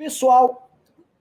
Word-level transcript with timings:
Pessoal, 0.00 0.70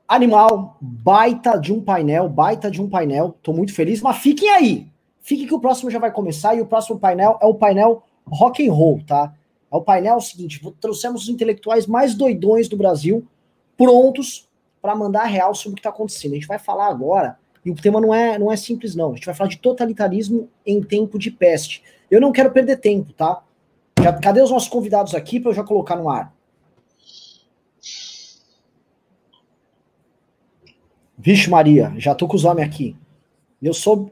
animal, 0.07 0.77
baita 0.79 1.59
de 1.59 1.73
um 1.73 1.81
painel, 1.81 2.29
baita 2.29 2.71
de 2.71 2.81
um 2.81 2.87
painel. 2.87 3.35
Tô 3.43 3.51
muito 3.51 3.73
feliz, 3.73 3.99
mas 3.99 4.19
fiquem 4.19 4.49
aí. 4.49 4.87
Fiquem 5.19 5.45
que 5.45 5.53
o 5.53 5.59
próximo 5.59 5.91
já 5.91 5.99
vai 5.99 6.13
começar 6.13 6.55
e 6.55 6.61
o 6.61 6.65
próximo 6.65 6.97
painel 6.97 7.37
é 7.41 7.45
o 7.45 7.53
painel 7.53 8.03
rock 8.25 8.65
and 8.65 8.71
roll, 8.71 9.01
tá? 9.05 9.33
É 9.69 9.75
o 9.75 9.81
painel 9.81 10.21
seguinte, 10.21 10.61
trouxemos 10.79 11.23
os 11.23 11.27
intelectuais 11.27 11.87
mais 11.87 12.15
doidões 12.15 12.69
do 12.69 12.77
Brasil 12.77 13.27
prontos 13.75 14.47
para 14.81 14.95
mandar 14.95 15.25
real 15.25 15.53
sobre 15.53 15.73
o 15.73 15.75
que 15.75 15.81
está 15.81 15.89
acontecendo. 15.89 16.31
A 16.31 16.35
gente 16.35 16.47
vai 16.47 16.57
falar 16.57 16.87
agora, 16.87 17.37
e 17.65 17.69
o 17.69 17.75
tema 17.75 17.99
não 17.99 18.15
é, 18.15 18.39
não 18.39 18.49
é 18.49 18.55
simples 18.55 18.95
não. 18.95 19.11
A 19.11 19.15
gente 19.15 19.25
vai 19.25 19.35
falar 19.35 19.49
de 19.49 19.57
totalitarismo 19.57 20.47
em 20.65 20.81
tempo 20.81 21.19
de 21.19 21.29
peste. 21.31 21.83
Eu 22.09 22.21
não 22.21 22.31
quero 22.31 22.49
perder 22.49 22.77
tempo, 22.77 23.11
tá? 23.11 23.43
Cadê 24.23 24.41
os 24.41 24.51
nossos 24.51 24.69
convidados 24.69 25.13
aqui 25.13 25.37
para 25.37 25.51
eu 25.51 25.55
já 25.55 25.65
colocar 25.65 25.97
no 25.97 26.09
ar? 26.09 26.33
Vixe, 31.19 31.49
Maria, 31.49 31.93
já 31.97 32.15
tô 32.15 32.27
com 32.27 32.37
os 32.37 32.45
homens 32.45 32.65
aqui. 32.65 32.95
Eu 33.61 33.73
sou. 33.73 34.09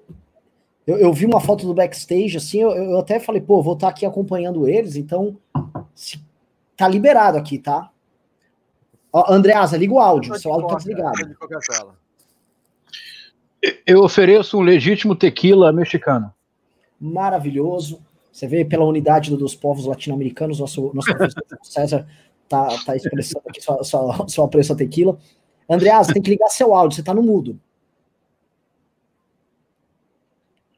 Eu, 0.85 0.97
eu 0.97 1.13
vi 1.13 1.25
uma 1.25 1.39
foto 1.39 1.65
do 1.65 1.73
backstage, 1.73 2.35
assim, 2.35 2.61
eu, 2.61 2.69
eu 2.71 2.99
até 2.99 3.17
falei, 3.17 3.41
pô, 3.41 3.61
vou 3.61 3.73
estar 3.73 3.87
tá 3.87 3.91
aqui 3.91 4.05
acompanhando 4.05 4.67
eles, 4.67 4.97
então. 4.97 5.37
Se, 5.95 6.19
tá 6.75 6.87
liberado 6.87 7.37
aqui, 7.37 7.57
tá? 7.57 7.89
Ó, 9.11 9.33
Andreasa, 9.33 9.77
liga 9.77 9.93
o 9.93 9.99
áudio, 9.99 10.37
seu 10.37 10.51
áudio 10.51 10.67
tá 10.67 10.75
desligado. 10.75 11.15
Eu 13.85 14.03
ofereço 14.03 14.57
um 14.57 14.61
legítimo 14.61 15.15
tequila 15.15 15.71
mexicano. 15.71 16.31
Maravilhoso. 16.99 18.01
Você 18.31 18.47
vê 18.47 18.63
pela 18.63 18.85
unidade 18.85 19.35
dos 19.35 19.55
povos 19.55 19.85
latino-americanos, 19.85 20.59
nosso, 20.59 20.91
nosso 20.93 21.07
professor 21.15 21.43
César 21.63 22.07
tá, 22.47 22.67
tá 22.85 22.95
expressando 22.95 23.43
aqui 23.47 23.61
sua, 23.61 23.83
sua, 23.83 24.27
sua 24.27 24.45
apreço 24.45 24.73
a 24.73 24.75
tequila. 24.75 25.17
Andreas, 25.69 26.07
tem 26.07 26.21
que 26.21 26.29
ligar 26.29 26.49
seu 26.49 26.73
áudio, 26.73 26.95
você 26.95 27.01
está 27.01 27.13
no 27.13 27.21
mudo. 27.21 27.59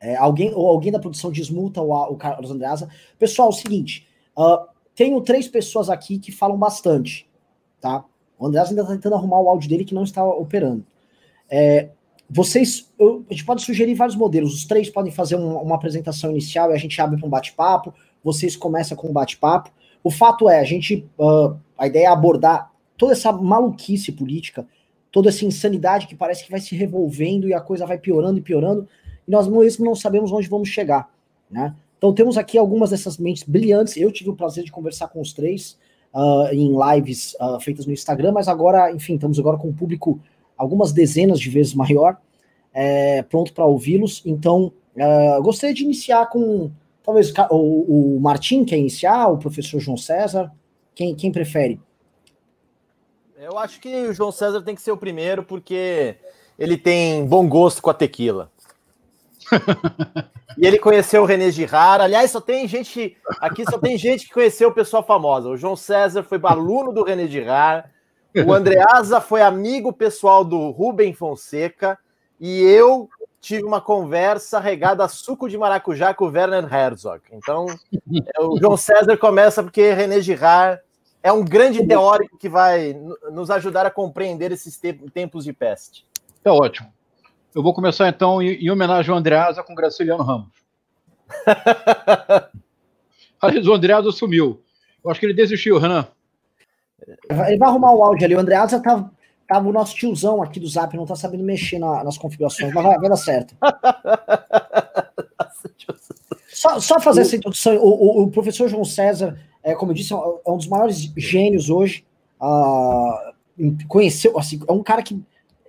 É, 0.02 0.16
alguém 0.16 0.54
ou 0.54 0.68
alguém 0.68 0.92
da 0.92 1.00
produção 1.00 1.32
desmuta 1.32 1.82
o, 1.82 1.92
o 1.92 2.16
Carlos 2.16 2.50
Andreasa. 2.50 2.90
Pessoal, 3.18 3.50
é 3.50 3.52
o 3.52 3.54
seguinte, 3.54 4.08
uh, 4.38 4.66
tenho 4.96 5.20
três 5.22 5.48
pessoas 5.48 5.90
aqui 5.90 6.18
que 6.18 6.32
falam 6.32 6.58
bastante, 6.58 7.30
tá? 7.82 8.06
O 8.38 8.48
Andreas 8.48 8.70
ainda 8.70 8.82
está 8.82 8.94
tentando 8.94 9.16
arrumar 9.16 9.42
o 9.42 9.50
áudio 9.50 9.70
dele 9.70 9.84
que 9.84 9.94
não 9.94 10.04
está 10.04 10.26
operando. 10.26 10.86
É, 11.50 11.90
vocês, 12.30 12.90
eu, 12.98 13.26
a 13.30 13.34
gente 13.34 13.44
pode 13.44 13.62
sugerir 13.62 13.96
vários 13.96 14.16
modelos. 14.16 14.54
Os 14.54 14.66
três 14.66 14.90
podem 14.90 15.12
fazer 15.12 15.36
um, 15.36 15.58
uma 15.58 15.76
apresentação 15.76 16.32
inicial 16.32 16.72
e 16.72 16.74
a 16.74 16.78
gente 16.78 17.00
abre 17.02 17.18
para 17.18 17.28
um 17.28 17.30
bate-papo. 17.30 17.94
Vocês 18.24 18.56
começam 18.56 18.96
com 18.96 19.10
um 19.10 19.14
bate-papo. 19.14 19.72
O 20.02 20.10
fato 20.10 20.48
é, 20.48 20.60
a 20.60 20.64
gente, 20.64 21.06
uh, 21.18 21.58
a 21.78 21.88
ideia 21.88 22.06
é 22.06 22.08
abordar 22.08 22.72
toda 22.98 23.12
essa 23.12 23.32
maluquice 23.32 24.12
política 24.12 24.66
toda 25.12 25.30
essa 25.30 25.46
insanidade 25.46 26.08
que 26.08 26.16
parece 26.16 26.44
que 26.44 26.52
vai 26.52 26.60
se 26.60 26.76
revolvendo 26.76 27.48
e 27.48 27.54
a 27.54 27.62
coisa 27.62 27.86
vai 27.86 27.98
piorando 27.98 28.38
e 28.38 28.42
piorando, 28.42 28.88
e 29.28 29.32
nós 29.32 29.48
mesmo 29.48 29.86
não 29.86 29.96
sabemos 29.96 30.32
onde 30.32 30.48
vamos 30.48 30.70
chegar, 30.70 31.10
né? 31.50 31.76
Então 31.98 32.14
temos 32.14 32.38
aqui 32.38 32.58
algumas 32.58 32.92
dessas 32.92 33.18
mentes 33.18 33.44
brilhantes, 33.44 33.98
eu 33.98 34.12
tive 34.12 34.30
o 34.30 34.36
prazer 34.36 34.64
de 34.64 34.72
conversar 34.72 35.10
com 35.10 35.20
os 35.20 35.34
três 35.34 35.78
uh, 36.14 36.54
em 36.54 36.74
lives 36.74 37.36
uh, 37.42 37.60
feitas 37.60 37.86
no 37.86 37.92
Instagram, 37.92 38.32
mas 38.32 38.48
agora, 38.48 38.92
enfim, 38.92 39.16
estamos 39.16 39.38
agora 39.38 39.58
com 39.58 39.68
um 39.68 39.74
público 39.74 40.20
algumas 40.58 40.92
dezenas 40.92 41.40
de 41.40 41.50
vezes 41.50 41.74
maior, 41.74 42.18
é, 42.74 43.22
pronto 43.24 43.54
para 43.54 43.66
ouvi-los, 43.66 44.22
então 44.26 44.72
uh, 44.96 45.42
gostaria 45.42 45.74
de 45.74 45.84
iniciar 45.84 46.28
com, 46.30 46.72
talvez, 47.04 47.34
o, 47.50 48.16
o 48.16 48.20
Martim 48.22 48.64
quer 48.64 48.78
iniciar, 48.78 49.28
o 49.28 49.38
professor 49.38 49.80
João 49.80 49.98
César, 49.98 50.52
quem, 50.96 51.16
quem 51.16 51.32
prefere? 51.32 51.80
Eu 53.42 53.58
acho 53.58 53.80
que 53.80 54.08
o 54.08 54.14
João 54.14 54.34
César 54.34 54.62
tem 54.62 54.76
que 54.76 54.82
ser 54.82 54.92
o 54.92 54.98
primeiro, 54.98 55.44
porque 55.44 56.18
ele 56.58 56.78
tem 56.78 57.26
bom 57.26 57.48
gosto 57.48 57.82
com 57.82 57.90
a 57.90 57.94
tequila. 57.94 58.52
e 60.58 60.68
ele 60.68 60.78
conheceu 60.78 61.22
o 61.22 61.26
René 61.26 61.50
Girard. 61.50 62.04
Aliás, 62.04 62.32
só 62.32 62.42
tem 62.42 62.68
gente. 62.68 63.16
Aqui 63.40 63.64
só 63.64 63.78
tem 63.78 63.98
gente 63.98 64.28
que 64.28 64.34
conheceu 64.34 64.74
pessoa 64.74 65.02
famosa. 65.02 65.48
O 65.48 65.56
João 65.56 65.78
César 65.78 66.22
foi 66.22 66.38
aluno 66.44 66.92
do 66.92 67.02
René 67.02 67.28
Girard. 67.28 67.88
O 68.46 68.52
Andreasa 68.52 69.22
foi 69.22 69.42
amigo 69.42 69.94
pessoal 69.94 70.44
do 70.44 70.72
Rubem 70.72 71.14
Fonseca. 71.14 71.98
E 72.42 72.62
eu 72.62 73.10
tive 73.40 73.64
uma 73.64 73.80
conversa 73.80 74.60
regada 74.60 75.06
a 75.06 75.08
suco 75.08 75.48
de 75.48 75.58
maracujá 75.58 76.14
com 76.14 76.26
o 76.26 76.30
Werner 76.30 76.68
Herzog. 76.72 77.22
Então, 77.32 77.68
o 78.38 78.60
João 78.60 78.76
César 78.76 79.16
começa 79.16 79.64
porque 79.64 79.94
René 79.94 80.20
Girard 80.20 80.82
é 81.22 81.32
um 81.32 81.44
grande 81.44 81.86
teórico 81.86 82.38
que 82.38 82.48
vai 82.48 82.94
nos 83.32 83.50
ajudar 83.52 83.86
a 83.86 83.92
compreender 83.92 84.52
esses 84.52 84.80
tempos 85.14 85.44
de 85.44 85.54
peste. 85.54 86.06
É 86.44 86.50
ótimo. 86.50 86.92
Eu 87.54 87.62
vou 87.62 87.74
começar 87.74 88.08
então 88.08 88.42
em, 88.42 88.70
homenagem 88.70 89.12
ao 89.12 89.18
Andreasa 89.18 89.64
com 89.64 89.76
Graciliano 89.76 90.24
Ramos. 90.24 90.50
Aliás, 93.42 93.68
o 93.68 93.74
Andreasa 93.74 94.12
sumiu. 94.12 94.62
Eu 95.04 95.12
acho 95.12 95.20
que 95.20 95.26
ele 95.26 95.34
desistiu, 95.34 95.78
Renan. 95.78 96.08
Ele 97.30 97.58
vai 97.58 97.70
arrumar 97.70 97.94
o 97.94 98.04
áudio 98.04 98.26
ali. 98.26 98.36
O 98.36 98.40
Andreasa 98.40 98.82
tá, 98.82 99.10
tava 99.48 99.68
o 99.68 99.74
nosso 99.74 99.96
tiozão 99.96 100.42
aqui 100.44 100.60
do 100.60 100.68
Zap, 100.68 100.96
não 100.96 101.06
tá 101.06 101.16
sabendo 101.16 101.44
mexer 101.44 101.80
na, 101.80 102.04
nas 102.04 102.18
configurações, 102.18 102.74
mas 102.74 102.84
vai, 102.84 102.98
vai 102.98 103.10
dar 103.10 103.16
certo. 103.16 103.56
só, 106.52 106.80
só 106.80 107.00
fazer 107.00 107.22
essa 107.22 107.36
introdução. 107.36 107.76
O, 107.78 107.90
o, 107.90 108.24
o 108.24 108.32
professor 108.32 108.68
João 108.68 108.86
César 108.86 109.38
é, 109.64 109.76
como 109.76 109.92
eu 109.92 109.96
disse, 109.96 110.14
é, 110.14 110.18
é 110.18 110.52
um 110.52 110.58
dos 110.58 110.68
maiores 110.68 111.12
gênios 111.16 111.70
hoje. 111.70 112.06
Uh, 112.42 113.78
conheceu, 113.88 114.38
assim, 114.38 114.60
é 114.68 114.72
um 114.72 114.84
cara 114.84 115.04
que 115.04 115.22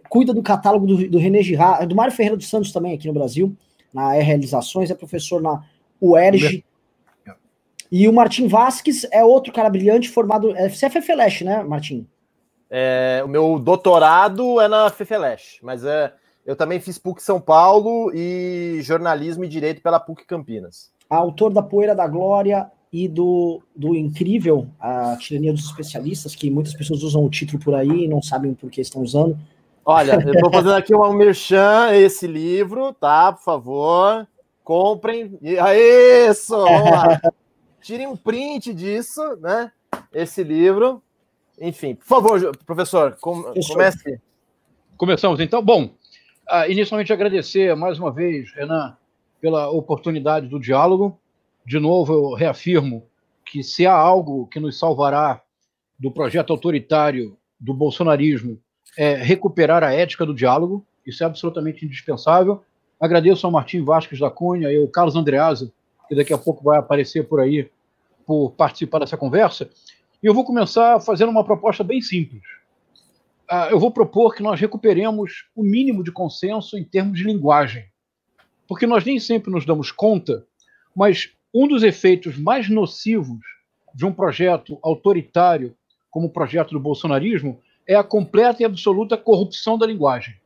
cuida 0.08 0.32
do 0.32 0.42
catálogo 0.42 0.86
do, 0.86 1.08
do 1.08 1.18
René 1.18 1.42
Girard, 1.42 1.86
do 1.86 1.96
Mário 1.96 2.14
Ferreira 2.14 2.36
dos 2.36 2.48
Santos 2.48 2.72
também 2.72 2.94
aqui 2.94 3.06
no 3.06 3.12
Brasil, 3.12 3.56
na 3.92 4.12
Realizações, 4.12 4.90
é 4.90 4.94
professor 4.94 5.42
na 5.42 5.64
UERJ. 6.00 6.64
E 7.90 8.06
o 8.08 8.12
Martim 8.12 8.46
Vasques 8.46 9.04
é 9.10 9.24
outro 9.24 9.52
cara 9.52 9.68
brilhante, 9.68 10.08
formado. 10.08 10.56
É, 10.56 10.68
você 10.68 10.86
é 10.86 11.44
né, 11.44 11.62
Martim? 11.64 12.06
É, 12.70 13.20
o 13.24 13.28
meu 13.28 13.58
doutorado 13.58 14.60
é 14.60 14.68
na 14.68 14.88
Fefeleche, 14.90 15.58
mas 15.60 15.84
é, 15.84 16.12
eu 16.44 16.56
também 16.56 16.80
fiz 16.80 16.98
PUC 16.98 17.22
São 17.22 17.40
Paulo 17.40 18.10
e 18.14 18.80
jornalismo 18.82 19.44
e 19.44 19.48
direito 19.48 19.82
pela 19.82 20.00
PUC 20.00 20.24
Campinas. 20.26 20.90
Autor 21.08 21.52
da 21.52 21.62
Poeira 21.62 21.94
da 21.94 22.06
Glória, 22.06 22.70
e 22.92 23.06
do, 23.06 23.62
do 23.74 23.94
incrível 23.94 24.66
A 24.78 25.16
Tirania 25.16 25.52
dos 25.52 25.64
Especialistas, 25.66 26.34
que 26.34 26.50
muitas 26.50 26.74
pessoas 26.74 27.02
usam 27.02 27.24
o 27.24 27.30
título 27.30 27.62
por 27.62 27.74
aí 27.74 28.04
e 28.04 28.08
não 28.08 28.20
sabem 28.20 28.52
por 28.52 28.70
que 28.70 28.80
estão 28.80 29.02
usando. 29.02 29.38
Olha, 29.84 30.14
eu 30.14 30.34
estou 30.34 30.50
fazendo 30.50 30.74
aqui 30.74 30.94
um 30.94 31.12
merchan, 31.12 31.90
esse 31.94 32.26
livro, 32.26 32.92
tá? 32.92 33.32
Por 33.32 33.42
favor, 33.42 34.26
comprem. 34.64 35.38
Isso! 35.40 36.56
Tirem 37.80 38.06
um 38.06 38.16
print 38.16 38.74
disso, 38.74 39.22
né? 39.40 39.72
Esse 40.12 40.42
livro. 40.42 41.02
Enfim, 41.60 41.94
por 41.94 42.06
favor, 42.06 42.56
professor, 42.66 43.16
com, 43.20 43.42
comece. 43.68 44.20
Começamos 44.96 45.40
então. 45.40 45.62
Bom, 45.62 45.90
uh, 46.50 46.70
inicialmente 46.70 47.12
agradecer 47.12 47.74
mais 47.76 47.98
uma 47.98 48.12
vez, 48.12 48.52
Renan, 48.52 48.96
pela 49.40 49.70
oportunidade 49.70 50.48
do 50.48 50.60
diálogo 50.60 51.18
de 51.64 51.78
novo, 51.78 52.12
eu 52.12 52.34
reafirmo 52.34 53.06
que 53.46 53.62
se 53.62 53.86
há 53.86 53.94
algo 53.94 54.46
que 54.46 54.60
nos 54.60 54.78
salvará 54.78 55.40
do 55.98 56.10
projeto 56.10 56.52
autoritário 56.52 57.36
do 57.58 57.74
bolsonarismo 57.74 58.58
é 58.96 59.14
recuperar 59.14 59.84
a 59.84 59.92
ética 59.92 60.26
do 60.26 60.34
diálogo, 60.34 60.84
isso 61.06 61.22
é 61.22 61.26
absolutamente 61.26 61.84
indispensável. 61.84 62.62
Agradeço 62.98 63.46
ao 63.46 63.52
Martim 63.52 63.84
Vasques 63.84 64.18
da 64.18 64.30
Cunha 64.30 64.70
e 64.72 64.76
ao 64.76 64.88
Carlos 64.88 65.16
Andreasa, 65.16 65.72
que 66.08 66.14
daqui 66.14 66.32
a 66.32 66.38
pouco 66.38 66.64
vai 66.64 66.78
aparecer 66.78 67.28
por 67.28 67.40
aí, 67.40 67.70
por 68.26 68.50
participar 68.52 68.98
dessa 68.98 69.16
conversa. 69.16 69.70
E 70.22 70.26
eu 70.26 70.34
vou 70.34 70.44
começar 70.44 71.00
fazendo 71.00 71.30
uma 71.30 71.44
proposta 71.44 71.84
bem 71.84 72.00
simples. 72.00 72.42
Uh, 73.50 73.66
eu 73.70 73.80
vou 73.80 73.90
propor 73.90 74.34
que 74.34 74.44
nós 74.44 74.60
recuperemos 74.60 75.46
o 75.56 75.64
mínimo 75.64 76.04
de 76.04 76.12
consenso 76.12 76.78
em 76.78 76.84
termos 76.84 77.18
de 77.18 77.24
linguagem. 77.24 77.84
Porque 78.68 78.86
nós 78.86 79.04
nem 79.04 79.18
sempre 79.18 79.50
nos 79.50 79.66
damos 79.66 79.90
conta, 79.90 80.46
mas 80.94 81.32
um 81.52 81.66
dos 81.66 81.82
efeitos 81.82 82.38
mais 82.38 82.68
nocivos 82.68 83.44
de 83.92 84.06
um 84.06 84.12
projeto 84.12 84.78
autoritário 84.82 85.76
como 86.08 86.26
o 86.26 86.32
projeto 86.32 86.70
do 86.70 86.78
bolsonarismo 86.78 87.60
é 87.86 87.96
a 87.96 88.04
completa 88.04 88.62
e 88.62 88.64
absoluta 88.64 89.16
corrupção 89.16 89.76
da 89.76 89.84
linguagem. 89.84 90.36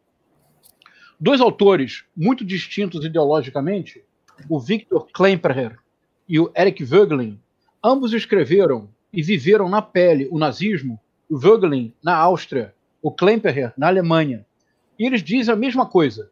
Dois 1.21 1.43
autores 1.43 2.05
muito 2.17 2.43
distintos 2.43 3.05
ideologicamente, 3.05 4.03
o 4.49 4.59
Victor 4.59 5.09
Klemperer 5.13 5.79
e 6.27 6.41
o 6.41 6.51
Eric 6.57 6.83
Voegelin, 6.83 7.39
ambos 7.83 8.15
escreveram 8.15 8.89
e 9.13 9.23
viveram 9.23 9.69
na 9.69 9.83
pele 9.83 10.27
o 10.31 10.39
nazismo, 10.39 10.99
o 11.29 11.39
Voegelin 11.39 11.93
na 12.03 12.17
Áustria, 12.17 12.75
o 13.05 13.13
Klemperer 13.13 13.73
na 13.79 13.87
Alemanha. 13.87 14.45
E 14.99 15.07
eles 15.07 15.23
dizem 15.23 15.55
a 15.55 15.57
mesma 15.57 15.87
coisa. 15.87 16.29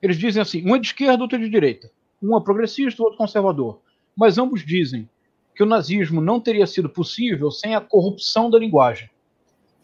Eles 0.00 0.16
dizem 0.16 0.40
assim: 0.40 0.66
um 0.66 0.74
é 0.74 0.78
de 0.78 0.86
esquerda, 0.86 1.22
outro 1.22 1.36
é 1.36 1.40
de 1.40 1.50
direita. 1.50 1.90
Um 2.22 2.34
é 2.34 2.40
progressista, 2.40 3.02
outro 3.02 3.18
conservador 3.18 3.80
mas 4.16 4.38
ambos 4.38 4.64
dizem 4.64 5.08
que 5.54 5.62
o 5.62 5.66
nazismo 5.66 6.20
não 6.20 6.40
teria 6.40 6.66
sido 6.66 6.88
possível 6.88 7.50
sem 7.50 7.74
a 7.74 7.80
corrupção 7.80 8.50
da 8.50 8.58
linguagem. 8.58 9.08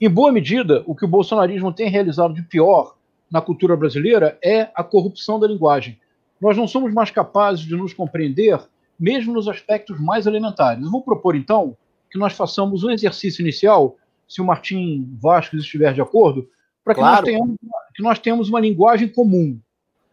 Em 0.01 0.09
boa 0.09 0.33
medida, 0.33 0.83
o 0.87 0.95
que 0.95 1.05
o 1.05 1.09
bolsonarismo 1.09 1.73
tem 1.73 1.89
realizado 1.89 2.35
de 2.35 2.43
pior 2.43 2.97
na 3.31 3.41
cultura 3.41 3.77
brasileira 3.77 4.39
é 4.43 4.71
a 4.75 4.83
corrupção 4.83 5.39
da 5.39 5.47
linguagem. 5.47 5.99
Nós 6.41 6.57
não 6.57 6.67
somos 6.67 6.93
mais 6.93 7.11
capazes 7.11 7.65
de 7.65 7.77
nos 7.77 7.93
compreender, 7.93 8.59
mesmo 8.99 9.33
nos 9.33 9.47
aspectos 9.47 10.01
mais 10.01 10.27
elementares. 10.27 10.83
Eu 10.83 10.91
vou 10.91 11.03
propor, 11.03 11.37
então, 11.37 11.77
que 12.11 12.19
nós 12.19 12.33
façamos 12.33 12.83
um 12.83 12.91
exercício 12.91 13.43
inicial, 13.43 13.97
se 14.31 14.41
o 14.41 14.45
Martim 14.45 15.13
Vasques 15.21 15.61
estiver 15.61 15.93
de 15.93 16.01
acordo, 16.01 16.49
para 16.85 16.95
que, 16.95 17.01
claro. 17.01 17.27
nós 17.27 17.57
que 17.93 18.01
nós 18.01 18.19
tenhamos 18.21 18.49
uma 18.49 18.61
linguagem 18.61 19.09
comum. 19.09 19.59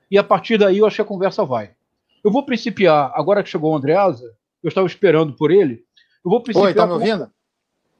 E 0.10 0.18
a 0.18 0.24
partir 0.24 0.58
daí 0.58 0.80
eu 0.80 0.88
acho 0.88 0.96
que 0.96 1.02
a 1.04 1.06
conversa 1.06 1.46
vai. 1.46 1.70
Eu 2.24 2.32
vou 2.32 2.44
principiar, 2.44 3.12
agora 3.14 3.44
que 3.44 3.50
chegou 3.50 3.72
o 3.72 3.76
Andreasa, 3.76 4.36
eu 4.64 4.70
estava 4.70 4.88
esperando 4.88 5.34
por 5.34 5.52
ele, 5.52 5.84
eu 6.26 6.32
vou 6.32 6.42
principiar. 6.42 6.70
Oi, 6.70 6.74
tá 6.74 6.88
me 6.88 6.94
ouvindo? 6.94 7.30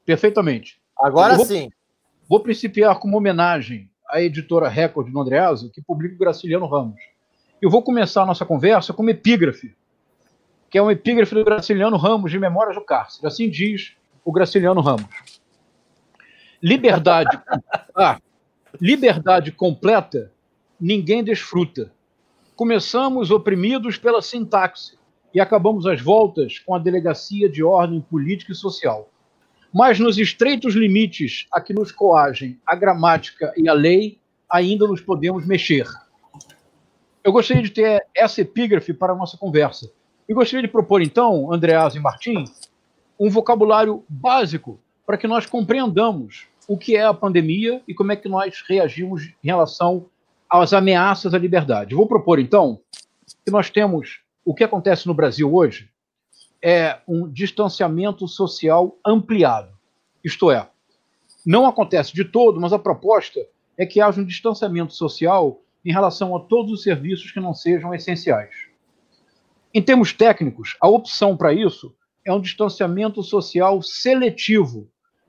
Perfeitamente. 0.04 0.82
Agora 0.98 1.36
vou, 1.36 1.46
sim. 1.46 1.70
Vou 2.28 2.40
principiar 2.40 2.98
com 2.98 3.06
uma 3.06 3.18
homenagem 3.18 3.88
à 4.10 4.20
editora 4.20 4.68
Record 4.68 5.12
do 5.12 5.20
Andreasa, 5.20 5.70
que 5.72 5.80
publica 5.80 6.16
o 6.16 6.18
Graciliano 6.18 6.66
Ramos. 6.66 7.00
Eu 7.62 7.70
vou 7.70 7.80
começar 7.80 8.24
a 8.24 8.26
nossa 8.26 8.44
conversa 8.44 8.92
com 8.92 9.02
uma 9.02 9.12
epígrafe, 9.12 9.72
que 10.68 10.78
é 10.78 10.82
uma 10.82 10.92
epígrafe 10.92 11.32
do 11.32 11.44
Graciliano 11.44 11.96
Ramos, 11.96 12.32
de 12.32 12.40
Memórias 12.40 12.74
do 12.74 12.84
Cárcere. 12.84 13.28
Assim 13.28 13.48
diz 13.48 13.96
o 14.24 14.32
Graciliano 14.32 14.80
Ramos. 14.80 15.37
Liberdade. 16.62 17.40
ah, 17.94 18.18
liberdade 18.80 19.52
completa, 19.52 20.32
ninguém 20.80 21.22
desfruta. 21.22 21.92
Começamos 22.56 23.30
oprimidos 23.30 23.96
pela 23.96 24.20
sintaxe 24.20 24.98
e 25.32 25.40
acabamos 25.40 25.86
as 25.86 26.00
voltas 26.00 26.58
com 26.58 26.74
a 26.74 26.78
delegacia 26.78 27.48
de 27.48 27.62
ordem 27.62 28.00
política 28.00 28.52
e 28.52 28.56
social. 28.56 29.08
Mas 29.72 30.00
nos 30.00 30.18
estreitos 30.18 30.74
limites 30.74 31.46
a 31.52 31.60
que 31.60 31.74
nos 31.74 31.92
coagem 31.92 32.58
a 32.66 32.74
gramática 32.74 33.52
e 33.56 33.68
a 33.68 33.72
lei, 33.72 34.18
ainda 34.50 34.86
nos 34.86 35.00
podemos 35.00 35.46
mexer. 35.46 35.86
Eu 37.22 37.32
gostaria 37.32 37.62
de 37.62 37.70
ter 37.70 38.04
essa 38.14 38.40
epígrafe 38.40 38.94
para 38.94 39.12
a 39.12 39.16
nossa 39.16 39.36
conversa. 39.36 39.90
E 40.28 40.34
gostaria 40.34 40.62
de 40.62 40.72
propor, 40.72 41.02
então, 41.02 41.52
Andreas 41.52 41.94
e 41.94 42.00
Martim, 42.00 42.44
um 43.18 43.28
vocabulário 43.28 44.04
básico 44.08 44.80
para 45.08 45.16
que 45.16 45.26
nós 45.26 45.46
compreendamos 45.46 46.48
o 46.68 46.76
que 46.76 46.94
é 46.94 47.02
a 47.02 47.14
pandemia 47.14 47.82
e 47.88 47.94
como 47.94 48.12
é 48.12 48.16
que 48.16 48.28
nós 48.28 48.62
reagimos 48.68 49.32
em 49.42 49.46
relação 49.46 50.04
às 50.50 50.74
ameaças 50.74 51.32
à 51.32 51.38
liberdade. 51.38 51.94
Vou 51.94 52.06
propor, 52.06 52.38
então, 52.38 52.78
que 53.42 53.50
nós 53.50 53.70
temos 53.70 54.20
o 54.44 54.54
que 54.54 54.62
acontece 54.62 55.06
no 55.06 55.14
Brasil 55.14 55.50
hoje 55.54 55.88
é 56.62 56.98
um 57.08 57.26
distanciamento 57.26 58.28
social 58.28 58.98
ampliado. 59.02 59.72
Isto 60.22 60.50
é, 60.50 60.68
não 61.44 61.66
acontece 61.66 62.12
de 62.12 62.26
todo, 62.26 62.60
mas 62.60 62.74
a 62.74 62.78
proposta 62.78 63.40
é 63.78 63.86
que 63.86 64.02
haja 64.02 64.20
um 64.20 64.26
distanciamento 64.26 64.92
social 64.92 65.62
em 65.82 65.90
relação 65.90 66.36
a 66.36 66.40
todos 66.40 66.70
os 66.70 66.82
serviços 66.82 67.32
que 67.32 67.40
não 67.40 67.54
sejam 67.54 67.94
essenciais. 67.94 68.54
Em 69.72 69.80
termos 69.80 70.12
técnicos, 70.12 70.76
a 70.78 70.86
opção 70.86 71.34
para 71.34 71.54
isso 71.54 71.94
é 72.26 72.32
um 72.34 72.42
distanciamento 72.42 73.22
social 73.22 73.80
seletivo, 73.80 74.86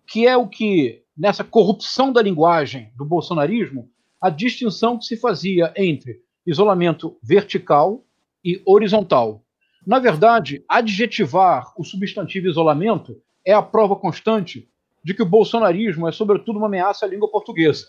que 0.10 0.26
é 0.26 0.36
o 0.36 0.48
que, 0.48 1.04
nessa 1.16 1.44
corrupção 1.44 2.12
da 2.12 2.22
linguagem 2.22 2.92
do 2.98 3.06
bolsonarismo, 3.06 3.90
a 4.20 4.30
distinção 4.30 4.98
que 4.98 5.06
se 5.06 5.16
fazia 5.16 5.72
entre 5.78 6.20
isolamento 6.46 7.18
vertical 7.22 8.04
e 8.44 8.62
horizontal. 8.66 9.44
Na 9.86 10.00
verdade, 10.00 10.64
adjetivar 10.68 11.72
o 11.78 11.84
substantivo 11.84 12.48
isolamento 12.48 13.22
é 13.46 13.54
a 13.54 13.62
prova 13.62 13.96
constante 13.96 14.68
de 15.04 15.14
que 15.14 15.22
o 15.22 15.26
bolsonarismo 15.26 16.08
é, 16.08 16.12
sobretudo, 16.12 16.58
uma 16.58 16.68
ameaça 16.68 17.06
à 17.06 17.10
língua 17.10 17.30
portuguesa. 17.30 17.86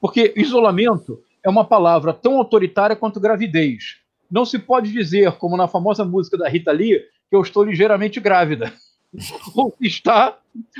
Porque 0.00 0.34
isolamento 0.36 1.18
é 1.42 1.48
uma 1.48 1.64
palavra 1.64 2.12
tão 2.12 2.36
autoritária 2.36 2.94
quanto 2.94 3.18
gravidez. 3.18 3.96
Não 4.30 4.44
se 4.44 4.58
pode 4.58 4.92
dizer, 4.92 5.32
como 5.32 5.56
na 5.56 5.66
famosa 5.66 6.04
música 6.04 6.36
da 6.36 6.48
Rita 6.48 6.72
Lee, 6.72 7.00
que 7.28 7.34
eu 7.34 7.40
estou 7.40 7.64
ligeiramente 7.64 8.20
grávida. 8.20 8.72
ou 9.54 9.74
se 9.78 9.86
está, 9.86 10.38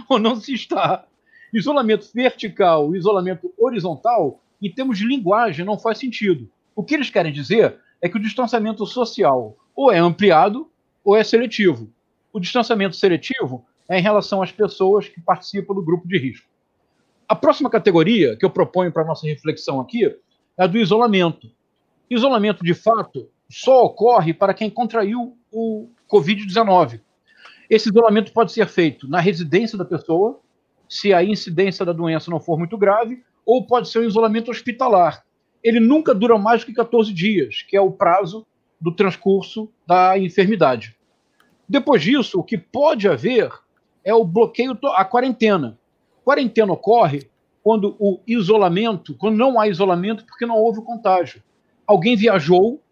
ou 0.08 0.18
não 0.18 0.36
se 0.36 0.52
está. 0.52 1.06
Isolamento 1.52 2.10
vertical, 2.12 2.94
isolamento 2.94 3.52
horizontal, 3.58 4.40
em 4.60 4.70
termos 4.70 4.98
de 4.98 5.06
linguagem, 5.06 5.64
não 5.64 5.78
faz 5.78 5.98
sentido. 5.98 6.50
O 6.74 6.82
que 6.82 6.94
eles 6.94 7.10
querem 7.10 7.32
dizer 7.32 7.78
é 8.02 8.08
que 8.08 8.16
o 8.16 8.20
distanciamento 8.20 8.84
social 8.86 9.56
ou 9.74 9.92
é 9.92 9.98
ampliado 9.98 10.70
ou 11.04 11.16
é 11.16 11.22
seletivo. 11.22 11.90
O 12.32 12.40
distanciamento 12.40 12.96
seletivo 12.96 13.64
é 13.88 13.98
em 13.98 14.02
relação 14.02 14.42
às 14.42 14.50
pessoas 14.50 15.08
que 15.08 15.20
participam 15.20 15.74
do 15.74 15.84
grupo 15.84 16.08
de 16.08 16.18
risco. 16.18 16.48
A 17.28 17.34
próxima 17.34 17.70
categoria 17.70 18.36
que 18.36 18.44
eu 18.44 18.50
proponho 18.50 18.92
para 18.92 19.04
nossa 19.04 19.26
reflexão 19.26 19.80
aqui 19.80 20.06
é 20.06 20.64
a 20.64 20.66
do 20.66 20.78
isolamento. 20.78 21.50
Isolamento, 22.10 22.64
de 22.64 22.74
fato, 22.74 23.28
só 23.48 23.84
ocorre 23.84 24.34
para 24.34 24.54
quem 24.54 24.68
contraiu 24.68 25.36
o 25.52 25.88
Covid-19. 26.10 27.00
Esse 27.68 27.88
isolamento 27.88 28.32
pode 28.32 28.52
ser 28.52 28.66
feito 28.66 29.08
na 29.08 29.20
residência 29.20 29.78
da 29.78 29.84
pessoa, 29.84 30.40
se 30.88 31.12
a 31.12 31.24
incidência 31.24 31.84
da 31.84 31.92
doença 31.92 32.30
não 32.30 32.40
for 32.40 32.58
muito 32.58 32.76
grave, 32.76 33.22
ou 33.44 33.66
pode 33.66 33.88
ser 33.88 34.00
um 34.00 34.04
isolamento 34.04 34.50
hospitalar, 34.50 35.24
ele 35.62 35.80
nunca 35.80 36.14
dura 36.14 36.38
mais 36.38 36.62
que 36.62 36.72
14 36.72 37.12
dias, 37.12 37.62
que 37.62 37.76
é 37.76 37.80
o 37.80 37.90
prazo 37.90 38.46
do 38.80 38.92
transcurso 38.92 39.70
da 39.86 40.18
enfermidade. 40.18 40.96
Depois 41.66 42.02
disso, 42.02 42.38
o 42.38 42.44
que 42.44 42.58
pode 42.58 43.08
haver 43.08 43.50
é 44.04 44.14
o 44.14 44.24
bloqueio, 44.24 44.78
a 44.94 45.04
quarentena. 45.04 45.78
Quarentena 46.22 46.72
ocorre 46.72 47.30
quando 47.62 47.96
o 47.98 48.20
isolamento, 48.26 49.14
quando 49.14 49.36
não 49.36 49.58
há 49.58 49.66
isolamento 49.66 50.26
porque 50.26 50.44
não 50.44 50.58
houve 50.58 50.82
contágio. 50.82 51.42
Alguém 51.86 52.14
viajou, 52.14 52.82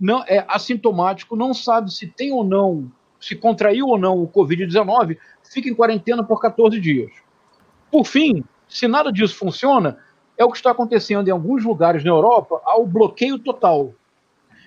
não 0.00 0.24
é 0.26 0.44
assintomático, 0.48 1.36
não 1.36 1.52
sabe 1.52 1.92
se 1.92 2.06
tem 2.06 2.32
ou 2.32 2.42
não, 2.42 2.90
se 3.20 3.34
contraiu 3.34 3.86
ou 3.86 3.98
não 3.98 4.22
o 4.22 4.28
COVID-19, 4.28 5.18
fica 5.50 5.68
em 5.68 5.74
quarentena 5.74 6.22
por 6.22 6.40
14 6.40 6.80
dias. 6.80 7.10
Por 7.90 8.04
fim, 8.04 8.44
se 8.68 8.86
nada 8.86 9.12
disso 9.12 9.36
funciona, 9.36 9.98
é 10.36 10.44
o 10.44 10.50
que 10.50 10.56
está 10.56 10.70
acontecendo 10.70 11.28
em 11.28 11.30
alguns 11.30 11.64
lugares 11.64 12.04
na 12.04 12.10
Europa 12.10 12.60
ao 12.64 12.86
bloqueio 12.86 13.38
total, 13.38 13.94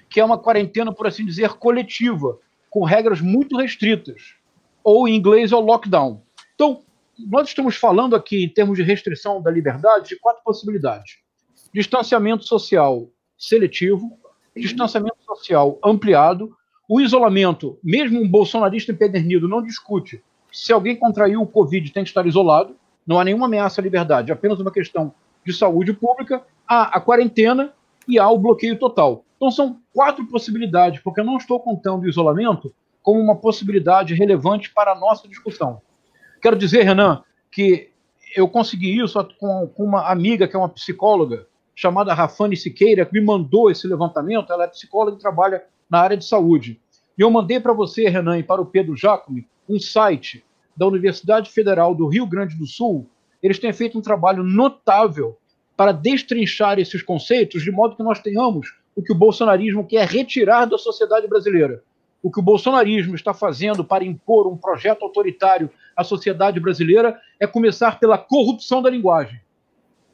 que 0.10 0.19
é 0.19 0.25
uma 0.25 0.38
quarentena, 0.38 0.94
por 0.94 1.06
assim 1.06 1.25
dizer, 1.25 1.54
coletiva, 1.54 2.40
com 2.69 2.84
regras 2.84 3.22
muito 3.22 3.57
restritas, 3.57 4.36
ou 4.84 5.07
em 5.07 5.16
inglês 5.16 5.52
é 5.52 5.56
o 5.56 5.60
lockdown. 5.60 6.22
Então, 6.56 6.84
nós 7.28 7.50
estamos 7.50 7.75
falando 7.75 8.16
aqui, 8.16 8.44
em 8.44 8.50
termos 8.50 8.78
de 8.78 8.84
restrição 8.84 9.42
da 9.42 9.52
liberdade, 9.52 10.09
de 10.09 10.19
quatro 10.19 10.42
possibilidades: 10.44 11.18
distanciamento 11.73 12.45
social 12.45 13.09
seletivo, 13.38 14.18
distanciamento 14.56 15.18
social 15.23 15.80
ampliado, 15.83 16.56
o 16.90 17.00
isolamento, 17.00 17.78
mesmo 17.84 18.19
um 18.19 18.28
bolsonarista 18.28 18.92
empedernido 18.92 19.48
não 19.48 19.62
discute 19.62 20.22
se 20.52 20.74
alguém 20.74 20.96
contraiu 20.96 21.42
o 21.42 21.48
Covid 21.48 21.92
tem 21.92 22.04
que 22.04 22.10
estar 22.10 22.26
isolado, 22.26 22.76
não 23.06 23.19
há 23.19 23.24
nenhuma 23.24 23.46
ameaça 23.46 23.81
à 23.81 23.84
liberdade, 23.84 24.31
apenas 24.31 24.60
uma 24.60 24.72
questão 24.72 25.14
de 25.46 25.54
saúde 25.54 25.94
pública, 25.94 26.44
há 26.68 26.98
a 26.98 27.00
quarentena 27.00 27.74
e 28.08 28.19
há 28.19 28.30
o 28.30 28.38
bloqueio 28.38 28.78
total. 28.78 29.24
Então 29.36 29.52
são 29.52 29.80
quatro 29.94 30.26
possibilidades, 30.28 31.02
porque 31.02 31.22
eu 31.22 31.26
não 31.26 31.38
estou 31.38 31.60
contando 31.60 32.04
o 32.04 32.10
isolamento 32.10 32.74
como 33.02 33.19
uma 33.19 33.36
possibilidade 33.36 34.14
relevante 34.14 34.72
para 34.72 34.92
a 34.92 35.00
nossa 35.00 35.28
discussão. 35.28 35.81
Quero 36.42 36.58
dizer, 36.58 36.84
Renan, 36.84 37.24
que 37.52 37.90
eu 38.36 38.48
consegui 38.48 39.00
isso 39.00 39.24
com 39.40 39.72
uma 39.78 40.10
amiga 40.10 40.48
que 40.48 40.56
é 40.56 40.60
uma 40.60 40.69
psicóloga, 40.69 41.48
chamada 41.76 42.14
Rafane 42.14 42.58
Siqueira, 42.58 43.06
que 43.06 43.14
me 43.14 43.26
mandou 43.26 43.72
esse 43.72 43.88
levantamento. 43.88 44.52
Ela 44.52 44.66
é 44.66 44.68
psicóloga 44.68 45.16
e 45.18 45.19
trabalha 45.19 45.64
na 45.90 46.00
área 46.00 46.18
de 46.18 46.26
saúde. 46.26 46.80
E 47.18 47.22
eu 47.22 47.31
mandei 47.31 47.60
para 47.60 47.74
você, 47.74 48.08
Renan, 48.08 48.38
e 48.38 48.44
para 48.44 48.62
o 48.62 48.66
Pedro 48.66 48.96
Jacome, 48.96 49.48
um 49.68 49.80
site 49.80 50.44
da 50.76 50.88
Universidade 50.88 51.52
Federal 51.52 51.94
do 51.94 52.08
Rio 52.08 52.26
Grande 52.26 52.56
do 52.56 52.66
Sul, 52.66 53.08
eles 53.42 53.60
têm 53.60 53.74
feito 53.74 53.98
um 53.98 54.02
trabalho 54.02 54.44
notável 54.44 55.38
para 55.76 55.92
destrinchar 55.92 56.78
esses 56.80 57.02
conceitos, 57.02 57.64
de 57.64 57.72
modo 57.72 57.96
que 57.96 58.04
nós 58.04 58.19
tenhamos 58.19 58.74
o 58.96 59.02
que 59.02 59.14
o 59.14 59.16
bolsonarismo 59.16 59.86
quer 59.86 60.06
retirar 60.08 60.66
da 60.66 60.78
sociedade 60.78 61.26
brasileira. 61.28 61.81
O 62.22 62.30
que 62.30 62.40
o 62.40 62.44
bolsonarismo 62.44 63.16
está 63.16 63.34
fazendo 63.34 63.84
para 63.84 64.04
impor 64.04 64.46
um 64.46 64.58
projeto 64.58 65.04
autoritário 65.04 65.69
à 65.96 66.04
sociedade 66.04 66.60
brasileira 66.60 67.19
é 67.40 67.48
começar 67.48 67.98
pela 67.98 68.18
corrupção 68.18 68.81
da 68.81 68.90
linguagem. 68.90 69.40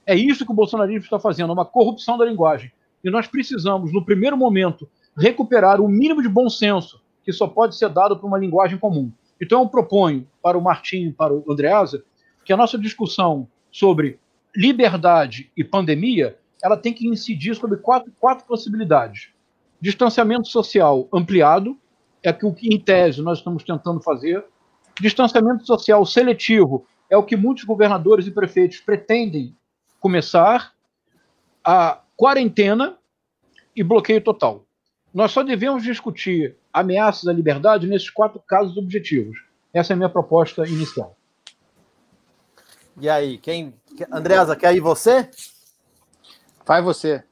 É 0.05 0.15
isso 0.15 0.45
que 0.45 0.51
o 0.51 0.55
bolsonarismo 0.55 1.03
está 1.03 1.17
fazendo, 1.17 1.51
uma 1.51 1.65
corrupção 1.65 2.15
da 2.15 2.25
linguagem. 2.25 2.71
E 3.03 3.09
nós 3.09 3.25
precisamos, 3.25 3.91
no 3.91 4.05
primeiro 4.05 4.37
momento, 4.37 4.87
recuperar 5.17 5.81
o 5.81 5.87
mínimo 5.87 6.21
de 6.21 6.29
bom 6.29 6.49
senso 6.49 7.01
que 7.23 7.33
só 7.33 7.47
pode 7.47 7.75
ser 7.75 7.89
dado 7.89 8.17
por 8.17 8.27
uma 8.27 8.37
linguagem 8.37 8.77
comum. 8.77 9.11
Então 9.41 9.61
eu 9.61 9.69
proponho 9.69 10.27
para 10.41 10.57
o 10.57 10.61
Martim 10.61 11.07
e 11.07 11.11
para 11.11 11.33
o 11.33 11.43
Andreasa 11.49 12.03
que 12.43 12.53
a 12.53 12.57
nossa 12.57 12.77
discussão 12.77 13.47
sobre 13.71 14.19
liberdade 14.55 15.51
e 15.57 15.63
pandemia 15.63 16.37
ela 16.63 16.77
tem 16.77 16.93
que 16.93 17.07
incidir 17.07 17.55
sobre 17.55 17.77
quatro, 17.77 18.11
quatro 18.19 18.45
possibilidades. 18.45 19.29
Distanciamento 19.79 20.47
social 20.47 21.07
ampliado, 21.13 21.77
é 22.23 22.31
o 22.31 22.53
que, 22.53 22.73
em 22.73 22.79
tese, 22.79 23.21
nós 23.21 23.37
estamos 23.37 23.63
tentando 23.63 24.01
fazer. 24.01 24.43
Distanciamento 24.99 25.65
social 25.65 26.03
seletivo, 26.05 26.87
é 27.07 27.15
o 27.15 27.23
que 27.23 27.35
muitos 27.35 27.65
governadores 27.65 28.25
e 28.25 28.31
prefeitos 28.31 28.79
pretendem 28.79 29.55
começar 29.99 30.73
a 31.63 32.01
quarentena 32.15 32.97
e 33.75 33.83
bloqueio 33.83 34.21
total. 34.21 34.64
Nós 35.15 35.31
só 35.31 35.43
devemos 35.43 35.81
discutir 35.81 36.57
ameaças 36.73 37.25
à 37.25 37.31
liberdade 37.31 37.87
nesses 37.87 38.09
quatro 38.09 38.37
casos 38.37 38.75
objetivos. 38.75 39.37
Essa 39.73 39.93
é 39.93 39.95
a 39.95 39.97
minha 39.97 40.09
proposta 40.09 40.67
inicial. 40.67 41.15
E 42.99 43.07
aí, 43.07 43.37
quem. 43.37 43.73
Andreasa, 44.11 44.57
quer 44.57 44.75
ir 44.75 44.81
você? 44.81 45.29
Vai 46.65 46.81
você. 46.81 47.23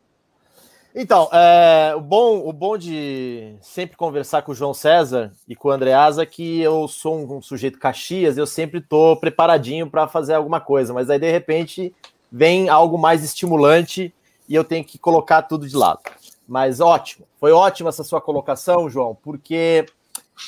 Então, 0.95 1.27
é, 1.33 1.93
o, 1.93 1.99
bom, 1.99 2.47
o 2.47 2.53
bom 2.53 2.77
de 2.77 3.57
sempre 3.59 3.97
conversar 3.97 4.43
com 4.43 4.53
o 4.53 4.55
João 4.55 4.73
César 4.73 5.33
e 5.45 5.53
com 5.53 5.67
o 5.67 5.71
Andreasa 5.71 6.23
é 6.23 6.25
que 6.25 6.61
eu 6.61 6.87
sou 6.87 7.17
um, 7.17 7.37
um 7.37 7.41
sujeito 7.41 7.79
Caxias, 7.79 8.37
eu 8.37 8.47
sempre 8.47 8.79
estou 8.79 9.17
preparadinho 9.17 9.89
para 9.89 10.07
fazer 10.07 10.35
alguma 10.35 10.61
coisa, 10.61 10.93
mas 10.93 11.09
aí 11.09 11.19
de 11.19 11.29
repente 11.29 11.93
vem 12.31 12.69
algo 12.69 12.97
mais 12.97 13.25
estimulante 13.25 14.13
e 14.47 14.55
eu 14.55 14.63
tenho 14.63 14.85
que 14.85 14.97
colocar 14.97 15.41
tudo 15.41 15.67
de 15.67 15.75
lado. 15.75 15.99
Mas 16.47 16.79
ótimo, 16.79 17.25
foi 17.39 17.51
ótima 17.51 17.89
essa 17.89 18.03
sua 18.03 18.19
colocação, 18.21 18.89
João, 18.89 19.15
porque 19.15 19.85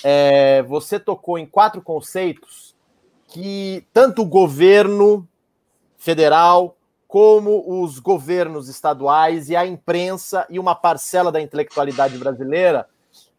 é, 0.03 0.61
você 0.63 0.99
tocou 0.99 1.37
em 1.37 1.45
quatro 1.45 1.81
conceitos 1.81 2.75
que 3.27 3.85
tanto 3.93 4.21
o 4.21 4.25
governo 4.25 5.27
federal 5.97 6.75
como 7.07 7.63
os 7.81 7.99
governos 7.99 8.67
estaduais 8.67 9.49
e 9.49 9.55
a 9.55 9.65
imprensa 9.65 10.45
e 10.49 10.59
uma 10.59 10.75
parcela 10.75 11.31
da 11.31 11.39
intelectualidade 11.41 12.17
brasileira, 12.17 12.89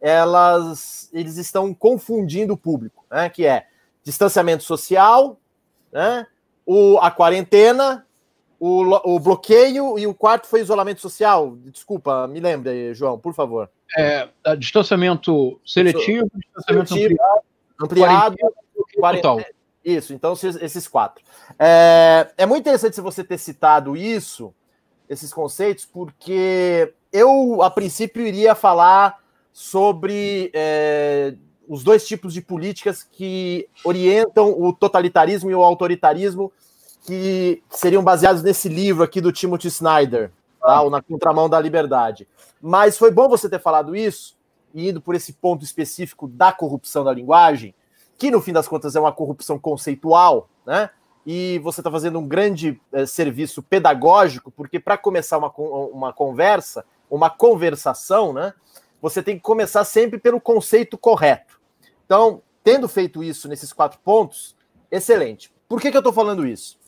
elas, 0.01 1.11
eles 1.13 1.37
estão 1.37 1.75
confundindo 1.75 2.55
o 2.55 2.57
público, 2.57 3.05
né? 3.11 3.29
Que 3.29 3.45
é 3.45 3.67
distanciamento 4.03 4.63
social, 4.63 5.39
né? 5.93 6.27
O, 6.65 6.99
a 6.99 7.11
quarentena, 7.11 8.06
o, 8.59 9.15
o 9.15 9.21
bloqueio 9.21 9.99
e 9.99 10.07
o 10.07 10.15
quarto 10.15 10.47
foi 10.47 10.61
isolamento 10.61 11.01
social. 11.01 11.57
Desculpa, 11.67 12.27
me 12.27 12.41
lembre, 12.41 12.95
João, 12.95 13.19
por 13.19 13.35
favor. 13.35 13.71
É, 13.97 14.29
distanciamento 14.59 15.61
seletivo, 15.65 16.31
distanciamento 16.35 16.89
seletivo, 16.89 17.21
ampliado, 17.81 18.37
ampliado, 18.37 18.55
quarentena, 18.99 19.47
isso, 19.85 20.13
então 20.13 20.33
esses 20.33 20.89
quatro. 20.89 21.23
É, 21.59 22.29
é 22.37 22.47
muito 22.47 22.63
interessante 22.63 23.01
você 23.01 23.23
ter 23.23 23.39
citado 23.39 23.97
isso, 23.97 24.53
esses 25.09 25.33
conceitos, 25.33 25.85
porque 25.87 26.93
eu, 27.13 27.63
a 27.63 27.71
princípio, 27.71 28.27
iria 28.27 28.55
falar 28.55 29.23
sobre 29.53 30.51
é, 30.53 31.35
os 31.69 31.85
dois 31.85 32.07
tipos 32.07 32.35
de 32.35 32.43
políticas 32.43 33.03
que 33.03 33.69
orientam 33.85 34.61
o 34.61 34.73
totalitarismo 34.73 35.51
e 35.51 35.55
o 35.55 35.63
autoritarismo, 35.63 36.53
que 37.07 37.63
seriam 37.71 38.03
baseados 38.03 38.43
nesse 38.43 38.69
livro 38.69 39.05
aqui 39.05 39.21
do 39.21 39.31
Timothy 39.31 39.69
Snyder, 39.69 40.33
tá? 40.61 40.83
o 40.83 40.91
Na 40.91 41.01
Contramão 41.01 41.49
da 41.49 41.61
Liberdade. 41.61 42.27
Mas 42.61 42.99
foi 42.99 43.13
bom 43.13 43.29
você 43.29 43.49
ter 43.49 43.61
falado 43.61 43.95
isso, 43.95 44.37
e 44.75 44.89
indo 44.89 45.01
por 45.01 45.15
esse 45.15 45.33
ponto 45.33 45.65
específico 45.65 46.27
da 46.27 46.53
corrupção 46.53 47.05
da 47.05 47.13
linguagem, 47.13 47.73
que 48.19 48.31
no 48.31 48.41
fim 48.41 48.53
das 48.53 48.67
contas 48.67 48.97
é 48.97 49.01
uma 49.01 49.13
corrupção 49.13 49.59
conceitual, 49.59 50.49
né? 50.67 50.91
E 51.25 51.61
você 51.61 51.81
está 51.81 51.91
fazendo 51.91 52.19
um 52.19 52.27
grande 52.27 52.81
é, 52.93 53.07
serviço 53.07 53.63
pedagógico, 53.63 54.51
porque 54.51 54.79
para 54.81 54.99
começar 54.99 55.39
uma, 55.39 55.53
uma 55.57 56.13
conversa, 56.13 56.85
uma 57.09 57.31
conversação, 57.31 58.33
né? 58.33 58.53
Você 59.01 59.23
tem 59.23 59.37
que 59.37 59.43
começar 59.43 59.85
sempre 59.85 60.19
pelo 60.19 60.41
conceito 60.41 60.99
correto. 60.99 61.61
Então, 62.05 62.43
tendo 62.65 62.89
feito 62.89 63.23
isso 63.23 63.49
nesses 63.49 63.73
quatro 63.73 63.99
pontos, 64.03 64.57
excelente. 64.91 65.53
Por 65.69 65.81
que, 65.81 65.91
que 65.91 65.97
eu 65.97 66.01
estou 66.01 66.13
falando 66.13 66.47
isso? 66.47 66.79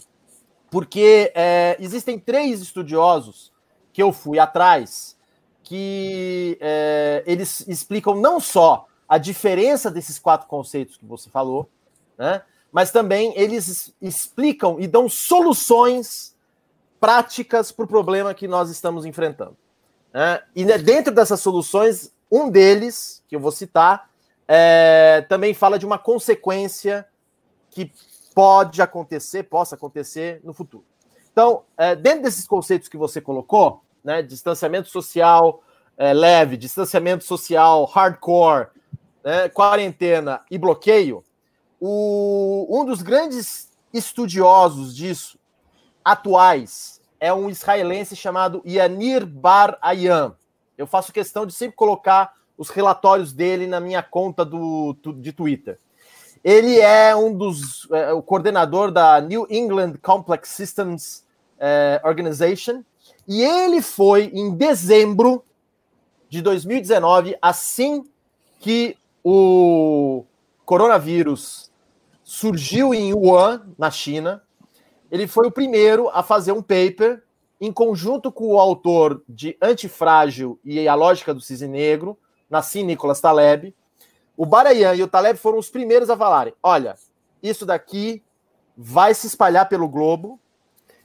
Porque 0.71 1.33
é, 1.35 1.77
existem 1.81 2.19
três 2.19 2.61
estudiosos 2.61 3.53
que 3.93 4.03
eu 4.03 4.13
fui 4.13 4.39
atrás 4.39 5.17
que 5.63 6.57
é, 6.61 7.23
eles 7.27 7.61
explicam 7.69 8.15
não 8.15 8.41
só 8.41 8.87
a 9.07 9.19
diferença 9.19 9.91
desses 9.91 10.19
quatro 10.19 10.47
conceitos 10.49 10.97
que 10.97 11.05
você 11.05 11.29
falou, 11.29 11.69
né? 12.17 12.43
Mas 12.73 12.91
também 12.91 13.33
eles 13.37 13.95
explicam 14.01 14.79
e 14.79 14.87
dão 14.87 15.09
soluções 15.09 16.35
práticas 17.01 17.73
para 17.73 17.85
o 17.85 17.89
problema 17.89 18.35
que 18.35 18.49
nós 18.49 18.71
estamos 18.71 19.05
enfrentando. 19.05 19.57
Né? 20.13 20.43
E 20.55 20.65
né, 20.65 20.77
dentro 20.79 21.15
dessas 21.15 21.41
soluções, 21.41 22.13
um 22.31 22.51
deles, 22.51 23.23
que 23.29 23.37
eu 23.37 23.41
vou 23.41 23.53
citar, 23.53 24.11
é, 24.47 25.25
também 25.29 25.55
fala 25.55 25.79
de 25.79 25.87
uma 25.87 25.99
consequência 25.99 27.07
que 27.71 27.93
pode 28.38 28.80
acontecer, 28.80 29.42
possa 29.42 29.75
acontecer 29.75 30.40
no 30.45 30.54
futuro. 30.54 30.85
Então, 31.33 31.64
é, 31.76 31.97
dentro 31.97 32.23
desses 32.23 32.47
conceitos 32.47 32.88
que 32.88 32.97
você 32.97 33.21
colocou, 33.21 33.83
né, 34.04 34.23
distanciamento 34.23 34.88
social 34.88 35.61
é, 35.97 36.12
leve, 36.12 36.57
distanciamento 36.57 37.25
social 37.25 37.85
hardcore, 37.87 38.68
né, 39.25 39.49
quarentena 39.49 40.40
e 40.49 40.57
bloqueio, 40.57 41.25
o, 41.80 42.64
um 42.71 42.85
dos 42.85 43.02
grandes 43.02 43.73
estudiosos 43.92 44.95
disso, 44.95 45.37
atuais, 46.04 47.00
é 47.18 47.35
um 47.35 47.50
israelense 47.50 48.14
chamado 48.14 48.62
Yanir 48.64 49.26
Bar 49.26 49.76
Ayam. 49.83 50.37
Eu 50.76 50.87
faço 50.87 51.12
questão 51.12 51.45
de 51.45 51.52
sempre 51.52 51.75
colocar 51.75 52.35
os 52.57 52.68
relatórios 52.68 53.33
dele 53.33 53.66
na 53.66 53.80
minha 53.80 54.00
conta 54.00 54.45
do, 54.45 54.97
de 55.16 55.33
Twitter. 55.33 55.80
Ele 56.42 56.78
é 56.78 57.14
um 57.14 57.37
dos 57.37 57.88
é, 57.90 58.12
o 58.12 58.23
coordenador 58.23 58.90
da 58.90 59.21
New 59.21 59.47
England 59.50 59.95
Complex 60.02 60.50
Systems 60.50 61.25
é, 61.59 62.00
Organization 62.04 62.83
e 63.26 63.42
ele 63.42 63.83
foi 63.83 64.30
em 64.33 64.54
dezembro 64.54 65.45
de 66.28 66.42
2019, 66.42 67.37
assim 67.40 68.04
que 68.59 68.97
o 69.25 70.25
coronavírus 70.64 71.71
surgiu 72.23 72.92
em 72.92 73.14
Wuhan, 73.14 73.66
na 73.78 73.90
China. 73.90 74.42
Ele 75.11 75.26
foi 75.26 75.47
o 75.47 75.50
primeiro 75.50 76.09
a 76.11 76.23
fazer 76.23 76.52
um 76.52 76.62
paper 76.62 77.23
em 77.61 77.73
conjunto 77.73 78.30
com 78.30 78.49
o 78.49 78.61
autor 78.61 79.23
de 79.28 79.57
Antifrágil 79.61 80.61
e 80.64 80.87
a 80.87 80.95
Lógica 80.95 81.35
do 81.35 81.40
Cisne 81.40 81.68
Negro, 81.68 82.18
Nassim 82.49 82.85
Nicolas 82.85 83.21
Taleb. 83.21 83.75
O 84.38 84.47
Barayan 84.47 84.95
e 84.95 85.02
o 85.02 85.09
Taleb 85.09 85.37
foram 85.37 85.59
os 85.59 85.68
primeiros 85.68 86.09
a 86.09 86.16
falarem: 86.16 86.54
olha, 86.62 86.95
isso 87.42 87.66
daqui 87.66 88.23
vai 88.76 89.12
se 89.12 89.26
espalhar 89.26 89.68
pelo 89.68 89.88
globo 89.88 90.38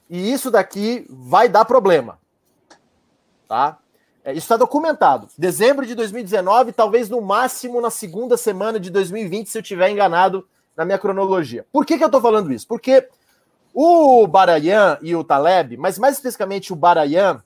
e 0.08 0.32
isso 0.32 0.52
daqui 0.52 1.08
vai 1.10 1.50
dar 1.50 1.66
problema. 1.66 2.20
Tá? 3.48 3.80
É, 4.24 4.32
isso 4.32 4.42
está 4.42 4.56
documentado. 4.56 5.28
Dezembro 5.36 5.84
de 5.84 5.96
2019, 5.96 6.74
talvez 6.74 7.10
no 7.10 7.20
máximo 7.22 7.82
na 7.82 7.90
segunda 7.90 8.38
semana 8.38 8.80
de 8.80 8.92
2020, 8.92 9.50
se 9.50 9.58
eu 9.58 9.64
tiver 9.64 9.90
enganado 9.90 10.48
na 10.78 10.86
minha 10.86 11.00
cronologia. 11.00 11.66
Por 11.72 11.88
que, 11.88 11.98
que 11.98 12.04
eu 12.04 12.08
estou 12.08 12.22
falando 12.22 12.54
isso? 12.54 12.68
Porque 12.68 13.10
o 13.74 14.28
Barayan 14.28 15.00
e 15.02 15.16
o 15.16 15.24
Taleb, 15.24 15.76
mas 15.78 15.98
mais 15.98 16.18
especificamente 16.18 16.72
o 16.72 16.76
Barayan, 16.76 17.44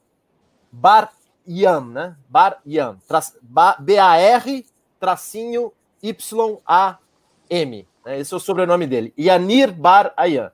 Bar 0.70 1.14
Yam, 1.48 1.86
né? 1.86 2.16
Bar 2.28 2.60
Yam, 2.68 2.98
B-A-R 3.80 4.66
tracinho 5.00 5.72
Y-A-M. 6.10 7.88
Né? 8.06 8.20
Esse 8.20 8.34
é 8.34 8.38
o 8.38 8.40
sobrenome 8.40 8.88
dele. 8.88 9.14
Yanir 9.18 9.72
Bar 9.72 10.14
Ayam. 10.16 10.52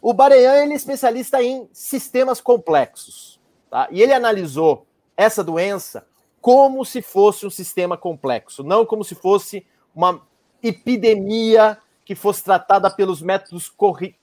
O 0.00 0.12
Barayan 0.12 0.62
ele 0.62 0.72
é 0.72 0.76
especialista 0.76 1.42
em 1.42 1.68
sistemas 1.72 2.40
complexos. 2.40 3.40
Tá? 3.70 3.88
E 3.90 4.02
ele 4.02 4.12
analisou 4.12 4.86
essa 5.16 5.42
doença 5.42 6.06
como 6.40 6.84
se 6.84 7.02
fosse 7.02 7.44
um 7.44 7.50
sistema 7.50 7.96
complexo, 7.96 8.62
não 8.62 8.86
como 8.86 9.02
se 9.02 9.14
fosse 9.14 9.66
uma 9.94 10.22
epidemia 10.62 11.78
que 12.04 12.14
fosse 12.14 12.44
tratada 12.44 12.88
pelos 12.88 13.20
métodos 13.20 13.72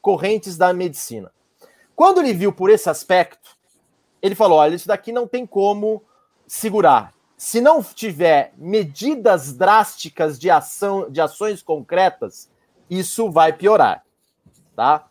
correntes 0.01 0.56
da 0.56 0.72
medicina. 0.72 1.32
Quando 1.96 2.22
ele 2.22 2.34
viu 2.34 2.53
por 2.53 2.70
esse 2.70 2.89
aspecto, 2.89 3.58
ele 4.22 4.36
falou: 4.36 4.60
olha, 4.60 4.75
isso 4.75 4.88
daqui 4.88 5.12
não 5.12 5.27
tem 5.27 5.46
como 5.46 6.01
segurar. 6.48 7.12
Se 7.43 7.59
não 7.59 7.83
tiver 7.83 8.53
medidas 8.57 9.51
drásticas 9.51 10.39
de 10.39 10.50
ação, 10.50 11.12
de 11.12 11.19
ações 11.19 11.62
concretas, 11.62 12.50
isso 12.89 13.29
vai 13.29 13.51
piorar, 13.51 14.01
tá? 14.73 15.09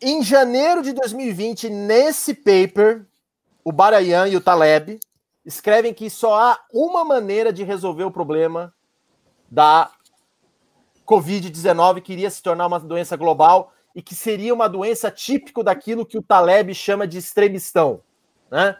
Em 0.00 0.22
janeiro 0.22 0.80
de 0.80 0.92
2020, 0.92 1.68
nesse 1.68 2.32
paper, 2.32 3.04
o 3.64 3.72
Barayan 3.72 4.28
e 4.28 4.36
o 4.36 4.40
Taleb 4.40 5.00
escrevem 5.44 5.92
que 5.92 6.08
só 6.08 6.40
há 6.40 6.60
uma 6.72 7.04
maneira 7.04 7.52
de 7.52 7.64
resolver 7.64 8.04
o 8.04 8.12
problema 8.12 8.72
da 9.50 9.90
Covid-19, 11.04 12.02
que 12.02 12.12
iria 12.12 12.30
se 12.30 12.40
tornar 12.40 12.68
uma 12.68 12.78
doença 12.78 13.16
global 13.16 13.72
e 13.96 14.00
que 14.00 14.14
seria 14.14 14.54
uma 14.54 14.68
doença 14.68 15.10
típico 15.10 15.64
daquilo 15.64 16.06
que 16.06 16.16
o 16.16 16.22
Taleb 16.22 16.72
chama 16.72 17.04
de 17.04 17.18
extremistão. 17.18 18.00
Né? 18.48 18.76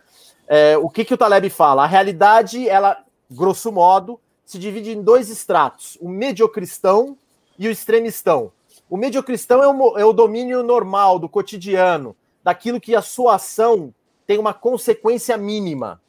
É, 0.47 0.77
o 0.79 0.89
que, 0.89 1.05
que 1.05 1.15
o 1.15 1.19
Taleb 1.19 1.49
fala? 1.51 1.85
A 1.85 1.87
realidade, 1.87 2.69
ela, 2.69 3.05
grosso 3.31 3.71
modo, 3.73 4.21
se 4.45 4.59
divide 4.59 4.91
em 4.93 5.03
dois 5.03 5.29
estratos: 5.29 5.97
o 6.01 6.09
mediocristão 6.09 7.17
e 7.59 7.69
o 7.69 7.71
extremistão. 7.71 8.53
O 8.89 8.97
mediocristão 8.97 9.63
é 9.63 9.69
o, 9.69 9.99
é 9.99 10.05
o 10.05 10.13
domínio 10.13 10.63
normal 10.63 11.19
do 11.19 11.29
cotidiano, 11.29 12.15
daquilo 12.43 12.81
que 12.81 12.95
a 12.95 13.03
sua 13.03 13.37
ação 13.37 13.95
tem 14.27 14.39
uma 14.39 14.53
consequência 14.53 15.37
mínima. 15.37 16.01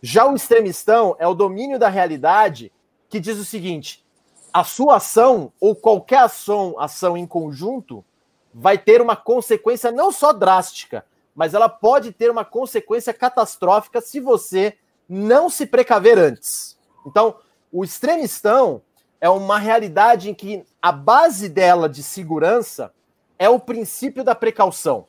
Já 0.00 0.26
o 0.26 0.34
extremistão 0.34 1.14
é 1.18 1.26
o 1.26 1.34
domínio 1.34 1.78
da 1.78 1.88
realidade 1.88 2.72
que 3.08 3.20
diz 3.20 3.38
o 3.38 3.44
seguinte: 3.44 4.04
a 4.52 4.64
sua 4.64 4.96
ação 4.96 5.52
ou 5.60 5.74
qualquer 5.74 6.20
ação, 6.20 6.74
ação 6.78 7.16
em 7.16 7.26
conjunto 7.26 8.04
vai 8.52 8.76
ter 8.76 9.00
uma 9.00 9.16
consequência 9.16 9.90
não 9.90 10.12
só 10.12 10.32
drástica, 10.32 11.04
mas 11.34 11.54
ela 11.54 11.68
pode 11.68 12.12
ter 12.12 12.30
uma 12.30 12.44
consequência 12.44 13.12
catastrófica 13.12 14.00
se 14.00 14.20
você 14.20 14.76
não 15.08 15.48
se 15.48 15.66
precaver 15.66 16.18
antes. 16.18 16.78
Então, 17.06 17.36
o 17.70 17.84
extremistão 17.84 18.82
é 19.20 19.28
uma 19.28 19.58
realidade 19.58 20.30
em 20.30 20.34
que 20.34 20.64
a 20.80 20.92
base 20.92 21.48
dela 21.48 21.88
de 21.88 22.02
segurança 22.02 22.92
é 23.38 23.48
o 23.48 23.58
princípio 23.58 24.22
da 24.22 24.34
precaução, 24.34 25.06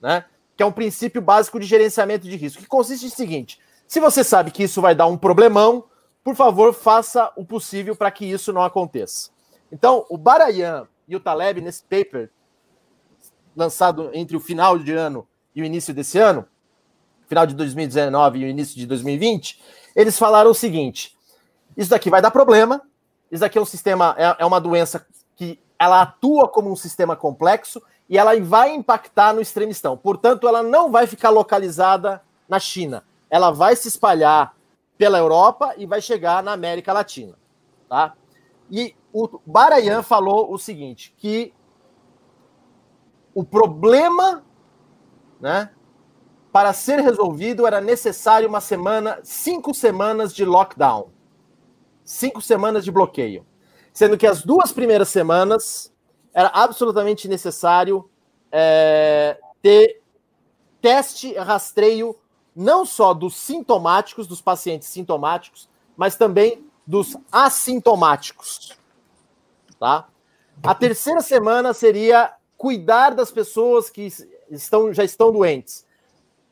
né? 0.00 0.24
Que 0.56 0.62
é 0.62 0.66
um 0.66 0.72
princípio 0.72 1.22
básico 1.22 1.58
de 1.58 1.66
gerenciamento 1.66 2.28
de 2.28 2.36
risco, 2.36 2.62
que 2.62 2.68
consiste 2.68 3.04
no 3.04 3.10
seguinte: 3.10 3.60
se 3.86 4.00
você 4.00 4.24
sabe 4.24 4.50
que 4.50 4.64
isso 4.64 4.80
vai 4.80 4.94
dar 4.94 5.06
um 5.06 5.16
problemão, 5.16 5.84
por 6.24 6.34
favor, 6.34 6.72
faça 6.72 7.32
o 7.36 7.44
possível 7.44 7.96
para 7.96 8.10
que 8.10 8.24
isso 8.24 8.52
não 8.52 8.62
aconteça. 8.62 9.30
Então, 9.70 10.06
o 10.08 10.18
Barayan 10.18 10.86
e 11.08 11.16
o 11.16 11.20
Taleb, 11.20 11.60
nesse 11.60 11.82
paper, 11.82 12.30
lançado 13.56 14.10
entre 14.12 14.36
o 14.36 14.40
final 14.40 14.78
de 14.78 14.92
ano 14.92 15.26
e 15.54 15.62
o 15.62 15.64
início 15.64 15.92
desse 15.92 16.18
ano, 16.18 16.46
final 17.26 17.46
de 17.46 17.54
2019 17.54 18.38
e 18.38 18.44
o 18.44 18.48
início 18.48 18.76
de 18.76 18.86
2020, 18.86 19.60
eles 19.94 20.18
falaram 20.18 20.50
o 20.50 20.54
seguinte: 20.54 21.16
isso 21.76 21.90
daqui 21.90 22.10
vai 22.10 22.22
dar 22.22 22.30
problema, 22.30 22.82
isso 23.30 23.40
daqui 23.40 23.58
é 23.58 23.60
um 23.60 23.66
sistema, 23.66 24.14
é, 24.18 24.36
é 24.42 24.46
uma 24.46 24.60
doença 24.60 25.06
que 25.36 25.58
ela 25.78 26.02
atua 26.02 26.48
como 26.48 26.70
um 26.70 26.76
sistema 26.76 27.16
complexo 27.16 27.82
e 28.08 28.18
ela 28.18 28.38
vai 28.40 28.74
impactar 28.74 29.32
no 29.32 29.40
extremistão. 29.40 29.96
Portanto, 29.96 30.46
ela 30.46 30.62
não 30.62 30.90
vai 30.90 31.06
ficar 31.06 31.30
localizada 31.30 32.22
na 32.48 32.58
China. 32.58 33.04
Ela 33.30 33.50
vai 33.50 33.74
se 33.74 33.88
espalhar 33.88 34.54
pela 34.98 35.18
Europa 35.18 35.74
e 35.78 35.86
vai 35.86 36.00
chegar 36.00 36.42
na 36.42 36.52
América 36.52 36.92
Latina, 36.92 37.34
tá? 37.88 38.14
E 38.70 38.94
o 39.12 39.40
Barayan 39.44 40.02
falou 40.02 40.52
o 40.52 40.58
seguinte, 40.58 41.14
que 41.16 41.52
o 43.34 43.42
problema, 43.42 44.44
né, 45.42 45.70
para 46.50 46.72
ser 46.72 47.00
resolvido 47.00 47.66
era 47.66 47.82
necessário 47.82 48.48
uma 48.48 48.60
semana, 48.62 49.18
cinco 49.22 49.74
semanas 49.74 50.32
de 50.32 50.46
lockdown 50.46 51.10
cinco 52.04 52.40
semanas 52.40 52.84
de 52.84 52.90
bloqueio. 52.90 53.46
Sendo 53.92 54.16
que 54.16 54.26
as 54.26 54.42
duas 54.42 54.72
primeiras 54.72 55.08
semanas 55.08 55.92
era 56.32 56.48
absolutamente 56.48 57.28
necessário 57.28 58.08
é, 58.50 59.38
ter 59.60 60.00
teste, 60.80 61.34
rastreio, 61.34 62.16
não 62.54 62.84
só 62.84 63.14
dos 63.14 63.36
sintomáticos, 63.36 64.26
dos 64.26 64.40
pacientes 64.40 64.88
sintomáticos, 64.88 65.68
mas 65.96 66.16
também 66.16 66.64
dos 66.86 67.16
assintomáticos. 67.30 68.76
Tá? 69.78 70.08
A 70.62 70.74
terceira 70.74 71.20
semana 71.20 71.72
seria 71.72 72.34
cuidar 72.56 73.14
das 73.14 73.30
pessoas 73.30 73.90
que 73.90 74.08
estão, 74.54 74.92
já 74.92 75.04
estão 75.04 75.32
doentes. 75.32 75.86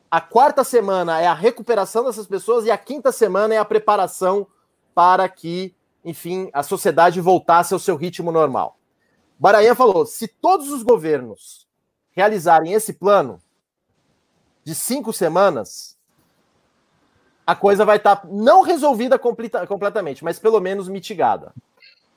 A 0.09 0.19
quarta 0.19 0.63
semana 0.63 1.21
é 1.21 1.27
a 1.27 1.33
recuperação 1.33 2.03
dessas 2.03 2.27
pessoas 2.27 2.65
e 2.65 2.71
a 2.71 2.77
quinta 2.77 3.11
semana 3.11 3.55
é 3.55 3.57
a 3.57 3.65
preparação 3.65 4.45
para 4.93 5.27
que, 5.29 5.73
enfim, 6.03 6.49
a 6.51 6.63
sociedade 6.63 7.21
voltasse 7.21 7.73
ao 7.73 7.79
seu 7.79 7.95
ritmo 7.95 8.31
normal. 8.31 8.77
Barayan 9.39 9.73
falou: 9.73 10.05
se 10.05 10.27
todos 10.27 10.69
os 10.69 10.83
governos 10.83 11.67
realizarem 12.11 12.73
esse 12.73 12.93
plano 12.93 13.41
de 14.63 14.75
cinco 14.75 15.13
semanas, 15.13 15.97
a 17.45 17.55
coisa 17.55 17.85
vai 17.85 17.97
estar 17.97 18.17
tá 18.17 18.27
não 18.29 18.61
resolvida 18.61 19.17
completa, 19.17 19.65
completamente, 19.65 20.23
mas 20.23 20.37
pelo 20.37 20.59
menos 20.59 20.87
mitigada, 20.87 21.53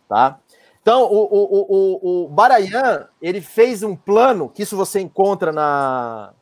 tá? 0.09 0.39
Então, 0.85 1.05
o, 1.05 1.17
o, 1.17 1.67
o, 1.71 2.25
o 2.25 2.29
Barayan, 2.29 3.09
ele 3.23 3.41
fez 3.41 3.83
um 3.83 3.97
plano, 3.97 4.51
que 4.51 4.65
isso 4.65 4.77
você 4.77 5.01
encontra 5.01 5.51
na, 5.51 6.35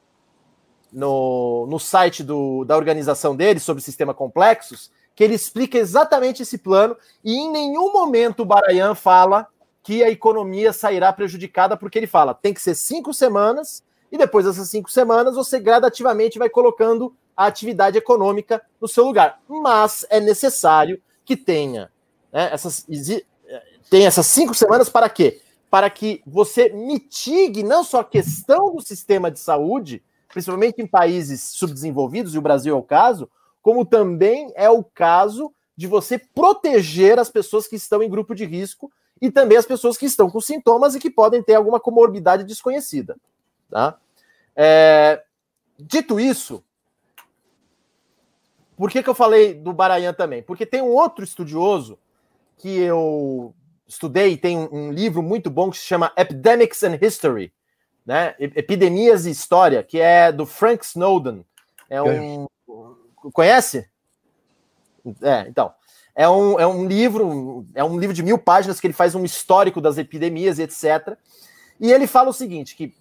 no, 0.92 1.64
no 1.68 1.78
site 1.78 2.24
do, 2.24 2.64
da 2.64 2.76
organização 2.76 3.36
dele, 3.36 3.60
sobre 3.60 3.80
sistema 3.80 4.12
complexos, 4.12 4.90
que 5.14 5.22
ele 5.22 5.36
explica 5.36 5.78
exatamente 5.78 6.42
esse 6.42 6.58
plano 6.58 6.96
e 7.22 7.36
em 7.36 7.52
nenhum 7.52 7.92
momento 7.92 8.40
o 8.40 8.44
Barayan 8.44 8.96
fala 8.96 9.46
que 9.80 10.02
a 10.02 10.10
economia 10.10 10.72
sairá 10.72 11.12
prejudicada, 11.12 11.76
porque 11.76 11.96
ele 11.96 12.08
fala 12.08 12.34
tem 12.34 12.52
que 12.52 12.60
ser 12.60 12.74
cinco 12.74 13.14
semanas 13.14 13.84
e 14.10 14.18
depois 14.18 14.44
dessas 14.44 14.68
cinco 14.68 14.90
semanas 14.90 15.36
você 15.36 15.60
gradativamente 15.60 16.36
vai 16.36 16.50
colocando 16.50 17.14
a 17.36 17.46
atividade 17.46 17.96
econômica 17.96 18.60
no 18.80 18.88
seu 18.88 19.04
lugar. 19.04 19.40
Mas 19.48 20.04
é 20.10 20.18
necessário 20.18 21.00
que 21.24 21.36
tenha 21.36 21.92
né, 22.32 22.50
essas, 22.52 22.84
tenha 23.92 24.08
essas 24.08 24.26
cinco 24.26 24.54
semanas 24.54 24.88
para 24.88 25.06
quê? 25.06 25.42
Para 25.68 25.90
que 25.90 26.22
você 26.26 26.70
mitigue 26.70 27.62
não 27.62 27.84
só 27.84 28.00
a 28.00 28.04
questão 28.04 28.74
do 28.74 28.80
sistema 28.80 29.30
de 29.30 29.38
saúde, 29.38 30.02
principalmente 30.28 30.80
em 30.80 30.86
países 30.86 31.42
subdesenvolvidos, 31.42 32.34
e 32.34 32.38
o 32.38 32.42
Brasil 32.42 32.74
é 32.74 32.78
o 32.78 32.82
caso, 32.82 33.30
como 33.60 33.84
também 33.84 34.50
é 34.56 34.70
o 34.70 34.82
caso 34.82 35.52
de 35.76 35.86
você 35.86 36.16
proteger 36.18 37.18
as 37.18 37.28
pessoas 37.28 37.66
que 37.66 37.76
estão 37.76 38.02
em 38.02 38.08
grupo 38.08 38.34
de 38.34 38.46
risco 38.46 38.90
e 39.20 39.30
também 39.30 39.58
as 39.58 39.66
pessoas 39.66 39.98
que 39.98 40.06
estão 40.06 40.30
com 40.30 40.40
sintomas 40.40 40.94
e 40.94 40.98
que 40.98 41.10
podem 41.10 41.42
ter 41.42 41.56
alguma 41.56 41.78
comorbidade 41.78 42.44
desconhecida. 42.44 43.14
Tá? 43.68 43.98
É, 44.56 45.22
dito 45.78 46.18
isso, 46.18 46.64
por 48.74 48.90
que, 48.90 49.02
que 49.02 49.10
eu 49.10 49.14
falei 49.14 49.52
do 49.52 49.70
Barayan 49.70 50.14
também? 50.14 50.42
Porque 50.42 50.64
tem 50.64 50.80
um 50.80 50.94
outro 50.94 51.22
estudioso 51.22 51.98
que 52.56 52.70
eu 52.70 53.54
estudei, 53.92 54.36
tem 54.36 54.58
um, 54.58 54.68
um 54.72 54.92
livro 54.92 55.22
muito 55.22 55.50
bom 55.50 55.70
que 55.70 55.78
se 55.78 55.84
chama 55.84 56.12
Epidemics 56.16 56.82
and 56.82 56.98
History, 57.00 57.52
né? 58.04 58.34
Epidemias 58.38 59.26
e 59.26 59.30
História, 59.30 59.82
que 59.82 60.00
é 60.00 60.32
do 60.32 60.46
Frank 60.46 60.84
Snowden. 60.84 61.44
É 61.88 62.02
um, 62.02 62.46
Conhece? 63.32 63.88
É, 65.20 65.46
então. 65.48 65.72
É 66.14 66.28
um, 66.28 66.60
é 66.60 66.66
um 66.66 66.86
livro, 66.86 67.66
é 67.74 67.82
um 67.82 67.98
livro 67.98 68.14
de 68.14 68.22
mil 68.22 68.36
páginas 68.36 68.78
que 68.78 68.86
ele 68.86 68.92
faz 68.92 69.14
um 69.14 69.24
histórico 69.24 69.80
das 69.80 69.96
epidemias 69.96 70.58
e 70.58 70.62
etc. 70.62 71.16
E 71.80 71.90
ele 71.90 72.06
fala 72.06 72.28
o 72.28 72.34
seguinte: 72.34 72.76
que 72.76 72.94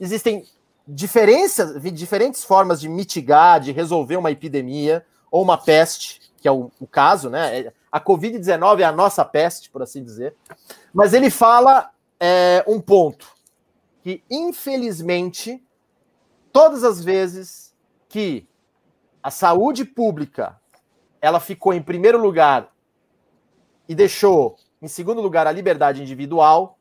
existem 0.00 0.46
diferenças, 0.88 1.80
diferentes 1.92 2.42
formas 2.42 2.80
de 2.80 2.88
mitigar, 2.88 3.60
de 3.60 3.70
resolver 3.72 4.16
uma 4.16 4.30
epidemia 4.30 5.04
ou 5.30 5.42
uma 5.42 5.58
peste, 5.58 6.20
que 6.40 6.48
é 6.48 6.52
o, 6.52 6.70
o 6.80 6.86
caso, 6.86 7.28
né? 7.28 7.72
A 7.92 8.00
Covid-19 8.00 8.80
é 8.80 8.84
a 8.84 8.90
nossa 8.90 9.22
peste, 9.22 9.70
por 9.70 9.82
assim 9.82 10.02
dizer. 10.02 10.34
Mas 10.94 11.12
ele 11.12 11.28
fala 11.28 11.92
é, 12.18 12.64
um 12.66 12.80
ponto 12.80 13.30
que, 14.02 14.24
infelizmente, 14.30 15.62
todas 16.50 16.82
as 16.82 17.04
vezes 17.04 17.74
que 18.08 18.48
a 19.22 19.30
saúde 19.30 19.84
pública 19.84 20.58
ela 21.20 21.38
ficou 21.38 21.72
em 21.72 21.82
primeiro 21.82 22.20
lugar 22.20 22.72
e 23.88 23.94
deixou 23.94 24.56
em 24.80 24.88
segundo 24.88 25.20
lugar 25.20 25.46
a 25.46 25.52
liberdade 25.52 26.02
individual. 26.02 26.78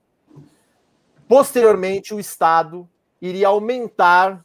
Posteriormente, 1.27 2.13
o 2.13 2.19
Estado 2.19 2.89
iria 3.21 3.49
aumentar 3.49 4.43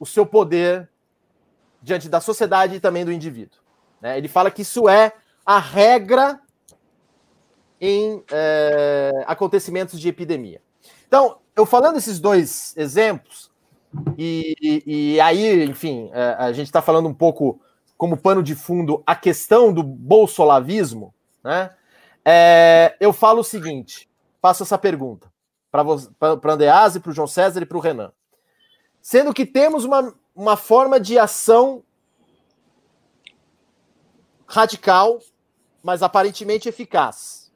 o 0.00 0.06
seu 0.06 0.24
poder 0.24 0.88
diante 1.82 2.08
da 2.08 2.20
sociedade 2.20 2.76
e 2.76 2.80
também 2.80 3.04
do 3.04 3.12
indivíduo. 3.12 3.58
Né? 4.00 4.18
Ele 4.18 4.28
fala 4.28 4.50
que 4.50 4.62
isso 4.62 4.88
é 4.88 5.12
a 5.44 5.58
regra 5.58 6.40
em 7.80 8.22
é, 8.30 9.24
acontecimentos 9.26 10.00
de 10.00 10.08
epidemia. 10.08 10.60
Então, 11.06 11.38
eu 11.56 11.64
falando 11.64 11.96
esses 11.96 12.18
dois 12.18 12.74
exemplos, 12.76 13.50
e, 14.16 14.54
e, 14.60 15.14
e 15.14 15.20
aí, 15.20 15.64
enfim, 15.64 16.10
é, 16.12 16.36
a 16.38 16.52
gente 16.52 16.66
está 16.66 16.82
falando 16.82 17.08
um 17.08 17.14
pouco 17.14 17.60
como 17.96 18.16
pano 18.16 18.42
de 18.42 18.54
fundo 18.54 19.02
a 19.06 19.16
questão 19.16 19.72
do 19.72 19.82
bolsolavismo, 19.82 21.14
né? 21.42 21.72
É, 22.24 22.96
eu 23.00 23.12
falo 23.12 23.40
o 23.40 23.44
seguinte: 23.44 24.08
faço 24.40 24.62
essa 24.62 24.76
pergunta 24.76 25.32
para 25.70 25.84
o 25.84 26.50
Andrease, 26.50 27.00
para 27.00 27.10
o 27.10 27.14
João 27.14 27.26
César 27.26 27.62
e 27.62 27.66
para 27.66 27.78
o 27.78 27.80
Renan. 27.80 28.12
Sendo 29.00 29.32
que 29.32 29.46
temos 29.46 29.84
uma, 29.84 30.14
uma 30.34 30.56
forma 30.56 31.00
de 31.00 31.18
ação 31.18 31.82
radical, 34.48 35.20
mas 35.82 36.02
aparentemente 36.02 36.68
eficaz. 36.68 37.52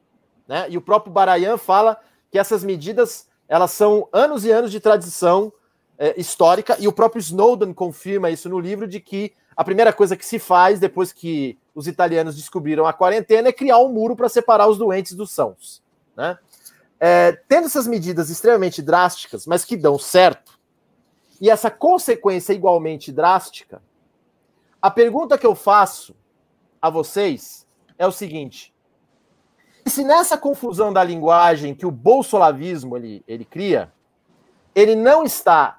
Né? 0.46 0.66
E 0.68 0.76
o 0.76 0.82
próprio 0.82 1.12
Barayan 1.12 1.56
fala 1.56 1.98
que 2.30 2.38
essas 2.38 2.62
medidas 2.62 3.26
elas 3.48 3.72
são 3.72 4.08
anos 4.12 4.44
e 4.44 4.50
anos 4.50 4.70
de 4.70 4.78
tradição 4.78 5.52
é, 5.98 6.18
histórica, 6.18 6.76
e 6.78 6.86
o 6.86 6.92
próprio 6.92 7.20
Snowden 7.20 7.74
confirma 7.74 8.30
isso 8.30 8.48
no 8.48 8.60
livro, 8.60 8.86
de 8.86 9.00
que 9.00 9.34
a 9.56 9.64
primeira 9.64 9.92
coisa 9.92 10.16
que 10.16 10.24
se 10.24 10.38
faz 10.38 10.78
depois 10.78 11.12
que 11.12 11.58
os 11.74 11.86
italianos 11.86 12.36
descobriram 12.36 12.86
a 12.86 12.92
quarentena 12.92 13.48
é 13.48 13.52
criar 13.52 13.78
um 13.78 13.88
muro 13.88 14.14
para 14.14 14.28
separar 14.28 14.68
os 14.68 14.78
doentes 14.78 15.14
dos 15.14 15.30
sãos. 15.30 15.82
Né? 16.16 16.38
é, 17.04 17.32
tendo 17.48 17.66
essas 17.66 17.88
medidas 17.88 18.30
extremamente 18.30 18.80
drásticas, 18.80 19.44
mas 19.44 19.64
que 19.64 19.76
dão 19.76 19.98
certo, 19.98 20.56
e 21.40 21.50
essa 21.50 21.68
consequência 21.68 22.52
igualmente 22.52 23.10
drástica, 23.10 23.82
a 24.80 24.88
pergunta 24.88 25.36
que 25.36 25.44
eu 25.44 25.56
faço 25.56 26.14
a 26.82 26.90
vocês 26.90 27.64
é 27.96 28.06
o 28.06 28.12
seguinte: 28.12 28.74
se 29.86 30.02
nessa 30.02 30.36
confusão 30.36 30.92
da 30.92 31.04
linguagem 31.04 31.74
que 31.74 31.86
o 31.86 31.90
bolsolavismo 31.90 32.96
ele, 32.96 33.24
ele 33.26 33.44
cria, 33.44 33.92
ele 34.74 34.96
não 34.96 35.22
está 35.22 35.78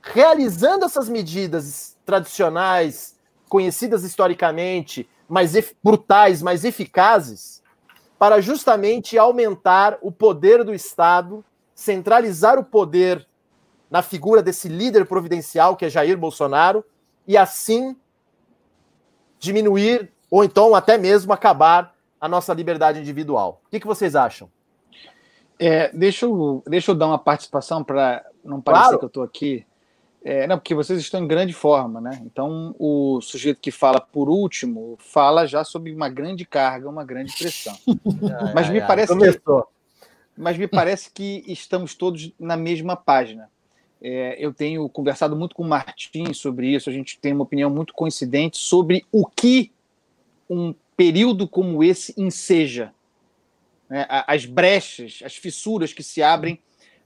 realizando 0.00 0.84
essas 0.84 1.08
medidas 1.08 1.96
tradicionais, 2.04 3.16
conhecidas 3.48 4.02
historicamente, 4.02 5.08
mais 5.28 5.52
brutais, 5.82 6.42
mais 6.42 6.64
eficazes, 6.64 7.62
para 8.18 8.40
justamente 8.40 9.18
aumentar 9.18 9.98
o 10.00 10.10
poder 10.10 10.64
do 10.64 10.74
Estado, 10.74 11.44
centralizar 11.74 12.58
o 12.58 12.64
poder 12.64 13.26
na 13.90 14.02
figura 14.02 14.42
desse 14.42 14.68
líder 14.68 15.06
providencial 15.06 15.76
que 15.76 15.84
é 15.84 15.90
Jair 15.90 16.16
Bolsonaro 16.16 16.84
e 17.26 17.36
assim 17.36 17.96
diminuir 19.38 20.12
ou 20.32 20.42
então 20.42 20.74
até 20.74 20.96
mesmo 20.96 21.30
acabar 21.30 21.94
a 22.18 22.26
nossa 22.26 22.54
liberdade 22.54 22.98
individual. 22.98 23.60
O 23.66 23.70
que, 23.70 23.78
que 23.78 23.86
vocês 23.86 24.16
acham? 24.16 24.50
É, 25.58 25.90
deixa, 25.92 26.24
eu, 26.24 26.62
deixa 26.66 26.90
eu 26.90 26.94
dar 26.94 27.06
uma 27.08 27.18
participação 27.18 27.84
para 27.84 28.24
não 28.42 28.58
parecer 28.58 28.84
claro. 28.84 28.98
que 28.98 29.04
eu 29.04 29.08
estou 29.08 29.22
aqui. 29.22 29.66
É, 30.24 30.46
não, 30.46 30.56
porque 30.56 30.74
vocês 30.74 30.98
estão 30.98 31.22
em 31.22 31.26
grande 31.26 31.52
forma, 31.52 32.00
né? 32.00 32.22
Então, 32.24 32.74
o 32.78 33.20
sujeito 33.20 33.60
que 33.60 33.70
fala 33.70 34.00
por 34.00 34.30
último 34.30 34.96
fala 34.98 35.46
já 35.46 35.64
sobre 35.64 35.92
uma 35.92 36.08
grande 36.08 36.46
carga, 36.46 36.88
uma 36.88 37.04
grande 37.04 37.36
pressão. 37.36 37.76
ai, 37.86 38.54
mas 38.54 38.70
me 38.70 38.80
ai, 38.80 38.86
parece 38.86 39.12
ai. 39.12 39.32
que 39.32 39.40
mas 40.34 40.56
me 40.56 40.66
parece 40.66 41.10
que 41.10 41.44
estamos 41.46 41.94
todos 41.94 42.32
na 42.40 42.56
mesma 42.56 42.96
página. 42.96 43.50
É, 44.00 44.36
eu 44.38 44.54
tenho 44.54 44.88
conversado 44.88 45.36
muito 45.36 45.54
com 45.54 45.62
o 45.62 45.68
Martim 45.68 46.32
sobre 46.32 46.68
isso, 46.68 46.88
a 46.88 46.92
gente 46.92 47.20
tem 47.20 47.34
uma 47.34 47.42
opinião 47.42 47.68
muito 47.68 47.92
coincidente 47.92 48.56
sobre 48.56 49.04
o 49.12 49.26
que 49.26 49.70
um 50.48 50.74
período 50.96 51.48
como 51.48 51.82
esse 51.82 52.14
enseja. 52.20 52.92
Né? 53.88 54.06
As 54.08 54.44
brechas, 54.44 55.20
as 55.24 55.36
fissuras 55.36 55.92
que 55.92 56.02
se 56.02 56.22
abrem 56.22 56.58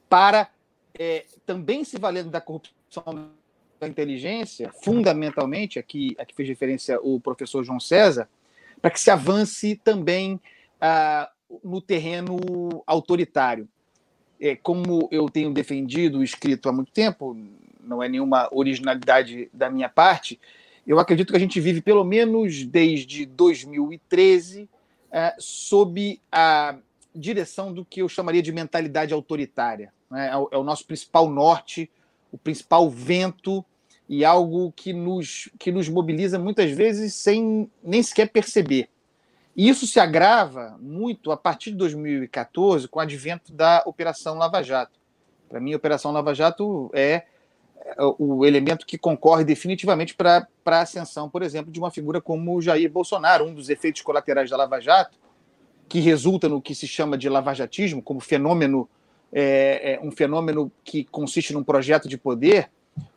para 0.09 0.51
é, 0.99 1.25
também 1.45 1.85
se 1.85 1.99
valendo 1.99 2.31
da 2.31 2.41
corrupção 2.41 3.31
da 3.79 3.87
inteligência, 3.87 4.73
fundamentalmente, 4.83 5.79
aqui, 5.79 6.17
aqui 6.19 6.35
fez 6.35 6.49
referência 6.49 6.99
o 7.03 7.21
professor 7.21 7.63
João 7.63 7.79
César, 7.79 8.29
para 8.81 8.91
que 8.91 9.01
se 9.01 9.11
avance 9.11 9.77
também 9.85 10.41
ah, 10.81 11.31
no 11.63 11.81
terreno 11.81 12.83
autoritário. 12.87 13.69
É, 14.41 14.55
como 14.55 15.09
eu 15.11 15.29
tenho 15.29 15.53
defendido, 15.53 16.23
escrito 16.23 16.69
há 16.69 16.73
muito 16.73 16.93
tempo, 16.93 17.37
não 17.81 18.03
é 18.03 18.09
nenhuma 18.09 18.49
originalidade 18.53 19.49
da 19.53 19.71
minha 19.71 19.89
parte, 19.89 20.39
eu 20.87 20.99
acredito 20.99 21.31
que 21.31 21.37
a 21.37 21.41
gente 21.41 21.61
vive, 21.61 21.81
pelo 21.81 22.05
menos 22.05 22.65
desde 22.65 23.27
2013, 23.27 24.69
é, 25.11 25.35
sob 25.39 26.21
a 26.31 26.77
direção 27.15 27.73
do 27.73 27.85
que 27.85 28.03
eu 28.03 28.09
chamaria 28.09 28.43
de 28.43 28.53
mentalidade 28.53 29.13
autoritária. 29.13 29.93
Né? 30.11 30.29
É, 30.29 30.37
o, 30.37 30.49
é 30.53 30.57
o 30.59 30.63
nosso 30.63 30.87
principal 30.87 31.29
norte 31.29 31.91
o 32.37 32.39
principal 32.39 32.89
vento 32.91 33.65
e 34.09 34.25
algo 34.25 34.73
que 34.73 34.93
nos, 34.93 35.49
que 35.59 35.73
nos 35.73 35.89
mobiliza 35.89 36.39
muitas 36.39 36.71
vezes 36.71 37.15
sem 37.15 37.71
nem 37.83 38.03
sequer 38.03 38.31
perceber. 38.31 38.89
E 39.57 39.69
isso 39.69 39.87
se 39.87 39.99
agrava 39.99 40.77
muito 40.81 41.33
a 41.33 41.37
partir 41.37 41.71
de 41.71 41.79
2014, 41.79 42.87
com 42.89 42.99
o 42.99 43.03
advento 43.03 43.53
da 43.53 43.83
Operação 43.87 44.37
Lava 44.37 44.63
Jato. 44.63 45.01
Para 45.49 45.59
mim, 45.61 45.73
a 45.73 45.77
Operação 45.77 46.13
Lava 46.13 46.35
Jato 46.35 46.91
é, 46.93 47.03
é 47.13 47.25
o 48.19 48.45
elemento 48.45 48.87
que 48.87 48.99
concorre 48.99 49.45
definitivamente 49.45 50.15
para 50.15 50.47
a 50.65 50.81
ascensão, 50.81 51.29
por 51.29 51.43
exemplo, 51.43 51.73
de 51.73 51.79
uma 51.79 51.91
figura 51.91 52.21
como 52.21 52.61
Jair 52.61 52.91
Bolsonaro, 52.91 53.47
um 53.47 53.55
dos 53.55 53.69
efeitos 53.69 54.03
colaterais 54.03 54.51
da 54.51 54.57
Lava 54.57 54.81
Jato, 54.81 55.19
que 55.89 56.01
resulta 56.01 56.49
no 56.49 56.61
que 56.61 56.75
se 56.75 56.87
chama 56.87 57.17
de 57.17 57.29
lavajatismo, 57.29 58.03
como 58.03 58.21
fenômeno 58.21 58.89
é, 59.33 59.95
é 59.95 60.01
um 60.03 60.11
fenômeno 60.11 60.71
que 60.85 61.05
consiste 61.05 61.53
num 61.53 61.63
projeto 61.63 62.09
de 62.09 62.17
poder, 62.17 62.71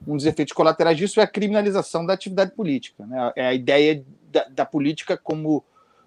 um 0.08 0.16
dos 0.16 0.26
efeitos 0.26 0.54
colaterais 0.54 0.98
disso 0.98 1.20
é 1.20 1.24
a 1.24 1.28
criminalização 1.28 2.06
da 2.06 2.14
atividade 2.14 2.52
política. 2.52 3.06
Né? 3.06 3.32
É 3.36 3.48
a 3.48 3.54
ideia 3.54 4.04
da, 4.32 4.46
da 4.50 4.66
política 4.66 5.18
como, 5.18 5.64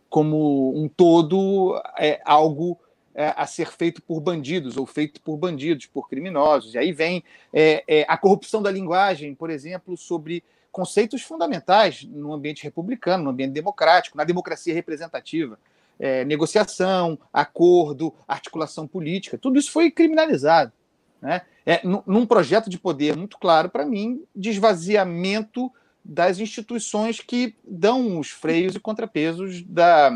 como 0.09 0.73
um 0.77 0.89
todo, 0.89 1.81
é 1.99 2.21
algo 2.25 2.79
é, 3.15 3.35
a 3.37 3.47
ser 3.47 3.71
feito 3.73 4.03
por 4.03 4.21
bandidos 4.21 4.77
ou 4.77 4.87
feito 4.87 5.21
por 5.21 5.37
bandidos, 5.37 5.87
por 5.87 6.09
criminosos. 6.09 6.75
E 6.75 6.79
aí 6.79 6.93
vem 6.93 7.23
é, 7.53 7.85
é, 7.87 8.07
a 8.09 8.17
corrupção 8.17 8.63
da 8.63 8.71
linguagem, 8.71 9.35
por 9.35 9.51
exemplo, 9.51 9.97
sobre 9.97 10.43
conceitos 10.71 11.23
fundamentais 11.23 12.05
no 12.05 12.33
ambiente 12.33 12.63
republicano, 12.63 13.25
no 13.25 13.31
ambiente 13.31 13.53
democrático, 13.53 14.17
na 14.17 14.25
democracia 14.25 14.73
representativa 14.73 15.59
é, 16.03 16.25
negociação, 16.25 17.17
acordo, 17.33 18.13
articulação 18.27 18.89
política, 18.89 19.39
tudo 19.39 19.57
isso 19.57 19.71
foi 19.71 19.89
criminalizado. 19.89 20.73
Né? 21.21 21.43
É, 21.65 21.81
num 21.85 22.27
projeto 22.27 22.69
de 22.69 22.77
poder 22.77 23.17
muito 23.17 23.39
claro, 23.39 23.71
para 23.71 23.87
mim, 23.87 24.25
de 24.35 24.51
esvaziamento 24.51 25.71
das 26.05 26.41
instituições 26.41 27.21
que 27.21 27.55
dão 27.63 28.19
os 28.19 28.31
freios 28.31 28.75
e 28.75 28.81
contrapesos 28.81 29.63
da, 29.63 30.11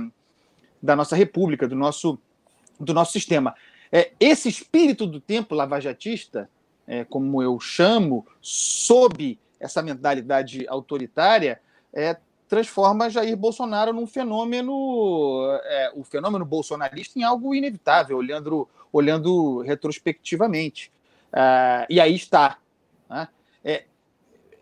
da 0.82 0.96
nossa 0.96 1.14
república, 1.14 1.68
do 1.68 1.76
nosso, 1.76 2.18
do 2.78 2.94
nosso 2.94 3.12
sistema. 3.12 3.54
É, 3.90 4.12
esse 4.18 4.48
espírito 4.48 5.06
do 5.06 5.20
tempo 5.20 5.54
lavajatista, 5.54 6.50
é, 6.86 7.04
como 7.04 7.42
eu 7.42 7.58
chamo, 7.60 8.26
sob 8.40 9.38
essa 9.58 9.82
mentalidade 9.82 10.66
autoritária, 10.68 11.60
é, 11.92 12.16
transforma 12.48 13.10
Jair 13.10 13.36
Bolsonaro 13.36 13.92
num 13.92 14.06
fenômeno, 14.06 15.46
é, 15.64 15.92
o 15.94 16.04
fenômeno 16.04 16.44
bolsonarista 16.44 17.18
em 17.18 17.22
algo 17.22 17.54
inevitável, 17.54 18.16
olhando, 18.16 18.68
olhando 18.92 19.60
retrospectivamente. 19.60 20.92
Uh, 21.32 21.86
e 21.90 22.00
aí 22.00 22.14
está. 22.14 22.58
Né? 23.10 23.28
É, 23.64 23.84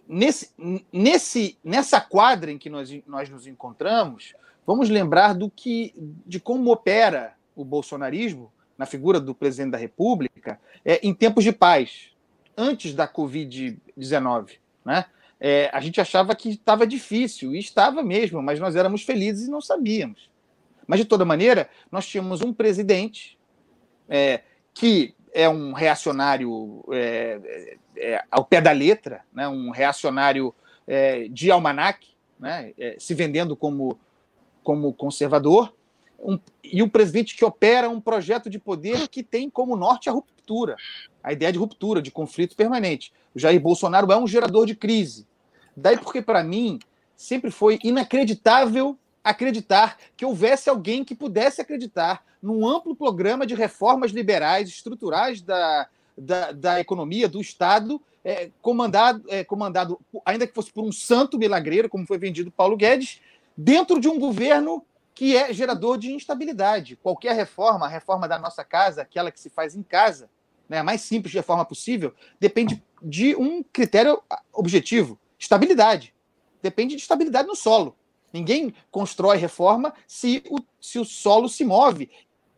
nesse, 0.08 0.50
nesse, 0.92 1.58
nessa 1.62 2.00
quadra 2.00 2.50
em 2.50 2.58
que 2.58 2.70
nós, 2.70 2.90
nós 3.06 3.28
nos 3.28 3.46
encontramos, 3.46 4.34
vamos 4.66 4.88
lembrar 4.88 5.34
do 5.34 5.50
que, 5.50 5.94
de 6.26 6.40
como 6.40 6.72
opera 6.72 7.34
o 7.54 7.64
bolsonarismo 7.64 8.52
na 8.76 8.86
figura 8.86 9.20
do 9.20 9.34
presidente 9.34 9.72
da 9.72 9.78
República 9.78 10.60
é, 10.84 11.00
em 11.06 11.14
tempos 11.14 11.44
de 11.44 11.52
paz, 11.52 12.10
antes 12.56 12.94
da 12.94 13.06
Covid-19. 13.06 14.58
Né? 14.84 15.06
é, 15.46 15.68
a 15.74 15.80
gente 15.80 16.00
achava 16.00 16.34
que 16.34 16.48
estava 16.48 16.86
difícil, 16.86 17.54
e 17.54 17.58
estava 17.58 18.02
mesmo, 18.02 18.42
mas 18.42 18.58
nós 18.58 18.74
éramos 18.74 19.02
felizes 19.02 19.46
e 19.46 19.50
não 19.50 19.60
sabíamos. 19.60 20.30
Mas, 20.86 21.00
de 21.00 21.04
toda 21.04 21.22
maneira, 21.22 21.68
nós 21.92 22.06
tínhamos 22.06 22.40
um 22.40 22.50
presidente 22.50 23.38
é, 24.08 24.40
que 24.72 25.14
é 25.34 25.46
um 25.46 25.72
reacionário 25.72 26.82
é, 26.90 27.76
é, 27.96 28.14
é 28.14 28.24
ao 28.30 28.44
pé 28.44 28.62
da 28.62 28.72
letra, 28.72 29.22
né, 29.32 29.46
um 29.46 29.70
reacionário 29.70 30.54
de 31.30 31.50
almanac, 31.50 32.06
né, 32.38 32.74
se 32.98 33.14
vendendo 33.14 33.56
como, 33.56 33.98
como 34.62 34.92
conservador, 34.92 35.74
um, 36.24 36.38
e 36.62 36.82
um 36.82 36.88
presidente 36.88 37.36
que 37.36 37.44
opera 37.44 37.88
um 37.88 38.00
projeto 38.00 38.48
de 38.48 38.58
poder 38.58 39.06
que 39.08 39.22
tem 39.22 39.50
como 39.50 39.76
norte 39.76 40.08
a 40.08 40.12
ruptura, 40.12 40.76
a 41.22 41.32
ideia 41.32 41.52
de 41.52 41.58
ruptura, 41.58 42.00
de 42.00 42.10
conflito 42.10 42.56
permanente. 42.56 43.12
O 43.34 43.38
Jair 43.38 43.60
Bolsonaro 43.60 44.10
é 44.10 44.16
um 44.16 44.26
gerador 44.26 44.66
de 44.66 44.74
crise. 44.74 45.26
Daí 45.76 45.98
porque, 45.98 46.22
para 46.22 46.42
mim, 46.42 46.78
sempre 47.16 47.50
foi 47.50 47.78
inacreditável 47.84 48.96
acreditar 49.22 49.98
que 50.16 50.24
houvesse 50.24 50.68
alguém 50.68 51.04
que 51.04 51.14
pudesse 51.14 51.60
acreditar 51.60 52.22
num 52.42 52.66
amplo 52.68 52.94
programa 52.94 53.46
de 53.46 53.54
reformas 53.54 54.10
liberais 54.10 54.68
estruturais 54.68 55.40
da, 55.40 55.88
da, 56.16 56.52
da 56.52 56.80
economia, 56.80 57.28
do 57.28 57.40
Estado, 57.40 58.00
é, 58.22 58.50
comandado, 58.60 59.24
é, 59.28 59.42
comandado, 59.42 59.98
ainda 60.24 60.46
que 60.46 60.54
fosse 60.54 60.70
por 60.70 60.84
um 60.84 60.92
santo 60.92 61.38
milagreiro, 61.38 61.88
como 61.88 62.06
foi 62.06 62.18
vendido 62.18 62.50
Paulo 62.50 62.76
Guedes, 62.76 63.20
dentro 63.56 63.98
de 63.98 64.08
um 64.08 64.18
governo 64.18 64.84
que 65.14 65.36
é 65.36 65.52
gerador 65.52 65.96
de 65.96 66.12
instabilidade. 66.12 66.96
Qualquer 66.96 67.34
reforma, 67.34 67.86
a 67.86 67.88
reforma 67.88 68.26
da 68.26 68.38
nossa 68.38 68.64
casa, 68.64 69.02
aquela 69.02 69.30
que 69.30 69.40
se 69.40 69.48
faz 69.48 69.74
em 69.76 69.82
casa, 69.82 70.28
né, 70.68 70.78
a 70.78 70.84
mais 70.84 71.02
simples 71.02 71.32
reforma 71.32 71.64
possível, 71.64 72.12
depende 72.40 72.82
de 73.02 73.36
um 73.36 73.62
critério 73.62 74.20
objetivo: 74.52 75.18
Estabilidade. 75.38 76.12
Depende 76.60 76.96
de 76.96 77.02
estabilidade 77.02 77.46
no 77.46 77.54
solo. 77.54 77.94
Ninguém 78.32 78.74
constrói 78.90 79.36
reforma 79.36 79.94
se 80.08 80.42
o, 80.50 80.58
se 80.80 80.98
o 80.98 81.04
solo 81.04 81.48
se 81.48 81.64
move. 81.64 82.10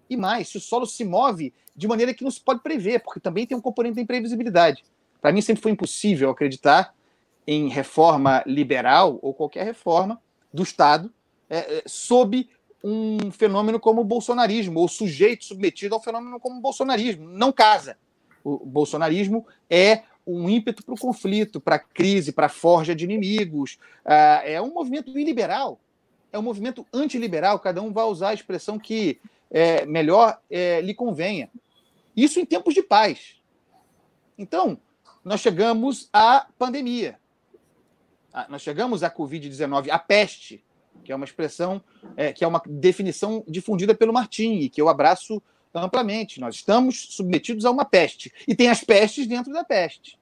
E 0.09 0.17
mais, 0.17 0.49
se 0.49 0.57
o 0.57 0.61
solo 0.61 0.87
se 0.87 1.05
move 1.05 1.53
de 1.75 1.87
maneira 1.87 2.15
que 2.15 2.25
não 2.25 2.31
se 2.31 2.41
pode 2.41 2.63
prever, 2.63 3.01
porque 3.01 3.21
também 3.21 3.45
tem 3.45 3.57
um 3.57 3.61
componente 3.61 3.97
da 3.97 4.01
imprevisibilidade. 4.01 4.85
Para 5.21 5.33
mim 5.33 5.43
sempre 5.43 5.63
foi 5.63 5.73
impossível 5.73 6.31
acreditar 6.31 6.95
em 7.47 7.69
reforma 7.69 8.43
liberal 8.47 9.19
ou 9.21 9.35
qualquer 9.35 9.65
reforma 9.65 10.23
do 10.55 10.63
Estado 10.63 11.13
é, 11.49 11.79
é 11.79 11.83
sob 11.87 12.49
um 12.83 13.31
fenômeno 13.33 13.81
como 13.81 14.01
o 14.01 14.05
bolsonarismo, 14.05 14.81
ou 14.81 14.89
sujeito 14.89 15.45
submetido 15.45 15.95
ao 15.95 16.03
fenômeno 16.03 16.39
como 16.39 16.59
o 16.59 16.61
bolsonarismo. 16.61 17.29
Não 17.29 17.53
casa. 17.53 17.99
O 18.45 18.65
bolsonarismo 18.65 19.47
é 19.69 20.03
um 20.27 20.49
ímpeto 20.49 20.85
para 20.85 20.95
o 20.95 20.99
conflito, 20.99 21.61
para 21.61 21.77
a 21.77 21.81
crise, 21.81 22.33
para 22.33 22.47
a 22.47 22.51
forja 22.51 22.95
de 22.95 23.05
inimigos. 23.05 23.79
Uh, 24.05 24.43
é 24.45 24.63
um 24.63 24.73
movimento 24.73 25.17
iliberal, 25.19 25.81
é 26.33 26.39
um 26.39 26.43
movimento 26.43 26.87
antiliberal, 26.93 27.59
cada 27.59 27.81
um 27.81 27.93
vai 27.93 28.05
usar 28.05 28.31
a 28.31 28.35
expressão 28.35 28.79
que 28.79 29.21
é, 29.51 29.87
melhor 29.87 30.41
é, 30.51 30.81
lhe 30.81 30.95
convenha. 30.95 31.51
Isso 32.17 32.41
em 32.41 32.45
tempos 32.45 32.75
de 32.75 32.83
paz. 32.83 33.37
Então, 34.37 34.79
nós 35.25 35.41
chegamos 35.41 36.09
à 36.13 36.47
pandemia. 36.59 37.19
Ah, 38.33 38.47
nós 38.49 38.63
chegamos 38.63 39.03
à 39.03 39.11
Covid-19, 39.11 39.91
à 39.91 39.99
peste, 39.99 40.63
que 41.07 41.13
é 41.13 41.17
uma 41.17 41.25
expressão, 41.25 41.81
é, 42.17 42.33
que 42.33 42.43
é 42.43 42.49
uma 42.49 42.61
definição 42.67 43.45
difundida 43.47 43.95
pelo 43.95 44.13
Martim 44.13 44.55
e 44.55 44.69
que 44.69 44.81
eu 44.81 44.89
abraço 44.89 45.41
amplamente. 45.73 46.41
Nós 46.41 46.57
estamos 46.57 47.07
submetidos 47.11 47.65
a 47.65 47.71
uma 47.71 47.85
peste. 47.85 48.33
E 48.47 48.57
tem 48.57 48.69
as 48.69 48.83
pestes 48.83 49.27
dentro 49.27 49.53
da 49.53 49.63
peste. 49.63 50.19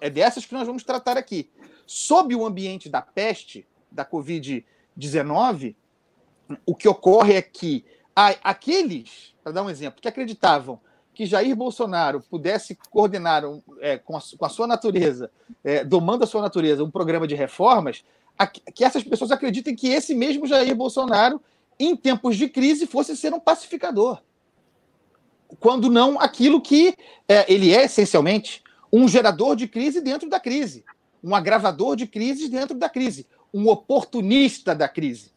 É 0.00 0.10
dessas 0.10 0.44
que 0.44 0.52
nós 0.52 0.66
vamos 0.66 0.82
tratar 0.82 1.16
aqui. 1.16 1.48
Sob 1.86 2.34
o 2.34 2.44
ambiente 2.44 2.88
da 2.88 3.00
peste, 3.00 3.64
da 3.92 4.04
Covid-19, 4.04 5.76
o 6.66 6.74
que 6.74 6.88
ocorre 6.88 7.34
é 7.34 7.42
que 7.42 7.84
aqueles, 8.42 9.34
para 9.42 9.52
dar 9.52 9.62
um 9.62 9.70
exemplo, 9.70 10.00
que 10.02 10.08
acreditavam 10.08 10.80
que 11.12 11.26
Jair 11.26 11.54
Bolsonaro 11.54 12.20
pudesse 12.22 12.76
coordenar 12.90 13.44
um, 13.44 13.62
é, 13.80 13.96
com, 13.98 14.16
a, 14.16 14.20
com, 14.36 14.44
a, 14.44 14.48
sua 14.48 14.66
natureza, 14.66 15.30
é, 15.62 15.84
domando 15.84 16.24
a 16.24 16.26
sua 16.26 16.42
natureza, 16.42 16.82
um 16.82 16.90
programa 16.90 17.24
de 17.24 17.36
reformas, 17.36 18.04
que 18.74 18.84
essas 18.84 19.02
pessoas 19.04 19.30
acreditem 19.30 19.74
que 19.74 19.88
esse 19.88 20.14
mesmo 20.14 20.46
Jair 20.46 20.74
Bolsonaro, 20.74 21.40
em 21.78 21.96
tempos 21.96 22.36
de 22.36 22.48
crise, 22.48 22.86
fosse 22.86 23.16
ser 23.16 23.32
um 23.32 23.40
pacificador. 23.40 24.20
Quando 25.60 25.90
não 25.90 26.18
aquilo 26.20 26.60
que 26.60 26.96
é, 27.28 27.52
ele 27.52 27.72
é 27.72 27.84
essencialmente, 27.84 28.62
um 28.92 29.08
gerador 29.08 29.56
de 29.56 29.68
crise 29.68 30.00
dentro 30.00 30.28
da 30.28 30.40
crise, 30.40 30.84
um 31.22 31.34
agravador 31.34 31.96
de 31.96 32.06
crises 32.06 32.48
dentro 32.48 32.76
da 32.76 32.88
crise, 32.88 33.26
um 33.52 33.68
oportunista 33.68 34.74
da 34.74 34.88
crise. 34.88 35.32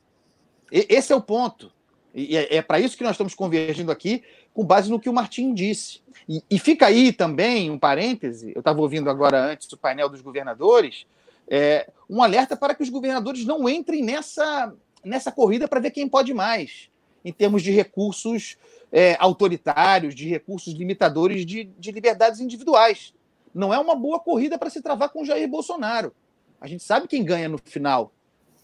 E, 0.72 0.86
esse 0.90 1.14
é 1.14 1.16
o 1.16 1.22
ponto. 1.22 1.72
E 2.14 2.36
é, 2.36 2.58
é 2.58 2.62
para 2.62 2.80
isso 2.80 2.98
que 2.98 3.04
nós 3.04 3.14
estamos 3.14 3.36
convergindo 3.36 3.92
aqui, 3.92 4.24
com 4.54 4.66
base 4.66 4.90
no 4.90 5.00
que 5.00 5.10
o 5.10 5.14
Martim 5.14 5.54
disse. 5.54 6.02
E, 6.28 6.44
e 6.50 6.58
fica 6.58 6.88
aí 6.88 7.14
também 7.14 7.70
um 7.70 7.78
parêntese, 7.78 8.52
eu 8.56 8.60
estava 8.60 8.82
ouvindo 8.82 9.10
agora 9.10 9.40
antes 9.40 9.72
o 9.72 9.78
painel 9.78 10.10
dos 10.10 10.22
governadores, 10.22 11.06
é, 11.50 11.90
um 12.10 12.22
alerta 12.22 12.56
para 12.56 12.76
que 12.76 12.84
os 12.84 12.90
governadores 12.90 13.46
não 13.46 13.68
entrem 13.68 14.04
nessa, 14.04 14.74
nessa 15.04 15.32
corrida 15.32 15.68
para 15.68 15.80
ver 15.80 15.92
quem 15.92 16.08
pode 16.08 16.34
mais, 16.34 16.90
em 17.24 17.32
termos 17.32 17.64
de 17.64 17.72
recursos 17.72 18.58
é, 18.92 19.16
autoritários, 19.20 20.16
de 20.16 20.28
recursos 20.28 20.74
limitadores 20.74 21.46
de, 21.46 21.66
de 21.66 21.92
liberdades 21.92 22.40
individuais. 22.40 23.14
Não 23.54 23.74
é 23.74 23.80
uma 23.80 23.96
boa 23.96 24.20
corrida 24.20 24.58
para 24.58 24.70
se 24.70 24.82
travar 24.82 25.10
com 25.10 25.26
Jair 25.26 25.48
Bolsonaro. 25.48 26.14
A 26.60 26.68
gente 26.68 26.84
sabe 26.84 27.08
quem 27.08 27.24
ganha 27.24 27.50
no 27.50 27.58
final. 27.58 28.12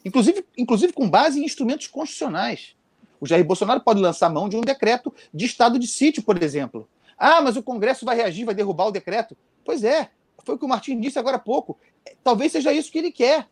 Inclusive, 0.06 0.46
inclusive 0.58 0.94
com 0.94 1.10
base 1.10 1.40
em 1.40 1.46
instrumentos 1.46 1.88
constitucionais. 1.88 2.76
O 3.20 3.26
Jair 3.26 3.46
Bolsonaro 3.46 3.82
pode 3.82 4.02
lançar 4.02 4.30
mão 4.30 4.50
de 4.50 4.58
um 4.58 4.62
decreto 4.62 5.14
de 5.34 5.46
estado 5.46 5.80
de 5.80 5.88
sítio, 5.88 6.22
por 6.24 6.42
exemplo. 6.42 6.90
Ah, 7.18 7.42
mas 7.42 7.56
o 7.56 7.64
Congresso 7.64 8.06
vai 8.06 8.18
reagir, 8.18 8.46
vai 8.46 8.54
derrubar 8.54 8.88
o 8.88 8.92
decreto. 8.92 9.38
Pois 9.64 9.84
é, 9.84 10.10
foi 10.44 10.56
o 10.56 10.58
que 10.58 10.66
o 10.66 10.68
Martim 10.68 11.00
disse 11.00 11.18
agora 11.18 11.38
há 11.38 11.40
pouco. 11.40 11.78
Talvez 12.24 12.52
seja 12.52 12.72
isso 12.74 12.92
que 12.92 12.98
ele 12.98 13.12
quer. 13.12 13.48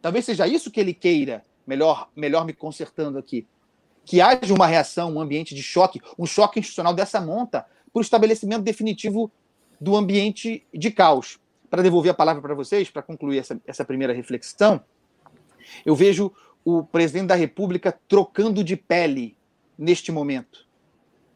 Talvez 0.00 0.24
seja 0.24 0.46
isso 0.46 0.70
que 0.70 0.80
ele 0.80 0.94
queira. 0.94 1.44
Melhor, 1.66 2.10
melhor 2.14 2.44
me 2.44 2.52
consertando 2.52 3.18
aqui. 3.18 3.46
Que 4.04 4.20
haja 4.20 4.52
uma 4.52 4.66
reação, 4.66 5.14
um 5.14 5.20
ambiente 5.20 5.54
de 5.54 5.62
choque, 5.62 6.00
um 6.18 6.26
choque 6.26 6.58
institucional 6.58 6.92
dessa 6.92 7.20
monta, 7.20 7.66
para 7.92 8.00
o 8.00 8.02
estabelecimento 8.02 8.62
definitivo 8.62 9.30
do 9.80 9.96
ambiente 9.96 10.66
de 10.72 10.90
caos. 10.90 11.38
Para 11.70 11.82
devolver 11.82 12.10
a 12.10 12.14
palavra 12.14 12.42
para 12.42 12.54
vocês, 12.54 12.90
para 12.90 13.02
concluir 13.02 13.38
essa, 13.38 13.60
essa 13.66 13.84
primeira 13.84 14.12
reflexão, 14.12 14.82
eu 15.84 15.94
vejo 15.94 16.32
o 16.64 16.82
presidente 16.82 17.28
da 17.28 17.34
República 17.34 17.98
trocando 18.08 18.62
de 18.62 18.76
pele 18.76 19.36
neste 19.76 20.12
momento, 20.12 20.66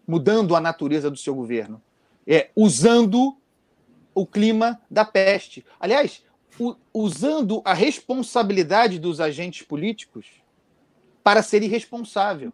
mudando 0.07 0.55
a 0.55 0.61
natureza 0.61 1.11
do 1.11 1.17
seu 1.17 1.35
governo, 1.35 1.83
é, 2.27 2.51
usando 2.55 3.37
o 4.15 4.27
clima 4.27 4.81
da 4.91 5.05
peste. 5.05 5.65
Aliás, 5.81 6.23
usando 6.93 7.63
a 7.65 7.75
responsabilidade 7.75 8.99
dos 8.99 9.21
agentes 9.21 9.67
políticos 9.67 10.27
para 11.23 11.43
ser 11.43 11.63
irresponsável. 11.63 12.53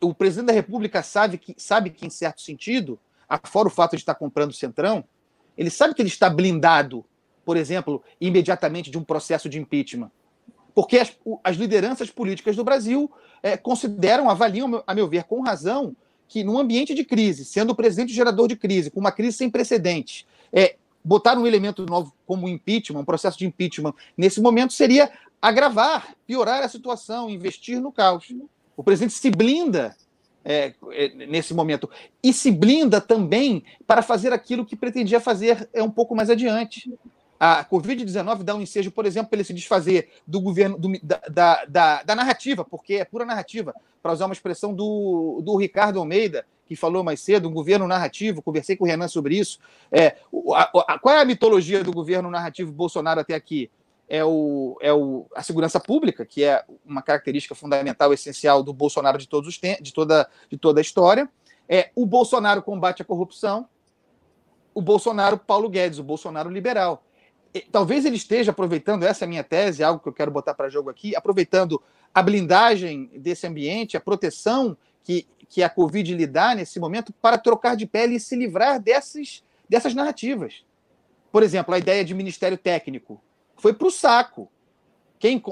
O 0.00 0.14
presidente 0.14 0.46
da 0.46 0.52
República 0.52 1.02
sabe 1.02 1.38
que, 1.38 1.54
sabe 1.56 1.90
que, 1.90 2.06
em 2.06 2.10
certo 2.10 2.40
sentido, 2.40 2.98
afora 3.28 3.68
o 3.68 3.70
fato 3.70 3.96
de 3.96 4.02
estar 4.02 4.14
comprando 4.14 4.50
o 4.50 4.54
Centrão, 4.54 5.04
ele 5.56 5.70
sabe 5.70 5.94
que 5.94 6.00
ele 6.00 6.08
está 6.08 6.30
blindado, 6.30 7.04
por 7.44 7.56
exemplo, 7.56 8.02
imediatamente 8.20 8.90
de 8.90 8.98
um 8.98 9.04
processo 9.04 9.48
de 9.48 9.58
impeachment 9.58 10.10
porque 10.74 10.98
as, 10.98 11.12
as 11.44 11.56
lideranças 11.56 12.10
políticas 12.10 12.56
do 12.56 12.64
Brasil 12.64 13.10
é, 13.42 13.56
consideram, 13.56 14.30
avaliam, 14.30 14.82
a 14.86 14.94
meu 14.94 15.08
ver, 15.08 15.24
com 15.24 15.42
razão, 15.42 15.94
que 16.28 16.42
num 16.42 16.58
ambiente 16.58 16.94
de 16.94 17.04
crise, 17.04 17.44
sendo 17.44 17.70
o 17.70 17.74
presidente 17.74 18.12
gerador 18.12 18.48
de 18.48 18.56
crise, 18.56 18.90
com 18.90 19.00
uma 19.00 19.12
crise 19.12 19.36
sem 19.36 19.50
precedentes, 19.50 20.26
é, 20.52 20.76
botar 21.04 21.38
um 21.38 21.46
elemento 21.46 21.84
novo 21.86 22.14
como 22.26 22.48
impeachment, 22.48 23.00
um 23.00 23.04
processo 23.04 23.38
de 23.38 23.46
impeachment, 23.46 23.94
nesse 24.16 24.40
momento 24.40 24.72
seria 24.72 25.10
agravar, 25.40 26.14
piorar 26.26 26.62
a 26.62 26.68
situação, 26.68 27.28
investir 27.28 27.80
no 27.80 27.92
caos. 27.92 28.32
O 28.76 28.84
presidente 28.84 29.14
se 29.14 29.30
blinda 29.30 29.96
é, 30.44 30.74
é, 30.90 31.08
nesse 31.26 31.54
momento. 31.54 31.88
E 32.22 32.32
se 32.32 32.50
blinda 32.50 33.00
também 33.00 33.64
para 33.86 34.02
fazer 34.02 34.32
aquilo 34.32 34.64
que 34.64 34.76
pretendia 34.76 35.20
fazer 35.20 35.68
é, 35.72 35.82
um 35.82 35.90
pouco 35.90 36.14
mais 36.14 36.30
adiante 36.30 36.92
a 37.44 37.64
Covid-19 37.64 38.44
dá 38.44 38.54
um 38.54 38.60
ensejo, 38.60 38.92
por 38.92 39.04
exemplo, 39.04 39.30
para 39.30 39.38
ele 39.38 39.44
se 39.44 39.52
desfazer 39.52 40.10
do 40.24 40.40
governo, 40.40 40.78
do, 40.78 40.88
da, 41.02 41.64
da, 41.66 42.02
da, 42.04 42.14
narrativa, 42.14 42.64
porque 42.64 42.94
é 42.94 43.04
pura 43.04 43.24
narrativa, 43.24 43.74
para 44.00 44.12
usar 44.12 44.26
uma 44.26 44.32
expressão 44.32 44.72
do, 44.72 45.42
do 45.44 45.56
Ricardo 45.56 45.98
Almeida, 45.98 46.46
que 46.72 46.76
falou 46.80 47.04
mais 47.04 47.20
cedo, 47.20 47.48
um 47.48 47.52
governo 47.52 47.86
narrativo, 47.86 48.42
conversei 48.42 48.76
com 48.76 48.84
o 48.84 48.86
Renan 48.86 49.08
sobre 49.08 49.36
isso. 49.36 49.58
É, 49.90 50.16
a, 50.54 50.94
a, 50.94 50.98
qual 50.98 51.14
é 51.14 51.20
a 51.20 51.24
mitologia 51.24 51.84
do 51.84 51.92
governo 51.92 52.30
narrativo 52.30 52.72
Bolsonaro 52.72 53.20
até 53.20 53.34
aqui? 53.34 53.70
É, 54.08 54.24
o, 54.24 54.76
é 54.80 54.92
o, 54.92 55.26
a 55.34 55.42
segurança 55.42 55.78
pública, 55.78 56.24
que 56.24 56.44
é 56.44 56.64
uma 56.84 57.02
característica 57.02 57.54
fundamental, 57.54 58.12
essencial 58.12 58.62
do 58.62 58.72
Bolsonaro 58.72 59.16
de, 59.18 59.28
todos 59.28 59.48
os 59.48 59.60
de, 59.80 59.92
toda, 59.92 60.28
de 60.50 60.56
toda 60.58 60.80
a 60.80 60.82
história. 60.82 61.28
É, 61.68 61.90
o 61.94 62.04
Bolsonaro 62.04 62.62
combate 62.62 63.02
a 63.02 63.04
corrupção, 63.04 63.68
o 64.74 64.82
Bolsonaro 64.82 65.38
Paulo 65.38 65.68
Guedes, 65.68 65.98
o 65.98 66.04
Bolsonaro 66.04 66.50
liberal 66.50 67.02
talvez 67.70 68.04
ele 68.04 68.16
esteja 68.16 68.50
aproveitando, 68.50 69.02
essa 69.02 69.24
é 69.24 69.26
a 69.26 69.28
minha 69.28 69.44
tese, 69.44 69.84
algo 69.84 70.00
que 70.00 70.08
eu 70.08 70.12
quero 70.12 70.30
botar 70.30 70.54
para 70.54 70.70
jogo 70.70 70.88
aqui, 70.88 71.14
aproveitando 71.14 71.82
a 72.14 72.22
blindagem 72.22 73.10
desse 73.16 73.46
ambiente, 73.46 73.96
a 73.96 74.00
proteção 74.00 74.76
que, 75.02 75.26
que 75.48 75.62
a 75.62 75.68
Covid 75.68 76.14
lhe 76.14 76.26
dá 76.26 76.54
nesse 76.54 76.78
momento 76.80 77.12
para 77.12 77.38
trocar 77.38 77.76
de 77.76 77.86
pele 77.86 78.16
e 78.16 78.20
se 78.20 78.36
livrar 78.36 78.80
dessas, 78.80 79.42
dessas 79.68 79.94
narrativas. 79.94 80.64
Por 81.30 81.42
exemplo, 81.42 81.74
a 81.74 81.78
ideia 81.78 82.04
de 82.04 82.14
ministério 82.14 82.58
técnico 82.58 83.20
foi 83.56 83.72
para 83.72 83.86
o 83.86 83.90
saco. 83.90 84.50
Quem, 85.18 85.42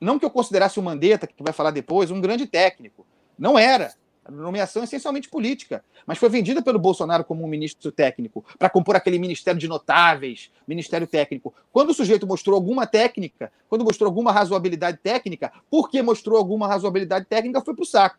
não 0.00 0.18
que 0.18 0.24
eu 0.24 0.30
considerasse 0.30 0.78
o 0.78 0.82
Mandetta, 0.82 1.26
que 1.26 1.42
vai 1.42 1.52
falar 1.52 1.70
depois, 1.70 2.10
um 2.10 2.20
grande 2.20 2.46
técnico. 2.46 3.06
Não 3.38 3.58
era 3.58 3.94
nomeação 4.30 4.84
essencialmente 4.84 5.28
política, 5.28 5.82
mas 6.06 6.18
foi 6.18 6.28
vendida 6.28 6.62
pelo 6.62 6.78
Bolsonaro 6.78 7.24
como 7.24 7.44
um 7.44 7.48
ministro 7.48 7.90
técnico, 7.90 8.44
para 8.58 8.68
compor 8.68 8.96
aquele 8.96 9.18
ministério 9.18 9.58
de 9.58 9.68
notáveis, 9.68 10.50
ministério 10.66 11.06
técnico. 11.06 11.54
Quando 11.72 11.90
o 11.90 11.94
sujeito 11.94 12.26
mostrou 12.26 12.54
alguma 12.54 12.86
técnica, 12.86 13.50
quando 13.68 13.84
mostrou 13.84 14.06
alguma 14.06 14.32
razoabilidade 14.32 14.98
técnica, 14.98 15.52
porque 15.70 16.02
mostrou 16.02 16.36
alguma 16.36 16.68
razoabilidade 16.68 17.26
técnica, 17.26 17.62
foi 17.62 17.74
para 17.74 17.82
o 17.82 17.86
saco. 17.86 18.18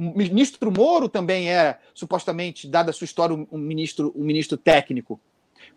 O 0.00 0.16
ministro 0.16 0.72
Moro 0.72 1.10
também 1.10 1.50
era, 1.50 1.78
supostamente, 1.92 2.66
dada 2.66 2.88
a 2.88 2.92
sua 2.92 3.04
história, 3.04 3.36
um 3.52 3.58
ministro, 3.58 4.10
um 4.16 4.24
ministro 4.24 4.56
técnico. 4.56 5.20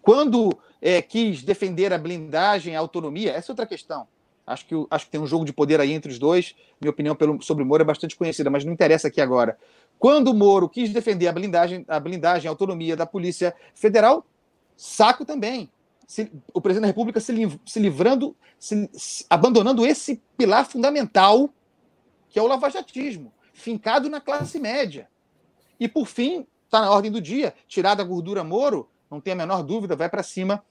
Quando 0.02 0.58
é, 0.82 1.02
quis 1.02 1.44
defender 1.44 1.92
a 1.92 1.98
blindagem, 1.98 2.74
a 2.74 2.80
autonomia, 2.80 3.34
essa 3.34 3.52
é 3.52 3.54
outra 3.54 3.66
questão. 3.66 4.08
Acho 4.48 4.66
que, 4.66 4.76
acho 4.90 5.06
que 5.06 5.12
tem 5.12 5.20
um 5.20 5.28
jogo 5.28 5.44
de 5.44 5.52
poder 5.52 5.82
aí 5.82 5.92
entre 5.92 6.10
os 6.10 6.18
dois. 6.18 6.56
Minha 6.80 6.92
opinião 6.92 7.16
pelo, 7.18 7.42
sobre 7.42 7.64
o 7.64 7.66
Moro 7.66 7.84
é 7.84 7.86
bastante 7.86 8.16
conhecida, 8.16 8.50
mas 8.50 8.64
não 8.64 8.72
interessa 8.72 9.10
aqui 9.10 9.20
agora. 9.20 9.58
Quando 10.00 10.30
o 10.30 10.34
Moro 10.34 10.70
quis 10.70 10.92
defender 10.94 11.28
a 11.28 11.34
blindagem, 11.34 11.84
a 11.86 12.00
blindagem, 12.00 12.48
a 12.48 12.52
autonomia 12.52 12.96
da 12.96 13.06
Polícia 13.06 13.54
Federal, 13.76 14.26
saco 14.78 15.26
também. 15.26 15.70
Se, 16.08 16.32
o 16.54 16.62
presidente 16.62 16.84
da 16.84 16.88
República 16.88 17.20
se, 17.20 17.60
se 17.66 17.80
livrando, 17.80 18.36
se, 18.58 18.90
abandonando 19.30 19.86
esse 19.86 20.22
pilar 20.38 20.66
fundamental, 20.66 21.50
que 22.30 22.40
é 22.40 22.42
o 22.42 22.48
lavajatismo, 22.48 23.34
fincado 23.54 24.10
na 24.10 24.20
classe 24.20 24.60
média. 24.60 25.08
E, 25.80 25.88
por 25.88 26.08
fim, 26.08 26.46
está 26.66 26.82
na 26.82 26.92
ordem 26.92 27.12
do 27.12 27.22
dia, 27.22 27.54
tirar 27.68 27.96
da 27.96 28.04
gordura 28.04 28.44
Moro, 28.44 28.90
não 29.10 29.22
tem 29.22 29.34
a 29.34 29.36
menor 29.36 29.62
dúvida, 29.64 29.96
vai 29.96 30.10
para 30.10 30.24
cima 30.24 30.64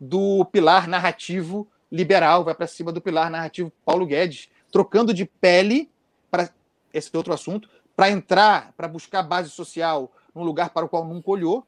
do 0.00 0.44
pilar 0.46 0.86
narrativo 0.86 1.68
liberal, 1.90 2.44
vai 2.44 2.54
para 2.54 2.66
cima 2.66 2.92
do 2.92 3.00
pilar 3.00 3.30
narrativo 3.30 3.72
Paulo 3.84 4.06
Guedes, 4.06 4.48
trocando 4.70 5.12
de 5.12 5.24
pele 5.24 5.90
para 6.30 6.50
esse 6.92 7.14
outro 7.16 7.32
assunto, 7.32 7.68
para 7.96 8.10
entrar, 8.10 8.72
para 8.76 8.86
buscar 8.86 9.22
base 9.22 9.50
social 9.50 10.12
num 10.34 10.44
lugar 10.44 10.70
para 10.70 10.86
o 10.86 10.88
qual 10.88 11.04
nunca 11.04 11.30
olhou, 11.30 11.66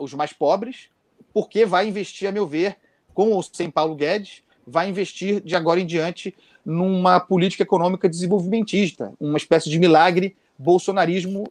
os 0.00 0.14
mais 0.14 0.32
pobres, 0.32 0.88
porque 1.32 1.66
vai 1.66 1.86
investir, 1.86 2.28
a 2.28 2.32
meu 2.32 2.46
ver, 2.46 2.78
com 3.12 3.30
ou 3.32 3.42
sem 3.42 3.70
Paulo 3.70 3.94
Guedes, 3.94 4.42
vai 4.66 4.88
investir 4.88 5.40
de 5.42 5.54
agora 5.54 5.80
em 5.80 5.86
diante 5.86 6.34
numa 6.68 7.18
política 7.18 7.62
econômica 7.62 8.06
desenvolvimentista, 8.06 9.14
uma 9.18 9.38
espécie 9.38 9.70
de 9.70 9.78
milagre 9.78 10.36
bolsonarismo, 10.58 11.50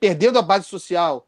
perdendo 0.00 0.38
a 0.38 0.42
base 0.42 0.64
social 0.64 1.26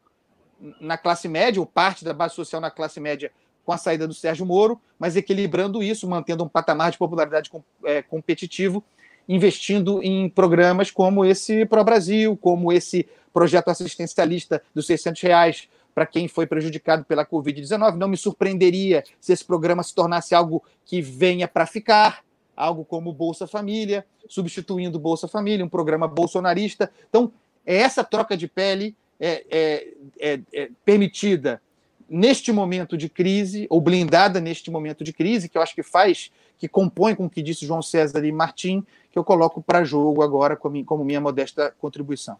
na 0.81 0.97
classe 0.97 1.27
média, 1.27 1.59
ou 1.61 1.65
parte 1.67 2.03
da 2.03 2.11
base 2.11 2.33
social 2.33 2.59
na 2.59 2.71
classe 2.71 2.99
média 2.99 3.31
com 3.63 3.71
a 3.71 3.77
saída 3.77 4.07
do 4.07 4.15
Sérgio 4.15 4.47
Moro, 4.47 4.81
mas 4.97 5.15
equilibrando 5.15 5.83
isso, 5.83 6.09
mantendo 6.09 6.43
um 6.43 6.47
patamar 6.47 6.89
de 6.89 6.97
popularidade 6.97 7.51
é, 7.83 8.01
competitivo, 8.01 8.83
investindo 9.27 10.01
em 10.01 10.27
programas 10.27 10.89
como 10.89 11.23
esse 11.23 11.67
Pro 11.67 11.83
Brasil, 11.83 12.35
como 12.35 12.73
esse 12.73 13.07
projeto 13.31 13.69
assistencialista 13.69 14.59
dos 14.73 14.87
600 14.87 15.21
reais 15.21 15.69
para 15.93 16.07
quem 16.07 16.27
foi 16.27 16.47
prejudicado 16.47 17.05
pela 17.05 17.23
Covid-19. 17.23 17.93
Não 17.93 18.07
me 18.07 18.17
surpreenderia 18.17 19.03
se 19.21 19.33
esse 19.33 19.45
programa 19.45 19.83
se 19.83 19.93
tornasse 19.93 20.33
algo 20.33 20.63
que 20.83 20.99
venha 20.99 21.47
para 21.47 21.67
ficar, 21.67 22.23
algo 22.59 22.83
como 22.83 23.13
Bolsa 23.13 23.47
Família, 23.47 24.05
substituindo 24.27 24.99
Bolsa 24.99 25.29
Família, 25.29 25.65
um 25.65 25.69
programa 25.69 26.09
bolsonarista. 26.09 26.91
Então, 27.09 27.31
é 27.65 27.77
essa 27.77 28.03
troca 28.03 28.35
de 28.35 28.49
pele 28.49 28.97
é, 29.17 29.45
é, 29.49 29.87
é, 30.19 30.39
é 30.53 30.69
permitida 30.83 31.61
neste 32.09 32.51
momento 32.51 32.97
de 32.97 33.07
crise, 33.07 33.65
ou 33.69 33.79
blindada 33.79 34.41
neste 34.41 34.69
momento 34.69 35.03
de 35.03 35.13
crise, 35.13 35.47
que 35.47 35.57
eu 35.57 35.61
acho 35.61 35.73
que 35.73 35.83
faz, 35.83 36.31
que 36.57 36.67
compõe 36.67 37.15
com 37.15 37.25
o 37.25 37.29
que 37.29 37.41
disse 37.41 37.65
João 37.65 37.81
César 37.81 38.25
e 38.25 38.31
Martim, 38.31 38.83
que 39.09 39.17
eu 39.17 39.23
coloco 39.23 39.61
para 39.61 39.83
jogo 39.83 40.21
agora 40.21 40.57
como, 40.57 41.05
minha 41.05 41.21
modesta 41.21 41.73
contribuição. 41.79 42.37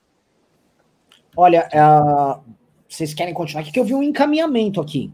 Olha, 1.38 1.70
uh, 1.72 2.42
vocês 2.90 3.14
querem 3.14 3.34
continuar 3.34 3.62
aqui? 3.62 3.72
Que 3.72 3.80
eu 3.80 3.86
vi 3.86 3.94
um 3.94 4.04
encaminhamento 4.04 4.82
aqui. 4.82 5.14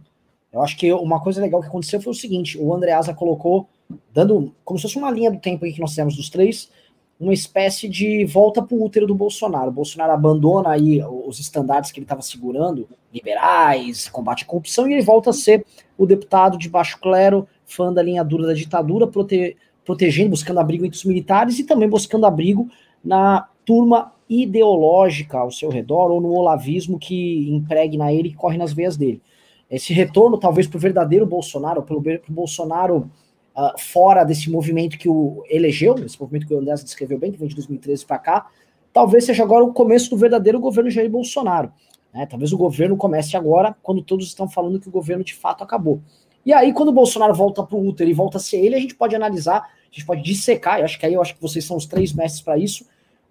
Eu 0.51 0.63
acho 0.63 0.77
que 0.77 0.91
uma 0.93 1.19
coisa 1.19 1.41
legal 1.41 1.61
que 1.61 1.67
aconteceu 1.67 2.01
foi 2.01 2.11
o 2.11 2.15
seguinte: 2.15 2.57
o 2.57 2.73
Andreasa 2.73 3.13
colocou, 3.13 3.67
dando 4.15 4.55
como 4.63 4.79
se 4.79 4.83
fosse 4.83 4.97
uma 4.97 5.11
linha 5.11 5.29
do 5.29 5.39
tempo 5.39 5.65
que 5.65 5.81
nós 5.81 5.89
fizemos 5.89 6.15
dos 6.15 6.29
três, 6.29 6.71
uma 7.19 7.33
espécie 7.33 7.89
de 7.89 8.23
volta 8.23 8.61
para 8.61 8.75
o 8.75 8.81
útero 8.81 9.05
do 9.05 9.13
Bolsonaro. 9.13 9.67
O 9.67 9.73
Bolsonaro 9.73 10.13
abandona 10.13 10.69
aí 10.69 11.03
os 11.03 11.37
estandartes 11.37 11.91
que 11.91 11.99
ele 11.99 12.05
estava 12.05 12.21
segurando, 12.21 12.87
liberais, 13.13 14.07
combate 14.07 14.43
à 14.43 14.47
corrupção, 14.47 14.87
e 14.87 14.93
ele 14.93 15.01
volta 15.01 15.31
a 15.31 15.33
ser 15.33 15.65
o 15.97 16.05
deputado 16.05 16.57
de 16.57 16.69
baixo 16.69 16.97
clero, 17.01 17.45
fã 17.65 17.91
da 17.91 18.01
linha 18.01 18.23
dura 18.23 18.47
da 18.47 18.53
ditadura, 18.53 19.05
prote 19.05 19.57
protegendo, 19.83 20.31
buscando 20.31 20.59
abrigo 20.59 20.83
entre 20.83 20.97
os 20.97 21.05
militares 21.05 21.59
e 21.59 21.63
também 21.63 21.87
buscando 21.87 22.25
abrigo 22.25 22.67
na 23.03 23.47
turma 23.63 24.13
ideológica 24.27 25.37
ao 25.37 25.51
seu 25.51 25.69
redor 25.69 26.09
ou 26.09 26.19
no 26.19 26.31
olavismo 26.31 26.97
que 26.97 27.47
impregna 27.51 28.11
ele 28.11 28.29
e 28.29 28.33
corre 28.33 28.57
nas 28.57 28.73
veias 28.73 28.97
dele. 28.97 29.21
Esse 29.69 29.93
retorno, 29.93 30.39
talvez, 30.39 30.67
para 30.67 30.77
o 30.77 30.79
verdadeiro 30.79 31.25
Bolsonaro, 31.25 31.83
pelo 31.83 32.01
Bolsonaro 32.27 33.11
uh, 33.55 33.79
fora 33.79 34.23
desse 34.23 34.49
movimento 34.49 34.97
que 34.97 35.09
o 35.09 35.43
elegeu, 35.49 35.95
esse 36.05 36.19
movimento 36.19 36.47
que 36.47 36.53
o 36.53 36.59
André 36.59 36.73
descreveu 36.75 37.17
bem, 37.17 37.31
que 37.31 37.37
vem 37.37 37.47
de 37.47 37.55
2013 37.55 38.05
para 38.05 38.19
cá, 38.19 38.47
talvez 38.93 39.25
seja 39.25 39.43
agora 39.43 39.63
o 39.63 39.73
começo 39.73 40.09
do 40.09 40.17
verdadeiro 40.17 40.59
governo 40.59 40.89
Jair 40.89 41.09
Bolsonaro. 41.09 41.71
Né? 42.13 42.25
Talvez 42.25 42.53
o 42.53 42.57
governo 42.57 42.95
comece 42.95 43.35
agora, 43.35 43.75
quando 43.83 44.01
todos 44.01 44.27
estão 44.27 44.47
falando 44.47 44.79
que 44.79 44.87
o 44.87 44.91
governo 44.91 45.23
de 45.23 45.33
fato 45.33 45.63
acabou. 45.63 46.01
E 46.45 46.53
aí, 46.53 46.71
quando 46.71 46.89
o 46.89 46.93
Bolsonaro 46.93 47.33
volta 47.33 47.63
para 47.63 47.75
o 47.75 47.87
útero 47.87 48.09
e 48.09 48.13
volta 48.13 48.37
a 48.37 48.39
ser 48.39 48.57
ele, 48.57 48.75
a 48.75 48.79
gente 48.79 48.93
pode 48.93 49.15
analisar, 49.15 49.57
a 49.57 49.91
gente 49.91 50.05
pode 50.05 50.21
dissecar, 50.21 50.79
eu 50.79 50.85
acho 50.85 50.99
que 50.99 51.05
aí 51.05 51.13
eu 51.13 51.21
acho 51.21 51.35
que 51.35 51.41
vocês 51.41 51.65
são 51.65 51.75
os 51.75 51.87
três 51.87 52.13
mestres 52.13 52.41
para 52.41 52.57
isso, 52.57 52.85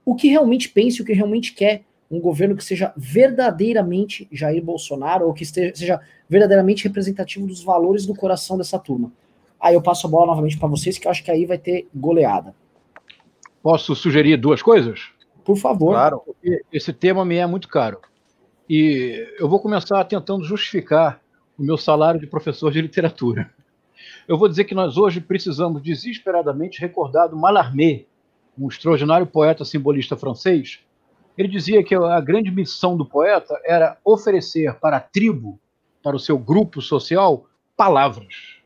o 0.04 0.14
que 0.14 0.28
realmente 0.28 0.68
pensa, 0.68 1.02
o 1.02 1.06
que 1.06 1.12
realmente 1.12 1.54
quer 1.54 1.82
um 2.10 2.20
governo 2.20 2.56
que 2.56 2.64
seja 2.64 2.92
verdadeiramente 2.96 4.28
Jair 4.30 4.62
Bolsonaro, 4.62 5.26
ou 5.26 5.32
que 5.32 5.44
esteja, 5.44 5.74
seja 5.74 6.00
verdadeiramente 6.28 6.84
representativo 6.84 7.46
dos 7.46 7.62
valores 7.62 8.04
do 8.04 8.14
coração 8.14 8.58
dessa 8.58 8.78
turma. 8.78 9.12
Aí 9.64 9.72
eu 9.72 9.80
passo 9.80 10.06
a 10.06 10.10
bola 10.10 10.26
novamente 10.26 10.58
para 10.58 10.68
vocês, 10.68 10.98
que 10.98 11.06
eu 11.06 11.10
acho 11.10 11.24
que 11.24 11.30
aí 11.30 11.46
vai 11.46 11.56
ter 11.56 11.88
goleada. 11.94 12.54
Posso 13.62 13.96
sugerir 13.96 14.36
duas 14.36 14.60
coisas? 14.60 15.08
Por 15.42 15.56
favor. 15.56 15.92
Claro, 15.92 16.20
porque 16.20 16.62
esse 16.70 16.92
tema 16.92 17.24
me 17.24 17.36
é 17.36 17.46
muito 17.46 17.66
caro. 17.66 17.98
E 18.68 19.26
eu 19.38 19.48
vou 19.48 19.58
começar 19.58 20.04
tentando 20.04 20.44
justificar 20.44 21.18
o 21.58 21.62
meu 21.62 21.78
salário 21.78 22.20
de 22.20 22.26
professor 22.26 22.70
de 22.70 22.82
literatura. 22.82 23.50
Eu 24.28 24.36
vou 24.36 24.50
dizer 24.50 24.64
que 24.64 24.74
nós 24.74 24.98
hoje 24.98 25.18
precisamos 25.18 25.82
desesperadamente 25.82 26.78
recordar 26.78 27.30
do 27.30 27.36
Mallarmé, 27.36 28.04
um 28.58 28.68
extraordinário 28.68 29.26
poeta 29.26 29.64
simbolista 29.64 30.14
francês. 30.14 30.80
Ele 31.38 31.48
dizia 31.48 31.82
que 31.82 31.94
a 31.94 32.20
grande 32.20 32.50
missão 32.50 32.98
do 32.98 33.06
poeta 33.06 33.58
era 33.64 33.96
oferecer 34.04 34.74
para 34.74 34.98
a 34.98 35.00
tribo, 35.00 35.58
para 36.02 36.16
o 36.16 36.20
seu 36.20 36.36
grupo 36.36 36.82
social, 36.82 37.46
palavras 37.74 38.62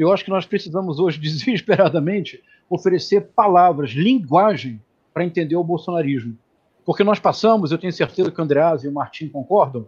eu 0.00 0.12
acho 0.12 0.24
que 0.24 0.30
nós 0.30 0.46
precisamos 0.46 0.98
hoje, 0.98 1.18
desesperadamente, 1.20 2.42
oferecer 2.68 3.28
palavras, 3.34 3.90
linguagem, 3.90 4.80
para 5.12 5.24
entender 5.24 5.56
o 5.56 5.64
bolsonarismo. 5.64 6.38
Porque 6.84 7.04
nós 7.04 7.18
passamos, 7.18 7.70
eu 7.70 7.78
tenho 7.78 7.92
certeza 7.92 8.30
que 8.30 8.40
o 8.40 8.44
Andreas 8.44 8.82
e 8.82 8.88
o 8.88 8.92
Martim 8.92 9.28
concordam, 9.28 9.86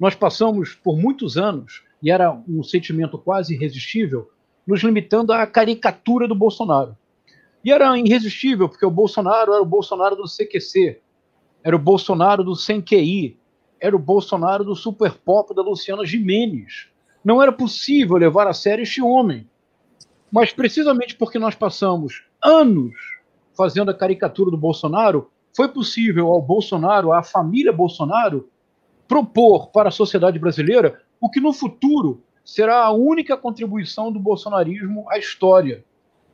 nós 0.00 0.14
passamos 0.14 0.74
por 0.74 0.98
muitos 0.98 1.36
anos, 1.36 1.84
e 2.02 2.10
era 2.10 2.32
um 2.48 2.62
sentimento 2.62 3.16
quase 3.18 3.54
irresistível, 3.54 4.30
nos 4.66 4.80
limitando 4.80 5.32
à 5.32 5.46
caricatura 5.46 6.26
do 6.26 6.34
Bolsonaro. 6.34 6.96
E 7.64 7.70
era 7.70 7.96
irresistível, 7.96 8.68
porque 8.68 8.84
o 8.84 8.90
Bolsonaro 8.90 9.52
era 9.52 9.62
o 9.62 9.66
Bolsonaro 9.66 10.16
do 10.16 10.24
CQC, 10.24 11.00
era 11.62 11.76
o 11.76 11.78
Bolsonaro 11.78 12.42
do 12.42 12.56
Sem 12.56 12.80
QI, 12.80 13.38
era 13.80 13.94
o 13.94 13.98
Bolsonaro 13.98 14.64
do 14.64 14.74
Super 14.74 15.12
Pop 15.12 15.54
da 15.54 15.62
Luciana 15.62 16.04
Jimenez, 16.04 16.88
não 17.24 17.42
era 17.42 17.52
possível 17.52 18.16
levar 18.16 18.46
a 18.46 18.52
sério 18.52 18.82
este 18.82 19.02
homem. 19.02 19.48
Mas 20.30 20.52
precisamente 20.52 21.16
porque 21.16 21.38
nós 21.38 21.54
passamos 21.54 22.24
anos 22.42 22.94
fazendo 23.56 23.90
a 23.90 23.94
caricatura 23.94 24.50
do 24.50 24.56
Bolsonaro, 24.56 25.30
foi 25.54 25.68
possível 25.68 26.28
ao 26.28 26.40
Bolsonaro, 26.40 27.12
à 27.12 27.22
família 27.22 27.72
Bolsonaro, 27.72 28.48
propor 29.06 29.68
para 29.68 29.88
a 29.88 29.92
sociedade 29.92 30.38
brasileira 30.38 31.02
o 31.20 31.28
que 31.28 31.40
no 31.40 31.52
futuro 31.52 32.22
será 32.44 32.84
a 32.84 32.90
única 32.90 33.36
contribuição 33.36 34.10
do 34.10 34.18
bolsonarismo 34.18 35.04
à 35.10 35.18
história, 35.18 35.84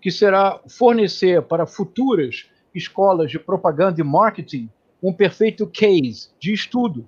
que 0.00 0.10
será 0.10 0.60
fornecer 0.68 1.42
para 1.42 1.66
futuras 1.66 2.48
escolas 2.74 3.30
de 3.30 3.38
propaganda 3.38 4.00
e 4.00 4.04
marketing 4.04 4.70
um 5.02 5.12
perfeito 5.12 5.66
case 5.66 6.30
de 6.38 6.52
estudo 6.52 7.06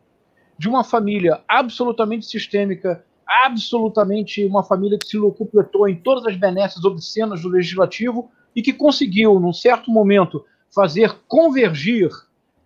de 0.58 0.68
uma 0.68 0.84
família 0.84 1.40
absolutamente 1.48 2.26
sistêmica 2.26 3.04
absolutamente 3.44 4.44
uma 4.44 4.64
família 4.64 4.98
que 4.98 5.06
se 5.06 5.16
locupletou 5.16 5.88
em 5.88 5.94
todas 5.94 6.26
as 6.26 6.36
benesses 6.36 6.84
obscenas 6.84 7.42
do 7.42 7.48
legislativo 7.48 8.28
e 8.54 8.60
que 8.60 8.72
conseguiu, 8.72 9.38
num 9.38 9.52
certo 9.52 9.90
momento, 9.90 10.44
fazer 10.74 11.16
convergir 11.28 12.10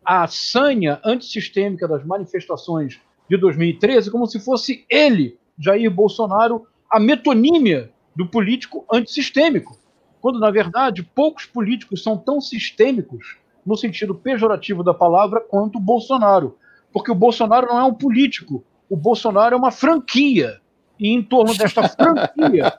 a 0.05 0.27
sanha 0.27 1.01
antissistêmica 1.05 1.87
das 1.87 2.05
manifestações 2.05 2.99
de 3.29 3.37
2013 3.37 4.11
como 4.11 4.27
se 4.27 4.41
fosse 4.41 4.85
ele, 4.89 5.39
Jair 5.59 5.91
Bolsonaro, 5.91 6.67
a 6.91 6.99
metonímia 6.99 7.91
do 8.15 8.27
político 8.27 8.85
antissistêmico, 8.93 9.79
quando, 10.21 10.39
na 10.39 10.51
verdade, 10.51 11.03
poucos 11.03 11.45
políticos 11.45 12.03
são 12.03 12.17
tão 12.17 12.41
sistêmicos, 12.41 13.37
no 13.67 13.77
sentido 13.77 14.15
pejorativo 14.15 14.83
da 14.83 14.95
palavra, 14.95 15.41
quanto 15.41 15.77
o 15.77 15.81
Bolsonaro. 15.81 16.57
Porque 16.93 17.11
o 17.11 17.15
Bolsonaro 17.15 17.67
não 17.67 17.79
é 17.79 17.85
um 17.85 17.95
político, 17.95 18.65
o 18.89 18.97
Bolsonaro 18.97 19.55
é 19.55 19.59
uma 19.59 19.71
franquia. 19.71 20.61
E 20.99 21.09
em 21.09 21.23
torno 21.23 21.57
desta 21.57 21.87
franquia, 21.91 22.73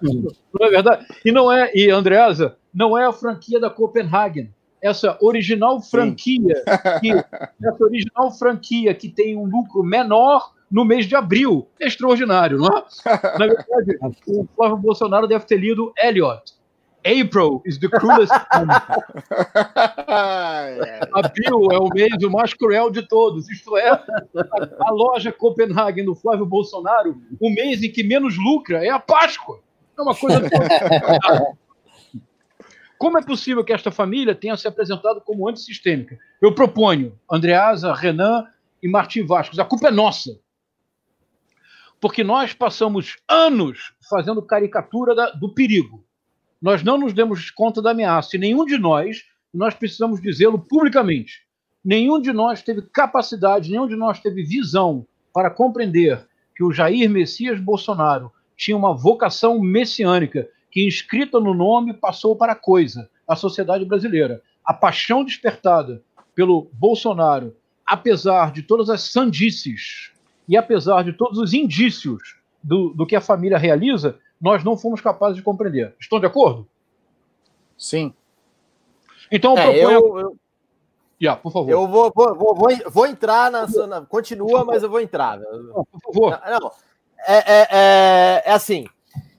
não 0.00 0.66
é 0.66 0.70
verdade? 0.70 1.06
E 1.24 1.32
não 1.32 1.50
é, 1.50 1.72
e 1.74 1.90
Andreasa, 1.90 2.56
não 2.72 2.96
é 2.96 3.04
a 3.04 3.12
franquia 3.12 3.58
da 3.58 3.68
Copenhagen. 3.68 4.54
Essa 4.80 5.18
original 5.20 5.80
franquia, 5.80 6.62
que, 7.00 7.10
essa 7.10 7.84
original 7.84 8.30
franquia 8.30 8.94
que 8.94 9.08
tem 9.08 9.36
um 9.36 9.44
lucro 9.44 9.82
menor 9.82 10.52
no 10.70 10.84
mês 10.84 11.06
de 11.06 11.16
abril. 11.16 11.66
É 11.78 11.86
extraordinário, 11.86 12.58
não 12.58 12.78
é? 12.78 12.84
Na 13.38 13.46
verdade, 13.46 13.98
o 14.28 14.46
Flávio 14.54 14.76
Bolsonaro 14.76 15.26
deve 15.26 15.44
ter 15.44 15.58
lido 15.58 15.92
Elliot, 15.98 16.54
April 17.04 17.62
is 17.64 17.78
the 17.78 17.88
cruelest. 17.88 18.32
Abril 21.14 21.72
é 21.72 21.78
o 21.78 21.88
mês 21.88 22.22
o 22.22 22.30
mais 22.30 22.52
cruel 22.54 22.90
de 22.90 23.02
todos. 23.06 23.48
Isto 23.48 23.76
é, 23.76 23.90
a, 23.90 24.90
loja 24.90 25.32
Copenhagen 25.32 26.04
do 26.04 26.14
Flávio 26.14 26.44
Bolsonaro, 26.44 27.20
o 27.40 27.50
mês 27.50 27.82
em 27.82 27.90
que 27.90 28.02
menos 28.02 28.36
lucra 28.36 28.84
é 28.84 28.90
a 28.90 28.98
Páscoa. 28.98 29.60
É 29.98 30.02
uma 30.02 30.14
coisa. 30.14 30.42
Como 32.98 33.18
é 33.18 33.22
possível 33.22 33.64
que 33.64 33.72
esta 33.72 33.90
família 33.90 34.34
tenha 34.34 34.56
se 34.58 34.68
apresentado 34.68 35.22
como 35.22 35.48
antissistêmica? 35.48 36.18
Eu 36.40 36.54
proponho 36.54 37.18
Andreasa, 37.30 37.94
Renan 37.94 38.46
e 38.82 38.88
Martim 38.88 39.24
Vascos. 39.24 39.58
A 39.58 39.64
culpa 39.64 39.88
é 39.88 39.90
nossa. 39.90 40.38
Porque 41.98 42.22
nós 42.22 42.52
passamos 42.52 43.16
anos 43.26 43.94
fazendo 44.08 44.42
caricatura 44.42 45.14
da, 45.14 45.30
do 45.30 45.54
perigo 45.54 46.04
nós 46.60 46.82
não 46.82 46.98
nos 46.98 47.12
demos 47.12 47.50
conta 47.50 47.80
da 47.80 47.92
ameaça 47.92 48.36
e 48.36 48.38
nenhum 48.38 48.64
de 48.64 48.76
nós 48.76 49.24
nós 49.52 49.74
precisamos 49.74 50.20
dizê-lo 50.20 50.58
publicamente. 50.58 51.42
Nenhum 51.84 52.20
de 52.20 52.32
nós 52.32 52.62
teve 52.62 52.82
capacidade, 52.82 53.70
nenhum 53.70 53.88
de 53.88 53.96
nós 53.96 54.20
teve 54.20 54.42
visão 54.42 55.06
para 55.32 55.50
compreender 55.50 56.26
que 56.54 56.62
o 56.62 56.72
Jair 56.72 57.08
Messias 57.08 57.58
Bolsonaro 57.58 58.30
tinha 58.56 58.76
uma 58.76 58.94
vocação 58.94 59.58
messiânica 59.58 60.46
que, 60.70 60.86
inscrita 60.86 61.40
no 61.40 61.54
nome, 61.54 61.94
passou 61.94 62.36
para 62.36 62.52
a 62.52 62.56
coisa, 62.56 63.08
a 63.26 63.34
sociedade 63.34 63.84
brasileira. 63.84 64.42
A 64.62 64.74
paixão 64.74 65.24
despertada 65.24 66.02
pelo 66.34 66.70
Bolsonaro, 66.74 67.56
apesar 67.86 68.52
de 68.52 68.62
todas 68.62 68.90
as 68.90 69.00
sandices 69.00 70.12
e 70.46 70.56
apesar 70.56 71.02
de 71.02 71.14
todos 71.14 71.38
os 71.38 71.54
indícios 71.54 72.36
do, 72.62 72.90
do 72.90 73.06
que 73.06 73.16
a 73.16 73.20
família 73.20 73.56
realiza, 73.56 74.18
nós 74.40 74.64
não 74.64 74.76
fomos 74.76 75.00
capazes 75.00 75.36
de 75.36 75.42
compreender. 75.42 75.94
Estão 76.00 76.18
de 76.18 76.26
acordo? 76.26 76.66
Sim. 77.76 78.14
Então, 79.30 79.56
é, 79.56 79.62
proponho... 79.62 79.90
eu, 79.90 80.18
eu... 80.18 80.36
Yeah, 81.22 81.40
por 81.40 81.52
favor. 81.52 81.70
Eu 81.70 81.86
vou, 81.86 82.10
vou, 82.14 82.34
vou, 82.34 82.68
vou 82.88 83.06
entrar 83.06 83.50
na, 83.50 83.66
na, 83.86 84.00
Continua, 84.00 84.64
mas 84.64 84.82
eu 84.82 84.88
vou 84.88 85.00
entrar. 85.00 85.38
Não, 85.38 85.84
por 85.84 86.00
favor. 86.00 86.40
Não, 86.46 86.60
não. 86.60 86.72
É, 87.26 87.36
é, 87.36 87.68
é, 87.70 88.42
é, 88.46 88.52
assim. 88.52 88.86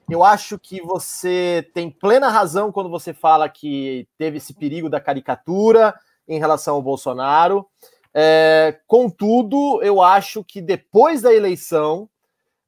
Eu 0.08 0.22
acho 0.22 0.58
que 0.58 0.80
você 0.82 1.68
tem 1.72 1.90
plena 1.90 2.28
razão 2.28 2.70
quando 2.70 2.90
você 2.90 3.12
fala 3.14 3.48
que 3.48 4.06
teve 4.18 4.36
esse 4.36 4.52
perigo 4.52 4.88
da 4.88 5.00
caricatura 5.00 5.94
em 6.28 6.38
relação 6.38 6.74
ao 6.76 6.82
Bolsonaro. 6.82 7.66
É, 8.14 8.78
contudo, 8.86 9.82
eu 9.82 10.02
acho 10.02 10.44
que 10.44 10.60
depois 10.60 11.22
da 11.22 11.32
eleição, 11.32 12.08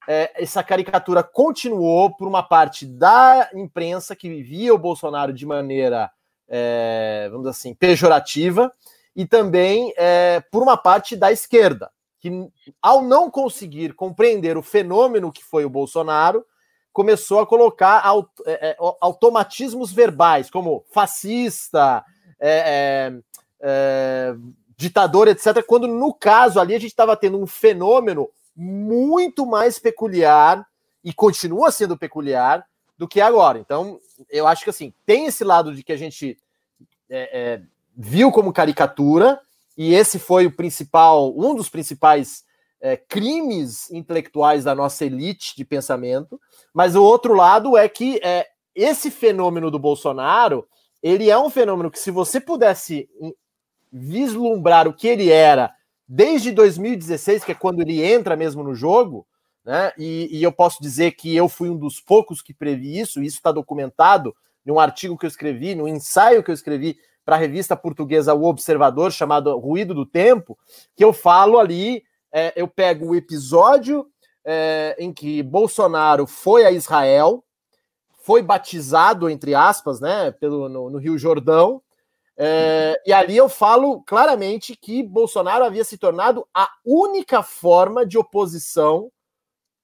é, 0.07 0.43
essa 0.43 0.63
caricatura 0.63 1.23
continuou 1.23 2.15
por 2.15 2.29
uma 2.29 2.43
parte 2.43 2.87
da 2.87 3.49
imprensa 3.55 4.15
que 4.15 4.29
vivia 4.29 4.75
o 4.75 4.79
Bolsonaro 4.79 5.33
de 5.33 5.47
maneira, 5.47 6.11
é, 6.49 7.29
vamos 7.31 7.47
dizer 7.47 7.51
assim, 7.51 7.75
pejorativa, 7.75 8.73
e 9.17 9.27
também 9.27 9.93
é, 9.97 10.43
por 10.51 10.63
uma 10.63 10.77
parte 10.77 11.17
da 11.17 11.33
esquerda, 11.33 11.91
que 12.21 12.31
ao 12.81 13.03
não 13.03 13.31
conseguir 13.31 13.95
compreender 13.95 14.57
o 14.57 14.63
fenômeno 14.63 15.33
que 15.33 15.45
foi 15.45 15.65
o 15.65 15.71
Bolsonaro, 15.71 16.45
começou 16.93 17.41
a 17.41 17.47
colocar 17.47 18.01
aut 18.01 18.29
é, 18.47 18.71
é, 18.71 18.77
automatismos 19.01 19.93
verbais, 19.93 20.49
como 20.49 20.85
fascista, 20.93 22.05
ditador, 24.77 25.29
etc., 25.29 25.63
quando 25.67 25.87
no 25.89 26.13
caso 26.13 26.61
ali 26.61 26.75
a 26.75 26.79
gente 26.79 26.91
estava 26.91 27.17
tendo 27.17 27.41
um 27.41 27.47
fenômeno 27.47 28.29
muito 28.57 29.45
mais 29.45 29.79
peculiar 29.79 30.67
e 31.03 31.13
continua 31.13 31.71
sendo 31.71 31.97
peculiar 31.97 32.65
do 32.97 33.09
que 33.09 33.21
agora. 33.21 33.59
Então, 33.59 33.99
eu 34.31 34.47
acho 34.47 34.65
que 34.65 34.71
assim, 34.71 34.93
tem 35.05 35.27
esse 35.27 35.45
lado 35.45 35.75
de 35.75 35.83
que 35.83 35.93
a 35.93 35.97
gente 35.97 36.39
é, 37.11 37.31
é, 37.33 37.63
viu 37.97 38.31
como 38.31 38.53
caricatura, 38.53 39.41
e 39.77 39.93
esse 39.93 40.19
foi 40.19 40.47
o 40.47 40.55
principal, 40.55 41.37
um 41.37 41.55
dos 41.55 41.69
principais 41.69 42.45
é, 42.81 42.97
crimes 42.97 43.91
intelectuais 43.91 44.65
da 44.65 44.75
nossa 44.75 45.05
elite 45.05 45.57
de 45.57 45.65
pensamento, 45.65 46.41
mas 46.73 46.95
o 46.95 47.03
outro 47.03 47.35
lado 47.35 47.77
é 47.77 47.89
que 47.89 48.21
é, 48.23 48.47
esse 48.75 49.11
fenômeno 49.11 49.71
do 49.71 49.79
Bolsonaro, 49.79 50.67
ele 51.03 51.31
é 51.31 51.39
um 51.39 51.51
fenômeno 51.51 51.91
que 51.91 51.99
se 51.99 52.11
você 52.11 52.41
pudesse 52.41 53.09
vislumbrar 53.93 54.89
o 54.89 54.95
que 54.95 55.07
ele 55.07 55.31
era 55.31 55.73
desde 56.07 56.53
2016, 56.53 57.45
que 57.45 57.53
é 57.53 57.55
quando 57.55 57.81
ele 57.81 58.03
entra 58.03 58.37
mesmo 58.37 58.63
no 58.63 58.75
jogo, 58.75 59.27
né? 59.65 59.93
E, 59.97 60.29
e 60.31 60.43
eu 60.43 60.53
posso 60.53 60.83
dizer 60.83 61.13
que 61.13 61.35
eu 61.35 61.49
fui 61.49 61.71
um 61.71 61.77
dos 61.77 62.01
poucos 62.01 62.43
que 62.43 62.53
previ 62.53 62.99
isso, 62.99 63.23
e 63.23 63.27
isso 63.27 63.37
está 63.37 63.51
documentado 63.51 64.35
num 64.65 64.79
artigo 64.79 65.17
que 65.17 65.25
eu 65.25 65.29
escrevi, 65.29 65.75
num 65.75 65.89
ensaio 65.89 66.43
que 66.43 66.51
eu 66.51 66.55
escrevi 66.55 66.99
para 67.25 67.37
a 67.37 67.39
revista 67.39 67.75
portuguesa 67.75 68.35
O 68.35 68.45
Observador, 68.45 69.11
chamado 69.11 69.57
Ruído 69.59 69.95
do 69.95 70.05
Tempo, 70.05 70.59
que 70.95 71.03
eu 71.03 71.13
falo 71.13 71.59
ali, 71.59 72.05
é, 72.33 72.53
eu 72.55 72.69
pego 72.69 73.09
o 73.09 73.15
episódio 73.15 74.07
é, 74.45 74.95
em 74.99 75.13
que 75.13 75.43
Bolsonaro 75.43 76.27
foi 76.27 76.65
a 76.65 76.71
Israel, 76.71 77.43
foi 78.23 78.43
batizado, 78.43 79.29
entre 79.29 79.55
aspas, 79.55 80.01
né, 80.01 80.31
pelo, 80.33 80.69
no, 80.69 80.91
no 80.91 80.99
Rio 80.99 81.17
Jordão, 81.17 81.83
é, 82.37 83.01
e 83.07 83.12
ali 83.12 83.37
eu 83.37 83.49
falo 83.49 84.03
claramente 84.03 84.76
que 84.76 85.03
Bolsonaro 85.03 85.64
havia 85.64 85.85
se 85.85 85.97
tornado 85.97 86.47
a 86.53 86.68
única 86.85 87.43
forma 87.43 88.05
de 88.05 88.18
oposição 88.18 89.11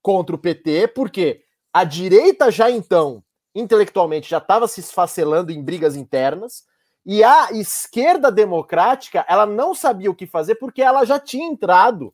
contra 0.03 0.34
o 0.34 0.38
PT, 0.38 0.88
porque 0.88 1.42
a 1.72 1.84
direita 1.84 2.51
já 2.51 2.70
então, 2.70 3.22
intelectualmente, 3.55 4.28
já 4.28 4.38
estava 4.38 4.66
se 4.66 4.80
esfacelando 4.80 5.53
em 5.53 5.62
brigas 5.62 5.94
internas, 5.94 6.64
e 7.07 7.24
a 7.24 7.51
esquerda 7.53 8.30
democrática, 8.30 9.24
ela 9.28 9.46
não 9.46 9.74
sabia 9.74 10.11
o 10.11 10.14
que 10.14 10.26
fazer 10.26 10.57
porque 10.57 10.82
ela 10.82 11.05
já 11.05 11.18
tinha 11.18 11.46
entrado 11.46 12.12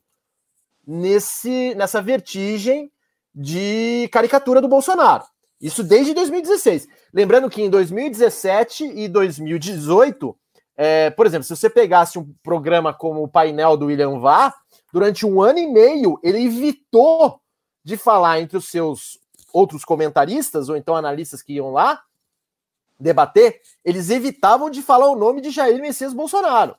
nesse, 0.85 1.75
nessa 1.75 2.01
vertigem 2.01 2.91
de 3.35 4.09
caricatura 4.11 4.61
do 4.61 4.67
Bolsonaro. 4.67 5.25
Isso 5.59 5.83
desde 5.83 6.13
2016. 6.13 6.87
Lembrando 7.13 7.49
que 7.49 7.61
em 7.61 7.69
2017 7.69 8.85
e 8.85 9.07
2018, 9.07 10.37
é, 10.75 11.09
por 11.09 11.25
exemplo, 11.25 11.43
se 11.43 11.55
você 11.55 11.69
pegasse 11.69 12.19
um 12.19 12.33
programa 12.43 12.93
como 12.93 13.23
o 13.23 13.27
painel 13.27 13.75
do 13.75 13.87
William 13.87 14.19
Vá, 14.19 14.53
durante 14.93 15.25
um 15.25 15.41
ano 15.41 15.59
e 15.59 15.67
meio 15.67 16.19
ele 16.23 16.45
evitou 16.45 17.41
de 17.83 17.97
falar 17.97 18.39
entre 18.39 18.57
os 18.57 18.69
seus 18.69 19.19
outros 19.51 19.83
comentaristas, 19.83 20.69
ou 20.69 20.77
então 20.77 20.95
analistas 20.95 21.41
que 21.41 21.53
iam 21.53 21.71
lá 21.71 22.03
debater, 22.99 23.61
eles 23.85 24.09
evitavam 24.09 24.69
de 24.69 24.81
falar 24.81 25.07
o 25.07 25.15
nome 25.15 25.41
de 25.41 25.51
Jair 25.51 25.79
Messias 25.79 26.13
Bolsonaro. 26.13 26.75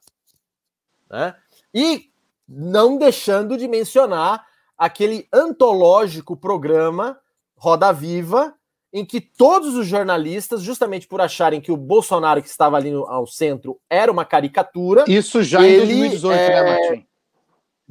Né? 1.09 1.35
E 1.73 2.11
não 2.47 2.99
deixando 2.99 3.57
de 3.57 3.69
mencionar 3.69 4.47
aquele 4.77 5.29
antológico 5.33 6.37
programa 6.37 7.19
Roda 7.57 7.93
Viva, 7.93 8.55
em 8.93 9.05
que 9.05 9.21
todos 9.21 9.75
os 9.75 9.87
jornalistas, 9.87 10.63
justamente 10.63 11.07
por 11.07 11.21
acharem 11.21 11.61
que 11.61 11.71
o 11.71 11.77
Bolsonaro 11.77 12.43
que 12.43 12.49
estava 12.49 12.77
ali 12.77 12.91
no, 12.91 13.07
ao 13.07 13.27
centro 13.27 13.79
era 13.89 14.11
uma 14.11 14.25
caricatura. 14.25 15.05
Isso 15.07 15.43
já 15.43 15.63
ele, 15.63 15.93
em 15.93 15.99
2018, 15.99 16.37
né, 16.37 16.47
é... 16.47 16.49
né, 16.49 16.71
Martim? 16.71 17.07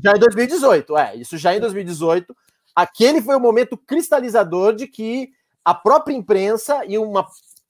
Já 0.03 0.15
em 0.15 0.19
2018, 0.19 0.97
é. 0.97 1.15
Isso 1.15 1.37
já 1.37 1.55
em 1.55 1.59
2018. 1.59 2.35
Aquele 2.75 3.21
foi 3.21 3.35
o 3.35 3.39
momento 3.39 3.77
cristalizador 3.77 4.75
de 4.75 4.87
que 4.87 5.29
a 5.63 5.73
própria 5.73 6.15
imprensa 6.15 6.83
e 6.85 6.97
uma 6.97 7.27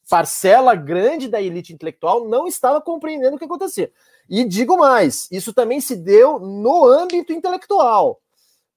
parcela 0.10 0.76
grande 0.76 1.28
da 1.28 1.42
elite 1.42 1.74
intelectual 1.74 2.28
não 2.28 2.48
estava 2.48 2.82
compreendendo 2.82 3.36
o 3.36 3.40
que 3.40 3.46
acontecia. 3.46 3.92
E 4.30 4.44
digo 4.44 4.78
mais, 4.78 5.28
isso 5.32 5.54
também 5.54 5.82
se 5.82 5.96
deu 5.96 6.40
no 6.40 6.86
âmbito 6.86 7.34
intelectual, 7.34 8.20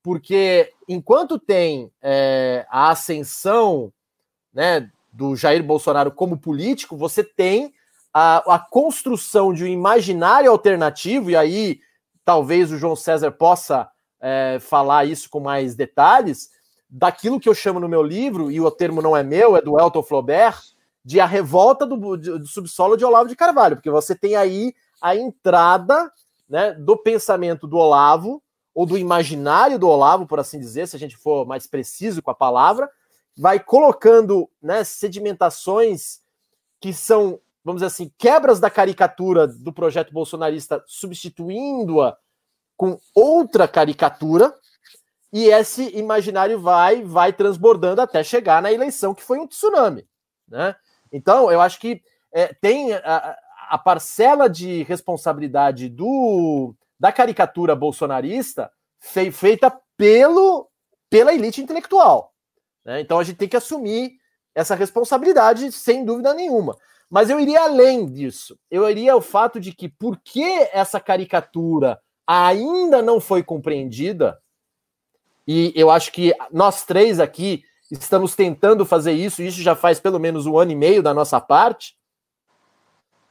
porque 0.03 0.73
enquanto 0.89 1.39
tem 1.39 1.91
é, 2.01 2.65
a 2.69 2.91
ascensão 2.91 3.93
né, 4.53 4.91
do 5.13 5.35
Jair 5.37 5.63
Bolsonaro 5.63 6.11
como 6.11 6.39
político, 6.39 6.97
você 6.97 7.23
tem 7.23 7.73
a, 8.13 8.55
a 8.55 8.59
construção 8.59 9.53
de 9.53 9.65
um 9.65 9.67
imaginário 9.67 10.51
alternativo, 10.51 11.31
e 11.31 11.37
aí 11.37 11.81
talvez 12.25 12.71
o 12.71 12.79
João 12.79 12.97
César 12.97 13.31
possa 13.31 13.89
é, 14.21 14.59
falar 14.61 15.05
isso 15.05 15.29
com 15.31 15.41
mais 15.41 15.75
detalhes, 15.75 16.51
daquilo 16.89 17.39
que 17.39 17.49
eu 17.49 17.55
chamo 17.55 17.79
no 17.79 17.89
meu 17.89 18.03
livro, 18.03 18.51
e 18.51 18.61
o 18.61 18.71
termo 18.71 19.01
não 19.01 19.17
é 19.17 19.23
meu, 19.23 19.57
é 19.57 19.63
do 19.63 19.79
Elton 19.79 20.03
Flaubert, 20.03 20.61
de 21.05 21.21
a 21.21 21.27
revolta 21.27 21.87
do, 21.87 22.17
do 22.17 22.47
subsolo 22.47 22.97
de 22.97 23.05
Olavo 23.05 23.29
de 23.29 23.37
Carvalho, 23.37 23.77
porque 23.77 23.91
você 23.91 24.15
tem 24.15 24.37
aí 24.37 24.75
a 25.01 25.17
entrada 25.17 26.13
né, 26.49 26.73
do 26.73 26.97
pensamento 26.97 27.67
do 27.67 27.77
Olavo, 27.77 28.43
ou 28.75 28.87
do 28.87 28.97
imaginário 28.97 29.79
do 29.79 29.89
Olavo, 29.89 30.27
por 30.27 30.39
assim 30.39 30.59
dizer, 30.59 30.87
se 30.87 30.97
a 30.97 30.99
gente 30.99 31.17
for 31.17 31.47
mais 31.47 31.67
preciso 31.67 32.23
com 32.23 32.31
a 32.31 32.35
palavra, 32.35 32.89
vai 33.37 33.61
colocando 33.61 34.51
né, 34.63 34.85
sedimentações 34.85 36.21
que 36.81 36.93
são, 36.93 37.41
vamos 37.65 37.81
dizer 37.81 37.87
assim, 37.87 38.13
quebras 38.19 38.61
da 38.61 38.71
caricatura 38.71 39.47
do 39.47 39.73
projeto 39.73 40.13
bolsonarista, 40.13 40.83
substituindo-a 40.87 42.17
com 42.77 42.99
outra 43.15 43.69
caricatura, 43.69 44.55
e 45.33 45.47
esse 45.47 45.97
imaginário 45.97 46.59
vai 46.61 47.03
vai 47.03 47.33
transbordando 47.33 48.01
até 48.01 48.25
chegar 48.25 48.63
na 48.63 48.73
eleição, 48.73 49.15
que 49.15 49.23
foi 49.23 49.39
um 49.39 49.47
tsunami. 49.47 50.09
Né? 50.49 50.75
Então, 51.13 51.51
eu 51.53 51.61
acho 51.61 51.79
que 51.79 52.03
é, 52.33 52.55
tem 52.55 52.93
a, 52.95 53.39
a 53.69 53.79
parcela 53.79 54.49
de 54.49 54.83
responsabilidade 54.83 55.89
do 55.89 56.75
da 56.99 57.11
caricatura 57.11 57.75
bolsonarista 57.75 58.71
feita 59.01 59.73
pelo, 59.97 60.69
pela 61.09 61.33
elite 61.33 61.63
intelectual. 61.63 62.30
Né? 62.91 63.01
Então 63.01 63.21
a 63.21 63.23
gente 63.23 63.37
tem 63.37 63.49
que 63.49 63.57
assumir 63.57 64.15
essa 64.53 64.75
responsabilidade 64.75 65.71
sem 65.71 66.05
dúvida 66.05 66.35
nenhuma. 66.35 66.77
Mas 67.09 67.31
eu 67.31 67.39
iria 67.39 67.63
além 67.63 68.05
disso. 68.05 68.59
Eu 68.69 68.89
iria 68.91 69.13
ao 69.13 69.21
fato 69.21 69.61
de 69.61 69.73
que, 69.73 69.89
porque 69.89 70.69
essa 70.73 70.99
caricatura 70.99 72.01
ainda 72.27 73.01
não 73.01 73.21
foi 73.21 73.45
compreendida, 73.45 74.41
e 75.47 75.73
eu 75.77 75.89
acho 75.89 76.11
que 76.11 76.35
nós 76.51 76.85
três 76.85 77.21
aqui 77.21 77.63
estamos 77.93 78.35
tentando 78.35 78.85
fazer 78.85 79.13
isso, 79.13 79.41
isso 79.41 79.63
já 79.63 79.77
faz 79.77 80.01
pelo 80.01 80.19
menos 80.19 80.47
um 80.47 80.59
ano 80.59 80.73
e 80.73 80.77
meio 80.77 81.01
da 81.01 81.15
nossa 81.15 81.41
parte, 81.41 81.97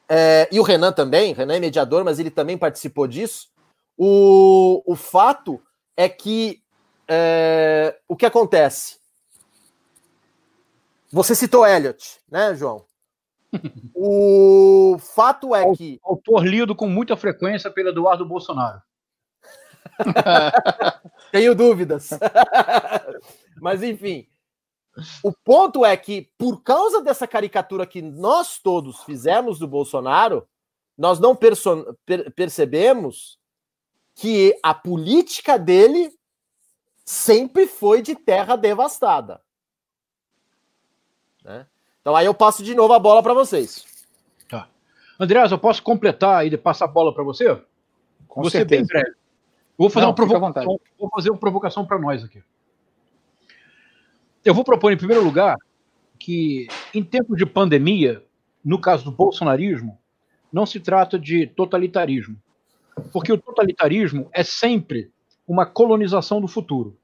é, 0.08 0.48
e 0.52 0.60
o 0.60 0.64
Renan 0.64 0.94
também, 0.94 1.34
Renan 1.34 1.56
é 1.56 1.60
mediador, 1.60 2.06
mas 2.06 2.18
ele 2.18 2.32
também 2.32 2.58
participou 2.58 3.08
disso. 3.08 3.50
O, 3.98 4.82
o 4.86 4.96
fato 4.96 5.62
é 5.96 6.08
que 6.08 6.62
é, 7.08 7.98
o 8.08 8.16
que 8.16 8.26
acontece? 8.26 9.00
Você 11.12 11.34
citou 11.34 11.66
Elliot, 11.66 12.20
né, 12.30 12.54
João? 12.56 12.86
o 13.96 14.98
fato 15.00 15.56
é 15.56 15.76
que. 15.76 16.00
Autor 16.04 16.46
lido 16.46 16.76
com 16.76 16.88
muita 16.88 17.18
frequência 17.18 17.72
pelo 17.72 17.90
Eduardo 17.90 18.26
Bolsonaro. 18.26 18.82
Tenho 21.32 21.56
dúvidas. 21.56 22.12
Mas, 23.60 23.84
enfim, 23.84 24.28
o 25.24 25.32
ponto 25.32 25.86
é 25.86 25.96
que, 25.98 26.32
por 26.38 26.62
causa 26.62 27.02
dessa 27.02 27.28
caricatura 27.28 27.86
que 27.86 28.02
nós 28.02 28.60
todos 28.60 29.04
fizemos 29.04 29.60
do 29.60 29.68
Bolsonaro, 29.68 30.48
nós 30.98 31.20
não 31.20 31.36
per 31.36 31.56
percebemos 32.36 33.40
que 34.16 34.58
a 34.62 34.74
política 34.74 35.58
dele 35.58 36.12
sempre 37.06 37.66
foi 37.68 38.02
de 38.02 38.16
terra 38.16 38.56
devastada. 38.56 39.42
Né? 41.44 41.66
Então 42.02 42.16
aí 42.16 42.26
eu 42.26 42.34
passo 42.34 42.64
de 42.64 42.74
novo 42.76 42.94
a 42.94 43.00
bola 43.00 43.22
para 43.22 43.34
vocês. 43.34 43.86
Tá. 44.48 44.68
Andreas, 45.20 45.52
eu 45.52 45.60
posso 45.60 45.82
completar 45.84 46.46
e 46.46 46.58
passar 46.58 46.86
a 46.86 46.90
bola 46.90 47.14
para 47.14 47.24
você? 47.24 47.62
Com 48.28 48.42
você 48.42 48.60
certeza. 48.60 48.82
bem 48.82 48.88
breve. 48.88 49.16
Vou 49.78 49.90
fazer, 49.90 50.06
não, 50.06 50.10
uma 50.10 50.16
provocação, 50.16 50.80
vou 51.00 51.10
fazer 51.10 51.30
uma 51.30 51.40
provocação 51.40 51.86
para 51.86 51.98
nós 51.98 52.24
aqui. 52.24 52.44
Eu 54.44 54.54
vou 54.54 54.64
propor, 54.64 54.92
em 54.92 54.98
primeiro 54.98 55.24
lugar, 55.24 55.56
que 56.20 56.68
em 56.94 57.04
tempos 57.04 57.38
de 57.38 57.46
pandemia, 57.46 58.22
no 58.64 58.80
caso 58.80 59.06
do 59.06 59.12
bolsonarismo, 59.12 59.98
não 60.52 60.66
se 60.66 60.80
trata 60.82 61.18
de 61.18 61.48
totalitarismo. 61.48 62.36
Porque 63.14 63.32
o 63.32 63.38
totalitarismo 63.38 64.30
é 64.34 64.44
sempre 64.44 65.12
uma 65.48 65.66
colonização 65.66 66.42
do 66.42 66.48
futuro. 66.48 66.99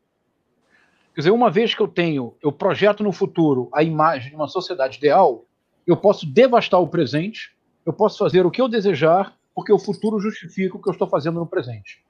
Quer 1.15 1.21
dizer, 1.21 1.31
uma 1.31 1.49
vez 1.49 1.73
que 1.73 1.81
eu 1.81 1.87
tenho, 1.87 2.35
eu 2.43 2.51
projeto 2.51 3.01
no 3.01 3.13
futuro 3.13 3.69
a 3.73 3.81
imagem 3.81 4.31
de 4.31 4.35
uma 4.35 4.49
sociedade 4.49 4.97
ideal, 4.97 5.45
eu 5.87 5.95
posso 5.95 6.25
devastar 6.25 6.81
o 6.81 6.89
presente, 6.89 7.55
eu 7.85 7.93
posso 7.93 8.17
fazer 8.17 8.45
o 8.45 8.51
que 8.51 8.61
eu 8.61 8.67
desejar, 8.67 9.33
porque 9.55 9.71
o 9.71 9.79
futuro 9.79 10.19
justifica 10.19 10.75
o 10.75 10.81
que 10.81 10.89
eu 10.89 10.91
estou 10.91 11.07
fazendo 11.07 11.39
no 11.39 11.47
presente. 11.47 12.03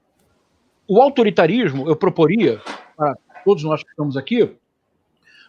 O 0.88 1.00
autoritarismo, 1.00 1.88
eu 1.88 1.94
proporia, 1.94 2.60
para 2.96 3.16
todos 3.44 3.62
nós 3.62 3.80
que 3.80 3.90
estamos 3.90 4.16
aqui, 4.16 4.56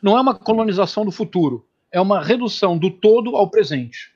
não 0.04 0.16
é 0.16 0.22
uma 0.22 0.36
colonização 0.36 1.04
do 1.04 1.12
futuro, 1.12 1.66
é 1.92 2.00
uma 2.00 2.22
redução 2.24 2.78
do 2.78 2.92
todo 2.92 3.36
ao 3.36 3.50
presente. 3.50 4.14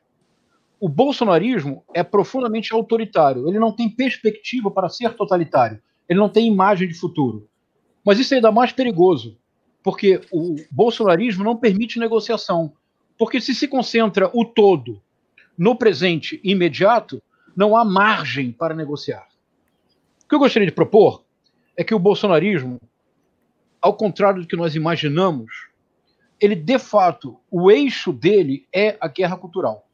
O 0.79 0.87
bolsonarismo 0.87 1.83
é 1.95 2.03
profundamente 2.03 2.71
autoritário, 2.75 3.47
ele 3.49 3.57
não 3.57 3.75
tem 3.75 3.89
perspectiva 3.89 4.69
para 4.69 4.87
ser 4.87 5.15
totalitário, 5.15 5.81
ele 6.07 6.19
não 6.19 6.29
tem 6.29 6.45
imagem 6.45 6.87
de 6.87 6.93
futuro. 6.93 7.49
Mas 8.05 8.19
isso 8.19 8.33
é 8.33 8.37
ainda 8.37 8.51
mais 8.51 8.71
perigoso, 8.71 9.37
porque 9.83 10.21
o 10.31 10.55
bolsonarismo 10.71 11.43
não 11.43 11.55
permite 11.55 11.99
negociação. 11.99 12.73
Porque 13.17 13.39
se 13.39 13.53
se 13.53 13.67
concentra 13.67 14.29
o 14.33 14.43
todo 14.43 15.01
no 15.57 15.75
presente 15.75 16.39
imediato, 16.43 17.21
não 17.55 17.75
há 17.75 17.85
margem 17.85 18.51
para 18.51 18.73
negociar. 18.73 19.27
O 20.23 20.27
que 20.27 20.35
eu 20.35 20.39
gostaria 20.39 20.67
de 20.67 20.73
propor 20.73 21.23
é 21.77 21.83
que 21.83 21.93
o 21.93 21.99
bolsonarismo, 21.99 22.79
ao 23.81 23.93
contrário 23.93 24.41
do 24.41 24.47
que 24.47 24.55
nós 24.55 24.75
imaginamos, 24.75 25.67
ele 26.39 26.55
de 26.55 26.79
fato, 26.79 27.39
o 27.51 27.69
eixo 27.69 28.11
dele 28.11 28.65
é 28.73 28.97
a 28.99 29.07
guerra 29.07 29.37
cultural. 29.37 29.87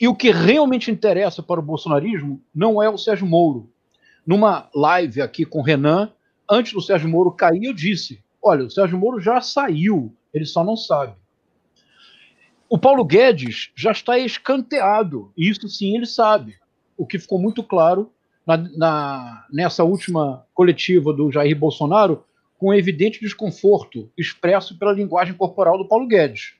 E 0.00 0.08
o 0.08 0.14
que 0.14 0.30
realmente 0.30 0.90
interessa 0.90 1.42
para 1.42 1.60
o 1.60 1.62
bolsonarismo 1.62 2.42
não 2.54 2.82
é 2.82 2.88
o 2.88 2.98
Sérgio 2.98 3.26
Moro. 3.26 3.70
Numa 4.26 4.68
live 4.74 5.20
aqui 5.20 5.44
com 5.44 5.58
o 5.58 5.62
Renan, 5.62 6.12
antes 6.50 6.72
do 6.72 6.80
Sérgio 6.80 7.08
Moro 7.08 7.32
cair, 7.32 7.64
eu 7.64 7.72
disse: 7.72 8.22
olha, 8.42 8.64
o 8.64 8.70
Sérgio 8.70 8.98
Moro 8.98 9.20
já 9.20 9.40
saiu, 9.40 10.14
ele 10.32 10.44
só 10.44 10.64
não 10.64 10.76
sabe. 10.76 11.14
O 12.68 12.78
Paulo 12.78 13.04
Guedes 13.04 13.70
já 13.76 13.92
está 13.92 14.18
escanteado, 14.18 15.32
e 15.36 15.48
isso 15.48 15.68
sim 15.68 15.96
ele 15.96 16.06
sabe. 16.06 16.56
O 16.96 17.06
que 17.06 17.18
ficou 17.18 17.38
muito 17.38 17.62
claro 17.62 18.12
na, 18.46 18.56
na, 18.56 19.46
nessa 19.52 19.84
última 19.84 20.44
coletiva 20.52 21.12
do 21.12 21.30
Jair 21.30 21.56
Bolsonaro, 21.56 22.24
com 22.58 22.72
evidente 22.72 23.20
desconforto 23.20 24.10
expresso 24.16 24.78
pela 24.78 24.92
linguagem 24.92 25.34
corporal 25.34 25.76
do 25.76 25.86
Paulo 25.86 26.06
Guedes. 26.06 26.54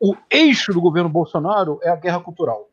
O 0.00 0.14
eixo 0.30 0.72
do 0.72 0.80
governo 0.80 1.08
Bolsonaro 1.08 1.78
é 1.82 1.90
a 1.90 1.96
guerra 1.96 2.20
cultural. 2.20 2.68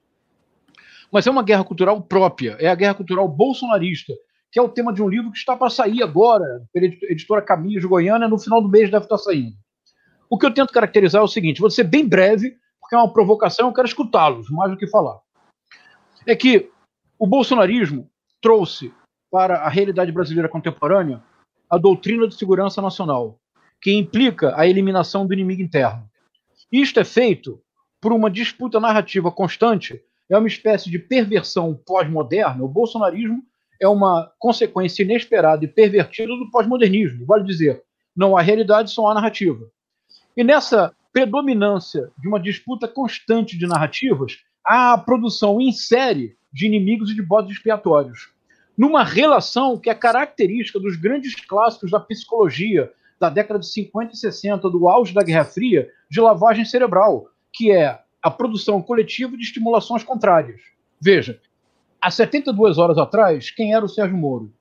Mas 1.12 1.28
é 1.28 1.32
uma 1.32 1.43
guerra 1.43 1.64
cultural 1.64 2.02
própria, 2.02 2.56
é 2.60 2.68
a 2.68 2.76
guerra 2.76 2.93
cultural 2.93 3.28
bolsonarista, 3.28 4.14
que 4.52 4.60
é 4.60 4.62
o 4.62 4.70
tema 4.70 4.91
de 4.93 5.02
um 5.02 5.08
livro 5.08 5.32
que 5.32 5.38
está 5.38 5.56
para 5.56 5.70
sair 5.70 6.04
agora, 6.04 6.64
pela 6.74 6.86
editora 6.86 7.41
Caminhos 7.41 7.82
de 7.82 7.88
Goiânia, 7.88 8.28
no 8.28 8.38
final 8.38 8.62
do 8.62 8.68
mês 8.68 8.91
deve 8.91 9.06
estar 9.06 9.18
saindo. 9.18 9.56
O 10.30 10.38
que 10.38 10.45
eu 10.45 10.54
tento 10.54 10.74
caracterizar 10.74 11.22
é 11.22 11.24
o 11.24 11.28
seguinte: 11.28 11.62
vou 11.62 11.70
ser 11.70 11.86
bem 11.86 12.08
breve, 12.08 12.58
porque 12.80 12.95
é 12.95 12.97
uma 12.97 13.12
provocação, 13.12 13.68
eu 13.68 13.74
quero 13.74 13.88
escutá-los, 13.88 14.49
mais 14.49 14.70
do 14.70 14.78
que 14.78 14.88
falar. 14.88 15.20
É 16.28 16.36
que 16.36 16.70
o 17.18 17.26
bolsonarismo 17.26 18.10
trouxe 18.41 18.93
para 19.32 19.60
a 19.60 19.70
realidade 19.70 20.12
brasileira 20.12 20.49
contemporânea 20.49 21.24
a 21.70 21.78
doutrina 21.78 22.28
de 22.28 22.36
segurança 22.36 22.82
nacional, 22.82 23.39
que 23.82 23.93
implica 23.93 24.54
a 24.60 24.68
eliminação 24.68 25.26
do 25.26 25.34
inimigo 25.34 25.62
interno. 25.62 26.06
Isto 26.70 26.99
é 26.99 27.06
feito 27.06 27.62
por 28.02 28.12
uma 28.12 28.30
disputa 28.30 28.80
narrativa 28.80 29.32
constante, 29.32 30.02
é 30.30 30.38
uma 30.38 30.47
espécie 30.47 30.89
de 30.89 30.99
perversão 30.99 31.74
pós-moderna. 31.86 32.64
O 32.64 32.68
bolsonarismo 32.68 33.43
é 33.82 33.88
uma 33.88 34.32
consequência 34.38 35.04
inesperada 35.04 35.66
e 35.66 35.68
pervertida 35.68 36.28
do 36.28 36.50
pós-modernismo. 36.52 37.26
Vale 37.26 37.44
dizer, 37.44 37.82
não 38.16 38.38
há 38.38 38.42
realidade, 38.42 38.92
só 38.92 39.08
há 39.08 39.14
narrativa. 39.14 39.68
E 40.38 40.44
nessa 40.44 40.94
predominância 41.12 42.10
de 42.18 42.28
uma 42.28 42.40
disputa 42.40 42.88
constante 42.88 43.58
de 43.58 43.68
narrativas, 43.68 44.38
há 44.64 44.94
a 44.94 44.98
produção 44.98 45.60
em 45.60 45.72
série 45.72 46.38
de 46.54 46.68
inimigos 46.68 47.10
e 47.10 47.16
de 47.16 47.22
bodes 47.22 47.52
expiatórios 47.52 48.30
numa 48.78 49.04
relação 49.04 49.78
que 49.78 49.90
é 49.90 49.94
característica 49.94 50.80
dos 50.80 50.96
grandes 50.96 51.36
clássicos 51.36 51.92
da 51.92 52.00
psicologia 52.00 52.92
da 53.20 53.30
década 53.30 53.60
de 53.60 53.68
50 53.68 54.14
e 54.14 54.18
60, 54.18 54.68
do 54.72 54.88
auge 54.88 55.14
da 55.14 55.22
Guerra 55.22 55.46
Fria, 55.46 55.88
de 56.10 56.20
lavagem 56.20 56.66
cerebral, 56.66 57.28
que 57.54 57.72
é 57.72 58.00
a 58.20 58.32
produção 58.32 58.82
coletiva 58.82 59.38
de 59.38 59.44
estimulações 59.44 60.04
contrárias. 60.04 60.60
Veja, 61.00 61.40
há 62.02 62.10
72 62.10 62.78
horas 62.78 62.97
atrás, 62.97 63.52
quem 63.52 63.74
era 63.74 63.86
o 63.86 63.89
Sérgio 63.89 64.18
Moro? 64.18 64.52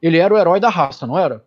Ele 0.00 0.18
era 0.18 0.32
o 0.32 0.38
herói 0.38 0.58
da 0.58 0.70
raça, 0.70 1.06
não 1.06 1.18
era? 1.18 1.44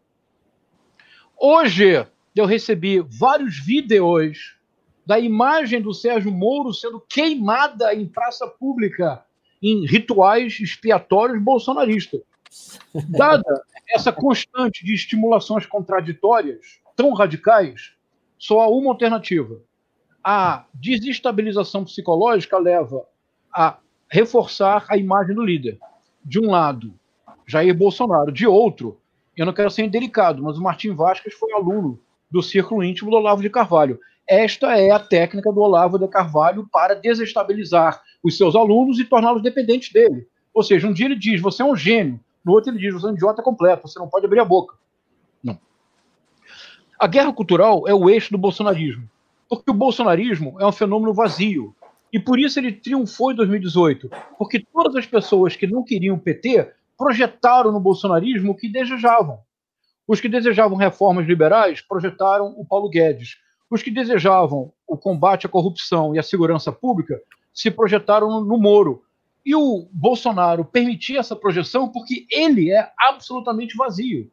Hoje, 1.37 2.05
eu 2.35 2.45
recebi 2.45 2.99
vários 2.99 3.57
vídeos 3.57 4.55
da 5.05 5.19
imagem 5.19 5.81
do 5.81 5.93
Sérgio 5.93 6.31
Moro 6.31 6.73
sendo 6.73 6.99
queimada 6.99 7.93
em 7.93 8.07
praça 8.07 8.47
pública 8.47 9.25
em 9.61 9.85
rituais 9.85 10.59
expiatórios 10.59 11.41
bolsonaristas. 11.41 12.21
Dada 13.09 13.63
essa 13.93 14.11
constante 14.11 14.85
de 14.85 14.93
estimulações 14.93 15.65
contraditórias 15.65 16.79
tão 16.95 17.13
radicais, 17.13 17.93
só 18.37 18.61
há 18.61 18.69
uma 18.69 18.91
alternativa. 18.91 19.59
A 20.23 20.65
desestabilização 20.73 21.83
psicológica 21.83 22.57
leva 22.57 23.05
a 23.53 23.77
reforçar 24.11 24.85
a 24.89 24.97
imagem 24.97 25.33
do 25.33 25.41
líder. 25.41 25.79
De 26.23 26.37
um 26.37 26.51
lado, 26.51 26.93
Jair 27.47 27.73
Bolsonaro. 27.73 28.31
De 28.31 28.45
outro, 28.45 28.99
eu 29.37 29.45
não 29.45 29.53
quero 29.53 29.71
ser 29.71 29.85
indelicado, 29.85 30.43
mas 30.43 30.57
o 30.57 30.61
Martim 30.61 30.93
Vasquez 30.93 31.33
foi 31.33 31.53
aluno 31.53 31.97
do 32.29 32.43
círculo 32.43 32.83
íntimo 32.83 33.09
do 33.09 33.15
Olavo 33.15 33.41
de 33.41 33.49
Carvalho. 33.49 33.97
Esta 34.27 34.77
é 34.77 34.91
a 34.91 34.99
técnica 34.99 35.51
do 35.51 35.61
Olavo 35.61 35.97
de 35.97 36.07
Carvalho 36.09 36.67
para 36.71 36.93
desestabilizar 36.93 38.01
os 38.21 38.37
seus 38.37 38.55
alunos 38.55 38.99
e 38.99 39.05
torná-los 39.05 39.41
dependentes 39.41 39.91
dele. 39.91 40.27
Ou 40.53 40.61
seja, 40.61 40.87
um 40.87 40.93
dia 40.93 41.05
ele 41.05 41.15
diz, 41.15 41.41
você 41.41 41.63
é 41.63 41.65
um 41.65 41.75
gênio, 41.75 42.19
no 42.43 42.51
outro 42.51 42.69
ele 42.69 42.79
diz, 42.79 42.93
você 42.93 43.07
é 43.07 43.09
um 43.09 43.13
idiota 43.13 43.41
completo, 43.41 43.87
você 43.87 43.97
não 43.97 44.09
pode 44.09 44.25
abrir 44.25 44.39
a 44.39 44.45
boca. 44.45 44.75
Não. 45.41 45.57
A 46.99 47.07
guerra 47.07 47.31
cultural 47.31 47.87
é 47.87 47.93
o 47.93 48.09
eixo 48.09 48.31
do 48.31 48.37
bolsonarismo, 48.37 49.09
porque 49.49 49.71
o 49.71 49.73
bolsonarismo 49.73 50.57
é 50.59 50.65
um 50.65 50.71
fenômeno 50.71 51.13
vazio. 51.13 51.73
E 52.11 52.19
por 52.19 52.39
isso 52.39 52.59
ele 52.59 52.73
triunfou 52.73 53.31
em 53.31 53.35
2018, 53.35 54.09
porque 54.37 54.59
todas 54.59 54.95
as 54.95 55.05
pessoas 55.05 55.55
que 55.55 55.65
não 55.65 55.83
queriam 55.83 56.19
PT 56.19 56.71
projetaram 56.97 57.71
no 57.71 57.79
bolsonarismo 57.79 58.51
o 58.51 58.55
que 58.55 58.67
desejavam. 58.67 59.39
Os 60.07 60.19
que 60.19 60.27
desejavam 60.27 60.77
reformas 60.77 61.25
liberais 61.25 61.81
projetaram 61.81 62.53
o 62.57 62.65
Paulo 62.65 62.89
Guedes. 62.89 63.37
Os 63.69 63.81
que 63.81 63.89
desejavam 63.89 64.73
o 64.85 64.97
combate 64.97 65.45
à 65.45 65.49
corrupção 65.49 66.13
e 66.13 66.19
à 66.19 66.23
segurança 66.23 66.71
pública 66.71 67.21
se 67.53 67.71
projetaram 67.71 68.41
no 68.43 68.57
Moro. 68.57 69.03
E 69.45 69.55
o 69.55 69.87
Bolsonaro 69.91 70.65
permitia 70.65 71.19
essa 71.19 71.35
projeção 71.35 71.87
porque 71.87 72.25
ele 72.29 72.71
é 72.71 72.91
absolutamente 72.99 73.75
vazio. 73.77 74.29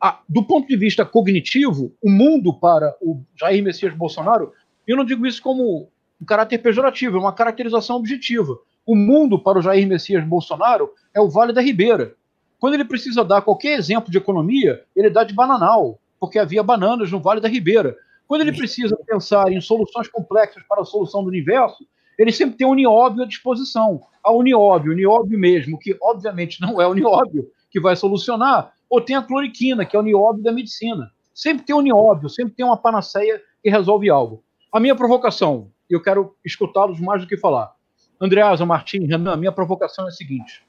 Ah, 0.00 0.20
do 0.28 0.44
ponto 0.44 0.68
de 0.68 0.76
vista 0.76 1.04
cognitivo, 1.04 1.94
o 2.02 2.10
mundo 2.10 2.52
para 2.52 2.94
o 3.00 3.22
Jair 3.34 3.62
Messias 3.62 3.94
Bolsonaro, 3.94 4.52
eu 4.86 4.96
não 4.96 5.04
digo 5.04 5.26
isso 5.26 5.40
como 5.40 5.91
um 6.22 6.24
caráter 6.24 6.58
pejorativo, 6.58 7.16
é 7.16 7.20
uma 7.20 7.32
caracterização 7.32 7.96
objetiva. 7.96 8.56
O 8.86 8.94
mundo 8.94 9.40
para 9.40 9.58
o 9.58 9.62
Jair 9.62 9.88
Messias 9.88 10.24
Bolsonaro 10.24 10.88
é 11.12 11.20
o 11.20 11.28
Vale 11.28 11.52
da 11.52 11.60
Ribeira. 11.60 12.14
Quando 12.60 12.74
ele 12.74 12.84
precisa 12.84 13.24
dar 13.24 13.42
qualquer 13.42 13.76
exemplo 13.76 14.08
de 14.08 14.18
economia, 14.18 14.84
ele 14.94 15.10
dá 15.10 15.24
de 15.24 15.34
bananal, 15.34 15.98
porque 16.20 16.38
havia 16.38 16.62
bananas 16.62 17.10
no 17.10 17.18
Vale 17.18 17.40
da 17.40 17.48
Ribeira. 17.48 17.96
Quando 18.28 18.42
ele 18.42 18.52
precisa 18.52 18.96
pensar 19.04 19.50
em 19.50 19.60
soluções 19.60 20.06
complexas 20.06 20.62
para 20.68 20.82
a 20.82 20.84
solução 20.84 21.24
do 21.24 21.28
universo, 21.28 21.84
ele 22.16 22.30
sempre 22.30 22.56
tem 22.56 22.68
o 22.68 22.70
Unióbio 22.70 23.24
à 23.24 23.26
disposição. 23.26 24.00
A 24.22 24.32
Unióbio, 24.32 24.92
Unióbio 24.92 25.36
mesmo, 25.36 25.76
que 25.76 25.96
obviamente 26.00 26.60
não 26.60 26.80
é 26.80 26.86
o 26.86 26.90
Unióbio 26.90 27.50
que 27.68 27.80
vai 27.80 27.96
solucionar, 27.96 28.72
ou 28.88 29.00
tem 29.00 29.16
a 29.16 29.22
cloriquina, 29.22 29.84
que 29.84 29.96
é 29.96 29.98
o 29.98 30.02
Unióbio 30.02 30.44
da 30.44 30.52
medicina. 30.52 31.10
Sempre 31.34 31.64
tem 31.64 31.74
o 31.74 31.80
Unióbio, 31.80 32.28
sempre 32.28 32.54
tem 32.54 32.64
uma 32.64 32.76
panaceia 32.76 33.42
que 33.60 33.68
resolve 33.68 34.08
algo. 34.08 34.44
A 34.72 34.78
minha 34.78 34.94
provocação, 34.94 35.71
e 35.92 35.94
eu 35.94 36.00
quero 36.00 36.34
escutá-los 36.42 36.98
mais 36.98 37.20
do 37.20 37.28
que 37.28 37.36
falar. 37.36 37.74
Andreasa, 38.18 38.64
Martim, 38.64 39.04
Renan, 39.04 39.36
minha 39.36 39.52
provocação 39.52 40.06
é 40.06 40.08
a 40.08 40.12
seguinte: 40.12 40.64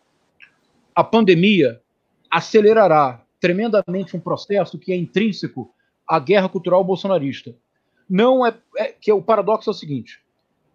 a 0.93 1.01
pandemia 1.01 1.82
acelerará 2.30 3.24
tremendamente 3.39 4.17
um 4.17 4.19
processo 4.19 4.78
que 4.78 4.91
é 4.91 4.97
intrínseco 4.97 5.74
à 6.05 6.19
guerra 6.19 6.49
cultural 6.49 6.84
bolsonarista. 6.84 7.55
Não 8.09 8.45
é, 8.45 8.53
é 8.78 8.88
que 8.88 9.13
o 9.13 9.21
paradoxo 9.21 9.69
é 9.69 9.71
o 9.71 9.74
seguinte: 9.74 10.19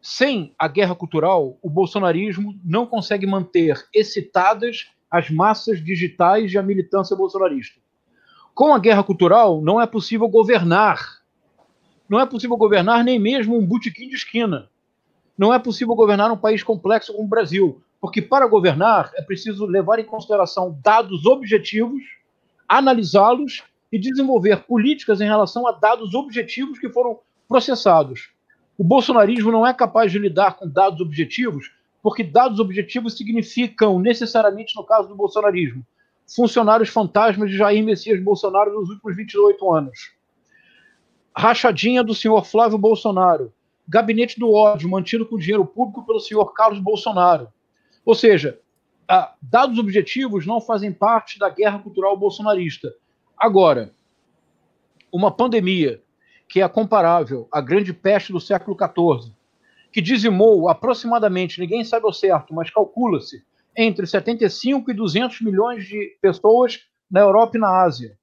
sem 0.00 0.54
a 0.58 0.66
guerra 0.66 0.94
cultural, 0.94 1.58
o 1.60 1.68
bolsonarismo 1.68 2.58
não 2.64 2.86
consegue 2.86 3.26
manter 3.26 3.86
excitadas 3.94 4.90
as 5.10 5.28
massas 5.28 5.84
digitais 5.84 6.52
e 6.52 6.58
a 6.58 6.62
militância 6.62 7.14
bolsonarista. 7.14 7.78
Com 8.54 8.74
a 8.74 8.78
guerra 8.78 9.04
cultural, 9.04 9.60
não 9.60 9.78
é 9.78 9.86
possível 9.86 10.26
governar. 10.26 11.17
Não 12.08 12.18
é 12.18 12.24
possível 12.24 12.56
governar 12.56 13.04
nem 13.04 13.18
mesmo 13.18 13.58
um 13.58 13.64
botequim 13.64 14.08
de 14.08 14.16
esquina. 14.16 14.68
Não 15.36 15.52
é 15.52 15.58
possível 15.58 15.94
governar 15.94 16.32
um 16.32 16.36
país 16.36 16.62
complexo 16.62 17.12
como 17.12 17.24
o 17.24 17.28
Brasil, 17.28 17.82
porque 18.00 18.22
para 18.22 18.46
governar 18.46 19.12
é 19.14 19.22
preciso 19.22 19.66
levar 19.66 19.98
em 19.98 20.04
consideração 20.04 20.78
dados 20.82 21.26
objetivos, 21.26 22.02
analisá-los 22.68 23.62
e 23.92 23.98
desenvolver 23.98 24.64
políticas 24.64 25.20
em 25.20 25.26
relação 25.26 25.66
a 25.66 25.72
dados 25.72 26.14
objetivos 26.14 26.78
que 26.78 26.88
foram 26.88 27.18
processados. 27.46 28.30
O 28.76 28.84
bolsonarismo 28.84 29.50
não 29.50 29.66
é 29.66 29.74
capaz 29.74 30.10
de 30.10 30.18
lidar 30.18 30.56
com 30.56 30.68
dados 30.68 31.00
objetivos, 31.00 31.70
porque 32.02 32.22
dados 32.22 32.60
objetivos 32.60 33.16
significam, 33.16 33.98
necessariamente 33.98 34.76
no 34.76 34.84
caso 34.84 35.08
do 35.08 35.16
bolsonarismo, 35.16 35.84
funcionários 36.34 36.88
fantasmas 36.88 37.50
de 37.50 37.56
Jair 37.56 37.84
Messias 37.84 38.22
Bolsonaro 38.22 38.72
nos 38.72 38.88
últimos 38.90 39.16
28 39.16 39.72
anos. 39.72 40.17
Rachadinha 41.38 42.02
do 42.02 42.16
senhor 42.16 42.44
Flávio 42.44 42.76
Bolsonaro. 42.76 43.52
Gabinete 43.88 44.40
do 44.40 44.52
ódio 44.52 44.88
mantido 44.88 45.24
com 45.24 45.38
dinheiro 45.38 45.64
público 45.64 46.04
pelo 46.04 46.18
senhor 46.18 46.52
Carlos 46.52 46.80
Bolsonaro. 46.80 47.46
Ou 48.04 48.12
seja, 48.12 48.58
dados 49.40 49.78
objetivos 49.78 50.44
não 50.44 50.60
fazem 50.60 50.92
parte 50.92 51.38
da 51.38 51.48
guerra 51.48 51.78
cultural 51.78 52.16
bolsonarista. 52.16 52.92
Agora, 53.38 53.92
uma 55.12 55.30
pandemia 55.30 56.02
que 56.48 56.60
é 56.60 56.68
comparável 56.68 57.46
à 57.52 57.60
grande 57.60 57.92
peste 57.92 58.32
do 58.32 58.40
século 58.40 58.76
XIV, 58.76 59.32
que 59.92 60.02
dizimou 60.02 60.68
aproximadamente, 60.68 61.60
ninguém 61.60 61.84
sabe 61.84 62.04
ao 62.04 62.12
certo, 62.12 62.52
mas 62.52 62.68
calcula-se, 62.68 63.44
entre 63.76 64.08
75 64.08 64.90
e 64.90 64.94
200 64.94 65.40
milhões 65.42 65.86
de 65.86 66.18
pessoas 66.20 66.80
na 67.08 67.20
Europa 67.20 67.56
e 67.56 67.60
na 67.60 67.84
Ásia, 67.84 68.17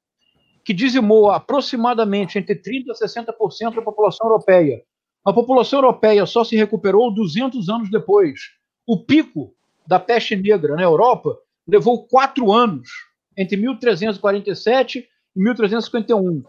que 0.65 0.73
dizimou 0.73 1.29
aproximadamente 1.29 2.39
entre 2.39 2.55
30% 2.55 2.89
a 2.89 2.93
60% 2.93 3.75
da 3.75 3.81
população 3.83 4.27
europeia. 4.27 4.81
A 5.23 5.31
população 5.31 5.77
europeia 5.77 6.25
só 6.25 6.43
se 6.43 6.55
recuperou 6.55 7.13
200 7.13 7.69
anos 7.69 7.91
depois. 7.91 8.39
O 8.85 8.97
pico 8.97 9.53
da 9.85 9.99
peste 9.99 10.35
negra 10.35 10.75
na 10.75 10.81
Europa 10.81 11.37
levou 11.67 12.07
quatro 12.07 12.51
anos, 12.51 12.89
entre 13.37 13.55
1347 13.55 15.07
e 15.35 15.39
1351 15.39 16.43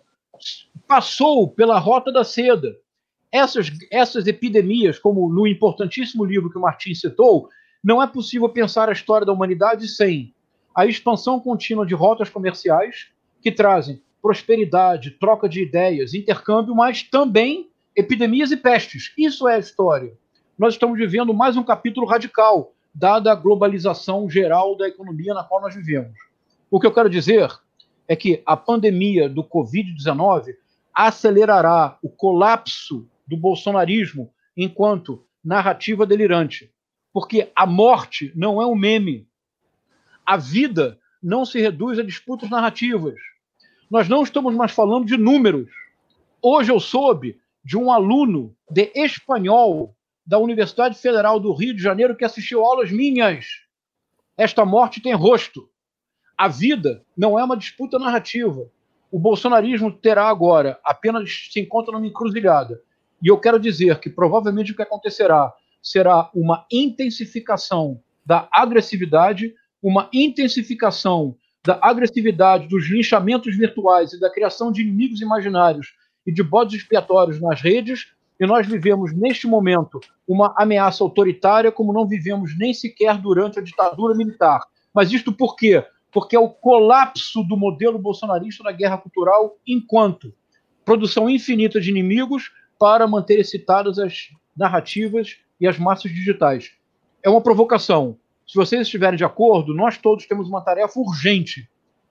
passou 0.86 1.48
pela 1.48 1.78
rota 1.78 2.12
da 2.12 2.24
seda. 2.24 2.76
Essas, 3.32 3.70
essas 3.90 4.26
epidemias, 4.26 4.98
como 4.98 5.28
no 5.28 5.46
importantíssimo 5.46 6.24
livro 6.24 6.50
que 6.50 6.58
o 6.58 6.60
Martins 6.60 7.00
citou, 7.00 7.48
não 7.82 8.02
é 8.02 8.06
possível 8.06 8.48
pensar 8.48 8.88
a 8.88 8.92
história 8.92 9.26
da 9.26 9.32
humanidade 9.32 9.88
sem 9.88 10.34
a 10.74 10.86
expansão 10.86 11.40
contínua 11.40 11.86
de 11.86 11.94
rotas 11.94 12.28
comerciais 12.28 13.08
que 13.42 13.50
trazem 13.50 14.00
prosperidade, 14.26 15.12
troca 15.12 15.48
de 15.48 15.62
ideias, 15.62 16.12
intercâmbio, 16.12 16.74
mas 16.74 17.04
também 17.04 17.70
epidemias 17.94 18.50
e 18.50 18.56
pestes. 18.56 19.12
Isso 19.16 19.46
é 19.46 19.54
a 19.54 19.58
história. 19.60 20.18
Nós 20.58 20.74
estamos 20.74 20.98
vivendo 20.98 21.32
mais 21.32 21.56
um 21.56 21.62
capítulo 21.62 22.04
radical, 22.04 22.74
dada 22.92 23.30
a 23.30 23.36
globalização 23.36 24.28
geral 24.28 24.76
da 24.76 24.88
economia 24.88 25.32
na 25.32 25.44
qual 25.44 25.60
nós 25.60 25.76
vivemos. 25.76 26.18
O 26.68 26.80
que 26.80 26.88
eu 26.88 26.92
quero 26.92 27.08
dizer 27.08 27.48
é 28.08 28.16
que 28.16 28.42
a 28.44 28.56
pandemia 28.56 29.28
do 29.28 29.44
Covid-19 29.44 30.56
acelerará 30.92 31.96
o 32.02 32.08
colapso 32.08 33.08
do 33.28 33.36
bolsonarismo 33.36 34.34
enquanto 34.56 35.24
narrativa 35.44 36.04
delirante. 36.04 36.68
Porque 37.12 37.52
a 37.54 37.64
morte 37.64 38.32
não 38.34 38.60
é 38.60 38.66
um 38.66 38.74
meme. 38.74 39.28
A 40.26 40.36
vida 40.36 40.98
não 41.22 41.44
se 41.44 41.60
reduz 41.60 41.96
a 42.00 42.02
disputas 42.02 42.50
narrativas. 42.50 43.14
Nós 43.90 44.08
não 44.08 44.22
estamos 44.22 44.54
mais 44.54 44.72
falando 44.72 45.06
de 45.06 45.16
números. 45.16 45.70
Hoje 46.42 46.72
eu 46.72 46.80
soube 46.80 47.38
de 47.64 47.76
um 47.76 47.92
aluno 47.92 48.54
de 48.68 48.90
espanhol 48.94 49.94
da 50.26 50.38
Universidade 50.38 50.98
Federal 50.98 51.38
do 51.38 51.52
Rio 51.52 51.74
de 51.74 51.82
Janeiro 51.82 52.16
que 52.16 52.24
assistiu 52.24 52.64
aulas 52.64 52.90
minhas. 52.90 53.46
Esta 54.36 54.64
morte 54.64 55.00
tem 55.00 55.14
rosto. 55.14 55.68
A 56.36 56.48
vida 56.48 57.04
não 57.16 57.38
é 57.38 57.44
uma 57.44 57.56
disputa 57.56 57.96
narrativa. 57.98 58.68
O 59.10 59.20
bolsonarismo 59.20 59.92
terá 59.92 60.28
agora 60.28 60.80
apenas 60.84 61.48
se 61.52 61.60
encontra 61.60 61.92
numa 61.92 62.06
encruzilhada. 62.06 62.82
E 63.22 63.28
eu 63.28 63.38
quero 63.38 63.58
dizer 63.58 64.00
que 64.00 64.10
provavelmente 64.10 64.72
o 64.72 64.76
que 64.76 64.82
acontecerá 64.82 65.54
será 65.80 66.28
uma 66.34 66.66
intensificação 66.70 68.02
da 68.24 68.48
agressividade, 68.50 69.54
uma 69.80 70.10
intensificação 70.12 71.36
da 71.66 71.78
agressividade 71.82 72.68
dos 72.68 72.88
linchamentos 72.88 73.56
virtuais 73.56 74.12
e 74.12 74.20
da 74.20 74.30
criação 74.30 74.70
de 74.70 74.82
inimigos 74.82 75.20
imaginários 75.20 75.94
e 76.26 76.32
de 76.32 76.42
bodes 76.42 76.80
expiatórios 76.80 77.40
nas 77.40 77.60
redes, 77.60 78.12
e 78.38 78.46
nós 78.46 78.66
vivemos 78.66 79.12
neste 79.14 79.46
momento 79.46 80.00
uma 80.28 80.54
ameaça 80.56 81.02
autoritária 81.02 81.72
como 81.72 81.92
não 81.92 82.06
vivemos 82.06 82.56
nem 82.56 82.72
sequer 82.72 83.18
durante 83.18 83.58
a 83.58 83.62
ditadura 83.62 84.14
militar. 84.14 84.60
Mas 84.94 85.12
isto 85.12 85.32
por 85.32 85.56
quê? 85.56 85.84
porque 86.16 86.34
é 86.34 86.38
o 86.38 86.48
colapso 86.48 87.42
do 87.42 87.58
modelo 87.58 87.98
bolsonarista 87.98 88.64
na 88.64 88.72
guerra 88.72 88.96
cultural, 88.96 89.58
enquanto 89.66 90.32
produção 90.82 91.28
infinita 91.28 91.78
de 91.78 91.90
inimigos 91.90 92.50
para 92.78 93.06
manter 93.06 93.38
excitadas 93.38 93.98
as 93.98 94.30
narrativas 94.56 95.36
e 95.60 95.68
as 95.68 95.78
massas 95.78 96.10
digitais. 96.10 96.70
É 97.22 97.28
uma 97.28 97.42
provocação. 97.42 98.16
Se 98.46 98.54
vocês 98.54 98.82
estiverem 98.82 99.16
de 99.16 99.24
acordo, 99.24 99.74
nós 99.74 99.98
todos 99.98 100.26
temos 100.26 100.48
uma 100.48 100.60
tarefa 100.60 100.98
urgente: 101.00 101.68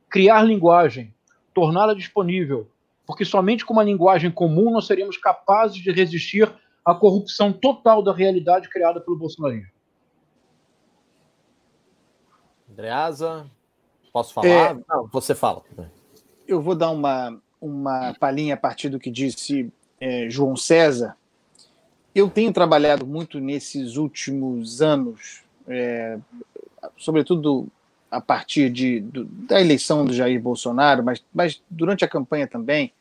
criar 0.10 0.44
linguagem, 0.44 1.14
torná-la 1.54 1.94
disponível, 1.94 2.70
porque 3.06 3.24
somente 3.24 3.66
com 3.66 3.74
uma 3.74 3.84
linguagem 3.84 4.32
comum 4.32 4.72
nós 4.72 4.88
seríamos 4.88 5.18
capazes 5.18 5.78
de 5.78 5.92
resistir 5.92 6.52
à 6.84 6.94
corrupção 6.94 7.54
total 7.54 8.04
da 8.04 8.14
realidade 8.14 8.70
criada 8.70 9.00
pelo 9.00 9.18
bolsonarismo. 9.18 9.72
Andreasa, 12.70 13.50
Posso 14.16 14.34
falar? 14.34 14.48
É, 14.48 14.74
Não, 14.88 15.10
você 15.12 15.36
fala. 15.36 15.62
Eu 16.48 16.62
vou 16.62 16.74
dar 16.74 16.90
uma, 16.90 17.38
uma 17.60 18.16
palhinha 18.18 18.54
a 18.54 18.58
partir 18.58 18.88
do 18.88 18.98
que 18.98 19.12
disse 19.12 19.70
é, 20.00 20.30
João 20.30 20.56
César. 20.56 21.18
Eu 22.16 22.30
tenho 22.30 22.54
trabalhado 22.54 23.06
muito 23.06 23.42
nesses 23.42 23.98
últimos 23.98 24.82
anos, 24.82 25.44
é, 25.68 26.18
sobretudo 26.98 27.68
a 28.10 28.22
partir 28.22 28.70
de, 28.70 29.00
do, 29.00 29.26
da 29.26 29.60
eleição 29.60 30.06
do 30.06 30.14
Jair 30.14 30.40
Bolsonaro, 30.40 31.04
mas, 31.04 31.24
mas 31.34 31.62
durante 31.70 32.06
a 32.06 32.08
campanha 32.08 32.48
também, 32.48 32.94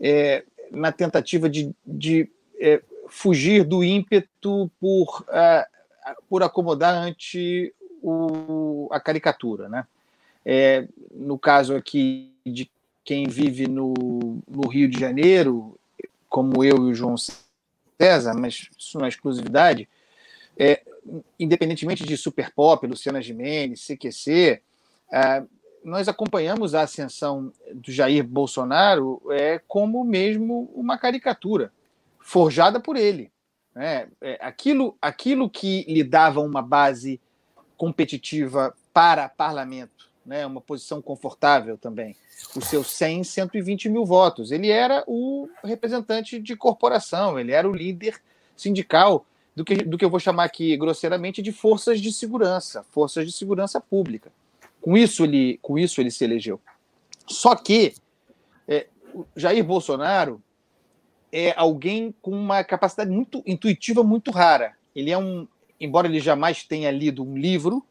é, 0.00 0.44
na 0.70 0.90
tentativa 0.90 1.48
de, 1.48 1.74
de 1.86 2.28
é, 2.58 2.82
fugir 3.08 3.64
do 3.64 3.84
ímpeto 3.84 4.70
por, 4.80 5.24
por 6.28 6.42
acomodar 6.42 6.94
ante 6.94 7.72
o, 8.02 8.88
a 8.90 9.00
caricatura. 9.00 9.68
Né? 9.68 9.86
É, 10.44 10.86
no 11.10 11.38
caso 11.38 11.74
aqui 11.74 12.32
de 12.44 12.70
quem 13.02 13.28
vive 13.28 13.66
no, 13.66 13.94
no, 14.48 14.68
Rio 14.68 14.88
de 14.88 14.98
Janeiro, 14.98 15.78
como 16.28 16.62
eu 16.62 16.76
e 16.76 16.90
o 16.90 16.94
João 16.94 17.16
César, 17.16 18.34
mas 18.34 18.68
isso 18.78 18.98
não 18.98 19.06
é 19.06 19.08
exclusividade, 19.08 19.88
é, 20.56 20.82
independentemente 21.38 22.04
de 22.04 22.16
Super 22.16 22.52
Pop, 22.52 22.86
Luciana 22.86 23.20
Gimenez, 23.20 23.84
CQC, 23.86 24.60
é, 25.12 25.42
nós 25.84 26.08
acompanhamos 26.08 26.74
a 26.74 26.82
ascensão 26.82 27.52
do 27.72 27.92
Jair 27.92 28.24
Bolsonaro 28.24 29.20
é, 29.30 29.60
como 29.68 30.02
mesmo 30.02 30.70
uma 30.74 30.96
caricatura, 30.96 31.70
forjada 32.18 32.80
por 32.80 32.96
ele. 32.96 33.30
Né? 33.74 34.08
É, 34.20 34.38
aquilo, 34.40 34.96
aquilo 35.00 35.50
que 35.50 35.84
lhe 35.86 36.02
dava 36.02 36.40
uma 36.40 36.62
base 36.62 37.20
competitiva 37.76 38.74
para 38.94 39.28
parlamento, 39.28 40.08
né? 40.24 40.46
uma 40.46 40.60
posição 40.60 41.02
confortável 41.02 41.76
também, 41.76 42.16
os 42.56 42.64
seus 42.66 42.90
100, 42.92 43.24
120 43.24 43.88
mil 43.90 44.06
votos. 44.06 44.50
Ele 44.50 44.70
era 44.70 45.04
o 45.06 45.48
representante 45.62 46.40
de 46.40 46.56
corporação, 46.56 47.38
ele 47.38 47.52
era 47.52 47.68
o 47.68 47.74
líder 47.74 48.20
sindical 48.56 49.26
do 49.54 49.64
que, 49.64 49.76
do 49.76 49.96
que 49.96 50.04
eu 50.04 50.10
vou 50.10 50.20
chamar 50.20 50.44
aqui 50.44 50.76
grosseiramente 50.76 51.40
de 51.40 51.52
forças 51.52 52.00
de 52.00 52.12
segurança, 52.12 52.84
forças 52.90 53.26
de 53.26 53.32
segurança 53.32 53.80
pública. 53.80 54.32
Com 54.80 54.96
isso 54.96 55.24
ele, 55.24 55.58
com 55.62 55.78
isso 55.78 56.00
ele 56.00 56.10
se 56.10 56.24
elegeu. 56.24 56.60
Só 57.26 57.54
que 57.54 57.94
é, 58.68 58.86
Jair 59.36 59.64
Bolsonaro 59.64 60.42
é 61.32 61.54
alguém 61.56 62.14
com 62.20 62.30
uma 62.30 62.62
capacidade 62.62 63.10
muito 63.10 63.42
intuitiva 63.46 64.02
muito 64.02 64.30
rara. 64.30 64.74
Ele 64.94 65.10
é 65.10 65.18
um, 65.18 65.48
embora 65.80 66.06
ele 66.06 66.20
jamais 66.20 66.62
tenha 66.62 66.90
lido 66.90 67.24
um 67.24 67.36
livro, 67.36 67.84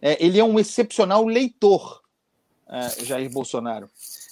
é, 0.00 0.22
ele 0.24 0.38
é 0.38 0.44
um 0.44 0.58
excepcional 0.58 1.24
leitor, 1.24 2.02
é, 2.68 3.04
Jair 3.04 3.30
Bolsonaro. 3.30 3.88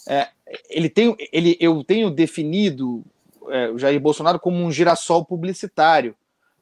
É, 0.08 0.28
ele 0.68 0.88
tem, 0.88 1.14
ele, 1.32 1.56
eu 1.60 1.84
tenho 1.84 2.10
definido 2.10 3.04
é, 3.48 3.72
Jair 3.76 4.00
Bolsonaro 4.00 4.40
como 4.40 4.56
um 4.56 4.70
girassol 4.70 5.24
publicitário. 5.24 6.14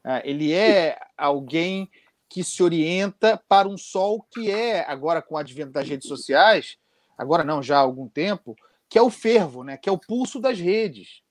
É, 0.08 0.22
ele 0.24 0.54
é 0.54 0.98
alguém 1.18 1.90
que 2.30 2.42
se 2.42 2.62
orienta 2.62 3.38
para 3.46 3.68
um 3.68 3.76
sol 3.76 4.26
que 4.30 4.50
é, 4.50 4.80
agora 4.88 5.20
com 5.20 5.34
o 5.34 5.38
advento 5.38 5.72
das 5.72 5.86
redes 5.86 6.08
sociais, 6.08 6.78
agora 7.16 7.44
não, 7.44 7.62
já 7.62 7.76
há 7.76 7.80
algum 7.80 8.08
tempo, 8.08 8.56
que 8.88 8.98
é 8.98 9.02
o 9.02 9.10
fervo, 9.10 9.62
né, 9.62 9.76
que 9.76 9.86
é 9.86 9.92
o 9.92 9.98
pulso 9.98 10.40
das 10.40 10.58
redes. 10.58 11.22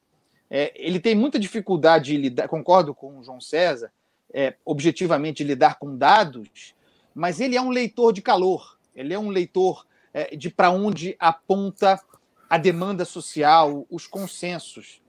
É, 0.48 0.72
ele 0.76 1.00
tem 1.00 1.16
muita 1.16 1.40
dificuldade 1.40 2.12
de 2.12 2.18
lidar, 2.18 2.48
concordo 2.48 2.94
com 2.94 3.18
o 3.18 3.24
João 3.24 3.42
César, 3.42 3.92
é, 4.32 4.56
objetivamente 4.64 5.44
lidar 5.44 5.80
com 5.80 5.98
dados, 5.98 6.76
mas 7.16 7.40
ele 7.40 7.56
é 7.56 7.62
um 7.62 7.72
leitor 7.72 8.14
de 8.14 8.22
calor, 8.22 8.78
ele 8.96 9.12
é 9.12 9.18
um 9.18 9.30
leitor 9.30 9.88
é, 10.14 10.36
de 10.36 10.52
para 10.52 10.70
onde 10.70 11.16
aponta 11.20 12.00
a 12.48 12.60
demanda 12.60 13.06
social, 13.06 13.88
os 13.90 14.06
consensos. 14.06 15.02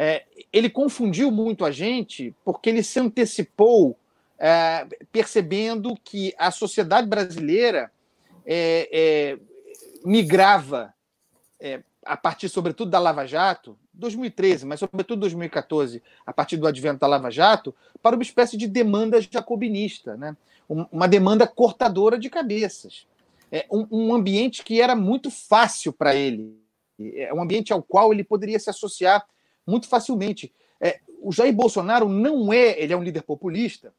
É, 0.00 0.24
ele 0.52 0.70
confundiu 0.70 1.28
muito 1.28 1.64
a 1.64 1.72
gente 1.72 2.32
porque 2.44 2.70
ele 2.70 2.84
se 2.84 3.00
antecipou 3.00 3.98
é, 4.38 4.86
percebendo 5.10 5.98
que 6.04 6.32
a 6.38 6.52
sociedade 6.52 7.08
brasileira 7.08 7.90
é, 8.46 8.88
é 8.92 9.38
migrava, 10.04 10.94
é, 11.58 11.82
a 12.04 12.16
partir, 12.16 12.48
sobretudo, 12.48 12.92
da 12.92 13.00
Lava 13.00 13.26
Jato, 13.26 13.76
2013, 13.92 14.64
mas 14.64 14.78
sobretudo 14.78 15.18
2014, 15.18 16.00
a 16.24 16.32
partir 16.32 16.56
do 16.56 16.68
advento 16.68 17.00
da 17.00 17.08
Lava 17.08 17.28
Jato, 17.28 17.74
para 18.00 18.14
uma 18.14 18.22
espécie 18.22 18.56
de 18.56 18.68
demanda 18.68 19.20
jacobinista, 19.20 20.16
né? 20.16 20.36
uma 20.68 21.08
demanda 21.08 21.44
cortadora 21.44 22.16
de 22.16 22.30
cabeças. 22.30 23.04
É 23.50 23.66
um, 23.68 24.14
ambiente 24.14 24.62
que 24.62 24.80
era 24.80 24.94
muito 24.94 25.28
fácil 25.28 25.92
para 25.92 26.14
ele, 26.14 26.56
é 27.00 27.34
um 27.34 27.42
ambiente 27.42 27.72
ao 27.72 27.82
qual 27.82 28.12
ele 28.12 28.22
poderia 28.22 28.60
se 28.60 28.70
associar 28.70 29.26
muito 29.68 29.86
facilmente. 29.86 30.52
É, 30.80 31.00
o 31.20 31.30
Jair 31.30 31.52
Bolsonaro 31.52 32.08
não 32.08 32.52
é, 32.52 32.80
ele 32.80 32.92
é 32.92 32.96
um 32.96 33.02
líder 33.02 33.22
populista, 33.22 33.92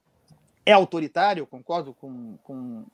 é 0.65 0.72
autoritário, 0.72 1.45
concordo 1.45 1.93
com, 1.93 2.38
com, 2.43 2.86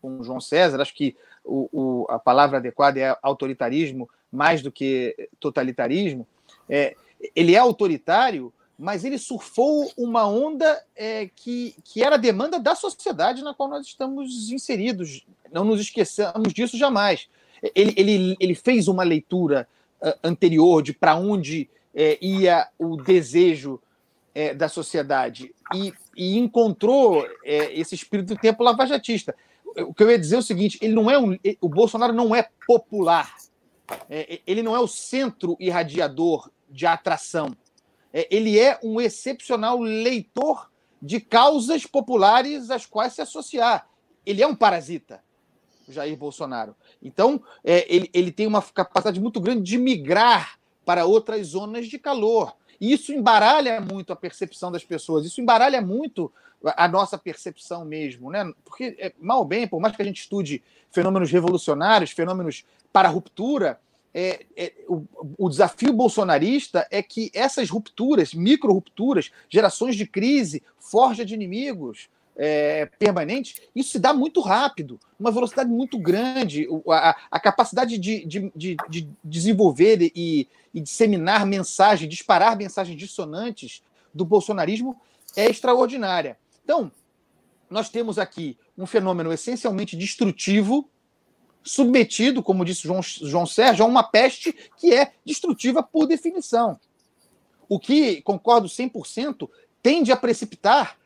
com 0.00 0.18
o 0.18 0.24
João 0.24 0.40
César, 0.40 0.80
acho 0.80 0.94
que 0.94 1.16
o, 1.44 1.68
o, 1.72 2.06
a 2.10 2.18
palavra 2.18 2.58
adequada 2.58 3.00
é 3.00 3.16
autoritarismo 3.22 4.08
mais 4.30 4.62
do 4.62 4.70
que 4.70 5.28
totalitarismo. 5.40 6.26
É, 6.68 6.94
ele 7.34 7.54
é 7.54 7.58
autoritário, 7.58 8.52
mas 8.78 9.04
ele 9.04 9.18
surfou 9.18 9.90
uma 9.96 10.26
onda 10.26 10.82
é, 10.96 11.28
que, 11.34 11.74
que 11.84 12.02
era 12.02 12.16
a 12.16 12.18
demanda 12.18 12.58
da 12.58 12.74
sociedade 12.74 13.42
na 13.42 13.54
qual 13.54 13.68
nós 13.68 13.86
estamos 13.86 14.50
inseridos. 14.50 15.26
Não 15.52 15.64
nos 15.64 15.80
esqueçamos 15.80 16.52
disso 16.52 16.76
jamais. 16.76 17.28
Ele, 17.74 17.94
ele, 17.96 18.36
ele 18.40 18.54
fez 18.54 18.88
uma 18.88 19.04
leitura 19.04 19.68
uh, 20.00 20.14
anterior 20.24 20.82
de 20.82 20.92
para 20.92 21.14
onde 21.14 21.70
é, 21.94 22.18
ia 22.20 22.68
o 22.78 22.96
desejo 22.96 23.80
é, 24.34 24.54
da 24.54 24.68
sociedade 24.68 25.54
e, 25.74 25.92
e 26.16 26.38
encontrou 26.38 27.26
é, 27.44 27.78
esse 27.78 27.94
espírito 27.94 28.34
do 28.34 28.40
tempo 28.40 28.62
lavajatista. 28.62 29.34
O 29.76 29.94
que 29.94 30.02
eu 30.02 30.10
ia 30.10 30.18
dizer 30.18 30.36
é 30.36 30.38
o 30.38 30.42
seguinte: 30.42 30.78
ele 30.82 30.94
não 30.94 31.10
é 31.10 31.18
um, 31.18 31.36
o 31.60 31.68
Bolsonaro 31.68 32.12
não 32.12 32.34
é 32.34 32.48
popular, 32.66 33.34
é, 34.08 34.40
ele 34.46 34.62
não 34.62 34.74
é 34.74 34.80
o 34.80 34.88
centro 34.88 35.56
irradiador 35.58 36.50
de 36.68 36.86
atração. 36.86 37.56
É, 38.12 38.26
ele 38.30 38.58
é 38.58 38.78
um 38.82 39.00
excepcional 39.00 39.80
leitor 39.80 40.70
de 41.00 41.20
causas 41.20 41.86
populares 41.86 42.70
às 42.70 42.86
quais 42.86 43.14
se 43.14 43.22
associar. 43.22 43.88
Ele 44.24 44.42
é 44.42 44.46
um 44.46 44.54
parasita, 44.54 45.22
Jair 45.88 46.16
Bolsonaro. 46.16 46.76
Então, 47.02 47.42
é, 47.64 47.84
ele, 47.92 48.10
ele 48.12 48.30
tem 48.30 48.46
uma 48.46 48.62
capacidade 48.62 49.20
muito 49.20 49.40
grande 49.40 49.62
de 49.62 49.78
migrar 49.78 50.58
para 50.84 51.04
outras 51.04 51.48
zonas 51.48 51.86
de 51.86 51.98
calor. 51.98 52.56
E 52.80 52.92
isso 52.92 53.12
embaralha 53.12 53.80
muito 53.80 54.12
a 54.12 54.16
percepção 54.16 54.72
das 54.72 54.84
pessoas, 54.84 55.24
isso 55.24 55.40
embaralha 55.40 55.80
muito 55.80 56.32
a 56.76 56.86
nossa 56.86 57.18
percepção 57.18 57.84
mesmo, 57.84 58.30
né? 58.30 58.52
Porque, 58.64 58.96
é, 58.98 59.12
mal 59.20 59.44
bem, 59.44 59.66
por 59.66 59.80
mais 59.80 59.94
que 59.94 60.02
a 60.02 60.04
gente 60.04 60.20
estude 60.20 60.62
fenômenos 60.90 61.30
revolucionários, 61.30 62.10
fenômenos 62.10 62.64
para 62.92 63.08
ruptura, 63.08 63.80
é, 64.14 64.44
é, 64.56 64.72
o, 64.88 65.04
o, 65.38 65.48
desafio 65.48 65.92
bolsonarista 65.92 66.86
é 66.90 67.02
que 67.02 67.30
essas 67.34 67.70
rupturas, 67.70 68.34
micro-rupturas, 68.34 69.30
gerações 69.48 69.96
de 69.96 70.06
crise, 70.06 70.62
forja 70.78 71.24
de 71.24 71.34
inimigos 71.34 72.10
é, 72.36 72.86
permanentes, 72.98 73.60
isso 73.74 73.92
se 73.92 73.98
dá 73.98 74.12
muito 74.12 74.40
rápido, 74.40 74.98
uma 75.18 75.30
velocidade 75.30 75.70
muito 75.70 75.98
grande. 75.98 76.66
A, 76.88 77.16
a 77.30 77.40
capacidade 77.40 77.98
de, 77.98 78.24
de, 78.24 78.52
de, 78.54 78.76
de 78.88 79.08
desenvolver 79.22 80.10
e, 80.14 80.48
e, 80.72 80.80
disseminar 80.80 81.46
mensagens, 81.46 82.08
disparar 82.08 82.56
mensagens 82.56 82.98
dissonantes 82.98 83.82
do 84.14 84.24
bolsonarismo 84.24 84.96
é 85.36 85.48
extraordinária. 85.48 86.38
Então, 86.64 86.90
nós 87.68 87.88
temos 87.88 88.18
aqui 88.18 88.56
um 88.76 88.86
fenômeno 88.86 89.32
essencialmente 89.32 89.96
destrutivo 89.96 90.88
submetido, 91.62 92.42
como 92.42 92.64
disse 92.64 92.82
João, 92.82 93.00
João 93.02 93.46
Sérgio, 93.46 93.84
a 93.84 93.88
uma 93.88 94.02
peste 94.02 94.52
que 94.76 94.92
é 94.92 95.12
destrutiva 95.24 95.82
por 95.82 96.06
definição. 96.06 96.78
O 97.68 97.78
que, 97.78 98.20
concordo 98.22 98.68
100%, 98.68 99.48
tende 99.82 100.12
a 100.12 100.16
precipitar 100.16 100.98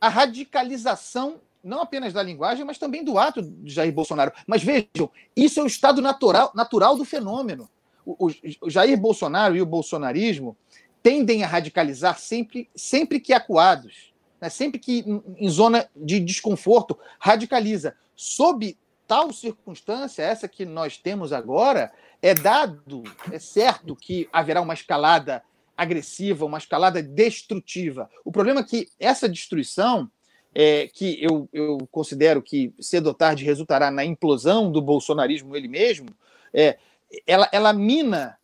a 0.00 0.08
radicalização 0.08 1.40
não 1.64 1.80
apenas 1.80 2.12
da 2.12 2.22
linguagem, 2.22 2.64
mas 2.64 2.76
também 2.76 3.02
do 3.02 3.18
ato 3.18 3.40
de 3.40 3.72
Jair 3.72 3.92
Bolsonaro. 3.92 4.32
Mas 4.46 4.62
vejam, 4.62 5.10
isso 5.34 5.58
é 5.58 5.62
o 5.62 5.66
estado 5.66 6.02
natural, 6.02 6.52
natural 6.54 6.94
do 6.96 7.04
fenômeno. 7.04 7.70
O, 8.04 8.26
o, 8.26 8.30
o 8.60 8.70
Jair 8.70 8.98
Bolsonaro 8.98 9.56
e 9.56 9.62
o 9.62 9.66
bolsonarismo 9.66 10.56
tendem 11.02 11.42
a 11.42 11.46
radicalizar 11.46 12.18
sempre, 12.18 12.68
sempre 12.74 13.18
que 13.18 13.32
acuados, 13.32 14.12
né? 14.40 14.50
sempre 14.50 14.78
que 14.78 15.00
em, 15.00 15.22
em 15.38 15.48
zona 15.48 15.88
de 15.96 16.20
desconforto, 16.20 16.98
radicaliza. 17.18 17.96
Sob 18.14 18.76
tal 19.06 19.32
circunstância, 19.32 20.22
essa 20.22 20.46
que 20.46 20.66
nós 20.66 20.98
temos 20.98 21.32
agora, 21.32 21.92
é 22.20 22.34
dado, 22.34 23.02
é 23.30 23.38
certo 23.38 23.96
que 23.96 24.28
haverá 24.32 24.60
uma 24.60 24.74
escalada 24.74 25.42
agressiva, 25.76 26.44
uma 26.44 26.58
escalada 26.58 27.02
destrutiva. 27.02 28.08
O 28.24 28.32
problema 28.32 28.60
é 28.60 28.64
que 28.64 28.88
essa 28.98 29.28
destruição, 29.28 30.10
é, 30.54 30.88
que 30.88 31.18
eu, 31.22 31.48
eu 31.52 31.78
considero 31.90 32.40
que 32.40 32.72
cedo 32.80 33.08
ou 33.08 33.14
tarde 33.14 33.44
resultará 33.44 33.90
na 33.90 34.04
implosão 34.04 34.70
do 34.70 34.80
bolsonarismo 34.80 35.56
ele 35.56 35.68
mesmo, 35.68 36.08
é, 36.52 36.78
ela, 37.26 37.48
ela 37.52 37.72
mina 37.72 38.38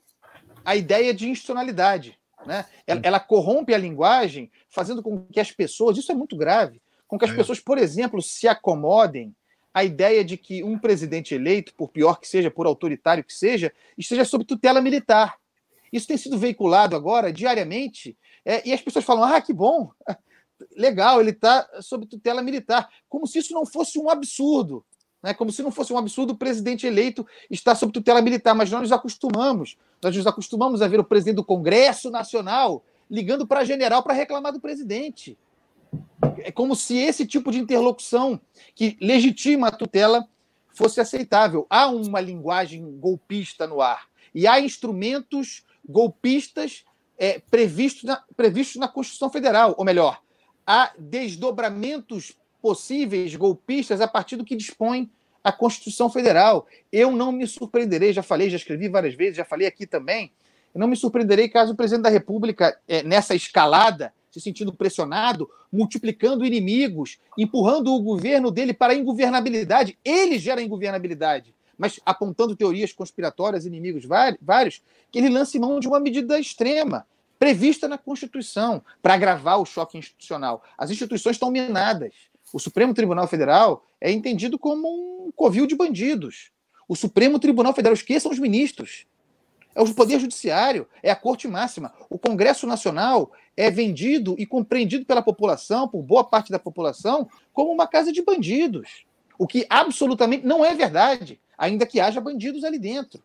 a 0.65 0.77
ideia 0.77 1.15
de 1.15 1.29
institucionalidade. 1.29 2.19
Né? 2.47 2.65
Ela, 2.87 3.01
ela 3.05 3.21
corrompe 3.21 3.75
a 3.75 3.79
linguagem, 3.79 4.51
fazendo 4.69 5.03
com 5.03 5.25
que 5.27 5.41
as 5.41 5.53
pessoas, 5.53 5.97
isso 5.97 6.11
é 6.11 6.15
muito 6.15 6.37
grave, 6.37 6.81
com 7.07 7.19
que 7.19 7.25
as 7.25 7.31
é. 7.31 7.35
pessoas, 7.35 7.61
por 7.61 7.79
exemplo, 7.79 8.21
se 8.23 8.49
acomodem 8.49 9.35
a 9.73 9.85
ideia 9.85 10.25
de 10.25 10.37
que 10.37 10.65
um 10.65 10.79
presidente 10.79 11.35
eleito, 11.35 11.73
por 11.75 11.89
pior 11.89 12.19
que 12.19 12.27
seja, 12.27 12.51
por 12.51 12.67
autoritário 12.67 13.23
que 13.23 13.33
seja, 13.33 13.73
esteja 13.97 14.25
sob 14.25 14.45
tutela 14.45 14.81
militar. 14.81 15.37
Isso 15.93 16.07
tem 16.07 16.17
sido 16.17 16.39
veiculado 16.39 16.95
agora 16.95 17.33
diariamente, 17.33 18.17
é, 18.45 18.67
e 18.69 18.73
as 18.73 18.81
pessoas 18.81 19.05
falam: 19.05 19.25
ah, 19.25 19.41
que 19.41 19.53
bom, 19.53 19.91
legal, 20.77 21.21
ele 21.21 21.31
está 21.31 21.69
sob 21.81 22.07
tutela 22.07 22.43
militar, 22.43 22.89
como 23.09 23.27
se 23.27 23.39
isso 23.39 23.53
não 23.53 23.65
fosse 23.65 23.99
um 23.99 24.09
absurdo. 24.09 24.85
Né? 25.23 25.35
Como 25.35 25.53
se 25.53 25.63
não 25.63 25.71
fosse 25.71 25.93
um 25.93 25.99
absurdo 25.99 26.33
o 26.33 26.37
presidente 26.37 26.87
eleito 26.87 27.27
estar 27.51 27.75
sob 27.75 27.93
tutela 27.93 28.23
militar, 28.23 28.55
mas 28.55 28.71
nós 28.71 28.83
nos 28.83 28.93
acostumamos. 28.93 29.77
Nós 30.03 30.17
nos 30.17 30.27
acostumamos 30.27 30.81
a 30.81 30.89
ver 30.89 30.99
o 30.99 31.05
presidente 31.05 31.37
do 31.37 31.45
Congresso 31.45 32.11
Nacional 32.11 32.83
ligando 33.11 33.47
para 33.47 33.65
general 33.65 34.03
para 34.03 34.15
reclamar 34.15 34.53
do 34.53 34.61
presidente. 34.61 35.37
É 36.39 36.53
como 36.53 36.77
se 36.77 36.97
esse 36.97 37.27
tipo 37.27 37.51
de 37.51 37.59
interlocução 37.59 38.41
que 38.75 38.97
legitima 39.01 39.69
a 39.69 39.73
tutela 39.73 40.27
fosse 40.69 41.01
aceitável. 41.01 41.67
Há 41.69 41.89
uma 41.89 42.21
linguagem 42.21 42.99
golpista 42.99 43.67
no 43.67 43.81
ar 43.81 44.09
e 44.35 44.47
há 44.47 44.61
instrumentos 44.61 45.65
golpistas 45.91 46.85
é, 47.19 47.41
previstos, 47.51 48.05
na, 48.05 48.23
previstos 48.37 48.77
na 48.77 48.89
Constituição 48.89 49.29
Federal, 49.29 49.75
ou 49.77 49.85
melhor, 49.85 50.21
há 50.67 50.93
desdobramentos 50.99 52.35
possíveis 52.63 53.35
golpistas 53.37 54.01
a 54.01 54.09
partir 54.09 54.37
do 54.37 54.45
que 54.45 54.57
dispõe 54.57 55.11
a 55.43 55.53
Constituição 55.53 56.09
Federal. 56.09 56.67
Eu 56.93 57.11
não 57.13 57.33
me 57.33 57.47
surpreenderei, 57.47 58.13
já 58.13 58.23
falei, 58.23 58.49
já 58.49 58.57
escrevi 58.57 58.89
várias 58.89 59.15
vezes, 59.15 59.37
já 59.37 59.45
falei 59.45 59.67
aqui 59.67 59.87
também, 59.87 60.33
não 60.75 60.87
me 60.87 60.97
surpreenderei 60.97 61.49
caso 61.49 61.73
o 61.73 61.77
presidente 61.77 62.05
da 62.05 62.11
República, 62.11 62.79
é, 62.87 63.03
nessa 63.03 63.35
escalada, 63.35 64.13
se 64.31 64.41
sentindo 64.41 64.73
pressionado, 64.73 65.51
multiplicando 65.73 66.45
inimigos, 66.45 67.19
empurrando 67.37 67.93
o 67.93 68.01
governo 68.01 68.51
dele 68.51 68.73
para 68.73 68.93
a 68.93 68.97
ingovernabilidade. 68.97 69.99
Ele 70.05 70.39
gera 70.39 70.63
ingovernabilidade, 70.63 71.53
mas 71.81 71.99
apontando 72.05 72.55
teorias 72.55 72.93
conspiratórias, 72.93 73.65
inimigos 73.65 74.05
vários, 74.39 74.83
que 75.11 75.19
ele 75.19 75.31
lance 75.31 75.59
mão 75.59 75.81
de 75.81 75.89
uma 75.89 75.99
medida 75.99 76.39
extrema, 76.39 77.07
prevista 77.39 77.89
na 77.89 77.97
Constituição, 77.97 78.83
para 79.01 79.15
agravar 79.15 79.59
o 79.59 79.65
choque 79.65 79.97
institucional. 79.97 80.63
As 80.77 80.91
instituições 80.91 81.37
estão 81.37 81.51
minadas. 81.51 82.13
O 82.53 82.59
Supremo 82.59 82.93
Tribunal 82.93 83.27
Federal 83.27 83.87
é 83.99 84.13
entendido 84.13 84.59
como 84.59 85.27
um 85.27 85.33
covil 85.35 85.67
de 85.67 85.75
bandidos. 85.75 86.51
O 86.87 86.95
Supremo 86.95 87.39
Tribunal 87.39 87.73
Federal, 87.73 87.95
esqueçam 87.95 88.31
os 88.31 88.39
ministros. 88.39 89.07
É 89.75 89.81
o 89.81 89.95
Poder 89.95 90.21
Judiciário, 90.21 90.87
é 91.03 91.11
a 91.11 91.17
Corte 91.17 91.49
Máxima. 91.49 91.95
O 92.11 92.19
Congresso 92.19 92.67
Nacional 92.67 93.33
é 93.57 93.71
vendido 93.71 94.35
e 94.39 94.45
compreendido 94.45 95.07
pela 95.07 95.23
população, 95.23 95.89
por 95.89 96.03
boa 96.03 96.25
parte 96.25 96.53
da 96.53 96.59
população, 96.59 97.27
como 97.55 97.73
uma 97.73 97.87
casa 97.87 98.13
de 98.13 98.21
bandidos. 98.21 99.07
O 99.41 99.47
que 99.47 99.65
absolutamente 99.71 100.47
não 100.47 100.63
é 100.63 100.75
verdade, 100.75 101.41
ainda 101.57 101.87
que 101.87 101.99
haja 101.99 102.21
bandidos 102.21 102.63
ali 102.63 102.79
dentro. 102.79 103.23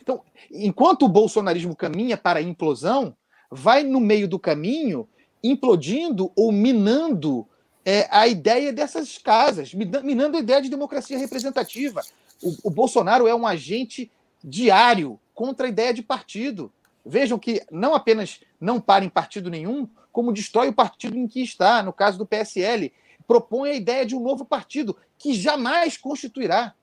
Então, 0.00 0.22
enquanto 0.50 1.02
o 1.02 1.08
bolsonarismo 1.08 1.76
caminha 1.76 2.16
para 2.16 2.38
a 2.38 2.42
implosão, 2.42 3.14
vai 3.50 3.82
no 3.82 4.00
meio 4.00 4.26
do 4.26 4.38
caminho 4.38 5.06
implodindo 5.44 6.32
ou 6.34 6.50
minando 6.50 7.46
é, 7.84 8.08
a 8.10 8.26
ideia 8.26 8.72
dessas 8.72 9.18
casas, 9.18 9.74
minando 9.74 10.38
a 10.38 10.40
ideia 10.40 10.62
de 10.62 10.70
democracia 10.70 11.18
representativa. 11.18 12.00
O, 12.42 12.68
o 12.68 12.70
Bolsonaro 12.70 13.28
é 13.28 13.34
um 13.34 13.46
agente 13.46 14.10
diário 14.42 15.20
contra 15.34 15.66
a 15.66 15.68
ideia 15.68 15.92
de 15.92 16.02
partido. 16.02 16.72
Vejam 17.04 17.38
que 17.38 17.62
não 17.70 17.94
apenas 17.94 18.40
não 18.58 18.80
para 18.80 19.04
em 19.04 19.10
partido 19.10 19.50
nenhum, 19.50 19.86
como 20.10 20.32
destrói 20.32 20.68
o 20.68 20.72
partido 20.72 21.18
em 21.18 21.28
que 21.28 21.42
está, 21.42 21.82
no 21.82 21.92
caso 21.92 22.16
do 22.16 22.24
PSL. 22.24 22.90
Propõe 23.30 23.70
a 23.70 23.74
ideia 23.74 24.04
de 24.04 24.16
um 24.16 24.20
novo 24.20 24.44
partido, 24.44 24.96
que 25.16 25.32
jamais 25.34 25.96
constituirá. 25.96 26.74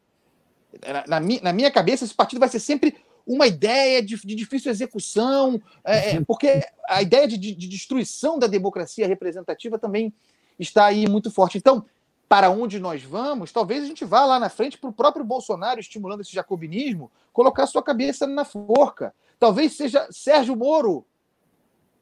Na, 1.05 1.19
na, 1.19 1.27
na 1.43 1.51
minha 1.51 1.69
cabeça, 1.69 2.05
esse 2.05 2.13
partido 2.13 2.39
vai 2.39 2.47
ser 2.47 2.61
sempre 2.61 2.95
uma 3.25 3.45
ideia 3.47 4.01
de, 4.01 4.15
de 4.15 4.33
difícil 4.33 4.71
execução, 4.71 5.61
é, 5.83 6.11
é 6.11 6.21
porque 6.25 6.65
a 6.87 7.01
ideia 7.01 7.27
de, 7.27 7.37
de, 7.37 7.67
destruição 7.67 8.39
da 8.39 8.47
democracia 8.47 9.05
representativa 9.05 9.77
também 9.77 10.13
está 10.57 10.85
aí 10.85 11.05
muito 11.05 11.29
forte. 11.29 11.57
Então, 11.57 11.85
para 12.29 12.49
onde 12.49 12.79
nós 12.79 13.03
vamos, 13.03 13.51
talvez 13.51 13.83
a 13.83 13.87
gente 13.87 14.05
vá 14.05 14.23
lá 14.23 14.39
na 14.39 14.47
frente 14.47 14.77
para 14.77 14.89
o 14.89 14.93
próprio 14.93 15.25
Bolsonaro, 15.25 15.81
estimulando 15.81 16.21
esse 16.21 16.31
jacobinismo, 16.31 17.11
colocar 17.33 17.67
sua 17.67 17.83
cabeça 17.83 18.25
na 18.25 18.45
forca. 18.45 19.13
Talvez 19.37 19.75
seja 19.75 20.07
Sérgio 20.11 20.55
Moro, 20.55 21.05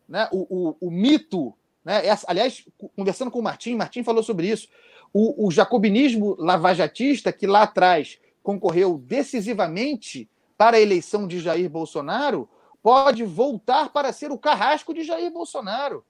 né, 0.08 0.30
o, 0.32 0.70
o, 0.70 0.78
o 0.82 0.92
mito. 0.92 1.52
Né, 1.86 2.02
aliás, 2.28 2.66
conversando 2.96 3.32
com 3.32 3.40
o 3.40 3.44
Martim, 3.44 3.76
Martim 3.76 4.04
falou 4.04 4.24
sobre 4.24 4.50
isso. 4.50 4.68
O, 5.14 5.48
o 5.48 5.52
jacobinismo 5.52 6.36
lavajatista, 6.38 7.32
que 7.32 7.48
lá 7.48 7.62
atrás 7.62 8.20
concorreu 8.44 8.98
decisivamente 8.98 10.30
para 10.58 10.78
a 10.78 10.82
eleição 10.82 11.28
de 11.28 11.40
Jair 11.40 11.70
Bolsonaro, 11.70 12.50
pode 12.82 13.24
voltar 13.24 13.90
para 13.90 14.12
ser 14.12 14.32
o 14.32 14.38
carrasco 14.38 14.94
de 14.94 15.04
Jair 15.04 15.32
Bolsonaro 15.32 16.04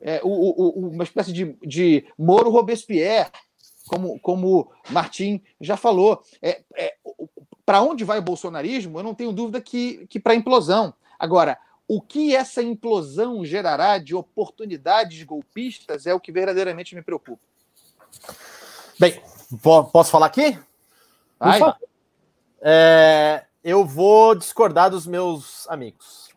é, 0.00 0.20
o, 0.22 0.28
o, 0.28 0.88
uma 0.88 1.04
espécie 1.04 1.32
de, 1.32 1.56
de 1.64 2.06
Moro 2.16 2.50
Robespierre, 2.50 3.30
como, 3.86 4.18
como 4.20 4.70
Martim 4.90 5.42
já 5.60 5.76
falou. 5.76 6.22
É, 6.40 6.62
é, 6.76 6.94
para 7.64 7.82
onde 7.82 8.04
vai 8.04 8.18
o 8.18 8.22
bolsonarismo? 8.22 8.98
Eu 8.98 9.02
não 9.02 9.14
tenho 9.14 9.32
dúvida 9.32 9.60
que, 9.60 10.06
que 10.08 10.20
para 10.20 10.34
implosão. 10.34 10.94
Agora, 11.18 11.58
o 11.88 12.02
que 12.02 12.36
essa 12.36 12.62
implosão 12.62 13.42
gerará 13.46 13.96
de 13.96 14.14
oportunidades 14.14 15.22
golpistas 15.24 16.06
é 16.06 16.12
o 16.12 16.20
que 16.20 16.30
verdadeiramente 16.30 16.94
me 16.94 17.00
preocupa. 17.00 17.42
Bem, 19.00 19.22
posso 19.90 20.10
falar 20.10 20.26
aqui? 20.26 20.58
Vai. 21.38 21.60
É, 22.60 23.44
eu 23.64 23.86
vou 23.86 24.34
discordar 24.34 24.90
dos 24.90 25.06
meus 25.06 25.66
amigos. 25.68 26.28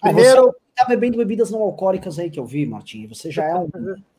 Primeiro, 0.00 0.54
tá 0.74 0.86
bebendo 0.86 1.18
bebidas 1.18 1.50
não 1.50 1.60
alcoólicas 1.62 2.18
aí 2.18 2.30
que 2.30 2.40
eu 2.40 2.46
vi, 2.46 2.64
Martim. 2.64 3.06
Você 3.06 3.30
já 3.30 3.44
é 3.44 3.54
um. 3.54 3.68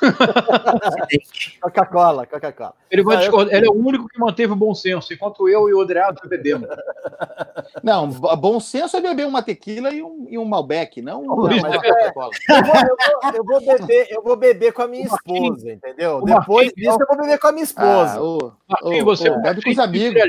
Coca-Cola, 1.60 2.26
Coca-Cola. 2.26 2.74
Ele, 2.90 3.02
vai 3.02 3.18
discordar. 3.18 3.54
ele 3.54 3.66
é 3.66 3.70
o 3.70 3.74
único 3.74 4.08
que 4.08 4.18
manteve 4.18 4.52
o 4.52 4.56
bom 4.56 4.74
senso, 4.74 5.12
enquanto 5.12 5.48
eu 5.48 5.68
e 5.68 5.74
o 5.74 5.80
Adriano 5.80 6.16
bebemos. 6.26 6.68
Não, 7.82 8.08
bom 8.08 8.58
senso 8.60 8.96
é 8.96 9.00
beber 9.00 9.26
uma 9.26 9.42
tequila 9.42 9.90
e 9.90 10.02
um, 10.02 10.26
e 10.28 10.38
um 10.38 10.44
Malbec, 10.44 11.00
não, 11.00 11.22
não 11.22 11.36
mas, 11.36 11.62
é, 11.62 11.78
Coca-Cola. 11.78 12.30
Eu, 12.48 12.56
eu, 12.56 13.34
eu, 13.34 13.44
vou 13.44 13.60
beber, 13.60 14.06
eu 14.10 14.22
vou 14.22 14.36
beber 14.36 14.72
com 14.72 14.82
a 14.82 14.88
minha 14.88 15.06
esposa, 15.06 15.72
entendeu? 15.72 16.22
Depois 16.22 16.72
disso, 16.72 16.98
eu 17.00 17.06
vou 17.06 17.16
beber 17.16 17.38
com 17.38 17.46
a 17.46 17.52
minha 17.52 17.64
esposa. 17.64 18.16
Ah, 18.16 18.22
ô, 18.22 18.52
Marquinhos, 18.68 19.04
você 19.04 19.30
ô, 19.30 19.40
bebe 19.40 19.62
com 19.62 19.70
os 19.70 19.78
amigos. 19.78 20.20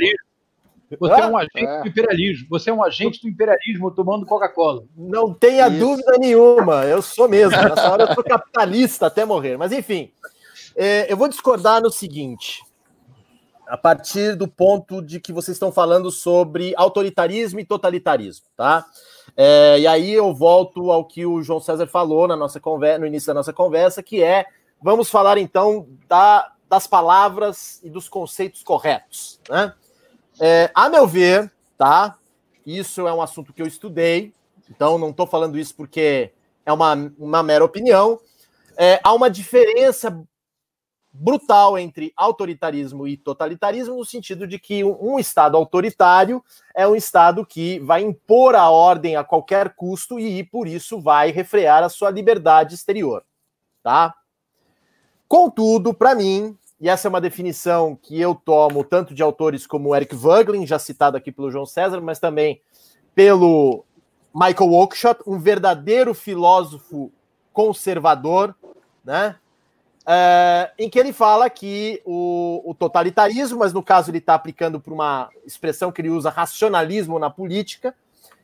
Você 0.99 1.21
é 1.21 1.27
um 1.27 1.37
agente 1.37 1.65
é. 1.65 1.81
do 1.81 1.87
imperialismo. 1.87 2.47
Você 2.49 2.69
é 2.69 2.73
um 2.73 2.83
agente 2.83 3.21
do 3.21 3.29
imperialismo 3.29 3.91
tomando 3.91 4.25
Coca-Cola. 4.25 4.83
Não 4.95 5.33
tenha 5.33 5.67
Isso. 5.67 5.79
dúvida 5.79 6.13
nenhuma. 6.19 6.85
Eu 6.85 7.01
sou 7.01 7.27
mesmo. 7.29 7.51
Nessa 7.51 7.91
hora 7.91 8.03
eu 8.03 8.13
sou 8.13 8.23
capitalista 8.23 9.07
até 9.07 9.25
morrer. 9.25 9.57
Mas 9.57 9.71
enfim, 9.71 10.11
é, 10.75 11.11
eu 11.11 11.17
vou 11.17 11.27
discordar 11.27 11.81
no 11.81 11.91
seguinte. 11.91 12.63
A 13.67 13.77
partir 13.77 14.35
do 14.35 14.49
ponto 14.49 15.01
de 15.01 15.19
que 15.19 15.31
vocês 15.31 15.55
estão 15.55 15.71
falando 15.71 16.11
sobre 16.11 16.73
autoritarismo 16.75 17.57
e 17.59 17.65
totalitarismo, 17.65 18.45
tá? 18.57 18.85
É, 19.37 19.79
e 19.79 19.87
aí 19.87 20.11
eu 20.11 20.33
volto 20.33 20.91
ao 20.91 21.05
que 21.05 21.25
o 21.25 21.41
João 21.41 21.61
César 21.61 21.87
falou 21.87 22.27
na 22.27 22.35
nossa 22.35 22.59
conversa, 22.59 22.99
no 22.99 23.07
início 23.07 23.27
da 23.27 23.33
nossa 23.33 23.53
conversa, 23.53 24.03
que 24.03 24.21
é 24.21 24.45
vamos 24.81 25.09
falar 25.09 25.37
então 25.37 25.87
da, 26.05 26.51
das 26.69 26.85
palavras 26.85 27.79
e 27.81 27.89
dos 27.89 28.09
conceitos 28.09 28.61
corretos, 28.61 29.39
né? 29.49 29.73
É, 30.43 30.71
a 30.73 30.89
meu 30.89 31.05
ver, 31.05 31.51
tá? 31.77 32.17
Isso 32.65 33.07
é 33.07 33.13
um 33.13 33.21
assunto 33.21 33.53
que 33.53 33.61
eu 33.61 33.67
estudei, 33.67 34.33
então 34.67 34.97
não 34.97 35.11
estou 35.11 35.27
falando 35.27 35.55
isso 35.55 35.75
porque 35.75 36.31
é 36.65 36.73
uma, 36.73 36.95
uma 37.19 37.43
mera 37.43 37.63
opinião. 37.63 38.19
É, 38.75 38.99
há 39.03 39.13
uma 39.13 39.29
diferença 39.29 40.19
brutal 41.13 41.77
entre 41.77 42.11
autoritarismo 42.15 43.07
e 43.07 43.17
totalitarismo, 43.17 43.97
no 43.97 44.03
sentido 44.03 44.47
de 44.47 44.57
que 44.57 44.83
um, 44.83 45.13
um, 45.13 45.19
Estado 45.19 45.55
autoritário 45.55 46.43
é 46.73 46.87
um 46.87 46.95
Estado 46.95 47.45
que 47.45 47.79
vai 47.81 48.01
impor 48.01 48.55
a 48.55 48.67
ordem 48.67 49.15
a 49.15 49.23
qualquer 49.23 49.75
custo 49.75 50.19
e, 50.19 50.43
por 50.43 50.67
isso, 50.67 50.99
vai 50.99 51.29
refrear 51.29 51.83
a 51.83 51.89
sua 51.89 52.09
liberdade 52.09 52.73
exterior. 52.73 53.23
Tá? 53.83 54.15
Contudo, 55.27 55.93
para 55.93 56.15
mim, 56.15 56.57
e 56.82 56.89
essa 56.89 57.07
é 57.07 57.09
uma 57.09 57.21
definição 57.21 57.95
que 57.95 58.19
eu 58.19 58.34
tomo 58.34 58.84
tanto 58.84 59.13
de 59.13 59.21
autores 59.21 59.67
como 59.67 59.95
Eric 59.95 60.15
Voegelin, 60.15 60.65
já 60.65 60.79
citado 60.79 61.15
aqui 61.15 61.32
pelo 61.32 61.51
João 61.51 61.65
César, 61.65 62.01
mas 62.01 62.17
também 62.17 62.59
pelo 63.13 63.86
Michael 64.34 64.71
Oakeshott, 64.71 65.21
um 65.27 65.38
verdadeiro 65.38 66.15
filósofo 66.15 67.11
conservador, 67.53 68.55
né? 69.05 69.36
É, 70.07 70.71
em 70.79 70.89
que 70.89 70.97
ele 70.97 71.13
fala 71.13 71.47
que 71.51 72.01
o, 72.03 72.63
o 72.65 72.73
totalitarismo, 72.73 73.59
mas 73.59 73.71
no 73.71 73.84
caso 73.84 74.09
ele 74.09 74.17
está 74.17 74.34
aplicando 74.34 74.79
para 74.79 74.91
uma 74.91 75.29
expressão 75.45 75.91
que 75.91 76.01
ele 76.01 76.09
usa, 76.09 76.32
racionalismo 76.32 77.19
na 77.19 77.29
política, 77.29 77.93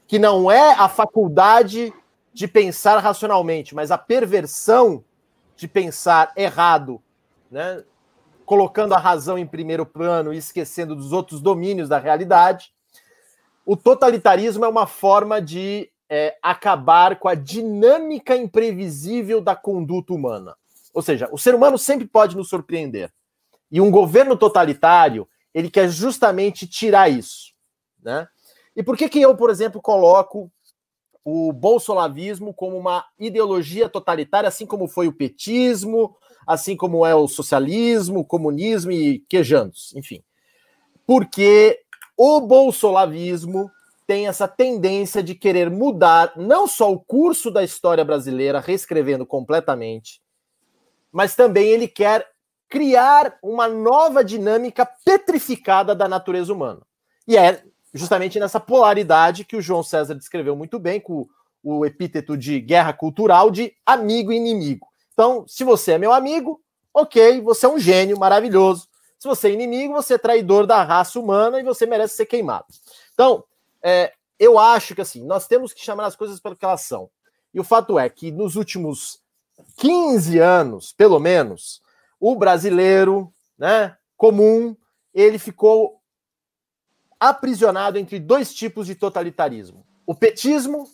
que 0.05 0.19
não 0.19 0.51
é 0.51 0.73
a 0.73 0.87
faculdade 0.87 1.91
de 2.31 2.47
pensar 2.47 2.99
racionalmente, 2.99 3.73
mas 3.73 3.89
a 3.89 3.97
perversão 3.97 5.03
de 5.55 5.67
pensar 5.67 6.31
errado, 6.35 7.01
né? 7.49 7.83
Colocando 8.47 8.93
a 8.93 8.97
razão 8.97 9.37
em 9.37 9.45
primeiro 9.45 9.85
plano 9.85 10.33
e 10.33 10.37
esquecendo 10.37 10.95
dos 10.95 11.11
outros 11.11 11.41
domínios 11.41 11.89
da 11.89 11.99
realidade. 11.99 12.71
O 13.65 13.75
totalitarismo 13.75 14.63
é 14.63 14.69
uma 14.69 14.87
forma 14.87 15.41
de 15.41 15.91
é, 16.09 16.37
acabar 16.41 17.19
com 17.19 17.27
a 17.27 17.35
dinâmica 17.35 18.37
imprevisível 18.37 19.41
da 19.41 19.53
conduta 19.53 20.13
humana. 20.13 20.55
Ou 20.93 21.01
seja, 21.01 21.27
o 21.29 21.37
ser 21.37 21.53
humano 21.53 21.77
sempre 21.77 22.07
pode 22.07 22.37
nos 22.37 22.47
surpreender. 22.47 23.11
E 23.69 23.81
um 23.81 23.91
governo 23.91 24.37
totalitário, 24.37 25.27
ele 25.53 25.69
quer 25.69 25.89
justamente 25.89 26.65
tirar 26.65 27.09
isso. 27.09 27.51
Né? 28.01 28.25
E 28.73 28.81
por 28.81 28.95
que, 28.95 29.09
que 29.09 29.19
eu, 29.19 29.35
por 29.35 29.49
exemplo, 29.49 29.81
coloco 29.81 30.49
o 31.21 31.51
bolsolavismo 31.51 32.53
como 32.53 32.77
uma 32.77 33.03
ideologia 33.19 33.89
totalitária, 33.89 34.47
assim 34.47 34.65
como 34.65 34.87
foi 34.87 35.09
o 35.09 35.13
petismo, 35.13 36.15
assim 36.47 36.77
como 36.77 37.05
é 37.05 37.13
o 37.13 37.27
socialismo, 37.27 38.21
o 38.21 38.25
comunismo 38.25 38.91
e 38.91 39.19
quejandos, 39.27 39.93
enfim. 39.95 40.23
Porque 41.05 41.81
o 42.15 42.39
bolsolavismo 42.39 43.69
tem 44.07 44.27
essa 44.27 44.47
tendência 44.47 45.21
de 45.21 45.35
querer 45.35 45.69
mudar 45.69 46.31
não 46.37 46.65
só 46.65 46.91
o 46.91 46.99
curso 46.99 47.51
da 47.51 47.63
história 47.63 48.05
brasileira, 48.05 48.61
reescrevendo 48.61 49.25
completamente, 49.25 50.21
mas 51.11 51.35
também 51.35 51.67
ele 51.67 51.87
quer 51.87 52.25
criar 52.69 53.37
uma 53.43 53.67
nova 53.67 54.23
dinâmica 54.23 54.85
petrificada 55.05 55.93
da 55.93 56.07
natureza 56.07 56.53
humana. 56.53 56.81
E 57.27 57.37
é 57.37 57.63
justamente 57.93 58.39
nessa 58.39 58.59
polaridade 58.59 59.43
que 59.43 59.57
o 59.57 59.61
João 59.61 59.83
César 59.83 60.15
descreveu 60.15 60.55
muito 60.55 60.79
bem, 60.79 60.99
com 60.99 61.27
o 61.63 61.85
epíteto 61.85 62.37
de 62.37 62.61
guerra 62.61 62.93
cultural 62.93 63.51
de 63.51 63.73
amigo 63.85 64.31
e 64.31 64.37
inimigo. 64.37 64.87
Então, 65.17 65.45
se 65.47 65.63
você 65.63 65.93
é 65.93 65.97
meu 65.97 66.13
amigo, 66.13 66.61
ok, 66.93 67.41
você 67.41 67.65
é 67.65 67.69
um 67.69 67.79
gênio 67.79 68.19
maravilhoso. 68.19 68.87
Se 69.17 69.27
você 69.27 69.47
é 69.47 69.51
inimigo, 69.51 69.95
você 69.95 70.13
é 70.13 70.17
traidor 70.19 70.67
da 70.67 70.83
raça 70.83 71.19
humana 71.19 71.59
e 71.59 71.63
você 71.63 71.87
merece 71.87 72.15
ser 72.15 72.27
queimado. 72.27 72.65
Então, 73.15 73.43
é, 73.81 74.13
eu 74.37 74.59
acho 74.59 74.93
que 74.93 75.01
assim, 75.01 75.25
nós 75.25 75.47
temos 75.47 75.73
que 75.73 75.83
chamar 75.83 76.05
as 76.05 76.15
coisas 76.15 76.39
pelo 76.39 76.55
que 76.55 76.63
elas 76.63 76.81
são. 76.81 77.09
E 77.51 77.59
o 77.59 77.63
fato 77.63 77.97
é 77.97 78.07
que 78.07 78.31
nos 78.31 78.55
últimos 78.55 79.19
15 79.77 80.37
anos, 80.37 80.93
pelo 80.93 81.19
menos, 81.19 81.81
o 82.19 82.35
brasileiro, 82.35 83.33
né, 83.57 83.97
comum, 84.15 84.77
ele 85.15 85.39
ficou 85.39 85.99
aprisionado 87.19 87.97
entre 87.97 88.19
dois 88.19 88.53
tipos 88.53 88.85
de 88.85 88.93
totalitarismo: 88.93 89.83
o 90.05 90.13
petismo 90.13 90.87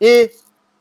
e 0.00 0.30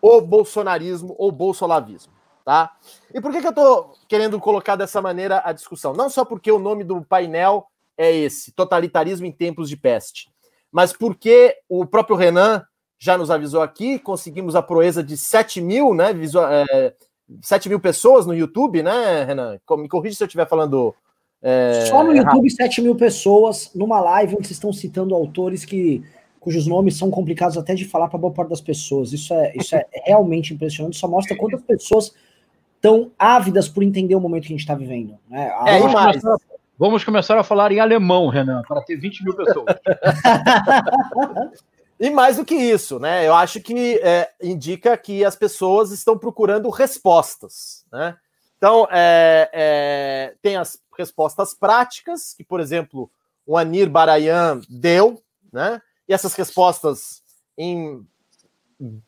o 0.02 0.22
bolsonarismo 0.22 1.14
ou 1.18 1.34
bolsolavismo, 1.34 2.14
tá? 2.48 2.72
E 3.14 3.20
por 3.20 3.30
que, 3.34 3.42
que 3.42 3.48
eu 3.48 3.54
tô 3.54 3.92
querendo 4.08 4.40
colocar 4.40 4.78
dessa 4.78 5.02
maneira 5.02 5.42
a 5.44 5.52
discussão? 5.52 5.92
Não 5.92 6.10
só 6.10 6.24
porque 6.24 6.50
o 6.50 6.58
nome 6.58 6.86
do 6.86 7.02
painel 7.02 7.68
é 7.98 8.10
esse, 8.16 8.54
totalitarismo 8.54 9.26
em 9.26 9.34
tempos 9.34 9.68
de 9.68 9.76
peste, 9.76 10.30
mas 10.72 10.94
porque 10.94 11.58
o 11.68 11.86
próprio 11.86 12.16
Renan 12.16 12.64
já 12.98 13.18
nos 13.18 13.30
avisou 13.30 13.62
aqui, 13.62 14.00
conseguimos 14.00 14.56
a 14.56 14.62
proeza 14.62 15.04
de 15.04 15.18
7 15.18 15.60
mil, 15.60 15.94
né, 15.94 16.14
visual, 16.14 16.48
é, 16.50 16.94
7 17.42 17.68
mil 17.68 17.82
pessoas 17.82 18.26
no 18.26 18.34
YouTube, 18.34 18.82
né, 18.82 19.26
Renan? 19.26 19.60
Me 19.72 19.90
corrija 19.90 20.16
se 20.16 20.24
eu 20.24 20.28
estiver 20.28 20.48
falando. 20.48 20.96
É, 21.42 21.84
Só 21.90 22.02
no 22.02 22.16
YouTube, 22.16 22.48
errado. 22.48 22.56
7 22.56 22.82
mil 22.82 22.96
pessoas, 22.96 23.72
numa 23.76 24.00
live 24.00 24.36
onde 24.36 24.48
vocês 24.48 24.56
estão 24.56 24.72
citando 24.72 25.14
autores 25.14 25.66
que 25.66 26.02
cujos 26.40 26.66
nomes 26.66 26.98
são 26.98 27.12
complicados 27.12 27.58
até 27.58 27.76
de 27.76 27.84
falar 27.84 28.08
para 28.08 28.18
boa 28.18 28.34
parte 28.34 28.52
das 28.52 28.62
pessoas. 28.62 29.12
Isso 29.12 29.34
é, 29.34 29.52
isso 29.54 29.76
é 29.76 29.86
realmente 30.06 30.54
impressionante, 30.54 30.96
só 30.96 31.10
mostra 31.10 31.36
quantas 31.36 31.62
pessoas 31.62 32.14
estão 32.78 33.12
ávidas 33.20 33.68
por 33.68 33.84
entender 33.84 34.16
o 34.16 34.22
momento 34.22 34.44
que 34.44 34.54
a 34.54 34.56
gente 34.56 34.62
está 34.62 34.76
vivendo. 34.76 35.18
Né? 35.30 35.52
É, 35.66 35.80
vamos, 35.80 35.94
começar, 35.94 36.38
vamos 36.78 37.04
começar 37.04 37.38
a 37.38 37.44
falar 37.44 37.72
em 37.72 37.80
alemão, 37.80 38.30
Renan, 38.30 38.62
para 38.68 38.82
ter 38.82 38.96
20 38.96 39.24
mil 39.24 39.36
pessoas. 39.36 39.66
E 42.00 42.12
mais 42.12 42.38
do 42.38 42.46
que 42.46 42.54
isso, 42.54 43.00
né? 43.00 43.28
Eu 43.28 43.34
acho 43.34 43.60
que 43.60 44.00
é, 44.04 44.30
indica 44.42 44.96
que 44.96 45.26
as 45.26 45.36
pessoas 45.36 45.92
estão 45.92 46.16
procurando 46.16 46.70
respostas, 46.70 47.84
né? 47.92 48.16
Então, 48.58 48.88
é, 48.92 49.50
é, 49.52 50.36
tem 50.42 50.58
as 50.58 50.80
respostas 50.98 51.54
práticas, 51.54 52.34
que, 52.36 52.44
por 52.44 52.60
exemplo, 52.60 53.10
o 53.46 53.58
Anir 53.58 53.90
Barayan 53.90 54.60
deu, 54.70 55.22
né? 55.52 55.82
E 56.08 56.14
essas 56.14 56.36
respostas, 56.36 57.24
em 57.58 58.06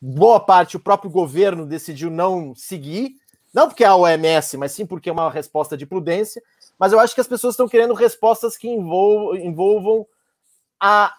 boa 0.00 0.40
parte, 0.40 0.76
o 0.76 0.80
próprio 0.80 1.10
governo 1.10 1.66
decidiu 1.66 2.10
não 2.10 2.54
seguir, 2.56 3.14
não 3.52 3.68
porque 3.68 3.84
é 3.84 3.86
a 3.86 3.96
OMS, 3.96 4.56
mas 4.56 4.72
sim 4.72 4.86
porque 4.86 5.08
é 5.08 5.12
uma 5.12 5.30
resposta 5.30 5.76
de 5.76 5.86
prudência. 5.86 6.42
Mas 6.78 6.92
eu 6.92 7.00
acho 7.00 7.14
que 7.14 7.20
as 7.20 7.28
pessoas 7.28 7.54
estão 7.54 7.68
querendo 7.68 7.94
respostas 7.94 8.56
que 8.56 8.68
envolvam, 8.68 9.36
envolvam 9.36 10.06
a 10.80 11.14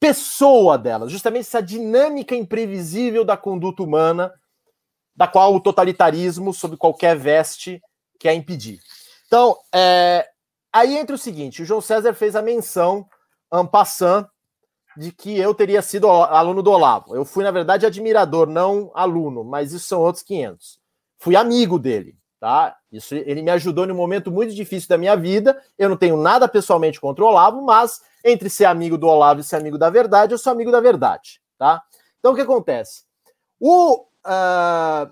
pessoa 0.00 0.78
dela, 0.78 1.08
justamente 1.08 1.42
essa 1.42 1.62
dinâmica 1.62 2.34
imprevisível 2.34 3.24
da 3.24 3.36
conduta 3.36 3.82
humana, 3.82 4.32
da 5.14 5.26
qual 5.26 5.54
o 5.54 5.60
totalitarismo, 5.60 6.54
sob 6.54 6.76
qualquer 6.76 7.16
veste, 7.16 7.82
quer 8.18 8.34
impedir. 8.34 8.80
Então, 9.26 9.56
é, 9.74 10.28
aí 10.72 10.96
entra 10.96 11.14
o 11.14 11.18
seguinte: 11.18 11.62
o 11.62 11.64
João 11.64 11.80
César 11.80 12.14
fez 12.14 12.34
a 12.34 12.42
menção, 12.42 13.06
en 13.52 13.66
passant, 13.66 14.26
de 14.96 15.12
que 15.12 15.38
eu 15.38 15.54
teria 15.54 15.82
sido 15.82 16.08
aluno 16.08 16.62
do 16.62 16.70
Olavo. 16.70 17.14
Eu 17.14 17.24
fui, 17.24 17.44
na 17.44 17.50
verdade, 17.50 17.86
admirador, 17.86 18.48
não 18.48 18.90
aluno, 18.94 19.44
mas 19.44 19.72
isso 19.72 19.86
são 19.86 20.00
outros 20.00 20.24
500. 20.24 20.77
Fui 21.18 21.34
amigo 21.36 21.78
dele, 21.78 22.16
tá? 22.38 22.76
Isso 22.90 23.14
ele 23.14 23.42
me 23.42 23.50
ajudou 23.50 23.86
num 23.86 23.94
momento 23.94 24.30
muito 24.30 24.54
difícil 24.54 24.88
da 24.88 24.96
minha 24.96 25.16
vida. 25.16 25.60
Eu 25.76 25.88
não 25.88 25.96
tenho 25.96 26.16
nada 26.16 26.48
pessoalmente 26.48 27.00
contra 27.00 27.24
o 27.24 27.28
Olavo, 27.28 27.60
mas 27.62 28.00
entre 28.24 28.48
ser 28.48 28.64
amigo 28.64 28.96
do 28.96 29.06
Olavo 29.06 29.40
e 29.40 29.44
ser 29.44 29.56
amigo 29.56 29.76
da 29.76 29.90
verdade, 29.90 30.32
eu 30.32 30.38
sou 30.38 30.52
amigo 30.52 30.70
da 30.70 30.80
verdade, 30.80 31.40
tá? 31.58 31.82
Então 32.18 32.32
o 32.32 32.34
que 32.34 32.42
acontece? 32.42 33.02
O, 33.60 34.02
uh, 34.26 35.10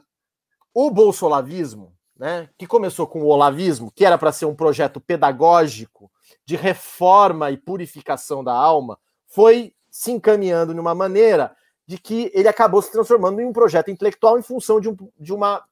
o 0.73 0.91
bolsolavismo, 0.91 1.93
né, 2.17 2.49
que 2.57 2.67
começou 2.67 3.07
com 3.07 3.23
o 3.23 3.27
olavismo, 3.27 3.91
que 3.91 4.05
era 4.05 4.17
para 4.17 4.33
ser 4.33 4.47
um 4.47 4.55
projeto 4.55 5.01
pedagógico 5.01 6.11
de 6.45 6.57
reforma 6.57 7.51
e 7.51 7.57
purificação 7.57 8.43
da 8.43 8.53
alma, 8.53 8.99
foi 9.27 9.75
se 9.91 10.13
encaminhando 10.13 10.73
de 10.73 10.81
uma 10.81 10.95
maneira 10.95 11.57
de 11.87 11.99
que 11.99 12.31
ele 12.35 12.49
acabou 12.49 12.83
se 12.83 12.91
transformando 12.91 13.41
em 13.41 13.47
um 13.47 13.53
projeto 13.53 13.91
intelectual 13.91 14.39
em 14.39 14.43
função 14.43 14.81
de, 14.81 14.89
um, 14.89 14.97
de 15.19 15.33
uma 15.33 15.63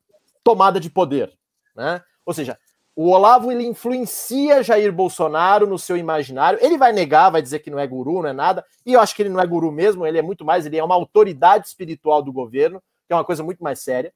tomada 0.45 0.79
de 0.79 0.91
poder, 0.91 1.33
né? 1.75 2.03
Ou 2.25 2.33
seja, 2.33 2.59
o 2.97 3.11
Olavo 3.11 3.51
ele 3.51 3.67
influencia 3.67 4.63
Jair 4.63 4.93
Bolsonaro 4.93 5.67
no 5.67 5.79
seu 5.79 5.97
imaginário. 5.97 6.61
Ele 6.63 6.79
vai 6.79 6.93
negar, 6.93 7.31
vai 7.31 7.43
dizer 7.43 7.59
que 7.59 7.71
não 7.71 7.79
é 7.79 7.87
guru, 7.87 8.23
não 8.23 8.29
é 8.29 8.33
nada. 8.33 8.65
E 8.87 8.93
eu 8.93 9.01
acho 9.01 9.17
que 9.17 9.23
ele 9.23 9.31
não 9.31 9.41
é 9.41 9.47
guru 9.47 9.73
mesmo, 9.73 10.07
ele 10.07 10.19
é 10.19 10.23
muito 10.23 10.45
mais, 10.45 10.65
ele 10.65 10.77
é 10.77 10.85
uma 10.85 10.95
autoridade 10.95 11.67
espiritual 11.67 12.23
do 12.23 12.33
governo, 12.33 12.81
que 13.07 13.13
é 13.13 13.17
uma 13.17 13.25
coisa 13.25 13.43
muito 13.43 13.65
mais 13.65 13.81
séria. 13.81 14.13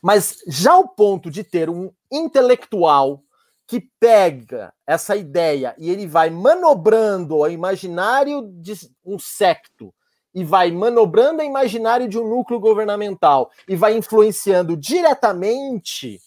Mas 0.00 0.38
já 0.46 0.76
o 0.76 0.88
ponto 0.88 1.30
de 1.30 1.44
ter 1.44 1.68
um 1.68 1.92
intelectual 2.10 3.22
que 3.66 3.80
pega 3.98 4.72
essa 4.86 5.16
ideia 5.16 5.74
e 5.76 5.90
ele 5.90 6.06
vai 6.06 6.30
manobrando 6.30 7.36
o 7.36 7.48
imaginário 7.48 8.42
de 8.42 8.72
um 9.04 9.18
secto 9.18 9.92
e 10.36 10.44
vai 10.44 10.70
manobrando 10.70 11.40
o 11.40 11.44
imaginário 11.44 12.06
de 12.06 12.18
um 12.18 12.28
núcleo 12.28 12.60
governamental 12.60 13.50
e 13.66 13.74
vai 13.74 13.96
influenciando 13.96 14.76
diretamente 14.76 16.20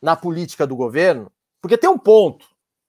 na 0.00 0.14
política 0.14 0.64
do 0.64 0.76
governo, 0.76 1.30
porque 1.60 1.76
tem 1.76 1.90
um 1.90 1.98
ponto. 1.98 2.46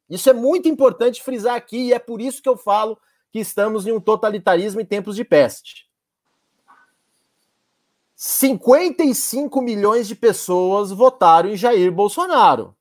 Isso 0.07 0.29
é 0.29 0.33
muito 0.33 0.69
importante 0.69 1.23
frisar 1.23 1.55
aqui, 1.55 1.87
e 1.87 1.93
é 1.93 1.97
por 1.97 2.21
isso 2.21 2.43
que 2.43 2.47
eu 2.47 2.55
falo 2.55 2.95
que 3.31 3.39
estamos 3.39 3.87
em 3.87 3.91
um 3.91 3.99
totalitarismo 3.99 4.79
em 4.79 4.85
tempos 4.85 5.15
de 5.15 5.25
peste. 5.25 5.89
55 8.15 9.61
milhões 9.63 10.07
de 10.07 10.15
pessoas 10.15 10.91
votaram 10.91 11.49
em 11.49 11.57
Jair 11.57 11.91
Bolsonaro. 11.91 12.75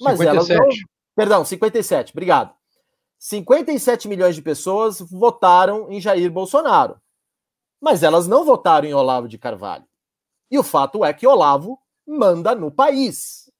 Mas 0.00 0.18
57. 0.18 0.52
elas 0.52 0.66
não... 0.66 0.86
Perdão, 1.14 1.44
57, 1.44 2.12
obrigado. 2.12 2.59
57 3.20 4.08
milhões 4.08 4.34
de 4.34 4.40
pessoas 4.40 4.98
votaram 4.98 5.92
em 5.92 6.00
Jair 6.00 6.30
Bolsonaro. 6.32 6.98
Mas 7.78 8.02
elas 8.02 8.26
não 8.26 8.46
votaram 8.46 8.88
em 8.88 8.94
Olavo 8.94 9.28
de 9.28 9.36
Carvalho. 9.36 9.84
E 10.50 10.58
o 10.58 10.62
fato 10.62 11.04
é 11.04 11.12
que 11.12 11.26
Olavo 11.26 11.78
manda 12.06 12.54
no 12.54 12.70
país. 12.70 13.52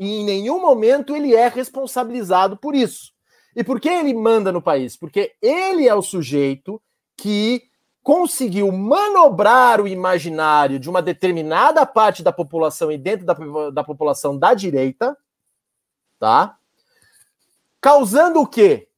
E 0.00 0.20
em 0.20 0.24
nenhum 0.24 0.58
momento 0.58 1.14
ele 1.14 1.34
é 1.34 1.48
responsabilizado 1.48 2.56
por 2.56 2.74
isso. 2.74 3.12
E 3.54 3.62
por 3.62 3.78
que 3.78 3.90
ele 3.90 4.14
manda 4.14 4.50
no 4.50 4.62
país? 4.62 4.96
Porque 4.96 5.34
ele 5.42 5.86
é 5.86 5.94
o 5.94 6.00
sujeito 6.00 6.80
que 7.14 7.62
conseguiu 8.02 8.72
manobrar 8.72 9.82
o 9.82 9.86
imaginário 9.86 10.78
de 10.78 10.88
uma 10.88 11.02
determinada 11.02 11.84
parte 11.84 12.22
da 12.22 12.32
população 12.32 12.90
e 12.90 12.96
dentro 12.96 13.26
da, 13.26 13.34
da 13.70 13.84
população 13.84 14.36
da 14.36 14.54
direita, 14.54 15.14
tá? 16.18 16.58
Causando 17.82 18.40
o 18.40 18.46
quê? 18.46 18.88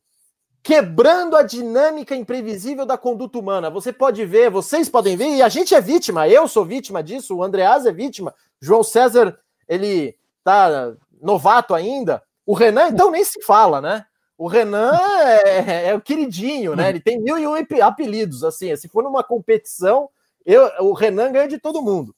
Quebrando 0.63 1.37
a 1.37 1.43
dinâmica 1.43 2.15
imprevisível 2.15 2.85
da 2.85 2.99
conduta 2.99 3.39
humana. 3.39 3.71
Você 3.71 3.91
pode 3.95 4.25
ver, 4.27 4.51
vocês 4.51 4.91
podem 4.91 5.17
ver, 5.17 5.31
e 5.31 5.43
a 5.43 5.49
gente 5.49 5.75
é 5.75 5.81
vítima, 5.81 6.29
eu 6.29 6.47
sou 6.47 6.67
vítima 6.67 7.03
disso, 7.03 7.35
o 7.35 7.43
Andreas 7.43 7.87
é 7.87 7.93
vítima, 7.93 8.35
João 8.61 8.83
César, 8.83 9.39
ele 9.67 10.15
tá 10.45 10.95
novato 11.21 11.75
ainda. 11.75 12.23
O 12.45 12.53
Renan, 12.53 12.89
então, 12.89 13.11
nem 13.11 13.25
se 13.25 13.43
fala, 13.43 13.81
né? 13.81 14.05
O 14.37 14.47
Renan 14.47 14.93
é, 14.95 15.89
é, 15.89 15.95
o 15.95 16.01
queridinho, 16.01 16.77
né? 16.77 16.91
Ele 16.91 17.01
tem 17.01 17.19
mil 17.19 17.39
e 17.39 17.47
um 17.47 17.55
apelidos, 17.83 18.45
assim. 18.45 18.77
Se 18.77 18.87
for 18.89 19.03
numa 19.03 19.25
competição, 19.25 20.11
eu, 20.45 20.71
o 20.81 20.93
Renan 20.93 21.33
ganha 21.33 21.49
de 21.49 21.59
todo 21.59 21.81
mundo. 21.81 22.15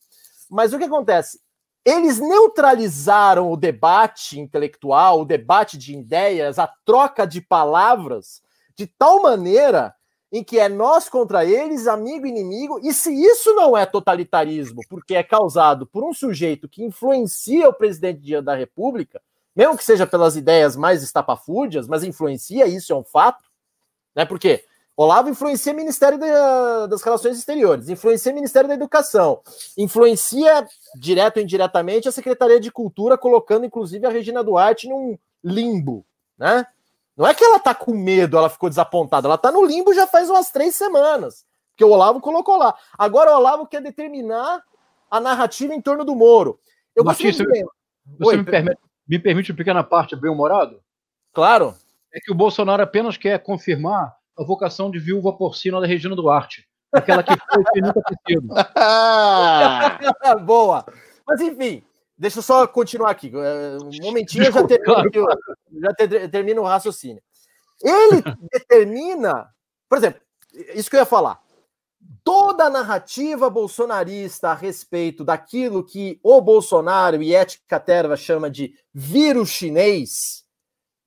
Mas 0.50 0.72
o 0.72 0.78
que 0.78 0.84
acontece? 0.84 1.38
Eles 1.87 2.18
neutralizaram 2.18 3.49
o 3.49 3.57
debate 3.57 4.41
intelectual, 4.41 5.20
o 5.20 5.24
debate 5.24 5.78
de 5.78 5.97
ideias, 5.97 6.59
a 6.59 6.66
troca 6.66 7.24
de 7.24 7.41
palavras, 7.41 8.43
de 8.74 8.89
tal 8.89 9.22
maneira 9.22 9.95
em 10.32 10.43
que 10.43 10.59
é 10.59 10.68
nós 10.68 11.09
contra 11.09 11.45
eles, 11.45 11.87
amigo 11.87 12.26
e 12.26 12.30
inimigo, 12.30 12.80
e 12.82 12.93
se 12.93 13.14
isso 13.14 13.55
não 13.55 13.76
é 13.76 13.87
totalitarismo, 13.87 14.82
porque 14.89 15.14
é 15.14 15.22
causado 15.22 15.87
por 15.87 16.03
um 16.03 16.12
sujeito 16.12 16.68
que 16.68 16.82
influencia 16.82 17.68
o 17.68 17.72
presidente 17.72 18.41
da 18.41 18.57
República, 18.57 19.22
mesmo 19.55 19.78
que 19.78 19.84
seja 19.84 20.09
pelas 20.09 20.34
ideias 20.34 20.74
mais 20.74 21.05
estapafúrdias, 21.05 21.87
mas 21.87 22.03
influencia, 22.03 22.66
isso 22.66 22.93
é 22.93 22.97
um 22.97 23.05
fato, 23.05 23.45
né? 24.12 24.24
Porque 24.24 24.64
Olavo 24.97 25.28
influencia 25.28 25.74
o 25.74 25.76
Ministério 25.76 26.18
da, 26.18 26.86
das 26.86 27.03
Relações 27.03 27.36
Exteriores, 27.36 27.90
influencia 27.90 28.32
o 28.32 28.34
Ministério 28.34 28.66
da 28.66 28.74
Educação, 28.74 29.42
influencia 29.76 30.66
direto 30.94 31.36
ou 31.36 31.42
indiretamente 31.42 32.09
a 32.09 32.12
Secretaria 32.12 32.59
de 32.59 32.70
Cultura, 32.70 33.18
colocando 33.18 33.66
inclusive 33.66 34.07
a 34.07 34.11
Regina 34.11 34.42
Duarte 34.42 34.88
num 34.88 35.18
limbo, 35.44 36.07
né? 36.38 36.66
Não 37.14 37.26
é 37.26 37.34
que 37.34 37.44
ela 37.44 37.59
tá 37.59 37.74
com 37.74 37.92
medo, 37.92 38.38
ela 38.38 38.49
ficou 38.49 38.70
desapontada, 38.70 39.28
ela 39.28 39.38
tá 39.38 39.53
no 39.53 39.64
limbo 39.64 39.94
já 39.94 40.07
faz 40.07 40.30
umas 40.30 40.51
três 40.51 40.74
semanas, 40.74 41.44
porque 41.70 41.84
o 41.84 41.90
Olavo 41.90 42.20
colocou 42.20 42.57
lá. 42.57 42.74
Agora 42.97 43.32
o 43.32 43.36
Olavo 43.36 43.66
quer 43.66 43.82
determinar 43.82 44.62
a 45.11 45.20
narrativa 45.20 45.74
em 45.74 45.80
torno 45.80 46.05
do 46.05 46.14
Moro. 46.16 46.59
Eu 46.94 47.05
Batista, 47.05 47.44
você, 47.44 47.64
Oi, 48.24 48.36
me, 48.38 48.44
permite, 48.44 48.78
me 49.07 49.18
permite 49.18 49.51
uma 49.53 49.57
pequena 49.59 49.84
parte 49.84 50.16
bem 50.16 50.30
humorado? 50.30 50.80
Claro. 51.32 51.74
É 52.12 52.18
que 52.18 52.32
o 52.32 52.34
Bolsonaro 52.34 52.82
apenas 52.82 53.18
quer 53.18 53.38
confirmar 53.42 54.15
a 54.37 54.45
vocação 54.45 54.91
de 54.91 54.99
viúva 54.99 55.32
porcina 55.32 55.80
da 55.80 55.87
Regina 55.87 56.14
Duarte. 56.14 56.68
Aquela 56.93 57.22
que 57.22 57.32
foi 57.32 57.64
e 57.74 57.80
nunca 57.80 58.01
ter 58.03 58.16
sido. 58.28 58.49
Boa. 60.45 60.84
Mas 61.26 61.41
enfim, 61.41 61.82
deixa 62.16 62.39
eu 62.39 62.43
só 62.43 62.66
continuar 62.66 63.11
aqui. 63.11 63.32
É, 63.34 63.76
um 63.82 64.05
momentinho 64.05 64.45
eu 64.45 64.53
já, 64.53 64.66
termino, 64.66 65.12
claro. 65.12 65.39
já 65.80 65.95
ter, 65.95 66.30
termino 66.30 66.62
o 66.62 66.66
raciocínio. 66.66 67.22
Ele 67.82 68.22
determina, 68.53 69.49
por 69.89 69.99
exemplo, 69.99 70.20
isso 70.74 70.89
que 70.89 70.97
eu 70.97 71.01
ia 71.01 71.07
falar. 71.07 71.41
Toda 72.22 72.64
a 72.64 72.70
narrativa 72.70 73.51
bolsonarista 73.51 74.51
a 74.51 74.55
respeito 74.55 75.24
daquilo 75.24 75.84
que 75.84 76.20
o 76.22 76.41
Bolsonaro 76.41 77.22
e 77.22 77.34
Ética 77.34 77.80
Terva 77.80 78.16
chama 78.16 78.49
de 78.51 78.74
vírus 78.95 79.51
chinês, 79.51 80.45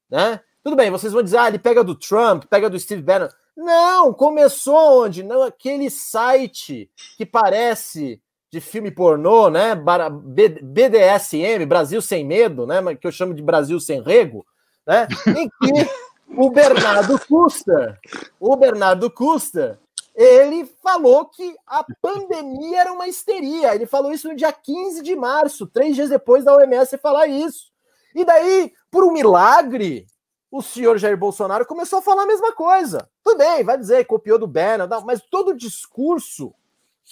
né? 0.09 0.41
Tudo 0.63 0.75
bem, 0.75 0.91
vocês 0.91 1.13
vão 1.13 1.23
dizer, 1.23 1.37
ah, 1.37 1.47
ele 1.47 1.59
pega 1.59 1.83
do 1.83 1.95
Trump, 1.95 2.43
pega 2.45 2.69
do 2.69 2.79
Steve 2.79 3.01
Bannon. 3.01 3.29
Não, 3.55 4.13
começou 4.13 5.03
onde? 5.03 5.23
Não, 5.23 5.43
aquele 5.43 5.89
site 5.89 6.89
que 7.17 7.25
parece 7.25 8.21
de 8.51 8.59
filme 8.59 8.89
pornô, 8.89 9.49
né? 9.49 9.75
BDSM, 9.75 11.65
Brasil 11.67 12.01
Sem 12.01 12.25
Medo, 12.25 12.65
né? 12.65 12.77
Que 12.95 13.05
eu 13.05 13.11
chamo 13.11 13.33
de 13.33 13.41
Brasil 13.41 13.79
Sem 13.79 14.01
Rego, 14.01 14.45
né? 14.85 15.07
Em 15.27 15.49
que 15.49 15.89
o 16.35 16.49
Bernardo 16.49 17.19
Custer, 17.27 17.99
o 18.39 18.55
Bernardo 18.55 19.09
Custer, 19.09 19.77
ele 20.15 20.65
falou 20.83 21.25
que 21.25 21.55
a 21.65 21.85
pandemia 22.01 22.81
era 22.81 22.93
uma 22.93 23.07
histeria. 23.07 23.73
Ele 23.75 23.85
falou 23.85 24.11
isso 24.11 24.27
no 24.27 24.35
dia 24.35 24.51
15 24.51 25.01
de 25.01 25.15
março, 25.15 25.67
três 25.67 25.95
dias 25.95 26.09
depois 26.09 26.43
da 26.43 26.55
OMS 26.55 26.97
falar 26.97 27.27
isso. 27.27 27.69
E 28.15 28.25
daí, 28.25 28.73
por 28.89 29.03
um 29.03 29.11
milagre, 29.11 30.05
o 30.51 30.61
senhor 30.61 30.97
Jair 30.97 31.17
Bolsonaro 31.17 31.65
começou 31.65 31.99
a 31.99 32.01
falar 32.01 32.23
a 32.23 32.27
mesma 32.27 32.53
coisa. 32.53 33.09
Tudo 33.23 33.37
bem, 33.37 33.63
vai 33.63 33.77
dizer, 33.77 34.05
copiou 34.05 34.39
do 34.39 34.47
Banner, 34.47 34.87
mas 35.05 35.21
todo 35.21 35.55
discurso, 35.55 36.53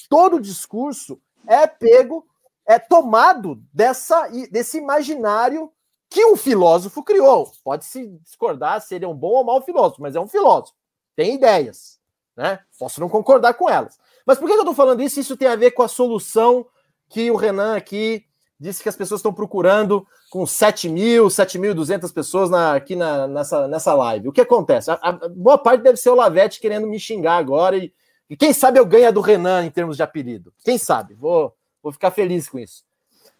todo 0.09 0.39
discurso 0.39 1.21
é 1.45 1.67
pego, 1.67 2.25
é 2.65 2.79
tomado 2.79 3.61
dessa, 3.71 4.27
desse 4.51 4.77
imaginário 4.77 5.71
que 6.09 6.25
um 6.25 6.35
filósofo 6.35 7.03
criou. 7.03 7.51
Pode-se 7.63 8.07
discordar 8.23 8.81
se 8.81 8.95
ele 8.95 9.05
é 9.05 9.07
um 9.07 9.15
bom 9.15 9.33
ou 9.33 9.43
mau 9.43 9.61
filósofo, 9.61 10.01
mas 10.01 10.15
é 10.15 10.19
um 10.19 10.27
filósofo. 10.27 10.75
Tem 11.15 11.35
ideias, 11.35 11.99
né? 12.35 12.59
Posso 12.77 12.99
não 12.99 13.09
concordar 13.09 13.53
com 13.53 13.69
elas. 13.69 13.99
Mas 14.25 14.37
por 14.37 14.47
que 14.47 14.53
eu 14.53 14.59
estou 14.59 14.73
falando 14.73 15.01
isso? 15.01 15.19
Isso 15.19 15.37
tem 15.37 15.47
a 15.47 15.55
ver 15.55 15.71
com 15.71 15.83
a 15.83 15.87
solução 15.87 16.65
que 17.09 17.31
o 17.31 17.35
Renan 17.35 17.75
aqui 17.75 18.26
disse 18.59 18.81
que 18.81 18.89
as 18.89 18.95
pessoas 18.95 19.19
estão 19.19 19.33
procurando 19.33 20.05
com 20.29 20.45
7 20.45 20.89
mil, 20.89 21.27
7.200 21.27 22.11
pessoas 22.13 22.49
na, 22.49 22.75
aqui 22.75 22.95
na, 22.95 23.27
nessa, 23.27 23.67
nessa 23.67 23.93
live. 23.93 24.29
O 24.29 24.31
que 24.31 24.41
acontece? 24.41 24.89
A, 24.91 24.97
a, 25.01 25.11
boa 25.29 25.57
parte 25.57 25.83
deve 25.83 25.97
ser 25.97 26.09
o 26.09 26.15
Lavete 26.15 26.59
querendo 26.59 26.87
me 26.87 26.99
xingar 26.99 27.37
agora 27.37 27.77
e, 27.77 27.93
e 28.29 28.35
quem 28.35 28.51
sabe 28.53 28.79
eu 28.79 28.85
ganho 28.85 29.07
a 29.07 29.11
do 29.11 29.21
Renan 29.21 29.65
em 29.65 29.71
termos 29.71 29.95
de 29.95 30.03
apelido. 30.03 30.53
Quem 30.63 30.77
sabe? 30.77 31.13
Vou, 31.13 31.55
vou 31.81 31.91
ficar 31.91 32.11
feliz 32.11 32.49
com 32.49 32.59
isso. 32.59 32.83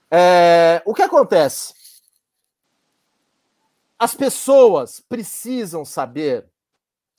É, 0.10 0.82
o 0.86 0.94
que 0.94 1.02
acontece? 1.02 1.74
As 4.00 4.14
pessoas 4.14 5.00
precisam 5.00 5.84
saber 5.84 6.46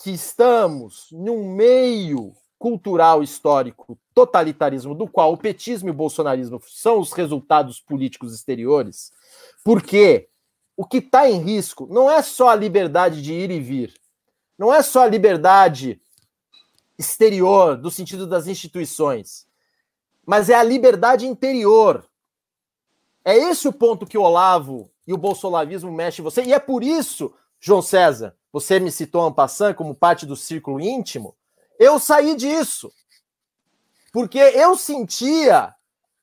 que 0.02 0.10
estamos 0.10 1.08
num 1.10 1.52
meio 1.52 2.32
cultural 2.58 3.22
histórico 3.22 3.98
totalitarismo 4.12 4.94
do 4.94 5.06
qual 5.06 5.32
o 5.32 5.38
petismo 5.38 5.88
e 5.88 5.92
o 5.92 5.94
bolsonarismo 5.94 6.60
são 6.66 6.98
os 6.98 7.12
resultados 7.12 7.80
políticos 7.80 8.34
exteriores, 8.34 9.12
porque 9.64 10.28
o 10.76 10.84
que 10.84 10.98
está 10.98 11.30
em 11.30 11.40
risco 11.40 11.86
não 11.90 12.10
é 12.10 12.20
só 12.22 12.48
a 12.48 12.54
liberdade 12.54 13.22
de 13.22 13.32
ir 13.32 13.50
e 13.50 13.60
vir, 13.60 13.94
não 14.58 14.74
é 14.74 14.82
só 14.82 15.02
a 15.02 15.08
liberdade 15.08 16.00
exterior, 16.98 17.76
do 17.76 17.90
sentido 17.90 18.26
das 18.26 18.48
instituições, 18.48 19.46
mas 20.26 20.50
é 20.50 20.54
a 20.54 20.64
liberdade 20.64 21.26
interior. 21.26 22.04
É 23.24 23.36
esse 23.36 23.68
o 23.68 23.72
ponto 23.72 24.06
que 24.06 24.18
o 24.18 24.22
Olavo 24.22 24.90
e 25.06 25.12
o 25.12 25.18
bolsolavismo 25.18 25.92
mexem 25.92 26.22
em 26.22 26.24
você, 26.24 26.42
e 26.42 26.52
é 26.52 26.58
por 26.58 26.82
isso, 26.82 27.32
João 27.60 27.80
César, 27.80 28.34
você 28.52 28.80
me 28.80 28.90
citou 28.90 29.22
Ampassan 29.22 29.74
como 29.74 29.94
parte 29.94 30.26
do 30.26 30.34
círculo 30.34 30.80
íntimo, 30.80 31.36
eu 31.78 31.98
saí 31.98 32.34
disso. 32.34 32.92
Porque 34.12 34.38
eu 34.38 34.76
sentia 34.76 35.74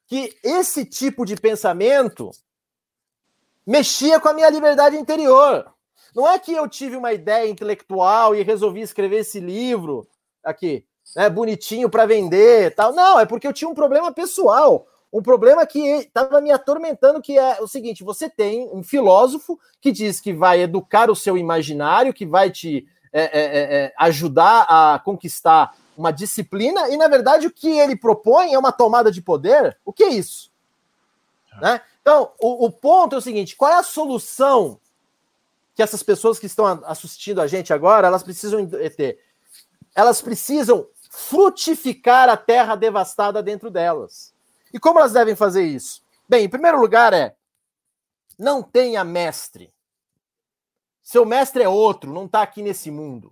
que 0.08 0.36
esse 0.44 0.86
tipo 0.86 1.26
de 1.26 1.36
pensamento 1.36 2.32
mexia 3.66 4.20
com 4.20 4.28
a 4.28 4.34
minha 4.34 4.50
liberdade 4.50 4.96
interior. 4.96 5.74
Não 6.16 6.30
é 6.30 6.38
que 6.40 6.54
eu 6.54 6.68
tive 6.70 6.96
uma 6.96 7.14
ideia 7.14 7.50
intelectual 7.50 8.36
e 8.36 8.44
resolvi 8.44 8.82
escrever 8.82 9.18
esse 9.18 9.40
livro 9.40 10.08
aqui, 10.44 10.86
né, 11.16 11.30
bonitinho 11.30 11.90
para 11.90 12.06
vender, 12.06 12.74
tal. 12.76 12.94
Não, 12.94 13.20
é 13.20 13.26
porque 13.26 13.48
eu 13.48 13.54
tinha 13.54 13.70
um 13.70 13.74
problema 13.74 14.14
pessoal, 14.14 14.88
um 15.12 15.22
problema 15.22 15.66
que 15.66 15.80
estava 15.80 16.40
me 16.40 16.52
atormentando, 16.52 17.22
que 17.22 17.38
é 17.38 17.62
o 17.62 17.68
seguinte: 17.68 18.04
você 18.04 18.30
tem 18.30 18.70
um 18.72 18.84
filósofo 18.84 19.60
que 19.82 19.92
diz 19.92 20.22
que 20.22 20.32
vai 20.32 20.62
educar 20.62 21.10
o 21.10 21.16
seu 21.16 21.38
imaginário, 21.38 22.14
que 22.14 22.26
vai 22.26 22.50
te 22.52 22.88
é, 23.18 23.22
é, 23.22 23.46
é, 23.46 23.76
é, 23.86 23.94
ajudar 23.98 24.66
a 24.68 25.00
conquistar 25.00 25.74
uma 25.96 26.12
disciplina, 26.12 26.90
e 26.90 26.98
na 26.98 27.08
verdade 27.08 27.48
o 27.48 27.52
que 27.52 27.80
ele 27.80 27.96
propõe 27.96 28.54
é 28.54 28.60
uma 28.60 28.74
tomada 28.74 29.10
de 29.10 29.22
poder. 29.22 29.78
O 29.86 29.94
que 29.94 30.04
é 30.04 30.10
isso? 30.10 30.52
Né? 31.62 31.80
Então, 32.02 32.34
o, 32.38 32.66
o 32.66 32.72
ponto 32.72 33.16
é 33.16 33.18
o 33.18 33.22
seguinte: 33.22 33.56
qual 33.56 33.72
é 33.72 33.76
a 33.76 33.84
solução 33.84 34.78
que 35.74 35.82
essas 35.82 36.04
pessoas 36.04 36.38
que 36.38 36.46
estão 36.46 36.66
assistindo 36.86 37.40
a 37.40 37.48
gente 37.48 37.72
agora 37.72 38.06
elas 38.06 38.22
precisam 38.22 38.68
ter? 38.68 39.20
Elas 39.96 40.22
precisam 40.22 40.86
frutificar 41.10 42.28
a 42.28 42.36
terra 42.36 42.76
devastada 42.76 43.42
dentro 43.42 43.72
delas. 43.72 44.34
E 44.74 44.78
como 44.78 45.00
elas 45.00 45.14
devem 45.14 45.38
fazer 45.38 45.64
isso? 45.64 46.02
Bem, 46.28 46.44
em 46.44 46.50
primeiro 46.50 46.82
lugar 46.82 47.14
é 47.14 47.34
não 48.38 48.62
tenha 48.62 49.06
mestre. 49.06 49.74
Seu 51.06 51.24
mestre 51.24 51.62
é 51.62 51.70
outro, 51.70 52.12
não 52.12 52.26
está 52.26 52.42
aqui 52.42 52.64
nesse 52.64 52.90
mundo, 52.90 53.32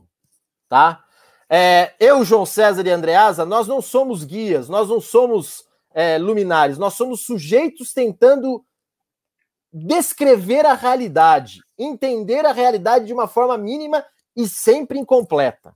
tá? 0.70 1.04
É, 1.50 1.95
eu, 2.00 2.24
João 2.24 2.45
César 2.45 2.86
e 2.86 2.91
Andreasa, 2.91 3.45
nós 3.45 3.68
não 3.68 3.82
somos 3.82 4.24
guias, 4.24 4.70
nós 4.70 4.90
não 4.90 5.02
somos 5.02 5.66
é, 5.91 6.20
luminares, 6.20 6.78
nós 6.78 6.94
somos 6.94 7.22
sujeitos 7.22 7.91
tentando 7.91 8.64
descrever 9.74 10.68
a 10.68 10.76
realidade, 10.76 11.64
entender 11.76 12.45
a 12.45 12.52
realidade 12.52 13.08
de 13.08 13.14
uma 13.14 13.28
forma 13.28 13.58
mínima 13.58 14.06
e 14.36 14.48
sempre 14.48 15.00
incompleta. 15.00 15.74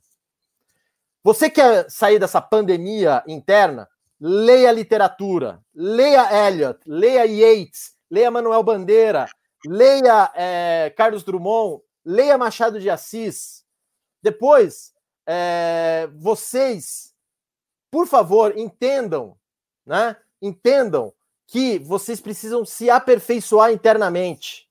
Você 1.23 1.49
quer 1.49 1.89
sair 1.89 2.19
dessa 2.19 2.39
pandemia 2.39 3.23
interna? 3.27 3.89
Leia 4.21 4.71
literatura, 4.71 5.63
leia 5.73 6.47
Eliot, 6.47 6.79
leia 6.85 7.25
Yeats, 7.25 7.95
leia 8.09 8.29
Manuel 8.29 8.61
Bandeira, 8.61 9.27
leia 9.65 10.31
é, 10.35 10.93
Carlos 10.95 11.23
Drummond, 11.23 11.81
leia 12.07 12.37
Machado 12.37 12.79
de 12.79 12.89
Assis. 12.89 13.65
Depois, 14.23 14.93
é, 15.25 16.09
vocês, 16.15 17.13
por 17.91 18.07
favor, 18.07 18.57
entendam, 18.57 19.37
né? 19.85 20.15
Entendam 20.41 21.13
que 21.45 21.77
vocês 21.79 22.21
precisam 22.21 22.63
se 22.63 22.89
aperfeiçoar 22.89 23.73
internamente. 23.73 24.69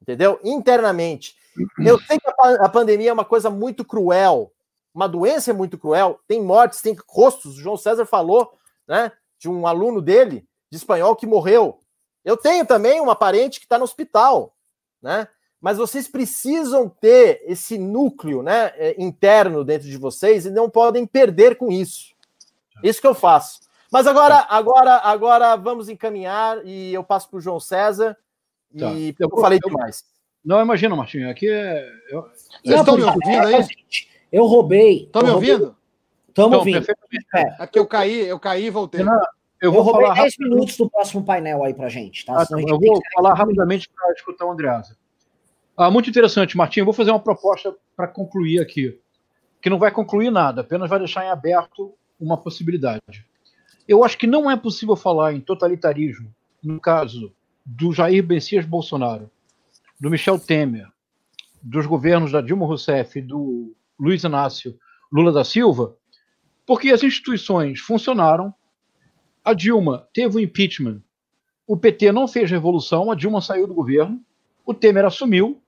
Entendeu? 0.00 0.40
Internamente. 0.42 1.36
Eu 1.78 2.00
sei 2.00 2.18
que 2.18 2.26
a, 2.26 2.64
a 2.64 2.68
pandemia 2.70 3.10
é 3.10 3.12
uma 3.12 3.24
coisa 3.24 3.50
muito 3.50 3.84
cruel, 3.84 4.50
uma 4.94 5.06
doença 5.06 5.50
é 5.50 5.54
muito 5.54 5.76
cruel, 5.76 6.20
tem 6.26 6.42
mortes, 6.42 6.80
tem 6.80 6.96
rostos. 7.06 7.58
O 7.58 7.60
João 7.60 7.76
César 7.76 8.06
falou, 8.06 8.58
né, 8.88 9.12
de 9.38 9.48
um 9.48 9.66
aluno 9.66 10.00
dele, 10.00 10.48
de 10.70 10.78
espanhol, 10.78 11.14
que 11.16 11.26
morreu. 11.26 11.80
Eu 12.24 12.36
tenho 12.36 12.64
também 12.64 12.98
uma 12.98 13.14
parente 13.14 13.58
que 13.58 13.66
está 13.66 13.76
no 13.76 13.84
hospital, 13.84 14.56
né? 15.02 15.28
Mas 15.60 15.76
vocês 15.76 16.08
precisam 16.08 16.88
ter 16.88 17.42
esse 17.44 17.76
núcleo 17.76 18.42
né, 18.42 18.72
é, 18.76 18.94
interno 18.98 19.64
dentro 19.64 19.88
de 19.88 19.96
vocês 19.96 20.46
e 20.46 20.50
não 20.50 20.70
podem 20.70 21.06
perder 21.06 21.56
com 21.56 21.70
isso. 21.70 22.14
Isso 22.82 23.00
que 23.00 23.06
eu 23.06 23.14
faço. 23.14 23.60
Mas 23.92 24.06
agora, 24.06 24.38
tá. 24.38 24.46
agora, 24.48 24.96
agora 24.96 25.56
vamos 25.56 25.88
encaminhar 25.88 26.64
e 26.64 26.94
eu 26.94 27.04
passo 27.04 27.28
para 27.28 27.38
o 27.38 27.40
João 27.40 27.60
César. 27.60 28.16
E 28.72 28.78
tá. 28.78 29.24
eu, 29.24 29.28
eu 29.32 29.40
falei 29.40 29.58
eu, 29.62 29.68
demais. 29.68 30.04
Não, 30.44 30.60
imagina, 30.60 30.96
Martinho, 30.96 31.28
aqui 31.28 31.50
é. 31.50 31.86
Eu... 32.08 32.22
Vocês 32.64 32.80
estão 32.80 32.96
me 32.96 33.02
ouvindo 33.02 33.46
aí? 33.46 33.66
Eu 34.32 34.46
roubei. 34.46 35.04
Estão 35.04 35.22
me 35.22 35.30
ouvindo? 35.30 35.76
Estamos 36.28 36.58
ouvindo. 36.58 36.86
É. 37.34 37.56
Aqui 37.58 37.78
eu 37.78 37.86
caí, 37.86 38.26
eu 38.26 38.38
caí 38.38 38.66
e 38.66 38.70
voltei. 38.70 39.00
Renan, 39.00 39.20
eu, 39.60 39.68
eu 39.68 39.72
vou 39.72 39.82
roubei 39.82 40.10
10 40.14 40.38
minutos 40.38 40.76
do 40.76 40.88
próximo 40.88 41.24
painel 41.24 41.62
aí 41.64 41.74
pra 41.74 41.88
gente, 41.88 42.24
tá? 42.24 42.40
Ah, 42.40 42.46
tá 42.46 42.56
gente 42.56 42.70
eu 42.70 42.78
vou 42.78 43.00
falar 43.14 43.34
rapidamente 43.34 43.88
para 43.90 44.12
escutar 44.12 44.46
o 44.46 44.52
Andreasa. 44.52 44.96
Ah, 45.82 45.90
muito 45.90 46.10
interessante, 46.10 46.58
Martinho. 46.58 46.82
Eu 46.82 46.84
vou 46.84 46.92
fazer 46.92 47.10
uma 47.10 47.18
proposta 47.18 47.74
para 47.96 48.06
concluir 48.06 48.60
aqui, 48.60 49.00
que 49.62 49.70
não 49.70 49.78
vai 49.78 49.90
concluir 49.90 50.30
nada, 50.30 50.60
apenas 50.60 50.90
vai 50.90 50.98
deixar 50.98 51.24
em 51.24 51.30
aberto 51.30 51.94
uma 52.20 52.36
possibilidade. 52.36 53.26
Eu 53.88 54.04
acho 54.04 54.18
que 54.18 54.26
não 54.26 54.50
é 54.50 54.58
possível 54.58 54.94
falar 54.94 55.32
em 55.32 55.40
totalitarismo 55.40 56.34
no 56.62 56.78
caso 56.78 57.32
do 57.64 57.94
Jair 57.94 58.22
Messias 58.26 58.66
Bolsonaro, 58.66 59.30
do 59.98 60.10
Michel 60.10 60.38
Temer, 60.38 60.86
dos 61.62 61.86
governos 61.86 62.30
da 62.30 62.42
Dilma 62.42 62.66
Rousseff 62.66 63.18
e 63.18 63.22
do 63.22 63.74
Luiz 63.98 64.22
Inácio 64.22 64.78
Lula 65.10 65.32
da 65.32 65.44
Silva, 65.44 65.96
porque 66.66 66.90
as 66.90 67.02
instituições 67.02 67.80
funcionaram, 67.80 68.52
a 69.42 69.54
Dilma 69.54 70.06
teve 70.12 70.36
o 70.36 70.40
impeachment, 70.40 71.00
o 71.66 71.74
PT 71.74 72.12
não 72.12 72.28
fez 72.28 72.50
revolução, 72.50 73.10
a 73.10 73.14
Dilma 73.14 73.40
saiu 73.40 73.66
do 73.66 73.72
governo, 73.72 74.20
o 74.66 74.74
Temer 74.74 75.06
assumiu, 75.06 75.62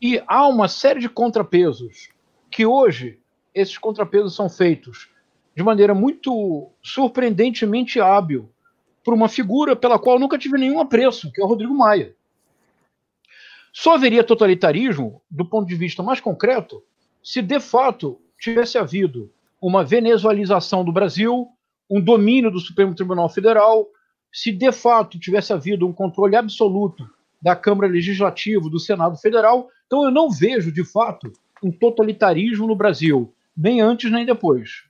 e 0.00 0.22
há 0.26 0.46
uma 0.48 0.66
série 0.68 1.00
de 1.00 1.08
contrapesos 1.08 2.08
que 2.50 2.64
hoje 2.64 3.18
esses 3.54 3.76
contrapesos 3.76 4.34
são 4.34 4.48
feitos 4.48 5.10
de 5.54 5.62
maneira 5.62 5.94
muito 5.94 6.70
surpreendentemente 6.82 8.00
hábil 8.00 8.50
por 9.04 9.12
uma 9.12 9.28
figura 9.28 9.76
pela 9.76 9.98
qual 9.98 10.18
nunca 10.18 10.38
tive 10.38 10.56
nenhum 10.56 10.80
apreço, 10.80 11.30
que 11.32 11.40
é 11.40 11.44
o 11.44 11.46
Rodrigo 11.46 11.74
Maia. 11.74 12.14
Só 13.72 13.94
haveria 13.94 14.24
totalitarismo, 14.24 15.22
do 15.30 15.44
ponto 15.44 15.68
de 15.68 15.74
vista 15.74 16.02
mais 16.02 16.20
concreto, 16.20 16.82
se 17.22 17.42
de 17.42 17.60
fato 17.60 18.20
tivesse 18.38 18.78
havido 18.78 19.30
uma 19.60 19.84
venezualização 19.84 20.84
do 20.84 20.92
Brasil, 20.92 21.48
um 21.88 22.00
domínio 22.00 22.50
do 22.50 22.58
Supremo 22.58 22.94
Tribunal 22.94 23.28
Federal, 23.28 23.86
se 24.32 24.52
de 24.52 24.72
fato 24.72 25.18
tivesse 25.18 25.52
havido 25.52 25.86
um 25.86 25.92
controle 25.92 26.36
absoluto 26.36 27.08
da 27.40 27.56
Câmara 27.56 27.88
Legislativa, 27.88 28.68
do 28.68 28.78
Senado 28.78 29.16
Federal. 29.16 29.68
Então 29.86 30.04
eu 30.04 30.10
não 30.10 30.30
vejo, 30.30 30.70
de 30.72 30.84
fato, 30.84 31.32
um 31.62 31.70
totalitarismo 31.70 32.66
no 32.66 32.76
Brasil, 32.76 33.32
nem 33.56 33.80
antes 33.80 34.10
nem 34.10 34.24
depois. 34.26 34.84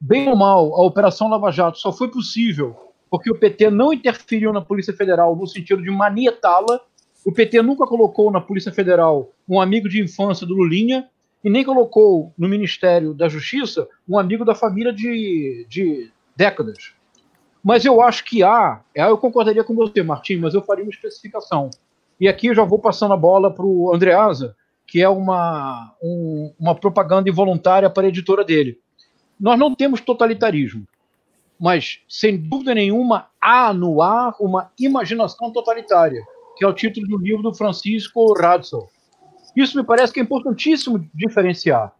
Bem 0.00 0.28
ou 0.28 0.36
mal, 0.36 0.74
a 0.74 0.84
Operação 0.84 1.28
Lava 1.28 1.50
Jato 1.50 1.78
só 1.78 1.92
foi 1.92 2.10
possível 2.10 2.76
porque 3.10 3.30
o 3.30 3.38
PT 3.38 3.70
não 3.70 3.92
interferiu 3.92 4.52
na 4.52 4.60
Polícia 4.60 4.94
Federal 4.94 5.34
no 5.34 5.46
sentido 5.46 5.82
de 5.82 5.90
manietá-la. 5.90 6.80
O 7.26 7.32
PT 7.32 7.60
nunca 7.60 7.86
colocou 7.86 8.30
na 8.30 8.40
Polícia 8.40 8.72
Federal 8.72 9.30
um 9.48 9.60
amigo 9.60 9.88
de 9.88 10.00
infância 10.00 10.46
do 10.46 10.54
Lulinha 10.54 11.08
e 11.44 11.50
nem 11.50 11.64
colocou 11.64 12.32
no 12.38 12.48
Ministério 12.48 13.12
da 13.12 13.28
Justiça 13.28 13.88
um 14.08 14.18
amigo 14.18 14.44
da 14.44 14.54
família 14.54 14.92
de, 14.92 15.66
de 15.68 16.10
décadas. 16.36 16.92
Mas 17.62 17.84
eu 17.84 18.00
acho 18.00 18.24
que 18.24 18.42
há, 18.42 18.80
eu 18.94 19.18
concordaria 19.18 19.64
com 19.64 19.74
você, 19.74 20.02
Martim, 20.02 20.36
mas 20.36 20.54
eu 20.54 20.62
faria 20.62 20.84
uma 20.84 20.90
especificação. 20.90 21.70
E 22.18 22.28
aqui 22.28 22.48
eu 22.48 22.54
já 22.54 22.64
vou 22.64 22.78
passando 22.78 23.14
a 23.14 23.16
bola 23.16 23.52
para 23.52 23.64
o 23.64 23.94
Andreasa, 23.94 24.56
que 24.86 25.02
é 25.02 25.08
uma, 25.08 25.94
um, 26.02 26.52
uma 26.58 26.74
propaganda 26.74 27.28
involuntária 27.28 27.90
para 27.90 28.06
a 28.06 28.08
editora 28.08 28.44
dele. 28.44 28.78
Nós 29.38 29.58
não 29.58 29.74
temos 29.74 30.00
totalitarismo 30.00 30.86
mas 31.60 32.00
sem 32.08 32.38
dúvida 32.38 32.74
nenhuma 32.74 33.28
há 33.38 33.74
no 33.74 34.00
ar 34.00 34.34
uma 34.40 34.72
imaginação 34.78 35.52
totalitária, 35.52 36.22
que 36.56 36.64
é 36.64 36.68
o 36.68 36.72
título 36.72 37.06
do 37.06 37.18
livro 37.18 37.42
do 37.42 37.54
Francisco 37.54 38.32
Radson. 38.32 38.88
Isso 39.54 39.76
me 39.76 39.84
parece 39.84 40.10
que 40.10 40.20
é 40.20 40.22
importantíssimo 40.22 41.06
diferenciar, 41.14 41.92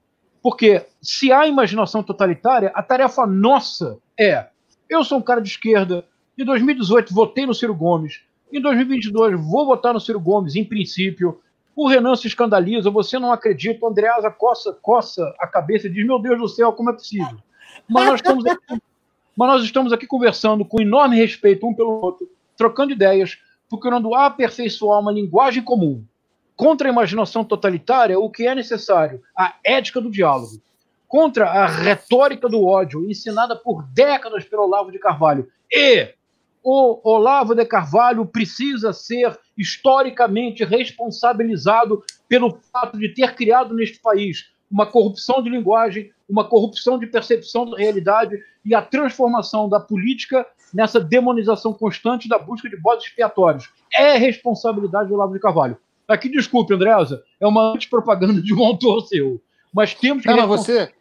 porque 0.43 0.87
se 1.03 1.31
há 1.31 1.47
imaginação 1.47 2.03
totalitária, 2.03 2.73
a 2.75 2.83
tarefa 2.83 3.27
nossa 3.27 3.99
é: 4.19 4.47
eu 4.91 5.05
sou 5.05 5.19
um 5.19 5.23
cara 5.23 5.41
de 5.41 5.49
esquerda, 5.49 6.05
em 6.37 6.45
2018 6.45 7.15
votei 7.15 7.47
no 7.47 7.55
Ciro 7.55 7.75
Gomes, 7.75 8.21
em 8.53 8.61
2022 8.61 9.41
vou 9.41 9.65
votar 9.65 9.95
no 9.95 10.01
Ciro 10.01 10.21
Gomes, 10.21 10.57
em 10.57 10.65
princípio. 10.65 11.41
O 11.77 11.89
Renan 11.89 12.17
se 12.17 12.27
escandaliza, 12.27 12.91
você 12.91 13.19
não 13.19 13.33
acredita, 13.33 13.87
o 13.87 13.89
Andreasa 13.89 14.31
coça, 14.31 14.73
coça 14.83 15.35
a 15.39 15.47
cabeça 15.47 15.87
e 15.87 15.91
diz: 15.91 16.05
Meu 16.05 16.19
Deus 16.19 16.39
do 16.39 16.49
céu, 16.49 16.73
como 16.73 16.91
é 16.91 16.93
possível? 16.93 17.39
Mas 17.89 18.07
nós 18.07 18.15
estamos 18.17 18.45
aqui 18.45 18.81
mas 19.37 19.49
nós 19.49 19.63
estamos 19.63 19.91
aqui 19.91 20.07
conversando 20.07 20.67
com 20.67 20.83
enorme 20.83 21.17
respeito 21.17 21.67
um 21.67 21.73
pelo 21.73 21.93
outro, 22.03 22.29
trocando 22.59 22.93
ideias, 22.93 23.39
procurando 23.71 24.15
aperfeiçoar 24.15 25.01
uma 25.01 25.11
linguagem 25.11 25.63
comum. 25.63 26.05
Contra 26.55 26.89
a 26.89 26.93
imaginação 26.93 27.43
totalitária, 27.43 28.19
o 28.19 28.29
que 28.29 28.47
é 28.47 28.55
necessário? 28.55 29.23
A 29.35 29.55
ética 29.65 29.99
do 29.99 30.11
diálogo. 30.11 30.61
Contra 31.11 31.51
a 31.51 31.67
retórica 31.67 32.49
do 32.49 32.65
ódio, 32.65 33.11
ensinada 33.11 33.57
por 33.57 33.83
décadas 33.89 34.45
pelo 34.45 34.63
Olavo 34.63 34.93
de 34.93 34.99
Carvalho. 35.01 35.49
E 35.69 36.15
o 36.63 37.01
Olavo 37.03 37.53
de 37.53 37.65
Carvalho 37.65 38.25
precisa 38.25 38.93
ser 38.93 39.37
historicamente 39.59 40.63
responsabilizado 40.65 42.05
pelo 42.29 42.61
fato 42.73 42.97
de 42.97 43.09
ter 43.09 43.35
criado 43.35 43.75
neste 43.75 43.99
país 43.99 44.53
uma 44.71 44.87
corrupção 44.87 45.43
de 45.43 45.51
linguagem, 45.51 46.13
uma 46.29 46.45
corrupção 46.45 46.97
de 46.97 47.09
percepção 47.09 47.69
da 47.69 47.77
realidade 47.77 48.39
e 48.65 48.73
a 48.73 48.81
transformação 48.81 49.69
da 49.69 49.81
política 49.81 50.47
nessa 50.73 51.01
demonização 51.01 51.73
constante 51.73 52.29
da 52.29 52.39
busca 52.39 52.71
de 52.71 52.77
bodes 52.77 53.07
expiatórios. 53.07 53.69
É 53.93 54.17
responsabilidade 54.17 55.09
do 55.09 55.17
Olavo 55.17 55.33
de 55.33 55.41
Carvalho. 55.41 55.77
Aqui, 56.07 56.29
desculpe, 56.29 56.73
Andreasa, 56.73 57.25
é 57.41 57.47
uma 57.49 57.73
antipropaganda 57.73 58.41
de 58.41 58.55
um 58.55 58.65
autor 58.65 59.01
seu. 59.09 59.43
Mas 59.75 59.95
temos 59.95 60.23
que. 60.23 60.33
Não, 60.33 60.47
você. 60.47 60.93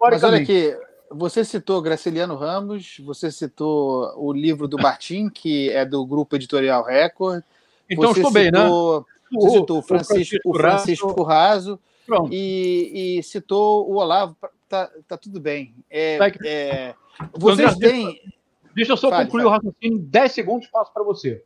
Mas 0.00 0.22
olha 0.22 0.38
aqui, 0.38 0.76
você 1.10 1.44
citou 1.44 1.82
Graciliano 1.82 2.36
Ramos, 2.36 2.98
você 3.00 3.30
citou 3.30 4.12
o 4.16 4.32
livro 4.32 4.68
do 4.68 4.78
Martim, 4.78 5.28
que 5.28 5.70
é 5.70 5.84
do 5.84 6.04
grupo 6.06 6.36
editorial 6.36 6.84
Record. 6.84 7.42
Então 7.90 8.12
você 8.12 8.20
estou 8.20 8.32
bem, 8.32 8.50
né? 8.50 8.68
Você 9.32 9.58
citou 9.58 9.78
o 9.78 9.82
Francisco, 9.82 10.36
o 10.44 10.54
Francisco 10.54 11.80
e, 12.30 13.18
e, 13.18 13.22
citou 13.22 13.90
o 13.90 13.96
Olavo. 13.96 14.36
Tá, 14.68 14.90
tá 15.06 15.16
tudo 15.16 15.40
bem. 15.40 15.74
É, 15.90 16.18
é, 16.44 16.94
vocês 17.32 17.76
têm. 17.76 18.20
Deixa 18.74 18.92
eu 18.92 18.96
só 18.96 19.10
Fale, 19.10 19.24
concluir 19.24 19.44
o 19.44 19.48
raciocínio 19.48 19.98
em 19.98 19.98
10 19.98 20.32
segundos, 20.32 20.68
passo 20.68 20.92
para 20.92 21.02
você. 21.02 21.42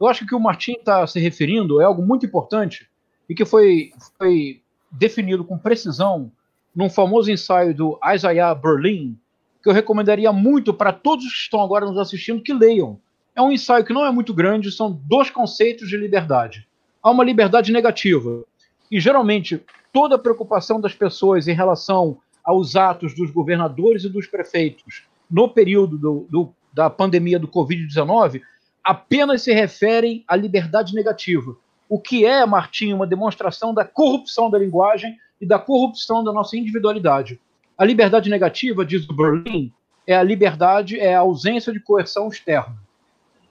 Eu 0.00 0.06
acho 0.06 0.20
que 0.20 0.24
o 0.26 0.28
que 0.28 0.34
o 0.34 0.40
Martim 0.40 0.72
está 0.72 1.06
se 1.06 1.20
referindo 1.20 1.80
é 1.80 1.84
algo 1.84 2.02
muito 2.02 2.24
importante 2.24 2.88
e 3.28 3.34
que 3.34 3.44
foi, 3.44 3.92
foi 4.16 4.62
definido 4.90 5.44
com 5.44 5.58
precisão 5.58 6.32
num 6.74 6.88
famoso 6.88 7.30
ensaio 7.30 7.74
do 7.74 7.98
Isaiah 8.14 8.54
Berlin, 8.54 9.18
que 9.62 9.68
eu 9.68 9.72
recomendaria 9.72 10.32
muito 10.32 10.72
para 10.72 10.92
todos 10.92 11.24
que 11.24 11.38
estão 11.38 11.62
agora 11.62 11.86
nos 11.86 11.98
assistindo 11.98 12.42
que 12.42 12.52
leiam. 12.52 12.98
É 13.34 13.42
um 13.42 13.52
ensaio 13.52 13.84
que 13.84 13.92
não 13.92 14.04
é 14.04 14.10
muito 14.10 14.32
grande, 14.32 14.72
são 14.72 14.92
dois 15.04 15.30
conceitos 15.30 15.88
de 15.88 15.96
liberdade. 15.96 16.66
Há 17.02 17.10
uma 17.10 17.24
liberdade 17.24 17.72
negativa, 17.72 18.44
e 18.90 18.98
geralmente 18.98 19.62
toda 19.92 20.16
a 20.16 20.18
preocupação 20.18 20.80
das 20.80 20.94
pessoas 20.94 21.46
em 21.46 21.54
relação 21.54 22.18
aos 22.44 22.74
atos 22.74 23.14
dos 23.14 23.30
governadores 23.30 24.04
e 24.04 24.08
dos 24.08 24.26
prefeitos 24.26 25.04
no 25.30 25.48
período 25.48 25.96
do, 25.96 26.26
do, 26.28 26.54
da 26.72 26.90
pandemia 26.90 27.38
do 27.38 27.46
Covid-19 27.46 28.42
apenas 28.82 29.42
se 29.42 29.52
referem 29.52 30.24
à 30.26 30.34
liberdade 30.34 30.94
negativa. 30.94 31.56
O 31.88 32.00
que 32.00 32.24
é, 32.24 32.44
Martim, 32.46 32.92
uma 32.92 33.06
demonstração 33.06 33.74
da 33.74 33.84
corrupção 33.84 34.50
da 34.50 34.58
linguagem 34.58 35.16
e 35.40 35.46
da 35.46 35.58
corrupção 35.58 36.22
da 36.22 36.32
nossa 36.32 36.56
individualidade. 36.56 37.40
A 37.76 37.84
liberdade 37.84 38.28
negativa, 38.28 38.84
diz 38.84 39.08
o 39.08 39.14
Berlin, 39.14 39.72
é 40.06 40.14
a 40.14 40.22
liberdade, 40.22 40.98
é 40.98 41.14
a 41.14 41.20
ausência 41.20 41.72
de 41.72 41.80
coerção 41.80 42.28
externa. 42.28 42.76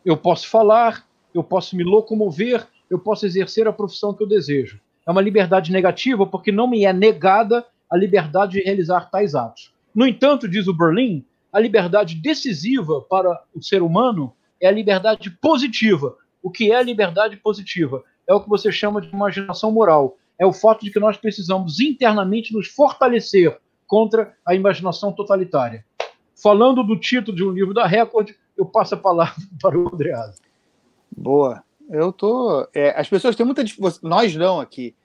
Eu 0.06 0.16
posso 0.16 0.48
falar, 0.48 1.06
eu 1.34 1.44
posso 1.44 1.76
me 1.76 1.84
locomover, 1.84 2.68
eu 2.90 3.00
posso 3.00 3.26
exercer 3.26 3.68
a 3.68 3.74
profissão 3.74 4.14
que 4.14 4.24
eu 4.24 4.28
desejo. 4.28 4.80
É 5.08 5.12
uma 5.12 5.22
liberdade 5.22 5.72
negativa 5.72 6.26
porque 6.26 6.52
não 6.52 6.68
me 6.68 6.86
é 6.86 6.94
negada 6.94 7.66
a 7.90 7.98
liberdade 7.98 8.54
de 8.54 8.62
realizar 8.62 9.10
tais 9.10 9.34
atos. 9.34 9.74
No 9.96 10.06
entanto, 10.06 10.48
diz 10.48 10.68
o 10.68 10.74
Berlin, 10.74 11.26
a 11.52 11.60
liberdade 11.60 12.16
decisiva 12.16 13.02
para 13.02 13.42
o 13.54 13.62
ser 13.62 13.82
humano 13.82 14.34
é 14.62 14.68
a 14.68 14.72
liberdade 14.72 15.32
positiva. 15.32 16.16
O 16.44 16.52
que 16.52 16.72
é 16.72 16.76
a 16.76 16.84
liberdade 16.84 17.38
positiva? 17.38 18.04
É 18.28 18.34
o 18.34 18.40
que 18.40 18.48
você 18.48 18.72
chama 18.72 19.02
de 19.02 19.10
imaginação 19.10 19.72
moral. 19.72 20.19
É 20.40 20.46
o 20.46 20.54
fato 20.54 20.86
de 20.86 20.92
que 20.92 21.00
nós 21.00 21.18
precisamos 21.18 21.82
internamente 21.82 22.54
nos 22.54 22.68
fortalecer 22.68 23.60
contra 23.86 24.34
a 24.46 24.56
imaginação 24.56 25.12
totalitária. 25.12 25.86
Falando 26.42 26.82
do 26.84 26.98
título 26.98 27.36
de 27.36 27.44
um 27.44 27.52
livro 27.52 27.74
da 27.74 27.86
Record, 27.86 28.32
eu 28.58 28.66
passo 28.66 28.96
a 28.96 28.98
palavra 28.98 29.36
para 29.62 29.78
o 29.78 29.94
Andreado. 29.94 30.36
Boa. 31.12 31.62
Eu 31.90 32.14
tô. 32.14 32.68
É, 32.74 32.92
as 32.98 33.10
pessoas 33.10 33.36
têm 33.36 33.46
muita 33.46 33.64
nós 34.04 34.36
não 34.36 34.60
aqui, 34.60 34.96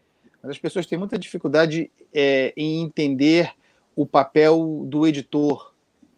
mas 0.42 0.52
as 0.52 0.58
pessoas 0.58 0.86
têm 0.86 0.98
muita 0.98 1.18
dificuldade 1.18 1.90
é, 2.12 2.52
em 2.56 2.82
entender 2.82 3.50
o 3.96 4.06
papel 4.06 4.84
do 4.86 5.06
editor. 5.06 5.72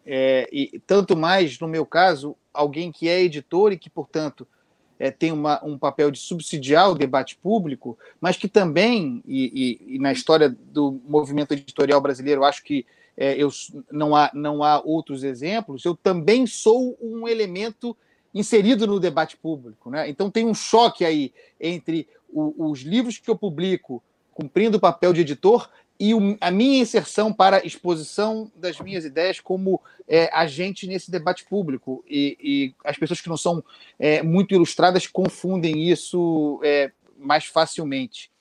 É, 0.05 0.47
e 0.51 0.79
tanto 0.85 1.15
mais, 1.15 1.59
no 1.59 1.67
meu 1.67 1.85
caso, 1.85 2.35
alguém 2.53 2.91
que 2.91 3.07
é 3.07 3.21
editor 3.21 3.71
e 3.71 3.77
que, 3.77 3.89
portanto, 3.89 4.47
é, 4.99 5.11
tem 5.11 5.31
uma, 5.31 5.63
um 5.63 5.77
papel 5.77 6.09
de 6.11 6.19
subsidiar 6.19 6.91
o 6.91 6.95
debate 6.95 7.35
público, 7.37 7.97
mas 8.19 8.37
que 8.37 8.47
também, 8.47 9.23
e, 9.27 9.79
e, 9.87 9.95
e 9.95 9.99
na 9.99 10.11
história 10.11 10.49
do 10.49 10.99
movimento 11.07 11.53
editorial 11.53 12.01
brasileiro, 12.01 12.43
acho 12.43 12.63
que 12.63 12.85
é, 13.15 13.35
eu, 13.35 13.49
não, 13.91 14.15
há, 14.15 14.29
não 14.33 14.63
há 14.63 14.79
outros 14.79 15.23
exemplos, 15.23 15.83
eu 15.85 15.95
também 15.95 16.45
sou 16.45 16.97
um 17.01 17.27
elemento 17.27 17.97
inserido 18.33 18.85
no 18.85 18.99
debate 18.99 19.35
público. 19.35 19.89
Né? 19.89 20.09
Então 20.09 20.29
tem 20.29 20.45
um 20.45 20.53
choque 20.53 21.03
aí 21.03 21.33
entre 21.59 22.07
o, 22.29 22.69
os 22.69 22.81
livros 22.81 23.17
que 23.17 23.29
eu 23.29 23.35
publico 23.35 24.03
cumprindo 24.33 24.77
o 24.77 24.79
papel 24.79 25.13
de 25.13 25.21
editor 25.21 25.67
e 25.99 26.13
o, 26.13 26.37
a 26.39 26.51
minha 26.51 26.81
inserção 26.81 27.33
para 27.33 27.65
exposição 27.65 28.51
das 28.55 28.79
minhas 28.79 29.03
ideias 29.03 29.39
como 29.39 29.81
é, 30.07 30.29
agente 30.31 30.85
nesse 30.85 31.09
debate 31.09 31.45
público. 31.45 32.03
E, 32.07 32.37
e, 32.39 32.75
as 32.83 32.97
pessoas 32.97 33.19
que 33.19 33.29
não 33.29 33.37
são 33.37 33.63
é, 33.97 34.21
muito 34.21 34.53
ilustradas 34.53 35.07
confundem 35.07 35.89
isso 35.89 36.59
é, 36.63 36.91
mais 37.17 37.45
facilmente. 37.45 38.31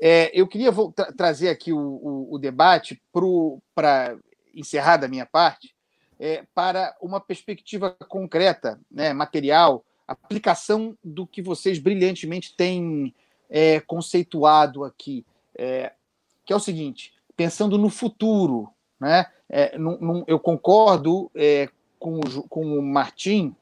É, 0.00 0.30
eu 0.32 0.46
queria 0.46 0.72
tra 0.94 1.12
trazer 1.12 1.48
aqui 1.48 1.72
o, 1.72 1.78
o, 1.78 2.34
o 2.34 2.38
debate 2.38 3.00
para 3.74 4.16
encerrar 4.54 4.96
da 4.96 5.08
minha 5.08 5.26
parte 5.26 5.74
é, 6.18 6.44
para 6.54 6.96
uma 7.00 7.20
perspectiva 7.20 7.96
concreta, 8.08 8.80
né, 8.90 9.12
material, 9.12 9.84
aplicação 10.06 10.96
do 11.02 11.26
que 11.26 11.42
vocês 11.42 11.78
brilhantemente 11.78 12.54
têm 12.54 13.14
é, 13.48 13.80
conceituado 13.80 14.84
aqui 14.84 15.24
que 16.50 16.52
é 16.52 16.56
o 16.56 16.58
seguinte: 16.58 17.12
pensando 17.36 17.78
no 17.78 17.88
futuro, 17.88 18.68
né? 18.98 19.26
É, 19.48 19.78
num, 19.78 19.98
num, 20.00 20.24
eu 20.26 20.38
concordo 20.40 21.30
é, 21.32 21.68
com, 21.96 22.18
o, 22.18 22.48
com 22.48 22.76
o 22.76 22.82
Martim 22.82 23.54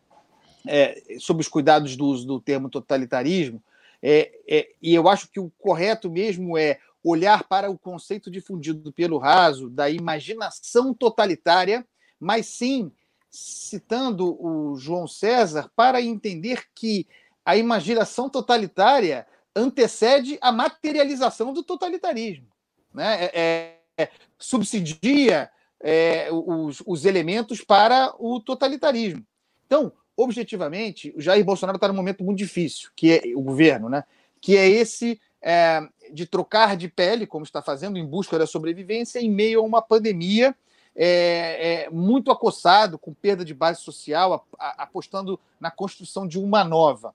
é, 0.67 1.17
sobre 1.19 1.43
os 1.43 1.49
cuidados 1.49 1.97
do 1.97 2.07
uso 2.07 2.27
do 2.27 2.41
termo 2.41 2.71
totalitarismo, 2.71 3.63
é, 4.03 4.33
é, 4.49 4.71
e 4.81 4.95
eu 4.95 5.07
acho 5.07 5.31
que 5.31 5.39
o 5.39 5.53
correto 5.59 6.11
mesmo 6.11 6.57
é 6.57 6.79
olhar 7.05 7.45
para 7.45 7.71
o 7.71 7.79
conceito 7.79 8.31
difundido 8.31 8.91
pelo 8.91 9.19
raso 9.19 9.69
da 9.69 9.91
imaginação 9.91 10.95
totalitária, 10.95 11.87
mas 12.19 12.47
sim 12.47 12.91
citando 13.31 14.35
o 14.43 14.77
João 14.77 15.07
César 15.07 15.71
para 15.77 16.01
entender 16.01 16.65
que 16.75 17.07
a 17.45 17.55
imaginação 17.55 18.31
totalitária 18.31 19.27
antecede 19.55 20.39
a 20.41 20.51
materialização 20.51 21.53
do 21.53 21.63
totalitarismo 21.63 22.49
né? 22.93 23.25
É, 23.25 23.31
é, 23.35 23.79
é, 24.05 24.09
subsidia 24.39 25.51
é, 25.81 26.29
os, 26.31 26.83
os 26.87 27.05
elementos 27.05 27.63
para 27.63 28.15
o 28.19 28.41
totalitarismo. 28.41 29.25
Então, 29.67 29.93
objetivamente, 30.17 31.13
o 31.17 31.21
Jair 31.21 31.45
Bolsonaro 31.45 31.77
está 31.77 31.89
num 31.89 31.95
momento 31.95 32.25
muito 32.25 32.39
difícil, 32.39 32.91
que 32.97 33.13
é 33.13 33.23
o 33.37 33.43
governo, 33.43 33.89
né? 33.89 34.05
que 34.41 34.57
é 34.57 34.69
esse 34.69 35.21
é, 35.41 35.87
de 36.13 36.27
trocar 36.27 36.77
de 36.77 36.89
pele, 36.89 37.27
como 37.27 37.45
está 37.45 37.63
fazendo, 37.63 37.99
em 37.99 38.07
busca 38.07 38.39
da 38.39 38.47
sobrevivência, 38.47 39.21
em 39.21 39.31
meio 39.31 39.61
a 39.61 39.63
uma 39.63 39.83
pandemia 39.83 40.55
é, 40.95 41.85
é, 41.85 41.91
muito 41.91 42.31
acossado, 42.31 42.99
com 42.99 43.15
perda 43.15 43.45
de 43.45 43.55
base 43.55 43.81
social, 43.81 44.35
a, 44.59 44.67
a, 44.67 44.83
apostando 44.83 45.39
na 45.61 45.71
construção 45.71 46.27
de 46.27 46.39
uma 46.39 46.65
nova. 46.65 47.15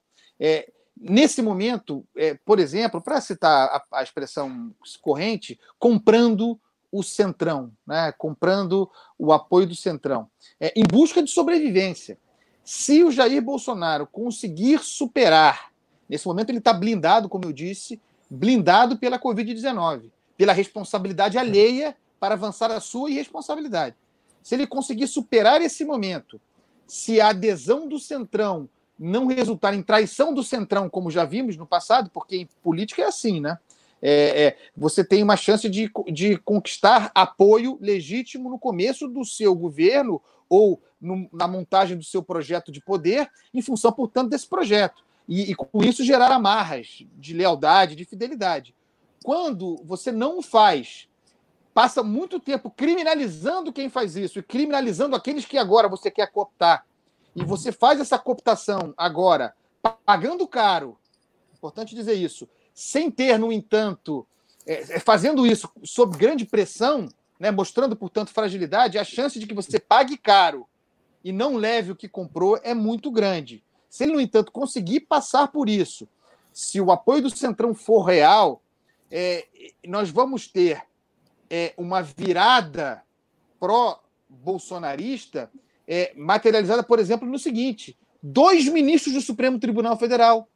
Nesse 0.96 1.42
momento, 1.42 2.06
é, 2.16 2.36
por 2.46 2.60
exemplo, 2.60 3.02
para 3.02 3.20
citar 3.20 3.68
a, 3.68 4.00
a, 4.00 4.04
expressão 4.04 4.74
corrente, 5.02 5.60
comprando 5.80 6.60
o 6.92 7.02
centrão, 7.02 7.72
né? 7.86 8.12
comprando 8.18 8.90
o 9.18 9.34
apoio 9.34 9.68
do 9.68 9.76
centrão, 9.76 10.30
é, 10.60 10.72
em 10.76 10.84
busca 10.84 11.24
de 11.24 11.32
sobrevivência. 11.32 12.18
Se 12.64 13.04
o 13.04 13.12
Jair 13.12 13.42
Bolsonaro 13.42 14.08
conseguir 14.08 14.80
superar, 14.80 15.72
nesse 16.08 16.28
momento 16.28 16.52
ele 16.52 16.60
está 16.60 16.72
blindado, 16.72 17.28
como 17.28 17.46
eu 17.46 17.52
disse, 17.52 18.00
blindado 18.30 18.98
pela 18.98 19.20
Covid-19, 19.20 20.12
pela 20.38 20.54
responsabilidade 20.54 21.38
alheia 21.38 21.98
para 22.20 22.36
avançar 22.36 22.72
a 22.72 22.80
sua 22.80 23.10
irresponsabilidade. 23.10 23.96
Se 24.42 24.56
ele 24.56 24.68
conseguir 24.68 25.08
superar 25.08 25.62
esse 25.62 25.84
momento, 25.84 26.40
se 26.88 27.20
a 27.20 27.30
adesão 27.30 27.88
do 27.88 28.00
centrão 28.00 28.70
não 28.98 29.28
resultar 29.28 29.74
em 29.74 29.82
traição 29.82 30.34
do 30.34 30.44
centrão, 30.44 30.90
como 30.90 31.12
já 31.12 31.26
vimos 31.26 31.58
no 31.58 31.66
passado, 31.66 32.10
porque 32.12 32.38
em 32.38 32.50
política 32.62 33.02
é 33.02 33.06
assim, 33.06 33.40
né? 33.40 33.58
É, 34.06 34.44
é, 34.44 34.58
você 34.76 35.04
tem 35.04 35.24
uma 35.24 35.38
chance 35.38 35.70
de, 35.70 35.90
de 36.12 36.38
conquistar 36.40 37.10
apoio 37.16 37.78
legítimo 37.80 38.50
no 38.50 38.60
começo 38.60 39.08
do 39.08 39.24
seu 39.24 39.56
governo 39.56 40.22
ou 40.50 40.82
no, 41.00 41.30
na 41.32 41.48
montagem 41.48 41.98
do 41.98 42.04
seu 42.04 42.22
projeto 42.22 42.70
de 42.70 42.82
poder, 42.82 43.30
em 43.54 43.62
função, 43.62 43.94
portanto, 43.94 44.30
desse 44.30 44.48
projeto. 44.48 45.04
E, 45.28 45.52
e, 45.52 45.56
com 45.56 45.82
isso 45.82 46.04
gerar 46.04 46.32
amarras 46.32 47.06
de 47.16 47.34
lealdade, 47.34 47.96
de 47.96 48.04
fidelidade. 48.04 48.76
Quando 49.24 49.78
você 49.86 50.12
não 50.12 50.42
faz, 50.42 51.08
passa 51.74 52.04
muito 52.04 52.42
tempo 52.42 52.70
criminalizando 52.70 53.72
quem 53.72 53.90
faz 53.90 54.18
isso 54.18 54.38
e 54.38 54.44
criminalizando 54.44 55.16
aqueles 55.16 55.46
que 55.46 55.58
agora 55.58 55.88
você 55.88 56.12
quer 56.12 56.30
cooptar 56.30 56.86
e 57.36 57.44
você 57.44 57.72
faz 57.72 58.00
essa 58.00 58.18
cooptação 58.20 58.94
agora, 58.98 59.54
pagando 60.06 60.48
caro, 60.48 60.98
importante 61.54 61.96
dizer 61.96 62.14
isso, 62.14 62.48
sem 62.74 63.10
ter, 63.10 63.38
no 63.40 63.52
entanto, 63.52 64.28
é, 64.66 64.96
é, 64.96 65.00
fazendo 65.00 65.46
isso 65.46 65.70
sob 65.84 66.18
grande 66.18 66.46
pressão, 66.46 67.08
né, 67.40 67.52
mostrando, 67.52 67.96
portanto, 67.96 68.34
fragilidade, 68.34 68.98
a 68.98 69.04
chance 69.04 69.40
de 69.40 69.48
que 69.48 69.54
você 69.54 69.80
pague 69.80 70.18
caro 70.18 70.68
e 71.24 71.32
não 71.32 71.56
leve 71.56 71.92
o 71.92 71.96
que 71.96 72.08
comprou 72.08 72.60
é 72.64 72.74
muito 72.74 73.10
grande. 73.10 73.64
Se 73.90 74.04
ele, 74.04 74.14
no 74.14 74.22
entanto, 74.22 74.52
conseguir 74.52 75.02
passar 75.02 75.48
por 75.50 75.70
isso, 75.70 76.08
se 76.52 76.82
o 76.82 76.92
apoio 76.92 77.24
do 77.24 77.30
Centrão 77.30 77.74
for 77.74 78.04
real, 78.04 78.62
é, 79.10 79.48
nós 79.88 80.10
vamos 80.10 80.48
ter 80.48 80.84
é, 81.50 81.74
uma 81.78 82.02
virada 82.02 83.04
pró-bolsonarista 83.60 85.52
é, 85.88 86.14
materializada, 86.16 86.84
por 86.84 87.00
exemplo, 87.00 87.28
no 87.28 87.40
seguinte: 87.40 87.98
dois 88.22 88.68
ministros 88.68 89.14
do 89.14 89.22
Supremo 89.22 89.60
Tribunal 89.60 89.98
Federal, 89.98 90.48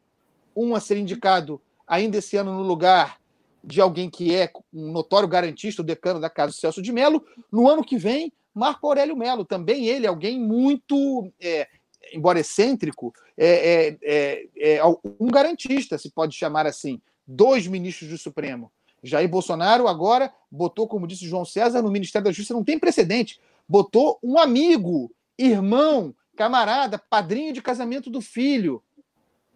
um 0.55 0.75
a 0.75 0.79
ser 0.79 0.97
indicado 0.97 1.61
ainda 1.87 2.17
esse 2.17 2.35
ano 2.35 2.53
no 2.53 2.63
lugar 2.63 3.19
de 3.63 3.81
alguém 3.81 4.09
que 4.09 4.33
é 4.33 4.51
um 4.73 4.91
notório 4.91 5.27
garantista, 5.27 5.81
o 5.81 5.85
decano 5.85 6.19
da 6.19 6.29
Casa 6.29 6.53
Celso 6.53 6.81
de 6.81 6.91
Mello, 6.91 7.23
no 7.51 7.69
ano 7.69 7.83
que 7.83 7.97
vem, 7.97 8.31
Marco 8.53 8.87
Aurélio 8.87 9.15
Melo, 9.15 9.45
também 9.45 9.87
ele, 9.87 10.07
alguém 10.07 10.39
muito, 10.39 11.31
é, 11.39 11.67
embora 12.13 12.39
excêntrico, 12.39 13.13
é, 13.37 13.97
é, 14.01 14.47
é, 14.55 14.75
é 14.77 14.85
um 15.19 15.27
garantista, 15.27 15.97
se 15.97 16.09
pode 16.09 16.35
chamar 16.35 16.65
assim, 16.65 17.01
dois 17.27 17.67
ministros 17.67 18.09
do 18.09 18.17
Supremo. 18.17 18.71
Jair 19.03 19.29
Bolsonaro 19.29 19.87
agora 19.87 20.33
botou, 20.49 20.87
como 20.87 21.05
disse 21.05 21.27
João 21.27 21.45
César, 21.45 21.81
no 21.81 21.91
Ministério 21.91 22.25
da 22.25 22.31
Justiça, 22.31 22.53
não 22.53 22.63
tem 22.63 22.79
precedente, 22.79 23.39
botou 23.67 24.17
um 24.23 24.39
amigo 24.39 25.11
irmão, 25.37 26.15
camarada, 26.35 26.97
padrinho 26.97 27.53
de 27.53 27.61
casamento 27.61 28.09
do 28.09 28.21
filho, 28.21 28.83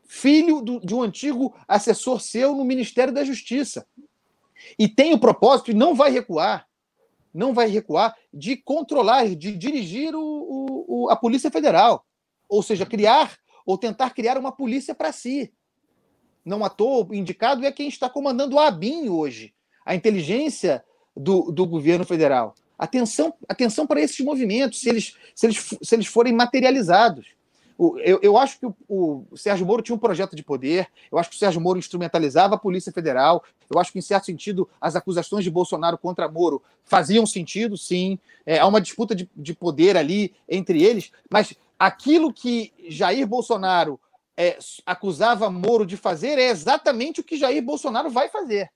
filho 0.06 0.62
do, 0.62 0.80
de 0.80 0.94
um 0.94 1.02
antigo 1.02 1.56
assessor 1.68 2.20
seu 2.20 2.56
no 2.56 2.66
Ministério 2.66 3.14
da 3.14 3.24
Justiça. 3.24 3.88
E 4.78 4.88
tem 4.88 5.14
o 5.14 5.20
propósito, 5.20 5.72
e 5.72 5.74
não 5.74 5.96
vai 5.96 6.12
recuar, 6.12 6.68
não 7.34 7.54
vai 7.54 7.68
recuar, 7.68 8.16
de 8.34 8.58
controlar, 8.58 9.28
de 9.36 9.56
dirigir 9.56 10.14
o, 10.16 10.86
o, 10.88 11.10
a 11.10 11.16
Polícia 11.16 11.50
Federal. 11.50 12.06
Ou 12.50 12.62
seja, 12.62 12.86
criar 12.86 13.38
ou 13.66 13.78
tentar 13.78 14.10
criar 14.12 14.38
uma 14.38 14.52
polícia 14.52 14.94
para 14.94 15.12
si. 15.12 15.54
Não 16.44 16.66
à 16.66 16.70
toa, 16.70 17.16
indicado 17.16 17.66
é 17.66 17.72
quem 17.72 17.88
está 17.88 18.10
comandando 18.10 18.58
a 18.58 18.68
ABIN 18.68 19.10
hoje, 19.10 19.54
a 19.86 19.96
inteligência 19.96 20.84
do, 21.16 21.52
do 21.52 21.66
governo 21.66 22.06
federal. 22.06 22.56
Atenção, 22.82 23.32
atenção 23.48 23.86
para 23.86 24.02
esses 24.02 24.20
movimentos, 24.22 24.80
se 24.80 24.90
eles, 24.90 25.16
se 25.36 25.46
eles, 25.46 25.78
se 25.84 25.94
eles 25.96 26.08
forem 26.08 26.34
materializados. 26.34 27.28
Eu, 28.04 28.20
eu, 28.24 28.36
acho 28.40 28.60
que 28.60 28.66
o, 28.66 28.76
o, 28.90 29.38
Sérgio 29.38 29.68
Moro 29.68 29.84
tinha 29.84 29.96
um 29.96 30.00
projeto 30.00 30.36
de 30.36 30.42
poder, 30.42 30.88
eu 31.12 31.20
acho 31.20 31.30
que 31.30 31.36
o 31.36 31.40
Sérgio 31.40 31.62
Moro 31.62 31.78
instrumentalizava 31.78 32.56
a 32.56 32.58
Polícia 32.58 32.92
Federal, 32.92 33.44
eu 33.70 33.80
acho 33.80 33.92
que, 33.92 34.00
em 34.00 34.02
certo 34.02 34.26
sentido, 34.26 34.68
as 34.82 34.96
acusações 34.96 35.44
de 35.44 35.52
Bolsonaro 35.52 35.96
contra 35.96 36.28
Moro 36.28 36.60
faziam 36.84 37.24
sentido, 37.24 37.78
sim. 37.78 38.18
É, 38.48 38.58
há 38.58 38.66
uma 38.66 38.82
disputa 38.82 39.14
de, 39.14 39.30
de 39.36 39.54
poder 39.54 39.96
ali 39.96 40.34
entre 40.50 40.82
eles, 40.82 41.12
mas 41.30 41.54
aquilo 41.78 42.34
que 42.34 42.74
Jair 42.90 43.28
Bolsonaro 43.28 44.00
é, 44.36 44.58
acusava 44.88 45.52
Moro 45.52 45.86
de 45.86 45.98
fazer 45.98 46.40
é 46.40 46.50
exatamente 46.50 47.22
o 47.22 47.24
que 47.24 47.38
Jair 47.38 47.62
Bolsonaro 47.62 48.10
vai 48.10 48.28
fazer. 48.28 48.72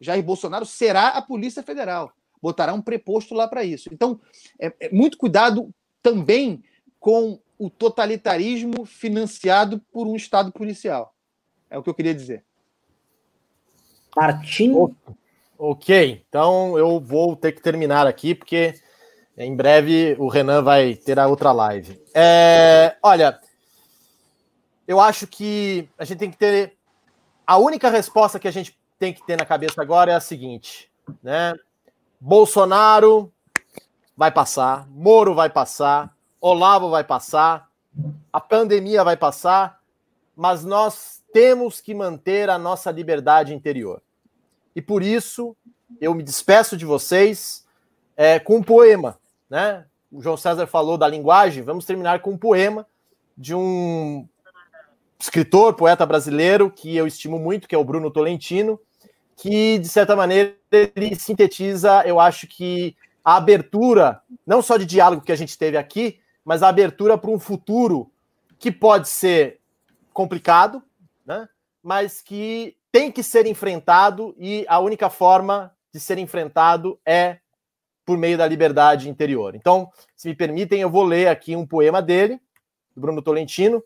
Jair 0.00 0.22
Bolsonaro 0.22 0.64
será 0.64 1.08
a 1.08 1.20
Polícia 1.20 1.64
Federal 1.64 2.12
botará 2.42 2.72
um 2.72 2.82
preposto 2.82 3.34
lá 3.34 3.46
para 3.46 3.64
isso. 3.64 3.88
Então, 3.92 4.20
é, 4.58 4.72
é, 4.80 4.90
muito 4.90 5.18
cuidado 5.18 5.72
também 6.02 6.62
com 6.98 7.38
o 7.58 7.68
totalitarismo 7.68 8.86
financiado 8.86 9.80
por 9.92 10.06
um 10.06 10.16
Estado 10.16 10.50
policial. 10.50 11.14
É 11.68 11.78
o 11.78 11.82
que 11.82 11.90
eu 11.90 11.94
queria 11.94 12.14
dizer. 12.14 12.44
Martim. 14.16 14.74
Ok, 15.58 16.24
então 16.26 16.78
eu 16.78 16.98
vou 16.98 17.36
ter 17.36 17.52
que 17.52 17.60
terminar 17.60 18.06
aqui, 18.06 18.34
porque 18.34 18.74
em 19.36 19.54
breve 19.54 20.16
o 20.18 20.26
Renan 20.26 20.62
vai 20.62 20.94
ter 20.94 21.18
a 21.18 21.26
outra 21.26 21.52
live. 21.52 22.00
É, 22.14 22.96
olha, 23.02 23.38
eu 24.88 24.98
acho 24.98 25.26
que 25.26 25.88
a 25.98 26.04
gente 26.04 26.18
tem 26.18 26.30
que 26.30 26.38
ter. 26.38 26.76
A 27.46 27.58
única 27.58 27.90
resposta 27.90 28.40
que 28.40 28.48
a 28.48 28.50
gente 28.50 28.76
tem 28.98 29.12
que 29.12 29.24
ter 29.24 29.36
na 29.36 29.46
cabeça 29.46 29.80
agora 29.80 30.12
é 30.12 30.14
a 30.14 30.20
seguinte, 30.20 30.90
né? 31.22 31.54
Bolsonaro 32.20 33.32
vai 34.14 34.30
passar, 34.30 34.86
Moro 34.90 35.34
vai 35.34 35.48
passar, 35.48 36.14
Olavo 36.38 36.90
vai 36.90 37.02
passar, 37.02 37.70
a 38.30 38.38
pandemia 38.38 39.02
vai 39.02 39.16
passar, 39.16 39.80
mas 40.36 40.64
nós 40.64 41.22
temos 41.32 41.80
que 41.80 41.94
manter 41.94 42.50
a 42.50 42.58
nossa 42.58 42.90
liberdade 42.90 43.54
interior. 43.54 44.02
E 44.76 44.82
por 44.82 45.02
isso 45.02 45.56
eu 46.00 46.14
me 46.14 46.22
despeço 46.22 46.76
de 46.76 46.84
vocês 46.84 47.66
é, 48.16 48.38
com 48.38 48.56
um 48.56 48.62
poema, 48.62 49.18
né? 49.48 49.86
O 50.12 50.20
João 50.20 50.36
César 50.36 50.66
falou 50.66 50.98
da 50.98 51.08
linguagem, 51.08 51.62
vamos 51.62 51.86
terminar 51.86 52.20
com 52.20 52.32
um 52.32 52.38
poema 52.38 52.86
de 53.36 53.54
um 53.54 54.28
escritor, 55.18 55.74
poeta 55.74 56.04
brasileiro 56.04 56.70
que 56.70 56.96
eu 56.96 57.06
estimo 57.06 57.38
muito, 57.38 57.66
que 57.68 57.74
é 57.74 57.78
o 57.78 57.84
Bruno 57.84 58.10
Tolentino, 58.10 58.78
que 59.40 59.78
de 59.78 59.88
certa 59.88 60.14
maneira 60.14 60.54
ele 60.70 61.14
sintetiza, 61.16 62.02
eu 62.04 62.20
acho 62.20 62.46
que 62.46 62.94
a 63.24 63.36
abertura, 63.36 64.20
não 64.46 64.60
só 64.60 64.76
de 64.76 64.84
diálogo 64.84 65.22
que 65.22 65.32
a 65.32 65.36
gente 65.36 65.56
teve 65.56 65.78
aqui, 65.78 66.20
mas 66.44 66.62
a 66.62 66.68
abertura 66.68 67.16
para 67.16 67.30
um 67.30 67.38
futuro 67.38 68.12
que 68.58 68.70
pode 68.70 69.08
ser 69.08 69.58
complicado, 70.12 70.82
né? 71.24 71.48
mas 71.82 72.20
que 72.20 72.76
tem 72.92 73.10
que 73.10 73.22
ser 73.22 73.46
enfrentado 73.46 74.34
e 74.38 74.66
a 74.68 74.78
única 74.78 75.08
forma 75.08 75.74
de 75.90 75.98
ser 75.98 76.18
enfrentado 76.18 77.00
é 77.06 77.38
por 78.04 78.18
meio 78.18 78.36
da 78.36 78.46
liberdade 78.46 79.08
interior. 79.08 79.54
Então, 79.54 79.90
se 80.14 80.28
me 80.28 80.34
permitem, 80.34 80.82
eu 80.82 80.90
vou 80.90 81.04
ler 81.04 81.28
aqui 81.28 81.56
um 81.56 81.66
poema 81.66 82.02
dele, 82.02 82.38
do 82.94 83.00
Bruno 83.00 83.22
Tolentino, 83.22 83.82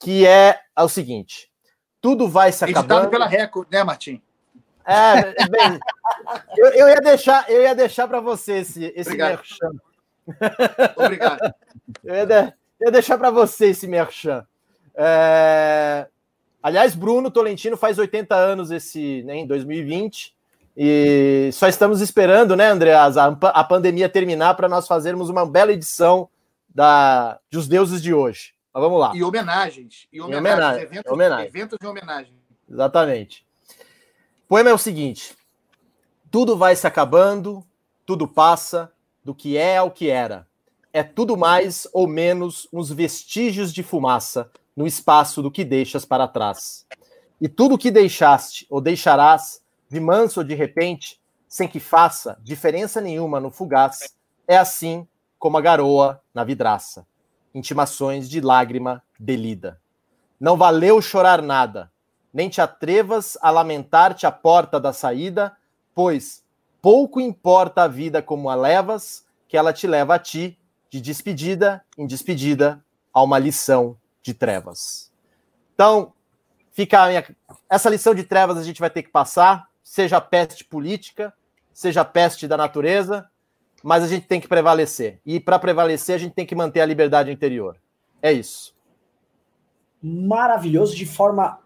que 0.00 0.26
é, 0.26 0.58
é 0.74 0.82
o 0.82 0.88
seguinte: 0.88 1.50
tudo 2.00 2.26
vai 2.26 2.50
se 2.50 2.64
acabando. 2.64 2.92
Editado 2.92 3.10
pela 3.10 3.26
Record, 3.26 3.68
né, 3.70 3.84
Martim? 3.84 4.22
É, 4.86 5.48
bem, 5.48 5.80
eu, 6.56 6.66
eu, 6.68 6.88
ia 6.88 7.00
deixar, 7.00 7.50
eu 7.50 7.62
ia 7.62 7.74
deixar 7.74 8.06
para 8.06 8.20
você 8.20 8.58
esse, 8.58 8.92
esse 8.94 9.10
Obrigado. 9.10 9.30
merchan. 9.30 9.72
Obrigado. 10.96 11.54
Eu 12.04 12.14
ia, 12.14 12.26
de, 12.26 12.34
eu 12.34 12.86
ia 12.86 12.92
deixar 12.92 13.18
para 13.18 13.30
você 13.30 13.66
esse 13.66 13.88
merchan. 13.88 14.46
É... 14.94 16.06
Aliás, 16.62 16.94
Bruno 16.94 17.30
Tolentino 17.30 17.76
faz 17.76 17.98
80 17.98 18.34
anos 18.34 18.70
esse, 18.70 19.22
né, 19.24 19.36
em 19.36 19.46
2020. 19.46 20.34
E 20.76 21.50
só 21.52 21.68
estamos 21.68 22.00
esperando, 22.00 22.54
né, 22.54 22.68
Andreas, 22.68 23.16
a, 23.16 23.26
a 23.26 23.64
pandemia 23.64 24.08
terminar 24.08 24.54
para 24.54 24.68
nós 24.68 24.86
fazermos 24.86 25.30
uma 25.30 25.46
bela 25.46 25.72
edição 25.72 26.28
da, 26.68 27.38
dos 27.50 27.66
deuses 27.66 28.02
de 28.02 28.12
hoje. 28.12 28.52
Mas 28.74 28.82
vamos 28.82 29.00
lá. 29.00 29.12
E 29.14 29.22
homenagens. 29.22 30.06
E 30.12 30.20
homenagens. 30.20 30.54
homenagem, 30.54 30.82
eventos, 30.82 31.12
homenagem. 31.12 31.46
eventos 31.46 31.78
de 31.80 31.86
homenagem. 31.86 32.34
Exatamente. 32.70 33.45
O 34.46 34.48
poema 34.50 34.70
é 34.70 34.72
o 34.72 34.78
seguinte: 34.78 35.36
tudo 36.30 36.56
vai 36.56 36.76
se 36.76 36.86
acabando, 36.86 37.66
tudo 38.06 38.28
passa, 38.28 38.92
do 39.24 39.34
que 39.34 39.56
é 39.56 39.78
ao 39.78 39.90
que 39.90 40.08
era. 40.08 40.46
É 40.92 41.02
tudo 41.02 41.36
mais 41.36 41.88
ou 41.92 42.06
menos 42.06 42.68
uns 42.72 42.88
vestígios 42.88 43.72
de 43.72 43.82
fumaça 43.82 44.48
no 44.76 44.86
espaço 44.86 45.42
do 45.42 45.50
que 45.50 45.64
deixas 45.64 46.04
para 46.04 46.28
trás. 46.28 46.86
E 47.40 47.48
tudo 47.48 47.76
que 47.76 47.90
deixaste 47.90 48.68
ou 48.70 48.80
deixarás, 48.80 49.60
de 49.90 49.98
manso 49.98 50.38
ou 50.38 50.46
de 50.46 50.54
repente, 50.54 51.20
sem 51.48 51.66
que 51.66 51.80
faça 51.80 52.38
diferença 52.40 53.00
nenhuma 53.00 53.40
no 53.40 53.50
fugaz, 53.50 54.14
é 54.46 54.56
assim 54.56 55.08
como 55.40 55.58
a 55.58 55.60
garoa 55.60 56.22
na 56.32 56.44
vidraça. 56.44 57.04
Intimações 57.52 58.30
de 58.30 58.40
lágrima 58.40 59.02
delida. 59.18 59.80
Não 60.38 60.56
valeu 60.56 61.02
chorar 61.02 61.42
nada, 61.42 61.90
nem 62.36 62.50
te 62.50 62.60
atrevas 62.60 63.38
a 63.40 63.50
lamentar-te 63.50 64.26
à 64.26 64.30
porta 64.30 64.78
da 64.78 64.92
saída, 64.92 65.56
pois 65.94 66.44
pouco 66.82 67.18
importa 67.18 67.84
a 67.84 67.88
vida 67.88 68.20
como 68.20 68.50
a 68.50 68.54
levas, 68.54 69.24
que 69.48 69.56
ela 69.56 69.72
te 69.72 69.86
leva 69.86 70.16
a 70.16 70.18
ti, 70.18 70.58
de 70.90 71.00
despedida 71.00 71.82
em 71.96 72.06
despedida, 72.06 72.84
a 73.10 73.22
uma 73.22 73.38
lição 73.38 73.96
de 74.22 74.34
trevas. 74.34 75.10
Então, 75.74 76.12
fica 76.72 77.08
minha... 77.08 77.24
essa 77.70 77.88
lição 77.88 78.14
de 78.14 78.22
trevas 78.22 78.58
a 78.58 78.62
gente 78.62 78.80
vai 78.80 78.90
ter 78.90 79.02
que 79.02 79.08
passar, 79.08 79.70
seja 79.82 80.18
a 80.18 80.20
peste 80.20 80.62
política, 80.62 81.32
seja 81.72 82.02
a 82.02 82.04
peste 82.04 82.46
da 82.46 82.58
natureza, 82.58 83.30
mas 83.82 84.04
a 84.04 84.08
gente 84.08 84.26
tem 84.26 84.42
que 84.42 84.46
prevalecer. 84.46 85.22
E 85.24 85.40
para 85.40 85.58
prevalecer, 85.58 86.16
a 86.16 86.18
gente 86.18 86.34
tem 86.34 86.44
que 86.44 86.54
manter 86.54 86.82
a 86.82 86.86
liberdade 86.86 87.32
interior. 87.32 87.78
É 88.20 88.30
isso. 88.30 88.76
Maravilhoso, 90.02 90.94
de 90.94 91.06
forma 91.06 91.64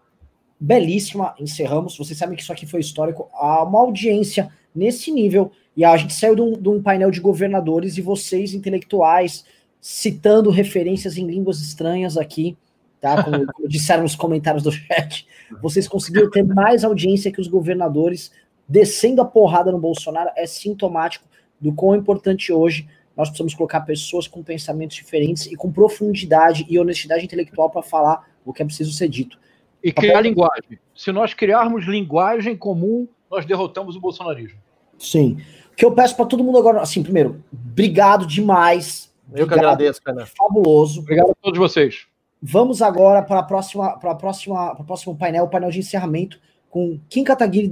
belíssima, 0.61 1.33
encerramos. 1.39 1.97
Vocês 1.97 2.19
sabem 2.19 2.35
que 2.35 2.43
isso 2.43 2.53
aqui 2.53 2.67
foi 2.67 2.79
histórico. 2.79 3.27
Há 3.33 3.63
uma 3.63 3.79
audiência 3.79 4.49
nesse 4.75 5.11
nível. 5.11 5.51
E 5.75 5.83
a 5.83 5.97
gente 5.97 6.13
saiu 6.13 6.35
de 6.35 6.41
um, 6.41 6.53
de 6.53 6.69
um, 6.69 6.81
painel 6.81 7.09
de 7.09 7.19
governadores 7.19 7.97
e 7.97 8.01
vocês, 8.01 8.53
intelectuais, 8.53 9.43
citando 9.79 10.51
referências 10.51 11.17
em 11.17 11.25
línguas 11.25 11.59
estranhas 11.61 12.15
aqui, 12.15 12.55
tá? 12.99 13.23
Como, 13.23 13.47
como 13.51 13.67
disseram 13.67 14.03
nos 14.03 14.15
comentários 14.15 14.61
do 14.61 14.71
chat. 14.71 15.25
Vocês 15.61 15.87
conseguiram 15.87 16.29
ter 16.29 16.43
mais 16.43 16.83
audiência 16.83 17.31
que 17.31 17.41
os 17.41 17.47
governadores 17.47 18.31
descendo 18.67 19.21
a 19.21 19.25
porrada 19.25 19.71
no 19.71 19.79
Bolsonaro. 19.79 20.29
É 20.35 20.45
sintomático 20.45 21.25
do 21.59 21.73
quão 21.73 21.95
importante 21.95 22.53
hoje 22.53 22.87
nós 23.17 23.29
precisamos 23.29 23.55
colocar 23.55 23.81
pessoas 23.81 24.27
com 24.27 24.43
pensamentos 24.43 24.95
diferentes 24.95 25.47
e 25.47 25.55
com 25.55 25.71
profundidade 25.71 26.65
e 26.69 26.77
honestidade 26.77 27.25
intelectual 27.25 27.69
para 27.69 27.81
falar 27.81 28.29
o 28.45 28.53
que 28.53 28.61
é 28.61 28.65
preciso 28.65 28.91
ser 28.93 29.09
dito. 29.09 29.39
E 29.83 29.91
criar 29.91 30.19
a 30.19 30.21
linguagem. 30.21 30.79
Se 30.95 31.11
nós 31.11 31.33
criarmos 31.33 31.85
linguagem 31.85 32.55
comum, 32.55 33.07
nós 33.29 33.45
derrotamos 33.45 33.95
o 33.95 33.99
bolsonarismo. 33.99 34.59
Sim. 34.97 35.37
O 35.71 35.75
que 35.75 35.85
eu 35.85 35.91
peço 35.91 36.15
para 36.15 36.25
todo 36.25 36.43
mundo 36.43 36.57
agora, 36.57 36.81
assim, 36.81 37.01
primeiro, 37.01 37.43
obrigado 37.51 38.25
demais. 38.25 39.11
Eu 39.33 39.47
que 39.47 39.53
agradeço, 39.53 40.01
cara. 40.01 40.25
Fabuloso. 40.25 40.99
Obrigado 40.99 41.31
a 41.31 41.35
todos 41.41 41.57
vocês. 41.57 42.05
Vamos 42.41 42.81
agora 42.81 43.21
para 43.21 43.39
a 43.39 43.43
próxima, 43.43 43.97
para 43.97 44.11
a 44.11 44.15
próxima, 44.15 44.75
para 44.75 44.83
o 44.83 44.85
próximo 44.85 45.15
painel, 45.15 45.45
o 45.45 45.49
painel 45.49 45.71
de 45.71 45.79
encerramento 45.79 46.39
com 46.69 46.99
Kim 47.09 47.23
Kataguiri 47.23 47.71